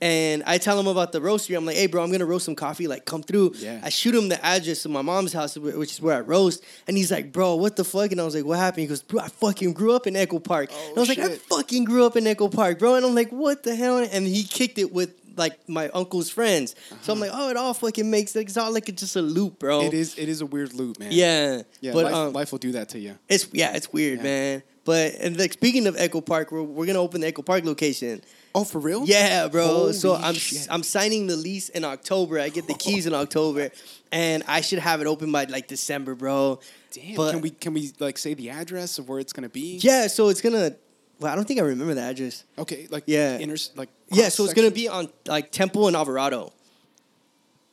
And 0.00 0.44
I 0.46 0.58
tell 0.58 0.78
him 0.78 0.86
about 0.86 1.10
the 1.10 1.18
roastery. 1.20 1.56
I'm 1.56 1.66
like, 1.66 1.74
hey, 1.74 1.88
bro, 1.88 2.04
I'm 2.04 2.12
gonna 2.12 2.24
roast 2.24 2.44
some 2.44 2.54
coffee. 2.54 2.86
Like, 2.86 3.04
come 3.04 3.20
through. 3.20 3.54
Yeah. 3.56 3.80
I 3.82 3.88
shoot 3.88 4.14
him 4.14 4.28
the 4.28 4.38
address 4.46 4.84
of 4.84 4.92
my 4.92 5.02
mom's 5.02 5.32
house, 5.32 5.56
which 5.58 5.90
is 5.90 6.00
where 6.00 6.16
I 6.16 6.20
roast. 6.20 6.62
And 6.86 6.96
he's 6.96 7.10
like, 7.10 7.32
bro, 7.32 7.56
what 7.56 7.74
the 7.74 7.82
fuck? 7.82 8.12
And 8.12 8.20
I 8.20 8.24
was 8.24 8.32
like, 8.36 8.44
what 8.44 8.60
happened? 8.60 8.82
He 8.82 8.86
goes, 8.86 9.02
bro, 9.02 9.18
I 9.22 9.26
fucking 9.26 9.72
grew 9.72 9.94
up 9.94 10.06
in 10.06 10.14
Echo 10.14 10.38
Park. 10.38 10.68
Oh, 10.72 10.88
and 10.90 10.96
I 10.98 11.00
was 11.00 11.08
like, 11.08 11.18
I 11.18 11.34
fucking 11.34 11.82
grew 11.82 12.06
up 12.06 12.14
in 12.14 12.28
Echo 12.28 12.46
Park, 12.46 12.78
bro. 12.78 12.94
And 12.94 13.04
I'm 13.04 13.16
like, 13.16 13.30
what 13.30 13.64
the 13.64 13.74
hell? 13.74 13.98
And 13.98 14.24
he 14.24 14.44
kicked 14.44 14.78
it 14.78 14.92
with 14.92 15.14
like 15.36 15.68
my 15.68 15.88
uncle's 15.88 16.30
friends. 16.30 16.76
So 17.02 17.12
I'm 17.12 17.18
like, 17.18 17.32
oh, 17.34 17.50
it 17.50 17.56
all 17.56 17.74
fucking 17.74 18.08
makes 18.08 18.36
like 18.36 18.46
it's 18.46 18.56
all 18.56 18.72
like 18.72 18.88
it's 18.88 19.02
just 19.02 19.16
a 19.16 19.22
loop, 19.22 19.58
bro. 19.58 19.78
Uh-huh. 19.78 19.88
It 19.88 19.94
is 19.94 20.16
it 20.16 20.28
is 20.28 20.42
a 20.42 20.46
weird 20.46 20.74
loop, 20.74 21.00
man. 21.00 21.08
Yeah. 21.10 21.62
Yeah, 21.80 21.92
But 21.92 22.04
life, 22.04 22.14
um, 22.14 22.32
life 22.34 22.52
will 22.52 22.58
do 22.60 22.70
that 22.72 22.90
to 22.90 23.00
you. 23.00 23.18
it's 23.28 23.48
yeah, 23.52 23.74
it's 23.74 23.92
weird, 23.92 24.18
Yeah. 24.18 24.22
man. 24.22 24.62
But 24.88 25.16
and 25.20 25.38
like 25.38 25.52
speaking 25.52 25.86
of 25.86 25.96
Echo 25.98 26.22
Park, 26.22 26.50
we're, 26.50 26.62
we're 26.62 26.86
gonna 26.86 27.02
open 27.02 27.20
the 27.20 27.26
Echo 27.26 27.42
Park 27.42 27.62
location. 27.66 28.22
Oh, 28.54 28.64
for 28.64 28.78
real? 28.78 29.04
Yeah, 29.04 29.46
bro. 29.48 29.92
so 29.92 30.14
I'm 30.14 30.32
shit. 30.32 30.66
I'm 30.70 30.82
signing 30.82 31.26
the 31.26 31.36
lease 31.36 31.68
in 31.68 31.84
October. 31.84 32.40
I 32.40 32.48
get 32.48 32.66
the 32.66 32.72
keys 32.72 33.04
in 33.06 33.12
October, 33.12 33.68
and 34.10 34.42
I 34.48 34.62
should 34.62 34.78
have 34.78 35.02
it 35.02 35.06
open 35.06 35.30
by 35.30 35.44
like 35.44 35.68
December, 35.68 36.14
bro. 36.14 36.60
Damn. 36.94 37.16
But- 37.16 37.32
can 37.32 37.42
we 37.42 37.50
can 37.50 37.74
we 37.74 37.92
like 37.98 38.16
say 38.16 38.32
the 38.32 38.48
address 38.48 38.98
of 38.98 39.10
where 39.10 39.18
it's 39.20 39.34
gonna 39.34 39.50
be? 39.50 39.76
Yeah, 39.82 40.06
so 40.06 40.30
it's 40.30 40.40
gonna. 40.40 40.74
Well, 41.20 41.30
I 41.30 41.34
don't 41.36 41.46
think 41.46 41.60
I 41.60 41.64
remember 41.64 41.92
the 41.92 42.00
address. 42.00 42.44
Okay. 42.56 42.86
Like 42.88 43.04
Yeah. 43.06 43.36
Inner 43.38 43.56
like. 43.76 43.90
Yeah, 44.10 44.30
so 44.30 44.44
it's 44.44 44.54
gonna 44.54 44.70
be 44.70 44.88
on 44.88 45.10
like 45.26 45.52
Temple 45.52 45.86
and 45.86 45.94
Alvarado. 45.96 46.50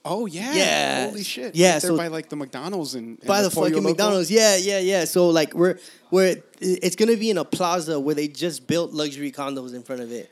Oh 0.07 0.27
yeah. 0.27 0.53
Yeah. 0.53 1.05
Holy 1.07 1.23
shit. 1.23 1.55
Yeah, 1.55 1.73
Right 1.73 1.81
so- 1.81 1.97
by 1.97 2.07
like 2.07 2.29
the 2.29 2.35
McDonald's 2.35 2.93
and, 2.93 3.17
and 3.17 3.27
by 3.27 3.41
the 3.41 3.49
Pollo 3.49 3.65
fucking 3.67 3.81
Loco? 3.83 3.89
McDonald's. 3.89 4.29
Yeah, 4.29 4.55
yeah, 4.55 4.79
yeah. 4.79 5.05
So 5.05 5.29
like 5.29 5.53
we're 5.55 5.79
we're 6.11 6.37
it's 6.59 6.95
gonna 6.95 7.17
be 7.17 7.31
in 7.31 7.39
a 7.39 7.45
plaza 7.45 7.99
where 7.99 8.13
they 8.15 8.27
just 8.27 8.67
built 8.67 8.91
luxury 8.91 9.31
condos 9.31 9.73
in 9.73 9.81
front 9.81 10.01
of 10.03 10.11
it. 10.11 10.31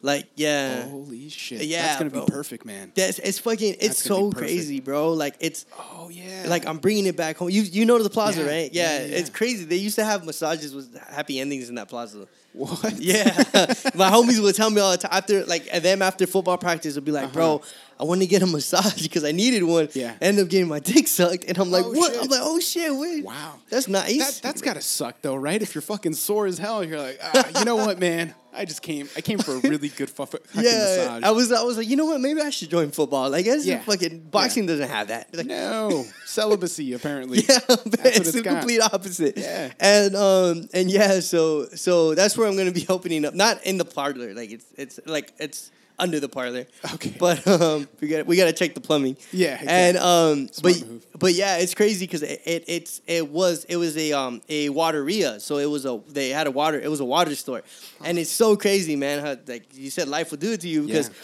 Like 0.00 0.28
yeah. 0.36 0.88
Holy 0.88 1.28
shit. 1.30 1.62
Yeah, 1.64 1.82
That's 1.82 1.98
to 2.02 2.10
bro. 2.10 2.24
be 2.26 2.32
perfect, 2.32 2.64
man. 2.66 2.92
That's 2.94 3.18
it's 3.18 3.38
fucking 3.38 3.76
it's 3.80 4.02
so 4.02 4.30
crazy, 4.32 4.80
bro. 4.80 5.12
Like 5.12 5.34
it's 5.40 5.64
Oh, 5.78 6.10
yeah. 6.10 6.44
like 6.48 6.66
I'm 6.66 6.78
bringing 6.78 7.06
it 7.06 7.16
back 7.16 7.36
home. 7.36 7.48
You 7.50 7.62
you 7.62 7.84
know 7.86 8.02
the 8.02 8.10
plaza, 8.10 8.40
Yeah, 8.42 8.46
right? 8.46 8.72
yeah, 8.72 8.98
Yeah, 8.98 9.06
yeah, 9.06 9.16
it's 9.16 9.30
crazy. 9.30 9.64
They 9.64 9.76
used 9.76 9.96
to 9.96 10.04
have 10.04 10.24
massages 10.26 10.74
with 10.74 10.98
happy 11.08 11.40
endings 11.40 11.68
in 11.68 11.74
that 11.76 11.88
plaza. 11.88 12.26
What? 12.52 13.00
Yeah, 13.00 13.24
my 13.96 14.10
homies 14.10 14.40
would 14.40 14.54
tell 14.54 14.70
me 14.70 14.80
all 14.80 14.92
the 14.92 14.98
time 14.98 15.10
after 15.12 15.44
like 15.46 15.70
them 15.72 16.02
after 16.02 16.24
football 16.26 16.56
practice 16.58 16.94
would 16.94 17.04
be 17.04 17.10
like, 17.10 17.24
uh-huh. 17.24 17.32
bro, 17.32 17.62
I 18.04 18.06
want 18.06 18.20
to 18.20 18.26
get 18.26 18.42
a 18.42 18.46
massage 18.46 19.02
because 19.02 19.24
I 19.24 19.32
needed 19.32 19.62
one. 19.62 19.88
Yeah. 19.94 20.14
end 20.20 20.38
up 20.38 20.48
getting 20.48 20.68
my 20.68 20.78
dick 20.80 21.08
sucked, 21.08 21.44
and 21.48 21.56
I'm 21.58 21.70
like, 21.70 21.84
Oh, 21.86 21.92
what? 21.92 22.12
shit. 22.12 22.22
I'm 22.22 22.28
like, 22.28 22.40
oh 22.42 22.60
shit, 22.60 22.94
wait, 22.94 23.24
Wow. 23.24 23.54
that's 23.70 23.88
nice. 23.88 24.18
That, 24.40 24.40
that's 24.42 24.60
got 24.60 24.74
to 24.74 24.82
suck, 24.82 25.22
though, 25.22 25.36
right? 25.36 25.60
If 25.62 25.74
you're 25.74 25.82
fucking 25.82 26.12
sore 26.14 26.46
as 26.46 26.58
hell, 26.58 26.84
you're 26.84 26.98
like, 27.00 27.18
ah, 27.22 27.58
you 27.58 27.64
know 27.64 27.76
what, 27.76 27.98
man? 27.98 28.34
I 28.56 28.64
just 28.66 28.82
came. 28.82 29.08
I 29.16 29.20
came 29.20 29.38
for 29.40 29.52
a 29.56 29.58
really 29.58 29.88
good 29.88 30.08
fu- 30.10 30.26
fucking 30.26 30.46
yeah. 30.62 30.70
massage. 30.70 31.22
I 31.24 31.30
was 31.32 31.50
I 31.50 31.62
was 31.64 31.76
like, 31.76 31.88
you 31.88 31.96
know 31.96 32.04
what? 32.04 32.20
Maybe 32.20 32.40
I 32.40 32.50
should 32.50 32.70
join 32.70 32.92
football. 32.92 33.28
Like, 33.30 33.46
guess 33.46 33.66
Yeah. 33.66 33.80
fucking 33.80 34.28
boxing 34.30 34.66
doesn't 34.66 34.88
have 34.88 35.08
that. 35.08 35.34
Like, 35.34 35.46
no 35.46 36.04
celibacy, 36.26 36.92
apparently. 36.92 37.38
Yeah, 37.48 37.58
That's 37.66 38.18
it's, 38.18 38.32
the 38.32 38.42
got. 38.42 38.58
complete 38.58 38.80
opposite. 38.80 39.36
Yeah. 39.38 39.72
and 39.80 40.14
um 40.14 40.68
and 40.72 40.88
yeah, 40.90 41.18
so 41.18 41.66
so 41.74 42.14
that's 42.14 42.38
where 42.38 42.46
I'm 42.46 42.56
gonna 42.56 42.70
be 42.70 42.86
opening 42.88 43.24
up. 43.24 43.34
Not 43.34 43.64
in 43.66 43.76
the 43.78 43.84
parlor, 43.84 44.32
like 44.34 44.52
it's 44.52 44.66
it's 44.76 45.00
like 45.06 45.32
it's 45.38 45.72
under 45.98 46.20
the 46.20 46.28
parlor. 46.28 46.66
Okay. 46.94 47.14
but 47.18 47.46
um 47.46 47.88
we 48.00 48.08
got 48.08 48.26
we 48.26 48.36
got 48.36 48.46
to 48.46 48.52
check 48.52 48.74
the 48.74 48.80
plumbing. 48.80 49.16
Yeah, 49.32 49.60
and 49.66 49.96
um 49.96 50.48
Smart 50.48 50.80
but 50.80 50.88
move. 50.88 51.06
but 51.18 51.34
yeah, 51.34 51.58
it's 51.58 51.74
crazy 51.74 52.06
because 52.06 52.22
it, 52.22 52.42
it 52.44 52.64
it's 52.66 53.00
it 53.06 53.28
was 53.28 53.64
it 53.64 53.76
was 53.76 53.96
a 53.96 54.12
um 54.12 54.42
a 54.48 54.68
wateria, 54.70 55.40
so 55.40 55.58
it 55.58 55.66
was 55.66 55.84
a 55.86 56.00
they 56.08 56.30
had 56.30 56.46
a 56.46 56.50
water 56.50 56.80
it 56.80 56.90
was 56.90 57.00
a 57.00 57.04
water 57.04 57.34
store, 57.34 57.62
and 58.04 58.18
it's 58.18 58.30
so 58.30 58.56
crazy, 58.56 58.96
man. 58.96 59.24
How 59.24 59.36
like 59.46 59.66
you 59.74 59.90
said, 59.90 60.08
life 60.08 60.30
will 60.30 60.38
do 60.38 60.52
it 60.52 60.60
to 60.62 60.68
you 60.68 60.86
because. 60.86 61.08
Yeah. 61.08 61.14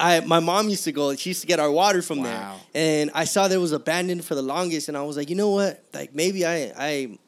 I, 0.00 0.20
my 0.20 0.38
mom 0.38 0.68
used 0.68 0.84
to 0.84 0.92
go. 0.92 1.12
She 1.16 1.30
used 1.30 1.40
to 1.40 1.48
get 1.48 1.58
our 1.58 1.72
water 1.72 2.02
from 2.02 2.22
there, 2.22 2.52
and 2.72 3.10
I 3.14 3.24
saw 3.24 3.48
that 3.48 3.54
it 3.56 3.58
was 3.58 3.72
abandoned 3.72 4.24
for 4.24 4.36
the 4.36 4.42
longest, 4.42 4.86
and 4.86 4.96
I 4.96 5.02
was 5.02 5.16
like, 5.16 5.28
you 5.28 5.34
know 5.34 5.50
what? 5.50 5.82
Like 5.92 6.14
maybe 6.14 6.46
I, 6.46 6.72
I, 6.78 7.18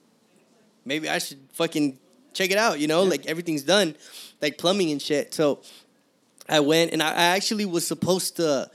maybe 0.84 1.08
I 1.08 1.18
should 1.18 1.40
fucking 1.54 1.98
check 2.32 2.52
it 2.52 2.58
out. 2.58 2.78
You 2.78 2.86
know, 2.86 3.02
like 3.02 3.26
everything's 3.26 3.62
done, 3.62 3.96
like 4.40 4.56
plumbing 4.56 4.92
and 4.92 5.02
shit. 5.02 5.34
So 5.34 5.62
I 6.50 6.60
went, 6.60 6.92
and 6.92 7.02
I, 7.02 7.12
actually 7.36 7.64
was 7.64 7.86
supposed 7.86 8.36
to 8.36 8.70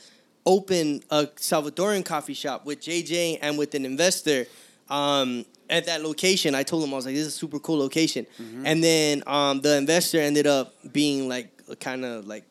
open 0.45 1.01
a 1.09 1.27
Salvadoran 1.27 2.05
coffee 2.05 2.33
shop 2.33 2.65
with 2.65 2.79
JJ 2.81 3.39
and 3.41 3.57
with 3.57 3.75
an 3.75 3.85
investor. 3.85 4.45
Um, 4.89 5.45
at 5.69 5.87
that 5.87 6.03
location, 6.03 6.53
I 6.53 6.63
told 6.63 6.83
him 6.83 6.93
I 6.93 6.95
was 6.95 7.05
like, 7.05 7.15
"This 7.15 7.25
is 7.27 7.33
a 7.35 7.37
super 7.37 7.59
cool 7.59 7.79
location," 7.79 8.25
Mm-hmm. 8.39 8.65
and 8.65 8.83
then 8.83 9.23
um, 9.27 9.61
the 9.61 9.77
investor 9.77 10.19
ended 10.19 10.45
up 10.47 10.73
being 10.93 11.27
like 11.27 11.49
kind 11.79 12.05
of 12.05 12.27
like 12.27 12.43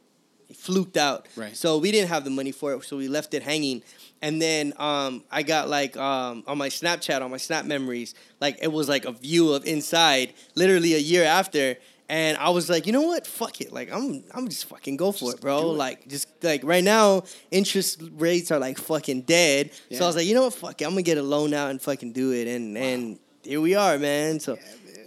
fluked 0.55 0.97
out. 0.97 1.27
Right. 1.37 1.57
So 1.57 1.79
we 1.79 1.91
didn't 1.93 2.09
have 2.09 2.25
the 2.25 2.31
money 2.31 2.53
for 2.53 2.73
it, 2.75 2.85
so 2.85 2.97
we 2.97 3.09
left 3.09 3.35
it 3.35 3.43
hanging. 3.43 3.83
And 4.21 4.41
then 4.41 4.73
um, 4.79 5.23
I 5.31 5.43
got 5.43 5.69
like 5.69 5.97
um, 5.97 6.45
on 6.47 6.57
my 6.59 6.71
Snapchat, 6.71 7.21
on 7.23 7.31
my 7.31 7.37
Snap 7.37 7.67
memories, 7.67 8.15
like 8.41 8.59
it 8.63 8.73
was 8.73 8.89
like 8.89 9.05
a 9.05 9.13
view 9.13 9.53
of 9.53 9.65
inside, 9.67 10.33
literally 10.55 10.95
a 10.95 10.99
year 10.99 11.25
after. 11.25 11.77
And 12.09 12.37
I 12.37 12.51
was 12.51 12.69
like, 12.69 12.87
you 12.87 12.93
know 12.93 13.03
what? 13.03 13.27
Fuck 13.27 13.61
it. 13.63 13.73
Like 13.73 13.91
I'm, 13.93 14.23
I'm 14.33 14.49
just 14.49 14.67
fucking 14.67 14.97
go 14.99 15.11
for 15.11 15.27
Just 15.27 15.39
it, 15.39 15.41
bro. 15.41 15.71
it. 15.73 15.77
Like 15.77 16.07
just 16.09 16.29
like 16.43 16.63
right 16.63 16.85
now, 16.85 17.25
interest 17.51 18.03
rates 18.17 18.51
are 18.51 18.59
like 18.59 18.77
fucking 18.79 19.23
dead. 19.23 19.71
Yeah. 19.89 19.99
So 19.99 20.05
I 20.05 20.07
was 20.09 20.17
like, 20.17 20.27
you 20.27 20.35
know 20.35 20.43
what? 20.45 20.55
Fuck 20.55 20.81
it. 20.83 20.85
I'm 20.85 20.91
gonna 20.91 21.03
get 21.03 21.17
a 21.19 21.23
loan 21.23 21.55
out 21.55 21.71
and 21.71 21.81
fucking 21.81 22.13
do 22.13 22.33
it. 22.33 22.47
And 22.47 22.77
and 22.77 23.19
here 23.43 23.61
we 23.61 23.75
are, 23.75 23.99
man. 23.99 24.39
So 24.39 24.59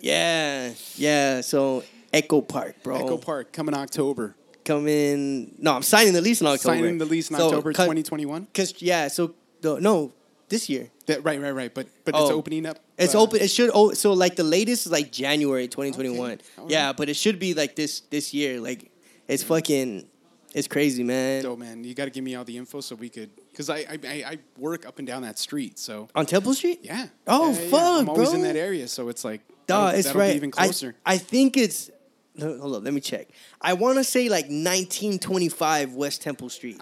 yeah, 0.01 0.73
yeah. 0.95 1.41
So 1.41 1.83
Echo 2.11 2.41
Park, 2.41 2.81
bro. 2.83 2.95
Echo 2.97 3.17
Park 3.17 3.51
coming 3.53 3.75
October. 3.75 4.35
Coming. 4.65 5.55
No, 5.59 5.75
I'm 5.75 5.81
signing 5.83 6.13
the 6.13 6.21
lease 6.21 6.41
in 6.41 6.47
October. 6.47 6.75
Signing 6.77 6.97
the 6.97 7.05
lease 7.05 7.29
in 7.29 7.37
So, 7.37 7.45
October 7.45 7.73
cut- 7.73 7.83
2021. 7.83 8.47
Cause 8.53 8.73
yeah, 8.79 9.07
so 9.07 9.33
the, 9.61 9.79
no, 9.79 10.11
this 10.49 10.69
year 10.69 10.89
That, 11.07 11.23
right, 11.23 11.39
right, 11.41 11.51
right. 11.51 11.73
But 11.73 11.87
but 12.05 12.15
it's 12.15 12.31
Oh. 12.31 12.35
opening 12.35 12.65
up. 12.65 12.79
it's 12.97 13.15
uh, 13.15 13.21
open. 13.21 13.41
It 13.41 13.49
should. 13.49 13.69
Oh, 13.73 13.91
so 13.93 14.13
like 14.13 14.35
the 14.35 14.43
latest 14.43 14.85
is 14.85 14.91
like 14.91 15.11
January 15.11 15.67
2021. 15.67 16.31
Okay. 16.31 16.41
Yeah, 16.67 16.87
right. 16.87 16.97
but 16.97 17.09
it 17.09 17.15
should 17.15 17.39
be 17.39 17.53
like 17.53 17.75
this 17.75 18.01
this 18.09 18.33
year. 18.33 18.59
Like 18.61 18.89
it's 19.27 19.43
fucking, 19.43 20.07
it's 20.53 20.67
crazy, 20.67 21.03
man. 21.03 21.41
So 21.41 21.55
man, 21.55 21.83
you 21.83 21.93
got 21.93 22.05
to 22.05 22.11
give 22.11 22.23
me 22.23 22.35
all 22.35 22.45
the 22.45 22.57
info 22.57 22.79
so 22.81 22.95
we 22.95 23.09
could, 23.09 23.29
because 23.51 23.69
I, 23.69 23.77
I 23.79 23.99
I 24.07 24.23
I 24.31 24.37
work 24.57 24.85
up 24.85 24.99
and 24.99 25.07
down 25.07 25.21
that 25.23 25.37
street. 25.37 25.77
So 25.79 26.07
On 26.15 26.25
Temple 26.25 26.53
Street. 26.53 26.79
yeah. 26.83 27.07
Oh, 27.27 27.51
Yeah, 27.51 27.55
yeah, 27.57 27.61
yeah. 27.63 27.69
fuck, 27.71 27.99
I'm 28.01 28.09
always 28.09 28.33
in 28.33 28.41
that 28.43 28.55
area, 28.55 28.87
so 28.87 29.09
it's 29.09 29.23
like. 29.25 29.41
Duh, 29.67 29.91
it's 29.95 30.15
right. 30.15 30.33
Even 30.35 30.49
closer. 30.51 30.95
I, 31.05 31.17
think 31.17 31.57
it's. 31.57 31.91
Hold 32.39 32.75
up, 32.75 32.83
let 32.85 32.93
me 32.93 33.01
check. 33.01 33.27
I 33.59 33.73
want 33.73 33.97
to 33.97 34.03
say 34.05 34.29
like 34.29 34.45
1925 34.45 35.93
West 35.93 36.21
Temple 36.21 36.49
Street. 36.49 36.79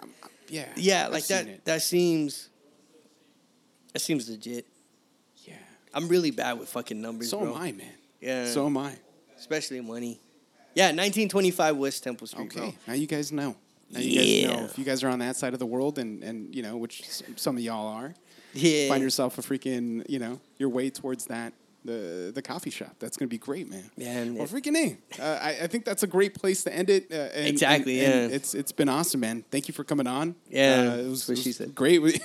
yeah. 0.48 0.66
Yeah, 0.76 1.06
I've 1.06 1.12
like 1.12 1.24
seen 1.24 1.46
that. 1.46 1.64
That 1.64 1.82
seems. 1.82 2.48
That 3.96 4.00
seems 4.00 4.28
legit. 4.28 4.66
Yeah. 5.46 5.54
I'm 5.94 6.06
really 6.08 6.30
bad 6.30 6.58
with 6.58 6.68
fucking 6.68 7.00
numbers, 7.00 7.30
So 7.30 7.38
bro. 7.40 7.54
am 7.54 7.62
I, 7.62 7.72
man. 7.72 7.94
Yeah. 8.20 8.44
So 8.44 8.66
am 8.66 8.76
I. 8.76 8.92
especially 9.38 9.80
money. 9.80 10.20
Yeah, 10.74 10.88
1925 10.88 11.78
West 11.78 12.04
Temple 12.04 12.26
Street. 12.26 12.44
Okay. 12.48 12.60
bro. 12.60 12.74
Now 12.88 12.92
you 12.92 13.06
guys 13.06 13.32
know. 13.32 13.56
Now 13.90 14.00
you 14.00 14.18
guys 14.18 14.50
know 14.58 14.64
if 14.66 14.78
you 14.78 14.84
guys 14.84 15.02
are 15.02 15.08
on 15.08 15.20
that 15.20 15.36
side 15.36 15.54
of 15.54 15.60
the 15.60 15.64
world, 15.64 15.98
and 15.98 16.22
and 16.22 16.54
you 16.54 16.62
know 16.62 16.76
which 16.76 17.04
some 17.36 17.56
of 17.56 17.62
y'all 17.62 17.86
are. 17.86 18.12
Yeah. 18.52 18.88
Find 18.88 19.02
yourself 19.02 19.38
a 19.38 19.40
freaking 19.40 20.04
you 20.10 20.18
know 20.18 20.40
your 20.58 20.68
way 20.68 20.90
towards 20.90 21.24
that 21.28 21.54
the 21.86 22.32
the 22.34 22.42
coffee 22.42 22.70
shop. 22.70 22.96
That's 22.98 23.16
gonna 23.16 23.28
be 23.28 23.38
great, 23.38 23.70
man. 23.70 23.90
Yeah, 23.96 24.18
and 24.18 24.36
well, 24.36 24.46
freaking 24.46 24.76
a. 24.76 25.22
Uh, 25.22 25.38
I, 25.40 25.48
I 25.62 25.66
think 25.66 25.84
that's 25.84 26.02
a 26.02 26.06
great 26.06 26.34
place 26.34 26.64
to 26.64 26.74
end 26.74 26.90
it. 26.90 27.10
Uh, 27.10 27.28
and, 27.34 27.46
Exactly, 27.46 28.04
and- 28.04 28.14
and 28.14 28.30
yeah. 28.30 28.36
it's 28.36 28.54
it's 28.54 28.72
been 28.72 28.88
awesome, 28.88 29.20
man. 29.20 29.44
Thank 29.50 29.68
you 29.68 29.74
for 29.74 29.84
coming 29.84 30.06
on. 30.06 30.34
Yeah, 30.50 30.92
uh, 30.92 30.96
it 30.98 31.08
was, 31.08 31.28
it 31.28 31.46
was 31.46 31.58
great. 31.74 32.02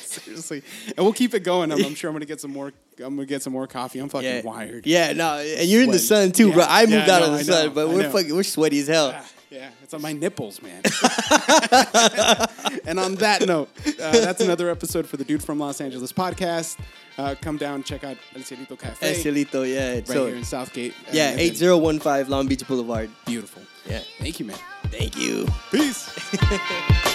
Seriously, 0.00 0.62
and 0.96 1.04
we'll 1.04 1.12
keep 1.12 1.34
it 1.34 1.40
going. 1.40 1.72
I'm, 1.72 1.84
I'm 1.84 1.94
sure 1.94 2.08
I'm 2.08 2.14
gonna 2.14 2.24
get 2.24 2.40
some 2.40 2.52
more. 2.52 2.72
I'm 2.98 3.16
gonna 3.16 3.26
get 3.26 3.42
some 3.42 3.52
more 3.52 3.66
coffee. 3.66 3.98
I'm 3.98 4.08
fucking 4.08 4.28
yeah. 4.28 4.42
wired. 4.42 4.86
Yeah, 4.86 5.12
no, 5.12 5.38
and 5.38 5.68
you're 5.68 5.82
in 5.82 5.90
the 5.90 5.98
sun 5.98 6.32
too, 6.32 6.52
bro. 6.52 6.64
I 6.66 6.86
moved 6.86 7.06
yeah, 7.06 7.14
out 7.14 7.22
of 7.22 7.32
the 7.32 7.44
sun, 7.44 7.74
but 7.74 7.88
I 7.88 7.92
we're 7.92 8.02
know. 8.02 8.10
fucking 8.10 8.34
we're 8.34 8.42
sweaty 8.42 8.80
as 8.80 8.88
hell. 8.88 9.14
Ah, 9.50 9.54
Yeah, 9.54 9.70
it's 9.82 9.94
on 9.94 10.02
my 10.02 10.12
nipples, 10.12 10.60
man. 10.62 10.82
and 12.86 12.98
on 13.00 13.14
that 13.16 13.44
note, 13.46 13.68
uh, 14.00 14.12
that's 14.12 14.40
another 14.42 14.68
episode 14.70 15.06
for 15.06 15.16
the 15.16 15.24
Dude 15.24 15.42
from 15.42 15.58
Los 15.58 15.80
Angeles 15.80 16.12
podcast. 16.12 16.76
Uh, 17.16 17.34
come 17.40 17.56
down, 17.56 17.82
check 17.82 18.04
out 18.04 18.16
El 18.36 18.42
Cielito 18.42 18.78
Cafe 18.78 19.08
El 19.08 19.14
Cielito, 19.14 19.64
yeah. 19.68 19.94
right 19.94 20.06
so 20.06 20.26
here 20.26 20.36
in 20.36 20.44
South 20.44 20.72
Gate. 20.72 20.92
Uh, 21.06 21.10
yeah, 21.12 21.30
and- 21.30 21.40
eight 21.40 21.56
zero 21.56 21.76
one 21.78 21.98
five 21.98 22.28
Long 22.28 22.46
Beach 22.46 22.66
Boulevard. 22.66 23.10
Beautiful. 23.26 23.62
Yeah. 23.88 24.02
Thank 24.18 24.38
you, 24.38 24.46
man. 24.46 24.58
Thank 24.90 25.16
you. 25.16 25.46
Peace. 25.70 26.08